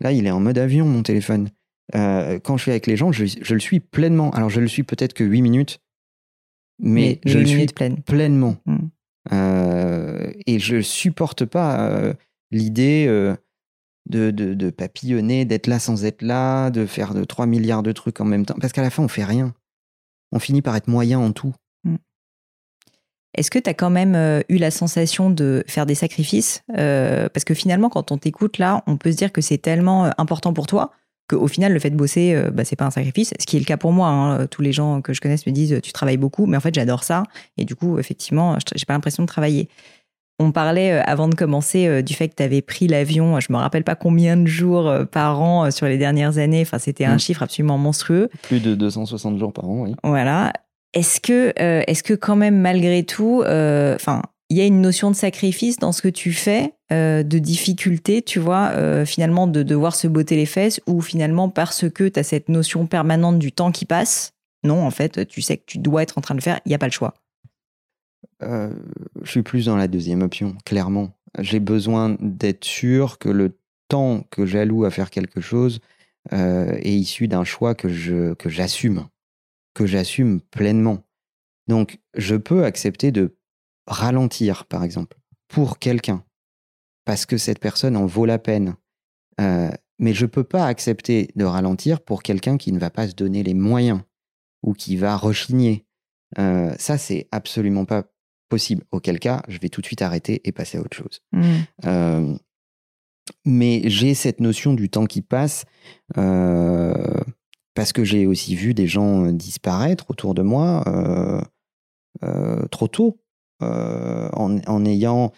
Là, 0.00 0.12
il 0.12 0.26
est 0.26 0.30
en 0.30 0.40
mode 0.40 0.58
avion, 0.58 0.84
mon 0.84 1.02
téléphone. 1.02 1.48
Euh, 1.94 2.38
quand 2.40 2.56
je 2.56 2.62
suis 2.62 2.70
avec 2.70 2.86
les 2.86 2.96
gens, 2.96 3.12
je, 3.12 3.24
je 3.26 3.54
le 3.54 3.60
suis 3.60 3.80
pleinement. 3.80 4.30
Alors, 4.30 4.50
je 4.50 4.60
le 4.60 4.68
suis 4.68 4.82
peut-être 4.82 5.14
que 5.14 5.24
8 5.24 5.42
minutes, 5.42 5.80
mais, 6.78 7.20
Mais 7.24 7.30
je 7.30 7.38
le 7.38 7.46
suis 7.46 7.66
pleinement. 8.04 8.56
Mm. 8.66 8.76
Euh, 9.32 10.32
et 10.46 10.58
je 10.58 10.80
supporte 10.80 11.44
pas 11.44 11.90
euh, 11.90 12.14
l'idée 12.50 13.06
euh, 13.08 13.34
de, 14.08 14.30
de, 14.30 14.70
papillonner, 14.70 15.44
d'être 15.44 15.66
là 15.66 15.78
sans 15.78 16.04
être 16.04 16.22
là, 16.22 16.70
de 16.70 16.86
faire 16.86 17.14
de 17.14 17.24
3 17.24 17.46
milliards 17.46 17.82
de 17.82 17.92
trucs 17.92 18.20
en 18.20 18.24
même 18.24 18.46
temps. 18.46 18.56
Parce 18.60 18.72
qu'à 18.72 18.82
la 18.82 18.90
fin, 18.90 19.02
on 19.02 19.08
fait 19.08 19.24
rien. 19.24 19.54
On 20.32 20.38
finit 20.38 20.62
par 20.62 20.76
être 20.76 20.88
moyen 20.88 21.18
en 21.18 21.32
tout. 21.32 21.54
Est-ce 23.34 23.50
que 23.50 23.58
tu 23.58 23.68
as 23.68 23.74
quand 23.74 23.90
même 23.90 24.42
eu 24.48 24.56
la 24.56 24.70
sensation 24.70 25.28
de 25.28 25.62
faire 25.66 25.84
des 25.84 25.94
sacrifices? 25.94 26.62
Parce 26.68 27.44
que 27.44 27.52
finalement, 27.52 27.90
quand 27.90 28.10
on 28.10 28.16
t'écoute 28.16 28.56
là, 28.56 28.82
on 28.86 28.96
peut 28.96 29.12
se 29.12 29.16
dire 29.16 29.30
que 29.30 29.42
c'est 29.42 29.58
tellement 29.58 30.10
important 30.18 30.54
pour 30.54 30.66
toi 30.66 30.92
qu'au 31.28 31.48
final, 31.48 31.72
le 31.72 31.78
fait 31.78 31.90
de 31.90 31.96
bosser, 31.96 32.34
euh, 32.34 32.50
bah, 32.50 32.64
c'est 32.64 32.76
pas 32.76 32.84
un 32.86 32.90
sacrifice. 32.90 33.32
Ce 33.40 33.46
qui 33.46 33.56
est 33.56 33.60
le 33.60 33.64
cas 33.64 33.76
pour 33.76 33.92
moi. 33.92 34.08
hein. 34.08 34.46
Tous 34.46 34.62
les 34.62 34.72
gens 34.72 35.00
que 35.00 35.12
je 35.12 35.20
connaisse 35.20 35.46
me 35.46 35.52
disent 35.52 35.80
tu 35.82 35.92
travailles 35.92 36.16
beaucoup, 36.16 36.46
mais 36.46 36.56
en 36.56 36.60
fait, 36.60 36.74
j'adore 36.74 37.04
ça. 37.04 37.22
Et 37.56 37.64
du 37.64 37.74
coup, 37.74 37.98
effectivement, 37.98 38.56
j'ai 38.74 38.84
pas 38.86 38.92
l'impression 38.94 39.22
de 39.22 39.28
travailler. 39.28 39.68
On 40.38 40.52
parlait 40.52 40.92
euh, 40.92 41.02
avant 41.06 41.28
de 41.28 41.34
commencer 41.34 41.86
euh, 41.86 42.02
du 42.02 42.12
fait 42.12 42.28
que 42.28 42.34
tu 42.34 42.42
avais 42.42 42.60
pris 42.60 42.88
l'avion, 42.88 43.40
je 43.40 43.50
me 43.50 43.56
rappelle 43.56 43.84
pas 43.84 43.94
combien 43.94 44.36
de 44.36 44.46
jours 44.46 44.86
euh, 44.86 45.04
par 45.06 45.40
an 45.40 45.64
euh, 45.64 45.70
sur 45.70 45.86
les 45.86 45.96
dernières 45.96 46.36
années. 46.36 46.60
Enfin, 46.60 46.78
c'était 46.78 47.06
un 47.06 47.14
Mm. 47.14 47.20
chiffre 47.20 47.42
absolument 47.42 47.78
monstrueux. 47.78 48.28
Plus 48.42 48.60
de 48.60 48.74
260 48.74 49.38
jours 49.38 49.52
par 49.54 49.64
an, 49.64 49.84
oui. 49.84 49.94
Voilà. 50.04 50.52
Est-ce 50.92 51.20
que, 51.20 51.54
euh, 51.58 51.82
est-ce 51.86 52.02
que 52.02 52.12
quand 52.12 52.36
même 52.36 52.60
malgré 52.60 53.02
tout, 53.02 53.42
euh, 53.46 53.94
enfin, 53.94 54.20
il 54.48 54.56
y 54.56 54.60
a 54.60 54.64
une 54.64 54.80
notion 54.80 55.10
de 55.10 55.16
sacrifice 55.16 55.78
dans 55.78 55.92
ce 55.92 56.02
que 56.02 56.08
tu 56.08 56.32
fais, 56.32 56.74
euh, 56.92 57.22
de 57.22 57.38
difficulté, 57.38 58.22
tu 58.22 58.38
vois, 58.38 58.70
euh, 58.74 59.04
finalement 59.04 59.46
de 59.46 59.62
devoir 59.62 59.96
se 59.96 60.06
botter 60.06 60.36
les 60.36 60.46
fesses, 60.46 60.80
ou 60.86 61.00
finalement 61.00 61.48
parce 61.48 61.88
que 61.90 62.08
tu 62.08 62.20
as 62.20 62.22
cette 62.22 62.48
notion 62.48 62.86
permanente 62.86 63.38
du 63.38 63.50
temps 63.50 63.72
qui 63.72 63.86
passe, 63.86 64.34
non, 64.62 64.84
en 64.84 64.90
fait, 64.90 65.26
tu 65.26 65.42
sais 65.42 65.56
que 65.56 65.64
tu 65.66 65.78
dois 65.78 66.02
être 66.02 66.16
en 66.18 66.20
train 66.20 66.34
de 66.34 66.40
le 66.40 66.44
faire, 66.44 66.60
il 66.64 66.68
n'y 66.68 66.74
a 66.74 66.78
pas 66.78 66.86
le 66.86 66.92
choix. 66.92 67.14
Euh, 68.42 68.72
je 69.22 69.30
suis 69.30 69.42
plus 69.42 69.66
dans 69.66 69.76
la 69.76 69.88
deuxième 69.88 70.22
option, 70.22 70.56
clairement. 70.64 71.10
J'ai 71.40 71.60
besoin 71.60 72.16
d'être 72.20 72.64
sûr 72.64 73.18
que 73.18 73.28
le 73.28 73.58
temps 73.88 74.24
que 74.30 74.46
j'alloue 74.46 74.84
à 74.84 74.90
faire 74.90 75.10
quelque 75.10 75.40
chose 75.40 75.80
est 76.32 76.90
issu 76.90 77.28
d'un 77.28 77.44
choix 77.44 77.76
que 77.76 77.88
j'assume, 77.88 79.06
que 79.74 79.86
j'assume 79.86 80.40
pleinement. 80.40 81.04
Donc, 81.68 82.00
je 82.16 82.34
peux 82.34 82.64
accepter 82.64 83.12
de 83.12 83.36
ralentir, 83.86 84.66
par 84.66 84.84
exemple, 84.84 85.16
pour 85.48 85.78
quelqu'un, 85.78 86.24
parce 87.04 87.26
que 87.26 87.36
cette 87.36 87.60
personne 87.60 87.96
en 87.96 88.06
vaut 88.06 88.26
la 88.26 88.38
peine. 88.38 88.76
Euh, 89.40 89.70
mais 89.98 90.12
je 90.12 90.26
peux 90.26 90.44
pas 90.44 90.66
accepter 90.66 91.30
de 91.36 91.44
ralentir 91.44 92.00
pour 92.00 92.22
quelqu'un 92.22 92.58
qui 92.58 92.72
ne 92.72 92.78
va 92.78 92.90
pas 92.90 93.08
se 93.08 93.14
donner 93.14 93.42
les 93.42 93.54
moyens 93.54 94.00
ou 94.62 94.74
qui 94.74 94.96
va 94.96 95.16
rechigner. 95.16 95.86
Euh, 96.38 96.74
ça, 96.78 96.98
c'est 96.98 97.28
absolument 97.32 97.84
pas 97.84 98.04
possible. 98.48 98.84
Auquel 98.90 99.18
cas, 99.18 99.42
je 99.48 99.58
vais 99.58 99.68
tout 99.68 99.80
de 99.80 99.86
suite 99.86 100.02
arrêter 100.02 100.40
et 100.44 100.52
passer 100.52 100.78
à 100.78 100.80
autre 100.80 100.96
chose. 100.96 101.22
Euh, 101.84 102.36
mais 103.44 103.82
j'ai 103.86 104.14
cette 104.14 104.40
notion 104.40 104.74
du 104.74 104.88
temps 104.88 105.06
qui 105.06 105.22
passe 105.22 105.64
euh, 106.16 107.20
parce 107.74 107.92
que 107.92 108.04
j'ai 108.04 108.26
aussi 108.26 108.54
vu 108.54 108.74
des 108.74 108.86
gens 108.86 109.32
disparaître 109.32 110.10
autour 110.10 110.34
de 110.34 110.42
moi. 110.42 110.84
Trop 112.70 112.88
tôt, 112.88 113.20
en, 113.60 114.58
en, 114.66 114.84
ayant... 114.84 115.32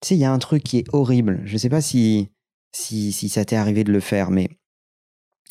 Tu 0.00 0.08
sais, 0.08 0.14
il 0.16 0.20
y 0.20 0.24
a 0.24 0.32
un 0.32 0.38
truc 0.38 0.62
qui 0.62 0.78
est 0.78 0.86
horrible. 0.92 1.42
Je 1.44 1.52
ne 1.52 1.58
sais 1.58 1.68
pas 1.68 1.82
si, 1.82 2.30
si, 2.72 3.12
si 3.12 3.28
ça 3.28 3.44
t'est 3.44 3.56
arrivé 3.56 3.84
de 3.84 3.92
le 3.92 4.00
faire, 4.00 4.30
mais 4.30 4.48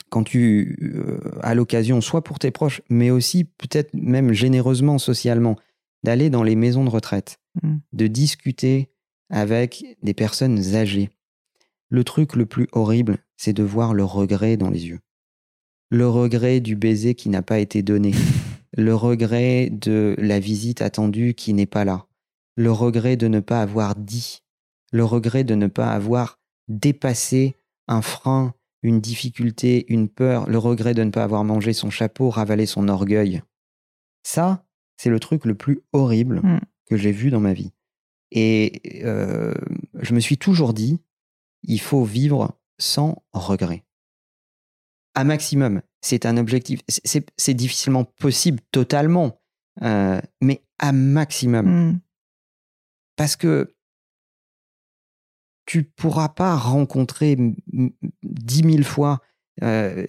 quand 0.10 0.24
tu 0.24 1.06
as 1.42 1.56
l'occasion, 1.56 2.02
soit 2.02 2.24
pour 2.24 2.40
tes 2.40 2.52
proches, 2.52 2.82
mais 2.90 3.12
aussi 3.12 3.44
peut-être 3.44 3.94
même 3.94 4.34
généreusement 4.34 4.98
socialement, 4.98 5.56
d'aller 6.04 6.30
dans 6.30 6.44
les 6.44 6.56
maisons 6.56 6.84
de 6.84 6.90
retraite, 6.90 7.40
mmh. 7.62 7.78
de 7.94 8.08
discuter 8.08 8.90
avec 9.30 9.86
des 10.02 10.14
personnes 10.14 10.76
âgées. 10.76 11.10
Le 11.90 12.04
truc 12.04 12.36
le 12.36 12.46
plus 12.46 12.68
horrible, 12.72 13.18
c'est 13.38 13.54
de 13.54 13.64
voir 13.64 13.94
le 13.94 14.04
regret 14.04 14.58
dans 14.58 14.70
les 14.70 14.88
yeux. 14.88 15.00
Le 15.90 16.08
regret 16.08 16.60
du 16.60 16.76
baiser 16.76 17.16
qui 17.16 17.30
n'a 17.30 17.42
pas 17.42 17.60
été 17.60 17.82
donné. 17.82 18.14
le 18.78 18.96
regret 18.96 19.70
de 19.72 20.16
la 20.20 20.40
visite 20.40 20.82
attendue 20.82 21.34
qui 21.34 21.54
n'est 21.54 21.66
pas 21.66 21.86
là. 21.86 22.06
Le 22.56 22.72
regret 22.72 23.16
de 23.16 23.28
ne 23.28 23.40
pas 23.40 23.62
avoir 23.62 23.96
dit. 23.96 24.42
Le 24.92 25.06
regret 25.06 25.44
de 25.44 25.56
ne 25.56 25.68
pas 25.68 25.92
avoir 25.92 26.40
dépassé 26.68 27.56
un 27.88 28.02
frein, 28.02 28.54
une 28.84 29.02
difficulté, 29.02 29.86
une 29.92 30.10
peur. 30.10 30.50
Le 30.50 30.58
regret 30.58 30.94
de 30.94 31.04
ne 31.04 31.12
pas 31.12 31.24
avoir 31.24 31.44
mangé 31.44 31.74
son 31.74 31.90
chapeau, 31.90 32.30
ravalé 32.30 32.66
son 32.66 32.88
orgueil. 32.88 33.42
Ça, 34.24 34.66
c'est 34.98 35.10
le 35.10 35.20
truc 35.20 35.46
le 35.46 35.56
plus 35.56 35.82
horrible 35.94 36.42
mm. 36.44 36.60
que 36.90 36.98
j'ai 36.98 37.12
vu 37.12 37.30
dans 37.30 37.40
ma 37.40 37.54
vie. 37.54 37.72
Et 38.32 39.02
euh, 39.04 39.54
je 40.00 40.14
me 40.14 40.20
suis 40.20 40.38
toujours 40.38 40.74
dit, 40.74 41.00
il 41.64 41.80
faut 41.80 42.04
vivre 42.04 42.60
sans 42.78 43.24
regret. 43.34 43.84
À 45.16 45.24
maximum, 45.24 45.82
c'est 46.02 46.26
un 46.26 46.38
objectif. 46.38 46.82
C'est 46.88 47.54
difficilement 47.54 48.06
possible 48.06 48.60
totalement, 48.72 49.42
euh, 49.82 50.22
mais 50.42 50.64
à 50.78 50.92
maximum. 50.92 51.66
Mm. 51.66 52.00
Parce 53.20 53.36
que 53.36 53.76
tu 55.66 55.84
pourras 55.84 56.30
pas 56.30 56.56
rencontrer 56.56 57.36
dix 58.24 58.64
mille 58.64 58.86
fois 58.86 59.20
euh, 59.62 60.06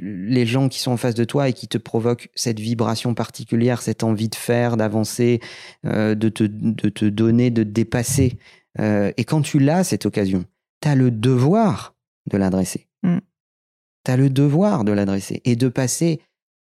les 0.00 0.46
gens 0.46 0.68
qui 0.68 0.78
sont 0.78 0.92
en 0.92 0.96
face 0.96 1.16
de 1.16 1.24
toi 1.24 1.48
et 1.48 1.52
qui 1.52 1.66
te 1.66 1.76
provoquent 1.76 2.30
cette 2.36 2.60
vibration 2.60 3.14
particulière, 3.14 3.82
cette 3.82 4.04
envie 4.04 4.28
de 4.28 4.36
faire, 4.36 4.76
d'avancer, 4.76 5.40
euh, 5.84 6.14
de, 6.14 6.28
te, 6.28 6.44
de, 6.44 6.88
te, 6.88 7.04
donner, 7.04 7.50
de 7.50 7.64
te 7.64 7.68
dépasser. 7.68 8.38
Euh, 8.78 9.10
et 9.16 9.24
quand 9.24 9.42
tu 9.42 9.58
l'as, 9.58 9.82
cette 9.82 10.06
occasion, 10.06 10.44
tu 10.82 10.88
as 10.88 10.94
le 10.94 11.10
devoir 11.10 11.96
de 12.30 12.38
l'adresser. 12.38 12.86
Mm. 13.02 13.18
Tu 14.04 14.10
as 14.12 14.16
le 14.16 14.30
devoir 14.30 14.84
de 14.84 14.92
l'adresser 14.92 15.42
et 15.44 15.56
de 15.56 15.66
passer 15.66 16.20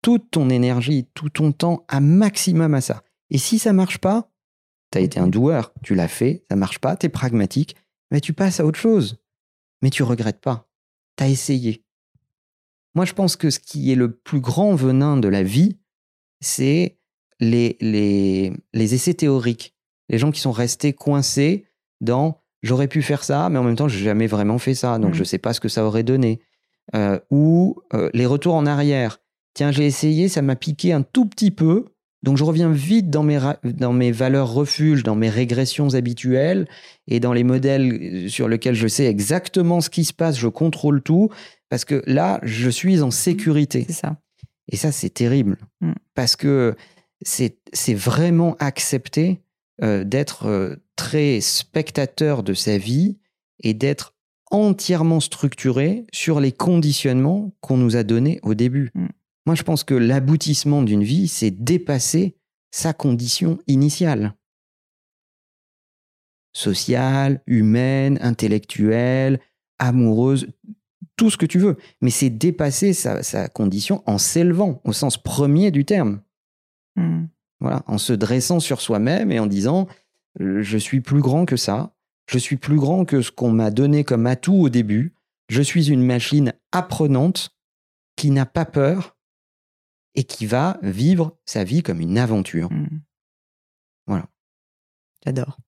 toute 0.03 0.33
ton 0.33 0.51
énergie, 0.51 1.07
tout 1.15 1.29
ton 1.29 1.53
temps 1.53 1.85
à 1.87 2.01
maximum 2.01 2.75
à 2.75 2.81
ça. 2.81 3.05
Et 3.31 3.39
si 3.39 3.61
ça 3.61 3.73
marche 3.73 3.99
pas, 3.99 4.33
tu 4.95 4.99
as 4.99 5.03
été 5.03 5.19
un 5.19 5.27
doueur, 5.27 5.73
tu 5.83 5.95
l'as 5.95 6.09
fait, 6.09 6.45
ça 6.49 6.57
marche 6.57 6.79
pas, 6.79 6.97
tu 6.97 7.07
es 7.07 7.09
pragmatique, 7.09 7.75
mais 8.11 8.21
tu 8.21 8.33
passes 8.33 8.61
à 8.61 8.67
autre 8.67 8.79
chose. 8.79 9.21
Mais 9.83 9.91
tu 9.91 10.05
regrettes 10.05 10.41
pas. 10.41 10.69
Tu 11.17 11.25
as 11.25 11.29
essayé. 11.29 11.85
Moi, 12.95 13.05
je 13.05 13.13
pense 13.13 13.35
que 13.35 13.51
ce 13.51 13.59
qui 13.59 13.91
est 13.91 13.97
le 13.97 14.13
plus 14.13 14.41
grand 14.41 14.77
venin 14.77 15.17
de 15.17 15.27
la 15.27 15.43
vie, 15.43 15.79
c'est 16.41 16.99
les, 17.41 17.77
les, 17.81 18.53
les 18.73 18.95
essais 18.95 19.15
théoriques. 19.15 19.75
Les 20.09 20.19
gens 20.19 20.31
qui 20.31 20.41
sont 20.41 20.53
restés 20.53 20.93
coincés 20.93 21.67
dans 22.01 22.41
j'aurais 22.63 22.89
pu 22.89 23.03
faire 23.03 23.25
ça, 23.25 23.49
mais 23.49 23.59
en 23.59 23.65
même 23.65 23.77
temps, 23.77 23.89
j'ai 23.89 24.05
jamais 24.05 24.29
vraiment 24.29 24.59
fait 24.59 24.75
ça, 24.75 24.99
donc 24.99 25.11
mmh. 25.11 25.15
je 25.15 25.21
ne 25.21 25.25
sais 25.25 25.39
pas 25.39 25.53
ce 25.53 25.61
que 25.61 25.69
ça 25.69 25.85
aurait 25.85 26.05
donné. 26.05 26.41
Euh, 26.95 27.19
ou 27.31 27.77
euh, 27.95 28.11
les 28.15 28.27
retours 28.27 28.55
en 28.55 28.67
arrière. 28.67 29.19
Tiens, 29.55 29.73
j'ai 29.73 29.87
essayé, 29.87 30.29
ça 30.29 30.41
m'a 30.41 30.55
piqué 30.57 30.93
un 30.93 31.03
tout 31.03 31.27
petit 31.27 31.51
peu, 31.51 31.87
donc 32.25 32.39
je 32.39 32.45
reviens 32.45 32.73
vite 32.73 33.11
dans 33.11 33.23
mes, 33.23 33.39
dans 33.65 33.93
mes 33.93 34.11
valeurs 34.11 34.51
refuges, 34.51 35.03
dans 35.03 35.15
mes 35.15 35.29
régressions 35.29 35.93
habituelles 35.93 36.67
et 37.07 37.21
dans 37.21 37.35
les 37.35 37.45
modèles 37.45 38.31
sur 38.31 38.49
lesquels 38.49 38.75
je 38.75 38.89
sais 38.89 39.05
exactement 39.05 39.83
ce 39.83 39.91
qui 39.91 40.07
se 40.07 40.15
passe, 40.15 40.39
je 40.39 40.49
contrôle 40.49 41.03
tout, 41.03 41.29
parce 41.69 41.85
que 41.85 42.03
là, 42.07 42.41
je 42.43 42.71
suis 42.71 43.03
en 43.03 43.11
sécurité. 43.11 43.85
C'est 43.87 43.93
ça. 43.93 44.17
Et 44.73 44.77
ça, 44.77 44.91
c'est 44.91 45.11
terrible, 45.11 45.59
mm. 45.83 45.93
parce 46.15 46.35
que 46.35 46.75
c'est 47.23 47.95
vraiment 47.95 48.57
accepter 48.59 49.43
euh, 49.83 50.03
d'être 50.05 50.47
euh, 50.47 50.77
très 50.97 51.43
spectateur 51.43 52.43
de 52.43 52.55
sa 52.55 52.79
vie 52.79 53.19
et 53.63 53.75
d'être 53.75 54.15
entièrement 54.51 55.21
structuré 55.21 56.07
sur 56.11 56.41
les 56.41 56.53
conditionnements 56.53 57.53
qu'on 57.61 57.77
nous 57.77 57.97
a 57.97 58.03
donnés 58.03 58.41
au 58.43 58.55
début. 58.55 58.93
Mm. 58.95 59.07
Moi, 59.47 59.55
je 59.55 59.63
pense 59.63 59.85
que 59.85 59.95
l'aboutissement 59.95 60.83
d'une 60.83 61.05
vie, 61.05 61.29
c'est 61.29 61.51
dépasser 61.51 62.37
sa 62.71 62.93
condition 62.93 63.59
initiale. 63.67 64.35
Sociale, 66.53 67.43
humaine, 67.47 68.19
intellectuelle, 68.23 69.41
amoureuse, 69.79 70.49
tout 71.17 71.31
ce 71.31 71.37
que 71.37 71.47
tu 71.47 71.59
veux. 71.59 71.77
Mais 72.01 72.11
c'est 72.11 72.31
dépasser 72.31 72.93
sa, 72.93 73.49
condition 73.49 74.03
en 74.07 74.19
s'élevant, 74.19 74.81
au 74.85 74.93
sens 74.93 75.19
premier 75.19 75.71
du 75.71 75.85
terme. 75.85 76.21
Hmm. 76.97 77.27
Voilà, 77.61 77.83
en 77.87 77.99
se 77.99 78.13
dressant 78.13 78.61
sur 78.61 78.81
soi-même 78.81 79.31
et 79.31 79.41
en 79.41 79.47
disant 79.47 79.89
Je 80.39 80.79
suis 80.79 81.01
plus 81.01 81.21
grand 81.21 81.45
que 81.45 81.57
ça, 81.57 81.95
je 82.31 82.39
suis 82.39 82.57
plus 82.57 82.77
grand 82.77 83.05
que 83.05 83.23
ce 83.23 83.31
qu'on 83.31 83.51
m'a 83.51 83.71
donné 83.71 84.05
comme 84.05 84.27
atout 84.27 84.55
au 84.55 84.69
début, 84.69 85.15
je 85.49 85.63
suis 85.63 85.91
une 85.91 86.03
machine 86.03 86.53
apprenante 86.73 87.55
qui 88.17 88.31
n'a 88.31 88.47
pas 88.47 88.65
peur 88.65 89.14
et 90.15 90.25
qui 90.25 90.47
va 90.47 90.79
vivre 90.83 91.37
sa 91.45 91.65
vie 91.65 91.83
comme 91.83 92.01
une 92.01 92.19
aventure. 92.19 92.71
Hmm. 92.71 93.01
Voilà. 94.07 94.27
J'adore. 95.25 95.59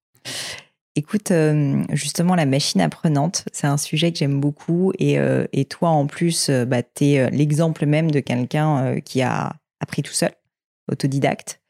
Écoute, 0.97 1.29
euh, 1.29 1.83
justement, 1.93 2.33
la 2.33 2.47
machine 2.47 2.81
apprenante, 2.81 3.45
c'est 3.51 3.67
un 3.67 3.77
sujet 3.77 4.11
que 4.11 4.17
j'aime 4.17 4.39
beaucoup. 4.39 4.93
Et, 4.97 5.19
euh, 5.19 5.45
toi, 5.69 5.89
en 5.89 6.07
plus, 6.07 6.49
euh, 6.49 6.65
bah, 6.65 6.81
tu 6.81 7.05
es 7.05 7.29
l'exemple 7.29 7.85
même 7.85 8.09
de 8.09 8.19
quelqu'un 8.19 8.99
qui 9.01 9.21
a 9.21 9.53
appris 9.79 10.01
tout 10.01 10.13
seul, 10.13 10.31
autodidacte. 10.91 11.61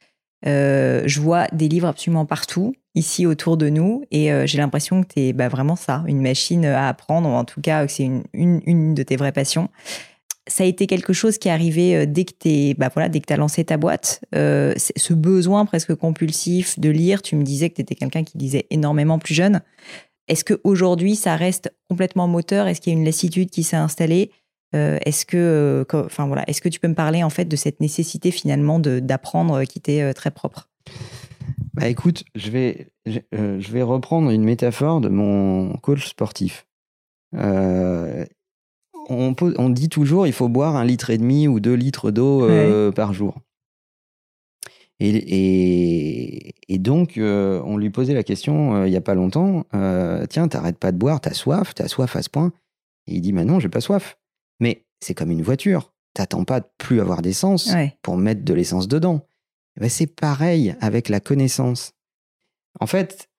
je 0.45 1.19
vois 1.19 1.47
des 1.49 1.67
livres 1.67 1.89
absolument 1.89 2.25
partout, 2.25 2.73
ici 2.95 3.25
autour 3.25 3.57
de 3.57 3.67
nous, 3.67 4.05
et 4.11 4.30
j'ai 4.47 4.59
l'impression 4.59 5.03
que 5.03 5.13
tu 5.13 5.19
es 5.19 5.34
bah, 5.34 5.49
vraiment 5.49 5.75
ça, 5.75 6.05
une 6.07 6.21
machine 6.21 6.63
à 6.63 6.88
apprendre, 6.88 7.28
en 7.28 7.43
tout 7.43 7.59
cas 7.59 7.86
que 7.86 7.91
c'est 7.91 8.05
une, 8.05 8.23
une, 8.34 8.93
de 8.93 9.03
tes 9.03 9.17
vraies 9.17 9.34
passions 9.34 9.69
ça 10.47 10.63
a 10.63 10.67
été 10.67 10.87
quelque 10.87 11.13
chose 11.13 11.37
qui 11.37 11.47
est 11.47 11.51
arrivé 11.51 11.95
euh, 11.95 12.05
dès 12.05 12.25
que 12.25 12.33
tu 12.39 12.73
bah 12.77 12.89
voilà, 12.93 13.09
dès 13.09 13.19
que 13.19 13.31
as 13.33 13.37
lancé 13.37 13.63
ta 13.63 13.77
boîte. 13.77 14.21
Euh, 14.35 14.73
ce 14.77 15.13
besoin 15.13 15.65
presque 15.65 15.93
compulsif 15.95 16.79
de 16.79 16.89
lire, 16.89 17.21
tu 17.21 17.35
me 17.35 17.43
disais 17.43 17.69
que 17.69 17.75
tu 17.75 17.81
étais 17.81 17.95
quelqu'un 17.95 18.23
qui 18.23 18.37
lisait 18.37 18.65
énormément 18.69 19.19
plus 19.19 19.33
jeune. 19.33 19.61
Est-ce 20.27 20.43
qu'aujourd'hui, 20.43 21.15
ça 21.15 21.35
reste 21.35 21.73
complètement 21.89 22.27
moteur? 22.27 22.67
Est-ce 22.67 22.81
qu'il 22.81 22.93
y 22.93 22.95
a 22.95 22.99
une 22.99 23.05
lassitude 23.05 23.49
qui 23.49 23.63
s'est 23.63 23.77
installée? 23.77 24.31
Euh, 24.75 24.97
Est-ce 25.05 25.25
que, 25.25 25.85
voilà, 26.17 26.43
est-ce 26.47 26.61
que 26.61 26.69
tu 26.69 26.79
peux 26.79 26.89
me 26.89 26.95
parler 26.95 27.23
en 27.23 27.29
fait 27.29 27.45
de 27.45 27.55
cette 27.55 27.79
nécessité 27.79 28.31
finalement 28.31 28.79
d'apprendre 28.79 29.63
qui 29.63 29.79
t'est 29.79 30.13
très 30.13 30.31
propre? 30.31 30.69
Bah 31.73 31.87
écoute, 31.87 32.23
je 32.35 32.49
vais, 32.49 32.89
je, 33.05 33.71
vais 33.71 33.83
reprendre 33.83 34.31
une 34.31 34.43
métaphore 34.43 34.99
de 34.99 35.09
mon 35.09 35.73
coach 35.77 36.07
sportif 36.07 36.65
on, 39.10 39.70
dit 39.70 39.89
toujours 39.89 40.28
il 40.28 40.34
faut 40.34 40.49
boire 40.49 40.76
un 40.76 40.86
litre 40.86 41.10
et 41.10 41.18
demi 41.18 41.47
ou 41.47 41.60
deux 41.60 41.74
litres 41.74 42.12
d'eau 42.12 42.43
euh, 42.43 42.91
par 42.91 43.14
jour. 43.14 43.39
Et, 44.99 46.53
donc, 46.80 47.18
euh, 47.18 47.62
on 47.66 47.78
lui 47.78 47.91
posait 47.91 48.16
la 48.16 48.24
question 48.24 48.76
euh, 48.76 48.88
il 48.88 48.91
n'y 48.91 48.97
a 48.97 49.01
pas 49.01 49.14
longtemps 49.14 49.66
Tiens, 50.30 50.47
t'arrêtes 50.47 50.80
pas 50.80 50.91
de 50.91 50.97
boire, 50.97 51.22
t'as 51.22 51.34
soif, 51.34 51.74
t'as 51.76 51.88
soif 51.88 52.16
à 52.16 52.22
ce 52.22 52.30
point 52.30 52.51
Et 53.08 53.16
il 53.16 53.22
dit 53.22 53.32
Bah 53.32 53.45
non, 53.45 53.60
j'ai 53.60 53.70
pas 53.70 53.82
soif. 53.82 54.18
Mais 54.60 54.86
c'est 54.99 55.14
comme 55.14 55.32
une 55.32 55.43
voiture. 55.43 55.93
T'attends 56.14 56.45
pas 56.45 56.62
de 56.62 56.68
plus 56.80 56.99
avoir 56.99 57.22
d'essence 57.22 57.72
pour 58.01 58.18
mettre 58.18 58.43
de 58.43 58.53
l'essence 58.53 58.88
dedans. 58.88 59.28
Eh 59.78 59.82
ben, 59.82 59.89
c'est 59.89 60.08
pareil 60.08 60.76
avec 60.82 61.10
la 61.10 61.20
connaissance. 61.20 61.93
En 62.80 62.88
fait, 62.88 63.30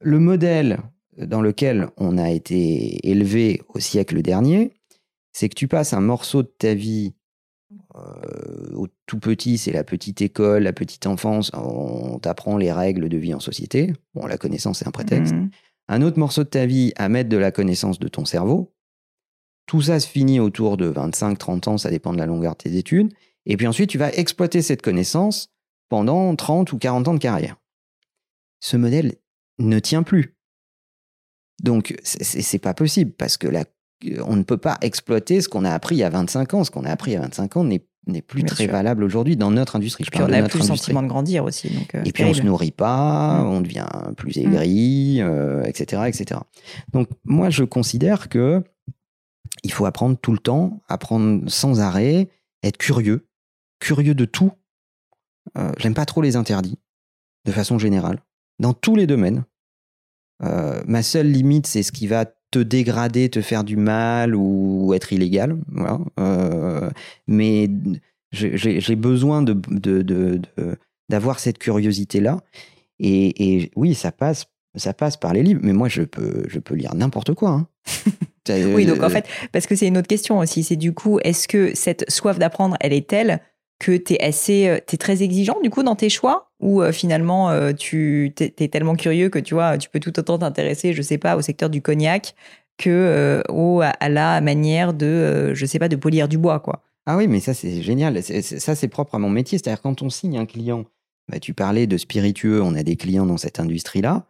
le 0.00 0.18
modèle 0.18 0.80
dans 1.18 1.40
lequel 1.40 1.88
on 1.96 2.18
a 2.18 2.30
été 2.30 3.08
élevé 3.08 3.62
au 3.68 3.80
siècle 3.80 4.20
dernier, 4.22 4.72
c'est 5.32 5.48
que 5.48 5.54
tu 5.54 5.68
passes 5.68 5.92
un 5.92 6.00
morceau 6.00 6.42
de 6.42 6.52
ta 6.58 6.74
vie 6.74 7.14
euh, 7.96 8.74
au 8.74 8.88
tout 9.06 9.18
petit, 9.18 9.58
c'est 9.58 9.72
la 9.72 9.84
petite 9.84 10.20
école, 10.20 10.64
la 10.64 10.72
petite 10.72 11.06
enfance, 11.06 11.50
on 11.54 12.18
t'apprend 12.18 12.56
les 12.56 12.72
règles 12.72 13.08
de 13.08 13.16
vie 13.16 13.34
en 13.34 13.40
société. 13.40 13.92
Bon, 14.14 14.26
la 14.26 14.38
connaissance, 14.38 14.78
c'est 14.78 14.88
un 14.88 14.92
prétexte. 14.92 15.34
Mmh. 15.34 15.50
Un 15.88 16.02
autre 16.02 16.18
morceau 16.18 16.44
de 16.44 16.48
ta 16.48 16.66
vie 16.66 16.92
à 16.96 17.08
mettre 17.08 17.28
de 17.28 17.36
la 17.36 17.52
connaissance 17.52 17.98
de 17.98 18.08
ton 18.08 18.24
cerveau. 18.24 18.74
Tout 19.66 19.82
ça 19.82 19.98
se 19.98 20.06
finit 20.06 20.40
autour 20.40 20.76
de 20.76 20.90
25-30 20.90 21.68
ans, 21.68 21.78
ça 21.78 21.90
dépend 21.90 22.12
de 22.12 22.18
la 22.18 22.26
longueur 22.26 22.52
de 22.52 22.58
tes 22.58 22.76
études. 22.76 23.12
Et 23.46 23.56
puis 23.56 23.66
ensuite, 23.66 23.90
tu 23.90 23.98
vas 23.98 24.12
exploiter 24.12 24.62
cette 24.62 24.82
connaissance 24.82 25.48
pendant 25.88 26.34
30 26.34 26.72
ou 26.72 26.78
40 26.78 27.08
ans 27.08 27.14
de 27.14 27.18
carrière. 27.18 27.56
Ce 28.60 28.76
modèle 28.76 29.16
ne 29.58 29.78
tient 29.78 30.02
plus. 30.02 30.35
Donc, 31.62 31.96
c'est 32.02 32.58
pas 32.58 32.74
possible 32.74 33.12
parce 33.12 33.36
que 33.36 33.48
on 34.26 34.36
ne 34.36 34.42
peut 34.42 34.58
pas 34.58 34.76
exploiter 34.82 35.40
ce 35.40 35.48
qu'on 35.48 35.64
a 35.64 35.70
appris 35.70 35.96
il 35.96 35.98
y 35.98 36.04
a 36.04 36.10
25 36.10 36.54
ans. 36.54 36.64
Ce 36.64 36.70
qu'on 36.70 36.84
a 36.84 36.90
appris 36.90 37.12
il 37.12 37.14
y 37.14 37.16
a 37.16 37.22
25 37.22 37.56
ans 37.56 37.64
n'est 37.64 38.22
plus 38.22 38.44
très 38.44 38.66
valable 38.66 39.02
aujourd'hui 39.02 39.36
dans 39.36 39.50
notre 39.50 39.76
industrie. 39.76 40.04
Je 40.04 40.10
puis 40.10 40.20
on 40.20 40.28
n'a 40.28 40.48
plus 40.48 40.58
le 40.58 40.64
sentiment 40.64 41.02
de 41.02 41.08
grandir 41.08 41.44
aussi. 41.44 41.70
Donc, 41.70 41.94
et 42.04 42.12
puis 42.12 42.24
on 42.24 42.34
se 42.34 42.42
nourrit 42.42 42.72
pas, 42.72 43.42
mm. 43.42 43.46
on 43.46 43.60
devient 43.60 43.86
plus 44.16 44.36
aigri, 44.38 45.20
etc., 45.64 46.02
etc. 46.06 46.40
Donc 46.92 47.08
moi 47.24 47.50
je 47.50 47.64
considère 47.64 48.28
que 48.28 48.62
il 49.62 49.72
faut 49.72 49.86
apprendre 49.86 50.16
tout 50.16 50.32
le 50.32 50.38
temps, 50.38 50.80
apprendre 50.88 51.50
sans 51.50 51.80
arrêt, 51.80 52.28
être 52.62 52.76
curieux, 52.76 53.26
curieux 53.80 54.14
de 54.14 54.24
tout. 54.24 54.52
Euh, 55.56 55.72
J'aime 55.78 55.94
pas 55.94 56.06
trop 56.06 56.22
les 56.22 56.36
interdits, 56.36 56.78
de 57.44 57.52
façon 57.52 57.78
générale, 57.78 58.20
dans 58.58 58.74
tous 58.74 58.96
les 58.96 59.06
domaines. 59.06 59.44
Euh, 60.42 60.80
ma 60.86 61.02
seule 61.02 61.30
limite, 61.30 61.66
c'est 61.66 61.82
ce 61.82 61.92
qui 61.92 62.06
va 62.06 62.26
te 62.50 62.58
dégrader, 62.58 63.28
te 63.28 63.40
faire 63.40 63.64
du 63.64 63.76
mal 63.76 64.34
ou, 64.34 64.94
être 64.94 65.12
illégal. 65.12 65.58
Euh, 66.18 66.90
mais 67.26 67.68
j'ai 68.32 68.96
besoin 68.96 69.44
d'avoir 71.08 71.38
cette 71.38 71.58
curiosité-là. 71.58 72.40
Et, 72.98 73.54
et, 73.54 73.70
oui, 73.76 73.94
ça 73.94 74.12
passe, 74.12 74.46
ça 74.74 74.94
passe 74.94 75.16
par 75.16 75.32
les 75.32 75.42
livres, 75.42 75.60
mais 75.62 75.72
moi, 75.72 75.88
je 75.88 76.02
peux, 76.02 76.44
je 76.48 76.58
peux 76.58 76.74
lire 76.74 76.94
n'importe 76.94 77.34
quoi. 77.34 77.50
Hein. 77.50 77.68
oui, 78.48 78.86
donc 78.86 79.02
en 79.02 79.10
fait, 79.10 79.26
parce 79.52 79.66
que 79.66 79.74
c'est 79.74 79.86
une 79.86 79.98
autre 79.98 80.08
question 80.08 80.38
aussi, 80.38 80.62
c'est 80.62 80.76
du 80.76 80.92
coup, 80.92 81.18
est-ce 81.22 81.48
que 81.48 81.74
cette 81.74 82.10
soif 82.10 82.38
d'apprendre, 82.38 82.76
elle 82.80 82.92
est 82.92 83.08
telle 83.08 83.40
que 83.78 83.96
tu 83.96 84.14
es 84.14 84.24
assez, 84.24 84.68
euh, 84.68 84.76
es 84.76 84.96
très 84.96 85.22
exigeant 85.22 85.60
du 85.62 85.70
coup 85.70 85.82
dans 85.82 85.96
tes 85.96 86.08
choix? 86.08 86.50
Ou 86.60 86.82
euh, 86.82 86.92
finalement 86.92 87.50
euh, 87.50 87.72
tu 87.72 88.32
es, 88.38 88.68
tellement 88.68 88.96
curieux 88.96 89.28
que 89.28 89.38
tu 89.38 89.54
vois, 89.54 89.78
tu 89.78 89.88
peux 89.88 90.00
tout 90.00 90.18
autant 90.18 90.38
t'intéresser, 90.38 90.92
je 90.92 91.02
sais 91.02 91.18
pas, 91.18 91.36
au 91.36 91.42
secteur 91.42 91.70
du 91.70 91.82
cognac 91.82 92.34
que 92.78 93.42
au, 93.48 93.80
à 93.82 94.08
la 94.08 94.40
manière 94.42 94.92
de, 94.92 95.54
je 95.54 95.66
sais 95.66 95.78
pas, 95.78 95.88
de 95.88 95.96
polir 95.96 96.28
du 96.28 96.36
bois, 96.36 96.60
quoi. 96.60 96.82
Ah 97.06 97.16
oui, 97.16 97.26
mais 97.26 97.40
ça 97.40 97.54
c'est 97.54 97.80
génial. 97.82 98.22
ça 98.22 98.74
c'est 98.74 98.88
propre 98.88 99.14
à 99.14 99.18
mon 99.18 99.30
métier. 99.30 99.56
C'est-à-dire 99.56 99.80
quand 99.80 100.02
on 100.02 100.10
signe 100.10 100.36
un 100.36 100.44
client, 100.44 100.84
bah, 101.30 101.38
tu 101.40 101.54
parlais 101.54 101.86
de 101.86 101.96
spiritueux, 101.96 102.60
on 102.62 102.74
a 102.74 102.82
des 102.82 102.96
clients 102.96 103.24
dans 103.24 103.38
cette 103.38 103.60
industrie-là. 103.60 104.26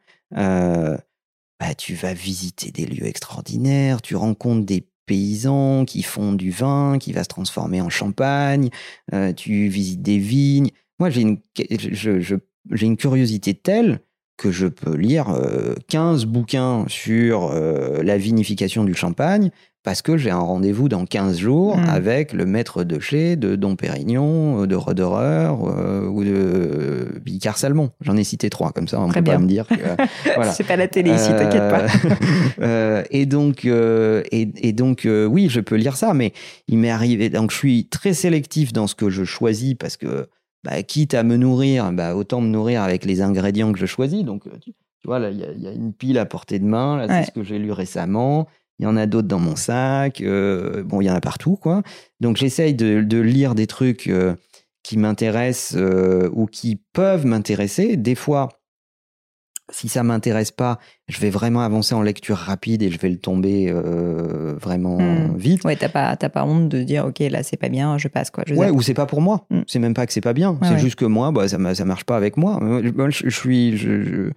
Bah, 1.58 1.74
tu 1.74 1.94
vas 1.94 2.12
visiter 2.12 2.70
des 2.70 2.86
lieux 2.86 3.06
extraordinaires, 3.06 4.02
tu 4.02 4.14
rencontres 4.14 4.66
des 4.66 4.86
paysans 5.06 5.84
qui 5.84 6.02
font 6.02 6.32
du 6.32 6.50
vin, 6.50 6.98
qui 6.98 7.12
va 7.12 7.22
se 7.22 7.28
transformer 7.28 7.80
en 7.80 7.88
champagne, 7.88 8.70
euh, 9.14 9.32
tu 9.32 9.68
visites 9.68 10.02
des 10.02 10.18
vignes. 10.18 10.70
Moi, 10.98 11.10
j'ai 11.10 11.22
une, 11.22 11.38
une 12.70 12.96
curiosité 12.96 13.54
telle 13.54 14.00
que 14.36 14.50
je 14.50 14.66
peux 14.66 14.94
lire 14.94 15.26
15 15.88 16.24
euh, 16.24 16.26
bouquins 16.26 16.84
sur 16.88 17.50
euh, 17.50 18.02
la 18.02 18.18
vinification 18.18 18.84
du 18.84 18.94
champagne 18.94 19.50
parce 19.86 20.02
que 20.02 20.16
j'ai 20.16 20.32
un 20.32 20.40
rendez-vous 20.40 20.88
dans 20.88 21.06
15 21.06 21.38
jours 21.38 21.76
hmm. 21.76 21.88
avec 21.88 22.32
le 22.32 22.44
maître 22.44 22.82
de 22.82 22.98
chez 22.98 23.36
de 23.36 23.54
Dom 23.54 23.76
Pérignon, 23.76 24.66
de 24.66 24.74
Roderer 24.74 25.52
ou 26.10 26.24
de 26.24 27.20
Bicard 27.24 27.56
Salmon. 27.56 27.92
J'en 28.00 28.16
ai 28.16 28.24
cité 28.24 28.50
trois, 28.50 28.72
comme 28.72 28.88
ça 28.88 29.00
on 29.00 29.08
peut 29.08 29.22
pas 29.22 29.38
me 29.38 29.46
dire 29.46 29.64
que... 29.68 29.74
voilà. 30.34 30.50
C'est 30.50 30.64
pas 30.64 30.74
la 30.74 30.88
télé 30.88 31.12
ici, 31.12 31.28
t'inquiète 31.28 31.70
pas. 31.70 33.04
et 33.12 33.26
donc, 33.26 33.64
et, 33.64 34.72
donc 34.72 35.06
oui, 35.06 35.48
je 35.48 35.60
peux 35.60 35.76
lire 35.76 35.96
ça, 35.96 36.14
mais 36.14 36.32
il 36.66 36.78
m'est 36.78 36.90
arrivé... 36.90 37.30
Donc 37.30 37.52
je 37.52 37.56
suis 37.56 37.86
très 37.86 38.12
sélectif 38.12 38.72
dans 38.72 38.88
ce 38.88 38.96
que 38.96 39.08
je 39.08 39.22
choisis 39.22 39.74
parce 39.74 39.96
que 39.96 40.28
bah, 40.64 40.82
quitte 40.82 41.14
à 41.14 41.22
me 41.22 41.36
nourrir, 41.36 41.92
bah, 41.92 42.16
autant 42.16 42.40
me 42.40 42.48
nourrir 42.48 42.82
avec 42.82 43.04
les 43.04 43.22
ingrédients 43.22 43.70
que 43.70 43.78
je 43.78 43.86
choisis. 43.86 44.24
Donc, 44.24 44.42
tu, 44.60 44.72
vois, 45.04 45.20
il 45.30 45.38
y, 45.38 45.68
a 45.68 45.70
une 45.70 45.92
pile 45.92 46.18
à 46.18 46.26
portée 46.26 46.58
de 46.58 46.64
main. 46.64 47.06
c'est 47.08 47.26
ce 47.26 47.30
que 47.30 47.44
j'ai 47.44 47.60
lu 47.60 47.70
récemment. 47.70 48.48
Il 48.78 48.84
y 48.84 48.86
en 48.86 48.96
a 48.96 49.06
d'autres 49.06 49.28
dans 49.28 49.38
mon 49.38 49.56
sac. 49.56 50.20
Euh, 50.20 50.82
bon, 50.82 51.00
il 51.00 51.06
y 51.06 51.10
en 51.10 51.14
a 51.14 51.20
partout, 51.20 51.56
quoi. 51.56 51.82
Donc, 52.20 52.36
j'essaye 52.36 52.74
de, 52.74 53.20
lire 53.20 53.54
des 53.54 53.66
trucs 53.66 54.06
euh, 54.08 54.34
qui 54.82 54.98
m'intéressent 54.98 55.76
euh, 55.80 56.28
ou 56.32 56.46
qui 56.46 56.80
peuvent 56.92 57.24
m'intéresser. 57.24 57.96
Des 57.96 58.14
fois, 58.14 58.50
si 59.72 59.88
ça 59.88 60.02
m'intéresse 60.02 60.52
pas, 60.52 60.78
je 61.08 61.18
vais 61.20 61.30
vraiment 61.30 61.62
avancer 61.62 61.94
en 61.94 62.02
lecture 62.02 62.36
rapide 62.36 62.82
et 62.82 62.90
je 62.90 62.98
vais 62.98 63.08
le 63.08 63.18
tomber 63.18 63.72
vraiment 63.72 64.98
hmm. 65.00 65.36
vite. 65.36 65.64
Ouais, 65.64 65.74
t'as 65.74 65.88
pas, 65.88 66.14
pas 66.14 66.44
honte 66.44 66.68
de 66.68 66.84
dire, 66.84 67.06
ok, 67.06 67.18
là 67.18 67.42
c'est 67.42 67.56
pas 67.56 67.68
bien, 67.68 67.98
je 67.98 68.06
passe 68.06 68.30
quoi. 68.30 68.44
Je 68.46 68.54
ouais, 68.54 68.70
ou 68.70 68.80
c'est 68.80 68.94
pas 68.94 69.06
pour 69.06 69.20
moi. 69.20 69.44
Hmm. 69.50 69.62
C'est 69.66 69.80
même 69.80 69.94
pas 69.94 70.06
que 70.06 70.12
c'est 70.12 70.20
pas 70.20 70.34
bien. 70.34 70.56
c'est 70.62 70.78
juste 70.78 70.96
que 70.96 71.04
moi, 71.04 71.32
bah, 71.32 71.48
ça, 71.48 71.74
ça 71.74 71.84
marche 71.84 72.04
pas 72.04 72.16
avec 72.16 72.36
moi. 72.36 72.60
je, 73.08 73.28
suis, 73.28 73.76
je, 73.76 74.02
je, 74.02 74.30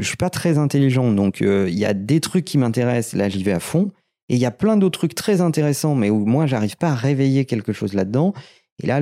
suis 0.00 0.16
pas 0.16 0.30
très 0.30 0.58
intelligent, 0.58 1.12
donc 1.12 1.42
euh, 1.42 1.66
il 1.68 1.78
y 1.78 1.84
a 1.84 1.94
des 1.94 2.20
trucs 2.20 2.44
qui 2.44 2.58
m'intéressent. 2.58 3.18
Là, 3.18 3.28
j'y 3.28 3.42
vais 3.42 3.52
à 3.52 3.60
fond. 3.60 3.90
Et 4.30 4.34
il 4.34 4.40
y 4.40 4.46
a 4.46 4.50
plein 4.50 4.76
d'autres 4.76 4.98
trucs 4.98 5.14
très 5.14 5.40
intéressants, 5.40 5.94
mais 5.94 6.10
où 6.10 6.26
moi, 6.26 6.46
j'arrive 6.46 6.76
pas 6.76 6.90
à 6.90 6.94
réveiller 6.94 7.46
quelque 7.46 7.72
chose 7.72 7.94
là-dedans. 7.94 8.34
Et 8.80 8.86
là, 8.86 9.00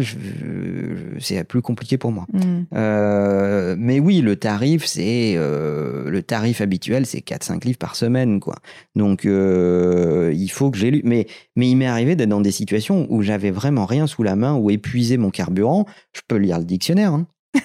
c'est 1.19 1.45
plus 1.45 1.61
compliqué 1.61 1.99
pour 1.99 2.11
moi. 2.11 2.25
Mm. 2.33 2.63
Euh, 2.75 3.77
mais 3.79 4.01
oui, 4.01 4.23
le 4.23 4.37
tarif, 4.37 4.87
c'est 4.87 5.35
euh, 5.37 6.09
le 6.09 6.23
tarif 6.23 6.63
habituel, 6.63 7.05
c'est 7.05 7.19
4-5 7.19 7.65
livres 7.67 7.79
par 7.79 7.95
semaine, 7.95 8.41
quoi. 8.41 8.57
Donc, 8.95 9.27
euh, 9.27 10.33
il 10.35 10.49
faut 10.49 10.71
que 10.71 10.79
j'ai 10.79 10.91
lu. 10.91 11.03
Mais, 11.05 11.27
mais 11.57 11.69
il 11.69 11.77
m'est 11.77 11.87
arrivé 11.87 12.17
d'être 12.17 12.31
dans 12.31 12.41
des 12.41 12.53
situations 12.53 13.07
où 13.11 13.21
j'avais 13.21 13.51
vraiment 13.51 13.85
rien 13.85 14.07
sous 14.07 14.23
la 14.23 14.35
main, 14.35 14.55
ou 14.55 14.71
épuisé 14.71 15.19
mon 15.19 15.31
carburant. 15.31 15.85
Je 16.15 16.23
peux 16.27 16.37
lire 16.37 16.59
le 16.59 16.65
dictionnaire. 16.65 17.13
Hein. 17.13 17.27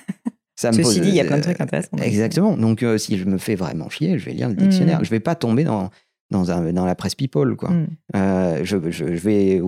Ça 0.61 0.71
me 0.71 0.83
Ceci 0.83 1.01
dit, 1.01 1.09
il 1.09 1.15
y 1.15 1.19
a 1.19 1.25
plein 1.25 1.37
de 1.37 1.43
trucs 1.43 1.59
intéressants. 1.59 1.97
Exactement. 2.01 2.55
Donc, 2.55 2.85
si 2.97 3.17
je 3.17 3.25
me 3.25 3.37
fais 3.37 3.55
vraiment 3.55 3.89
chier, 3.89 4.19
je 4.19 4.25
vais 4.25 4.33
lire 4.33 4.49
le 4.49 4.55
dictionnaire. 4.55 4.97
Je 4.97 5.01
mm. 5.01 5.05
Je 5.05 5.09
vais 5.09 5.19
pas 5.19 5.35
tomber 5.35 5.63
dans 5.63 5.89
dans, 6.31 6.49
un, 6.49 6.73
dans 6.73 6.85
la 6.85 6.95
presse 6.95 7.13
people. 7.13 7.55
Quoi. 7.55 7.69
Mm. 7.69 7.87
Euh, 8.15 8.59
je, 8.63 8.77
je, 8.89 9.05
vais, 9.05 9.61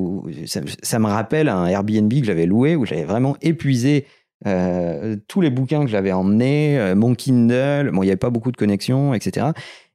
ça, 0.48 1.00
me 1.00 1.08
rappelle 1.08 1.50
un 1.50 1.68
Airbnb 1.68 2.12
que 2.12 2.26
j'avais 2.26 2.46
loué 2.46 2.76
où 2.76 2.86
j'avais 2.86 3.04
vraiment 3.04 3.36
épuisé 3.42 4.06
euh, 4.48 5.16
tous 5.28 5.42
les 5.42 5.50
bouquins 5.50 5.84
que 5.86 5.90
j'avais 5.90 6.12
emmenés, 6.12 6.78
euh, 6.80 6.96
mon 6.96 7.16
Kindle, 7.16 7.92
bon, 7.94 8.02
il 8.04 8.06
n'y 8.06 8.12
avait 8.12 8.18
pas 8.18 8.30
beaucoup 8.30 8.52
de 8.52 8.58
connexions, 8.58 9.14
etc. 9.14 9.48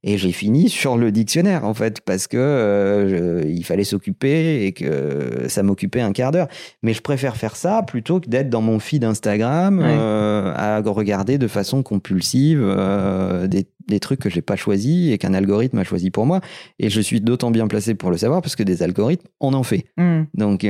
Et 0.04 0.16
j'ai 0.16 0.30
fini 0.30 0.68
sur 0.68 0.96
le 0.96 1.10
dictionnaire, 1.10 1.64
en 1.64 1.74
fait, 1.74 2.00
parce 2.02 2.28
que 2.28 2.36
euh, 2.38 3.42
il 3.46 3.64
fallait 3.64 3.82
s'occuper 3.82 4.64
et 4.64 4.72
que 4.72 5.46
ça 5.48 5.64
m'occupait 5.64 6.00
un 6.00 6.12
quart 6.12 6.30
d'heure. 6.30 6.46
Mais 6.84 6.94
je 6.94 7.02
préfère 7.02 7.36
faire 7.36 7.56
ça 7.56 7.82
plutôt 7.82 8.20
que 8.20 8.28
d'être 8.28 8.48
dans 8.48 8.60
mon 8.60 8.78
feed 8.78 9.02
Instagram 9.02 9.80
euh, 9.82 10.52
à 10.54 10.80
regarder 10.80 11.36
de 11.36 11.48
façon 11.48 11.82
compulsive 11.82 12.60
euh, 12.62 13.48
des, 13.48 13.66
des, 13.88 13.98
trucs 13.98 14.20
que 14.20 14.30
j'ai 14.30 14.40
pas 14.40 14.54
choisis 14.54 15.12
et 15.12 15.18
qu'un 15.18 15.34
algorithme 15.34 15.78
a 15.78 15.84
choisi 15.84 16.12
pour 16.12 16.26
moi. 16.26 16.40
Et 16.78 16.90
je 16.90 17.00
suis 17.00 17.20
d'autant 17.20 17.50
bien 17.50 17.66
placé 17.66 17.96
pour 17.96 18.12
le 18.12 18.18
savoir 18.18 18.40
parce 18.40 18.54
que 18.54 18.62
des 18.62 18.84
algorithmes, 18.84 19.26
on 19.40 19.52
en 19.52 19.64
fait. 19.64 19.86
Hmm. 19.96 20.24
Donc, 20.34 20.64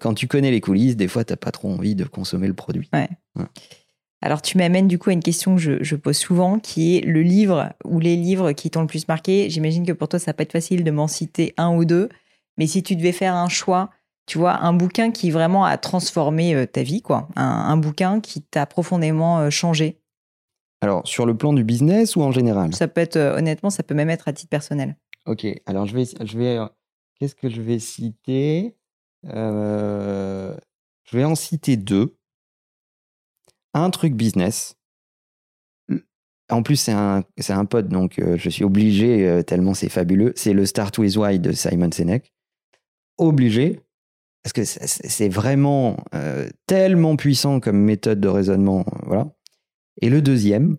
quand 0.00 0.12
tu 0.12 0.26
connais 0.26 0.50
les 0.50 0.60
coulisses, 0.60 0.96
des 0.96 1.08
fois, 1.08 1.24
t'as 1.24 1.36
pas 1.36 1.52
trop 1.52 1.70
envie 1.70 1.94
de 1.94 2.04
consommer 2.04 2.48
le 2.48 2.54
produit. 2.54 2.90
Ouais. 2.92 3.08
Alors 4.24 4.40
tu 4.40 4.56
m'amènes 4.56 4.88
du 4.88 4.98
coup 4.98 5.10
à 5.10 5.12
une 5.12 5.22
question 5.22 5.54
que 5.54 5.84
je, 5.84 5.96
pose 5.96 6.16
souvent, 6.16 6.58
qui 6.58 6.96
est 6.96 7.02
le 7.02 7.20
livre 7.20 7.74
ou 7.84 8.00
les 8.00 8.16
livres 8.16 8.52
qui 8.52 8.70
t'ont 8.70 8.80
le 8.80 8.86
plus 8.86 9.06
marqué. 9.06 9.50
J'imagine 9.50 9.84
que 9.84 9.92
pour 9.92 10.08
toi, 10.08 10.18
ça 10.18 10.32
pas 10.32 10.44
être 10.44 10.52
facile 10.52 10.82
de 10.82 10.90
m'en 10.90 11.08
citer 11.08 11.52
un 11.58 11.76
ou 11.76 11.84
deux, 11.84 12.08
mais 12.56 12.66
si 12.66 12.82
tu 12.82 12.96
devais 12.96 13.12
faire 13.12 13.34
un 13.34 13.50
choix, 13.50 13.90
tu 14.24 14.38
vois, 14.38 14.62
un 14.62 14.72
bouquin 14.72 15.10
qui 15.10 15.30
vraiment 15.30 15.66
a 15.66 15.76
transformé 15.76 16.54
euh, 16.54 16.64
ta 16.64 16.82
vie, 16.82 17.02
quoi, 17.02 17.28
un, 17.36 17.76
bouquin 17.76 18.20
qui 18.20 18.40
t'a 18.40 18.64
profondément 18.64 19.40
euh, 19.40 19.50
changé. 19.50 20.00
Alors 20.80 21.06
sur 21.06 21.26
le 21.26 21.36
plan 21.36 21.52
du 21.52 21.62
business 21.62 22.16
ou 22.16 22.22
en 22.22 22.32
général? 22.32 22.74
Ça 22.74 22.88
peut 22.88 23.02
être, 23.02 23.16
euh, 23.16 23.36
honnêtement, 23.36 23.68
ça 23.68 23.82
peut 23.82 23.94
même 23.94 24.08
être 24.08 24.26
à 24.26 24.32
titre 24.32 24.48
personnel. 24.48 24.96
Ok, 25.26 25.46
alors 25.66 25.84
je 25.84 25.94
vais, 25.94 26.04
je 26.24 26.38
vais, 26.38 26.58
qu'est-ce 27.20 27.34
que 27.34 27.50
je 27.50 27.60
vais 27.60 27.78
citer? 27.78 28.74
Je 29.22 30.56
vais 31.12 31.24
en 31.24 31.34
citer 31.34 31.76
deux 31.76 32.16
un 33.74 33.90
truc 33.90 34.14
business. 34.14 34.76
En 36.50 36.62
plus, 36.62 36.76
c'est 36.76 36.92
un, 36.92 37.24
un 37.48 37.64
pote, 37.64 37.88
donc 37.88 38.18
euh, 38.18 38.36
je 38.36 38.50
suis 38.50 38.64
obligé, 38.64 39.26
euh, 39.26 39.42
tellement 39.42 39.72
c'est 39.72 39.88
fabuleux. 39.88 40.32
C'est 40.36 40.52
le 40.52 40.66
Start 40.66 40.96
with 40.98 41.16
Why 41.16 41.38
de 41.38 41.52
Simon 41.52 41.90
Sinek. 41.90 42.32
Obligé, 43.16 43.80
parce 44.42 44.52
que 44.52 44.64
c'est 44.64 45.28
vraiment 45.28 45.96
euh, 46.14 46.48
tellement 46.66 47.16
puissant 47.16 47.60
comme 47.60 47.78
méthode 47.78 48.20
de 48.20 48.28
raisonnement. 48.28 48.84
Voilà. 49.06 49.30
Et 50.02 50.10
le 50.10 50.20
deuxième, 50.20 50.76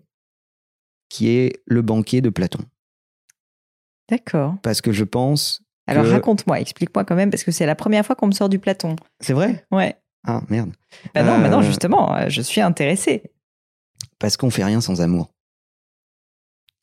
qui 1.08 1.30
est 1.30 1.62
le 1.66 1.82
banquier 1.82 2.20
de 2.20 2.30
Platon. 2.30 2.62
D'accord. 4.08 4.54
Parce 4.62 4.80
que 4.80 4.92
je 4.92 5.04
pense. 5.04 5.62
Alors 5.88 6.06
raconte-moi, 6.06 6.60
explique-moi 6.60 7.04
quand 7.04 7.16
même, 7.16 7.30
parce 7.30 7.42
que 7.42 7.50
c'est 7.50 7.66
la 7.66 7.74
première 7.74 8.06
fois 8.06 8.14
qu'on 8.14 8.28
me 8.28 8.32
sort 8.32 8.48
du 8.48 8.60
Platon. 8.60 8.94
C'est 9.20 9.32
vrai? 9.32 9.66
Ouais. 9.72 9.96
Ah 10.26 10.42
merde. 10.48 10.72
Bah 11.14 11.22
non, 11.22 11.38
non, 11.48 11.60
euh, 11.60 11.62
justement, 11.62 12.14
euh, 12.14 12.28
je 12.28 12.42
suis 12.42 12.60
intéressé. 12.60 13.22
Parce 14.18 14.36
qu'on 14.36 14.50
fait 14.50 14.64
rien 14.64 14.80
sans 14.80 15.00
amour. 15.00 15.30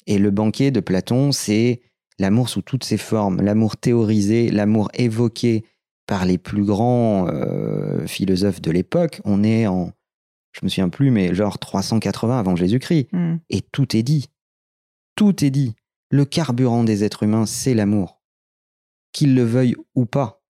Et 0.07 0.17
le 0.17 0.31
banquet 0.31 0.71
de 0.71 0.79
Platon, 0.79 1.31
c'est 1.31 1.81
l'amour 2.19 2.49
sous 2.49 2.61
toutes 2.61 2.83
ses 2.83 2.97
formes, 2.97 3.41
l'amour 3.41 3.77
théorisé, 3.77 4.49
l'amour 4.49 4.89
évoqué 4.93 5.65
par 6.07 6.25
les 6.25 6.37
plus 6.37 6.63
grands 6.63 7.27
euh, 7.27 8.05
philosophes 8.07 8.61
de 8.61 8.71
l'époque. 8.71 9.21
On 9.25 9.43
est 9.43 9.67
en, 9.67 9.91
je 10.53 10.61
me 10.63 10.69
souviens 10.69 10.89
plus, 10.89 11.11
mais 11.11 11.33
genre 11.33 11.59
380 11.59 12.39
avant 12.39 12.55
Jésus-Christ. 12.55 13.07
Hmm. 13.11 13.37
Et 13.49 13.61
tout 13.61 13.95
est 13.95 14.03
dit. 14.03 14.29
Tout 15.15 15.43
est 15.43 15.49
dit. 15.49 15.75
Le 16.09 16.25
carburant 16.25 16.83
des 16.83 17.03
êtres 17.03 17.23
humains, 17.23 17.45
c'est 17.45 17.73
l'amour. 17.73 18.21
Qu'ils 19.11 19.35
le 19.35 19.43
veuillent 19.43 19.75
ou 19.95 20.05
pas. 20.05 20.42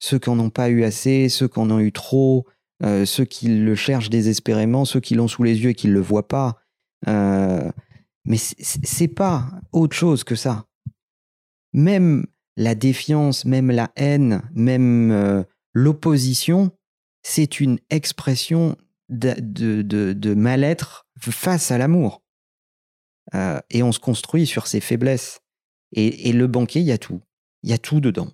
Ceux 0.00 0.18
qui 0.18 0.30
n'en 0.30 0.40
ont 0.40 0.50
pas 0.50 0.70
eu 0.70 0.82
assez, 0.82 1.28
ceux 1.28 1.46
qui 1.46 1.58
en 1.58 1.70
ont 1.70 1.78
eu 1.78 1.92
trop, 1.92 2.46
euh, 2.82 3.04
ceux 3.04 3.26
qui 3.26 3.48
le 3.48 3.74
cherchent 3.74 4.10
désespérément, 4.10 4.84
ceux 4.84 5.00
qui 5.00 5.14
l'ont 5.14 5.28
sous 5.28 5.42
les 5.42 5.62
yeux 5.62 5.70
et 5.70 5.74
qui 5.74 5.86
ne 5.86 5.92
le 5.92 6.00
voient 6.00 6.26
pas. 6.26 6.62
Euh, 7.06 7.70
mais 8.24 8.38
c'est 8.38 9.08
pas 9.08 9.50
autre 9.72 9.94
chose 9.94 10.24
que 10.24 10.34
ça. 10.34 10.66
Même 11.72 12.26
la 12.56 12.74
défiance, 12.74 13.44
même 13.44 13.70
la 13.70 13.90
haine, 13.96 14.42
même 14.54 15.10
euh, 15.12 15.44
l'opposition, 15.74 16.72
c'est 17.22 17.60
une 17.60 17.78
expression 17.90 18.76
de, 19.10 19.82
de, 19.82 20.34
mal-être 20.34 21.06
face 21.18 21.70
à 21.70 21.78
l'amour. 21.78 22.22
et 23.70 23.82
on 23.82 23.92
se 23.92 23.98
construit 23.98 24.46
sur 24.46 24.66
ses 24.66 24.80
faiblesses. 24.80 25.40
Et, 25.92 26.28
et 26.28 26.32
le 26.32 26.46
banquet, 26.46 26.80
il 26.80 26.86
y 26.86 26.92
a 26.92 26.98
tout. 26.98 27.20
Il 27.62 27.70
y 27.70 27.72
a 27.72 27.78
tout 27.78 28.00
dedans. 28.00 28.30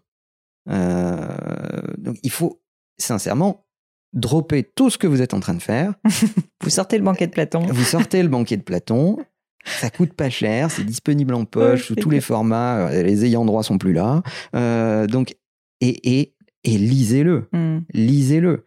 Donc 0.67 2.17
il 2.23 2.31
faut 2.31 2.61
sincèrement 2.99 3.67
dropper 4.13 4.65
tout 4.65 4.91
ce 4.91 4.99
que 4.99 5.07
vous 5.07 5.23
êtes 5.23 5.35
en 5.35 5.41
train 5.41 5.55
de 5.55 5.63
faire. 5.63 5.95
vous 6.63 6.71
sortez 6.71 6.99
le 6.99 7.05
banquet 7.05 7.27
de 7.27 7.33
Platon. 7.33 7.61
Vous 7.61 7.85
sortez 7.85 8.23
le 8.23 8.29
banquet 8.29 8.57
de 8.57 8.63
Platon. 8.63 9.19
Ça 9.65 9.91
coûte 9.91 10.13
pas 10.13 10.31
cher, 10.31 10.71
c'est 10.71 10.85
disponible 10.85 11.35
en 11.35 11.45
poche 11.45 11.87
sous 11.87 11.97
tous 11.97 12.11
les 12.11 12.21
formats. 12.21 12.89
Euh, 12.89 13.03
les 13.03 13.25
ayants 13.25 13.45
droit 13.45 13.63
sont 13.63 13.79
plus 13.79 13.93
là. 13.93 14.23
Euh, 14.55 15.07
donc, 15.07 15.37
et, 15.81 16.21
et, 16.21 16.35
et 16.65 16.79
lisez-le. 16.79 17.49
Hmm. 17.53 17.81
Lisez-le. 17.93 18.67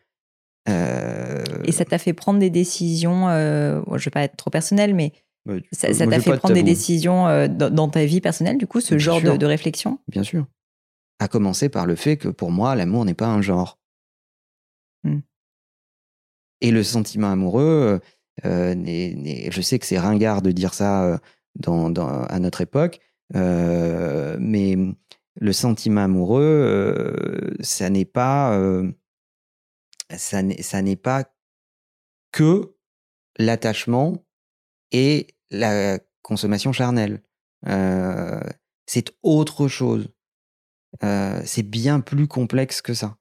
Euh, 0.68 1.44
et 1.64 1.72
ça 1.72 1.86
t'a 1.86 1.98
fait 1.98 2.14
prendre 2.14 2.40
des 2.40 2.50
décisions, 2.50 3.28
je 3.30 3.92
ne 3.92 3.98
vais 3.98 4.12
pas 4.12 4.24
être 4.24 4.36
trop 4.36 4.52
personnel, 4.52 4.94
mais 4.94 5.14
ça 5.72 5.88
t'a 5.88 6.20
fait 6.20 6.38
prendre 6.38 6.54
des 6.54 6.64
décisions 6.64 7.48
dans, 7.48 7.88
ta 7.88 8.06
vie 8.06 8.22
personnelle, 8.22 8.58
du 8.58 8.68
coup, 8.68 8.82
ce 8.82 8.98
genre 9.00 9.22
de, 9.22 9.36
de, 9.36 9.46
réflexion? 9.46 10.00
Bien 10.10 10.24
sûr. 10.24 10.46
À 11.20 11.28
commencer 11.28 11.70
par 11.70 11.86
le 11.86 11.96
fait 11.96 12.18
que 12.18 12.30
pour 12.30 12.52
moi, 12.52 12.76
l'amour 12.76 13.06
n'est 13.06 13.14
pas 13.14 13.28
un 13.28 13.41
genre. 13.41 13.80
Hmm. 15.04 15.20
Et 16.62 16.72
le 16.72 16.84
sentiment 16.84 17.32
amoureux, 17.32 18.02
euh, 18.46 18.76
je 19.52 19.62
sais 19.62 19.80
que 19.80 19.86
c'est 19.86 20.00
ringard 20.00 20.41
de 20.41 20.52
dire 20.52 20.74
ça 20.74 21.06
euh, 21.06 21.18
dans, 21.56 21.94
à 21.94 22.40
notre 22.40 22.62
époque, 22.62 23.00
euh, 23.36 24.38
mais 24.40 24.76
le 25.40 25.54
sentiment 25.54 26.02
amoureux, 26.02 27.56
ça 27.62 27.90
n'est 27.90 28.06
pas, 28.06 28.60
ça 30.16 30.41
n'est 30.41 30.96
pas 30.96 31.24
que 32.32 32.76
l'attachement 33.38 34.26
et 34.91 35.28
la 35.52 36.00
consommation 36.22 36.72
charnelle. 36.72 37.22
c'est 38.86 39.12
autre 39.24 39.68
chose. 39.68 40.10
C'est 41.02 41.64
bien 41.64 41.99
plus 41.99 42.28
complexe 42.28 42.82
que 42.82 42.94
ça. 42.94 43.18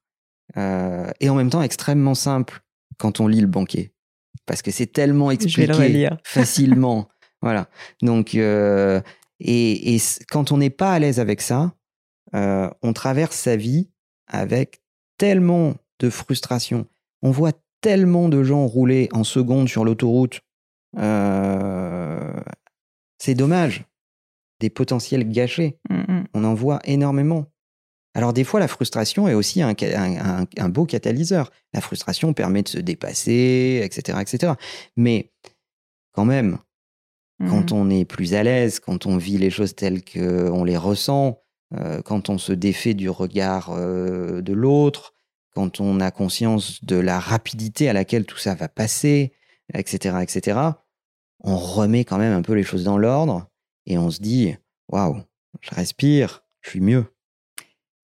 et 0.57 1.29
en 1.29 1.35
même 1.35 1.51
temps 1.51 1.63
extrêmement 1.63 2.15
simple 2.15 2.63
quand 2.99 3.21
on 3.21 3.29
lit 3.29 3.41
le 3.41 3.47
banquet. 3.47 3.93
Parce 4.47 4.63
que 4.63 4.71
c'est 4.71 4.87
tellement 4.87 5.31
expliqué 5.31 6.09
facilement. 6.25 7.09
voilà. 7.41 7.69
Donc, 8.03 8.35
euh, 8.35 9.01
et, 9.41 9.95
et, 9.95 10.01
quand 10.31 10.53
on 10.53 10.59
n'est 10.59 10.71
pas 10.71 10.93
à 10.93 10.99
l'aise 10.99 11.21
avec 11.21 11.41
ça, 11.41 11.75
euh, 12.35 12.69
on 12.83 12.93
traverse 12.93 13.37
sa 13.37 13.57
vie 13.57 13.91
avec 14.27 14.83
tellement 15.17 15.75
de 16.01 16.11
frustration. 16.11 16.87
On 17.23 17.31
voit 17.31 17.53
tellement 17.81 18.29
de 18.29 18.43
gens 18.43 18.67
rouler 18.67 19.09
en 19.13 19.25
seconde 19.25 19.69
sur 19.69 19.85
l'autoroute. 19.85 20.41
Euh, 20.97 22.33
c'est 23.19 23.35
dommage. 23.35 23.85
Des 24.61 24.71
potentiels 24.71 25.31
gâchés. 25.31 25.79
Mm, 25.89 26.13
mm. 26.13 26.25
On 26.35 26.45
en 26.45 26.55
voit 26.55 26.81
énormément. 26.85 27.47
Alors 28.19 28.33
des 28.33 28.43
fois, 28.43 28.59
la 28.59 28.67
frustration 28.67 29.29
est 29.29 29.35
aussi 29.35 29.63
un, 29.63 30.69
beau 30.71 30.87
catalyseur. 30.87 31.53
La 31.73 31.81
frustration 31.81 32.33
permet 32.33 32.65
de 32.65 32.69
se 32.69 32.79
dépasser, 32.79 33.81
etc. 33.85 34.19
etc. 34.21 34.55
Mais 34.97 35.31
quand 36.11 36.25
même, 36.25 36.59
quand 37.49 37.71
mmh 37.71 37.77
on 37.77 37.91
est 37.91 38.05
plus 38.05 38.35
à 38.35 38.43
l'aise, 38.43 38.81
quand 38.81 39.07
on 39.07 39.19
vit 39.19 39.39
les 39.39 39.51
choses 39.51 39.77
telles 39.77 40.03
qu'on 40.05 40.65
les 40.65 40.77
ressent, 40.77 41.39
euh, 41.77 42.03
quand 42.03 42.29
on 42.29 42.39
se 42.39 42.53
défait 42.53 42.95
du 42.95 43.09
regard 43.09 43.71
euh, 43.71 44.43
de 44.43 44.53
l'autre, 44.53 45.15
quand 45.55 45.81
on 45.81 46.01
a 46.01 46.11
conscience 46.11 46.85
de 46.85 46.97
la 46.97 47.21
rapidité 47.21 47.89
à 47.89 47.93
laquelle 47.93 48.27
tout 48.27 48.39
ça 48.39 48.57
va 48.57 48.67
passer, 48.67 49.33
etc., 49.75 50.17
etc., 50.23 50.59
on 51.39 51.57
remet 51.57 52.05
quand 52.05 52.19
même 52.19 52.33
un 52.33 52.43
peu 52.43 52.55
les 52.55 52.65
choses 52.65 52.83
dans 52.83 52.99
l'ordre 52.99 53.49
et 53.87 53.97
on 53.97 54.11
se 54.11 54.21
dit, 54.21 54.57
waouh, 54.89 55.23
je 55.61 55.71
respire, 55.71 56.43
je 56.63 56.71
suis 56.71 56.81
mieux. 56.81 57.05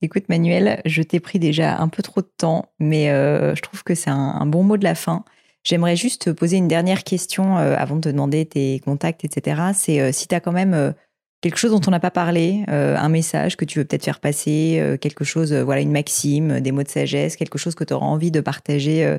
Écoute 0.05 0.29
Manuel, 0.29 0.83
je 0.85 1.03
t'ai 1.03 1.19
pris 1.19 1.39
déjà 1.39 1.79
un 1.79 1.89
peu 1.89 2.03
trop 2.03 2.21
de 2.21 2.29
temps, 2.37 2.67
mais 2.79 3.09
euh, 3.09 3.55
je 3.55 3.63
trouve 3.63 3.83
que 3.85 3.95
c'est 3.95 4.11
un, 4.11 4.45
bon 4.45 4.63
mot 4.63 4.77
de 4.77 4.85
la 4.85 4.95
fin. 4.95 5.25
J'aimerais 5.63 5.97
juste 5.97 6.27
te 6.27 6.31
poser 6.31 6.59
une 6.59 6.69
dernière 6.69 7.05
question 7.05 7.57
euh, 7.57 7.75
avant 7.79 7.97
de 7.97 8.03
te 8.03 8.11
demander 8.11 8.45
tes 8.45 8.81
contacts, 8.81 9.25
etc. 9.25 9.63
C'est 9.73 10.03
euh, 10.03 10.13
si 10.13 10.29
tu 10.29 10.35
as 10.35 10.41
quand 10.41 10.53
même 10.53 10.93
quelque 11.41 11.57
chose 11.57 11.71
dont 11.71 11.81
on 11.87 11.91
n'a 11.91 12.01
pas 12.01 12.11
parlé, 12.11 12.65
un 12.69 13.09
message 13.09 13.57
que 13.57 13.65
tu 13.65 13.79
veux 13.79 13.87
peut-être 13.87 14.05
faire 14.05 14.21
passer, 14.21 14.99
quelque 15.01 15.25
chose, 15.25 15.55
voilà, 15.55 15.81
une 15.81 15.93
maxime, 15.93 16.61
des 16.61 16.71
mots 16.71 16.83
de 16.83 16.89
sagesse, 16.89 17.37
quelque 17.37 17.57
chose 17.57 17.75
que 17.75 17.85
tu 17.85 17.95
auras 17.95 18.05
envie 18.05 18.31
de 18.31 18.41
partager 18.41 19.19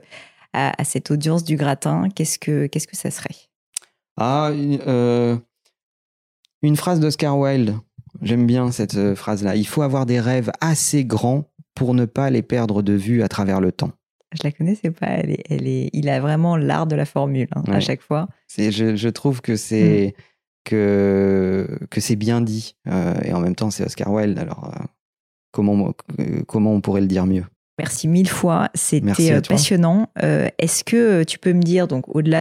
à, 0.53 0.83
cette 0.83 1.09
audience 1.09 1.43
du 1.43 1.55
gratin, 1.55 2.09
qu'est-ce 2.13 2.37
que, 2.37 2.67
qu'est-ce 2.67 2.87
que 2.87 2.97
ça 2.97 3.09
serait? 3.09 3.35
Ah, 4.17 4.51
une 6.61 6.75
phrase 6.75 6.99
d'Oscar 6.99 7.37
Wilde 7.37 7.75
J'aime 8.21 8.45
bien 8.45 8.71
cette 8.71 8.95
euh, 8.95 9.15
phrase-là. 9.15 9.55
Il 9.55 9.67
faut 9.67 9.81
avoir 9.81 10.05
des 10.05 10.19
rêves 10.19 10.51
assez 10.61 11.05
grands 11.05 11.49
pour 11.73 11.93
ne 11.93 12.05
pas 12.05 12.29
les 12.29 12.41
perdre 12.41 12.81
de 12.81 12.93
vue 12.93 13.23
à 13.23 13.27
travers 13.27 13.59
le 13.59 13.71
temps. 13.71 13.91
Je 14.33 14.41
la 14.43 14.51
connaissais 14.51 14.91
pas. 14.91 15.07
Elle 15.07 15.31
est, 15.31 15.43
elle 15.49 15.67
est, 15.67 15.89
il 15.93 16.09
a 16.09 16.19
vraiment 16.19 16.57
l'art 16.57 16.87
de 16.87 16.95
la 16.95 17.05
formule 17.05 17.47
hein, 17.55 17.63
à 17.67 17.79
chaque 17.79 18.01
fois. 18.01 18.27
Je, 18.57 18.95
je, 18.95 19.09
trouve 19.09 19.41
que 19.41 19.55
c'est 19.55 20.13
mm. 20.17 20.21
que 20.65 21.79
que 21.89 22.01
c'est 22.01 22.15
bien 22.15 22.41
dit 22.41 22.75
euh, 22.87 23.13
et 23.23 23.33
en 23.33 23.39
même 23.39 23.55
temps 23.55 23.71
c'est 23.71 23.85
Oscar 23.85 24.11
Wilde. 24.11 24.37
Alors 24.39 24.73
euh, 24.73 24.83
comment 25.51 25.93
comment 26.47 26.73
on 26.73 26.81
pourrait 26.81 27.01
le 27.01 27.07
dire 27.07 27.25
mieux? 27.25 27.45
Merci 27.77 28.07
mille 28.07 28.29
fois. 28.29 28.69
C'était 28.73 29.41
passionnant. 29.41 30.09
Est-ce 30.21 30.83
que 30.83 31.23
tu 31.23 31.39
peux 31.39 31.53
me 31.53 31.61
dire 31.61 31.87
donc 31.87 32.13
au-delà 32.13 32.39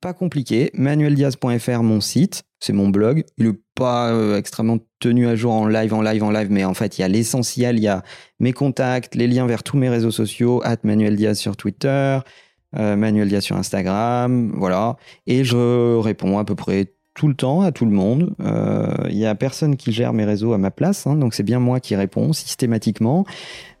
pas 0.00 0.12
compliqué, 0.12 0.70
manueldiaz.fr, 0.74 1.82
mon 1.82 2.00
site, 2.00 2.44
c'est 2.60 2.72
mon 2.72 2.88
blog. 2.88 3.24
Il 3.36 3.48
n'est 3.48 3.58
pas 3.74 4.10
euh, 4.10 4.36
extrêmement 4.36 4.78
tenu 5.00 5.26
à 5.26 5.36
jour 5.36 5.52
en 5.52 5.66
live, 5.66 5.94
en 5.94 6.02
live, 6.02 6.22
en 6.22 6.30
live, 6.30 6.48
mais 6.50 6.64
en 6.64 6.74
fait, 6.74 6.98
il 6.98 7.02
y 7.02 7.04
a 7.04 7.08
l'essentiel, 7.08 7.76
il 7.76 7.82
y 7.82 7.88
a 7.88 8.02
mes 8.40 8.52
contacts, 8.52 9.14
les 9.14 9.26
liens 9.26 9.46
vers 9.46 9.62
tous 9.62 9.76
mes 9.76 9.88
réseaux 9.88 10.10
sociaux, 10.10 10.60
at 10.64 10.78
Manuel 10.82 11.16
Diaz 11.16 11.38
sur 11.38 11.56
Twitter, 11.56 12.18
euh, 12.76 12.96
Manuel 12.96 13.28
Diaz 13.28 13.44
sur 13.44 13.56
Instagram, 13.56 14.52
voilà. 14.56 14.96
Et 15.26 15.44
je 15.44 15.96
réponds 15.96 16.38
à 16.38 16.44
peu 16.44 16.54
près 16.54 16.94
tout 17.18 17.26
le 17.26 17.34
temps 17.34 17.62
à 17.62 17.72
tout 17.72 17.84
le 17.84 17.90
monde. 17.90 18.32
Il 18.38 18.46
euh, 18.46 19.10
n'y 19.10 19.26
a 19.26 19.34
personne 19.34 19.76
qui 19.76 19.92
gère 19.92 20.12
mes 20.12 20.24
réseaux 20.24 20.52
à 20.52 20.58
ma 20.58 20.70
place, 20.70 21.04
hein, 21.04 21.16
donc 21.16 21.34
c'est 21.34 21.42
bien 21.42 21.58
moi 21.58 21.80
qui 21.80 21.96
réponds 21.96 22.32
systématiquement. 22.32 23.26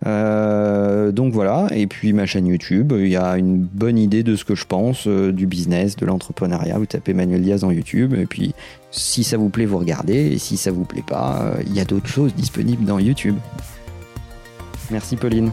Euh, 0.06 1.12
donc 1.12 1.32
voilà, 1.32 1.68
et 1.70 1.86
puis 1.86 2.12
ma 2.12 2.26
chaîne 2.26 2.48
YouTube, 2.48 2.92
il 2.96 3.06
y 3.06 3.16
a 3.16 3.38
une 3.38 3.58
bonne 3.58 3.96
idée 3.96 4.24
de 4.24 4.34
ce 4.34 4.44
que 4.44 4.56
je 4.56 4.64
pense 4.66 5.06
euh, 5.06 5.32
du 5.32 5.46
business, 5.46 5.94
de 5.94 6.04
l'entrepreneuriat. 6.04 6.78
Vous 6.78 6.86
tapez 6.86 7.14
Manuel 7.14 7.42
Diaz 7.42 7.62
en 7.62 7.70
YouTube, 7.70 8.12
et 8.18 8.26
puis 8.26 8.54
si 8.90 9.22
ça 9.22 9.36
vous 9.36 9.50
plaît, 9.50 9.66
vous 9.66 9.78
regardez, 9.78 10.32
et 10.32 10.38
si 10.38 10.56
ça 10.56 10.72
vous 10.72 10.84
plaît 10.84 11.04
pas, 11.06 11.52
il 11.64 11.72
y 11.74 11.80
a 11.80 11.84
d'autres 11.84 12.08
choses 12.08 12.34
disponibles 12.34 12.84
dans 12.84 12.98
YouTube. 12.98 13.36
Merci 14.90 15.14
Pauline. 15.14 15.52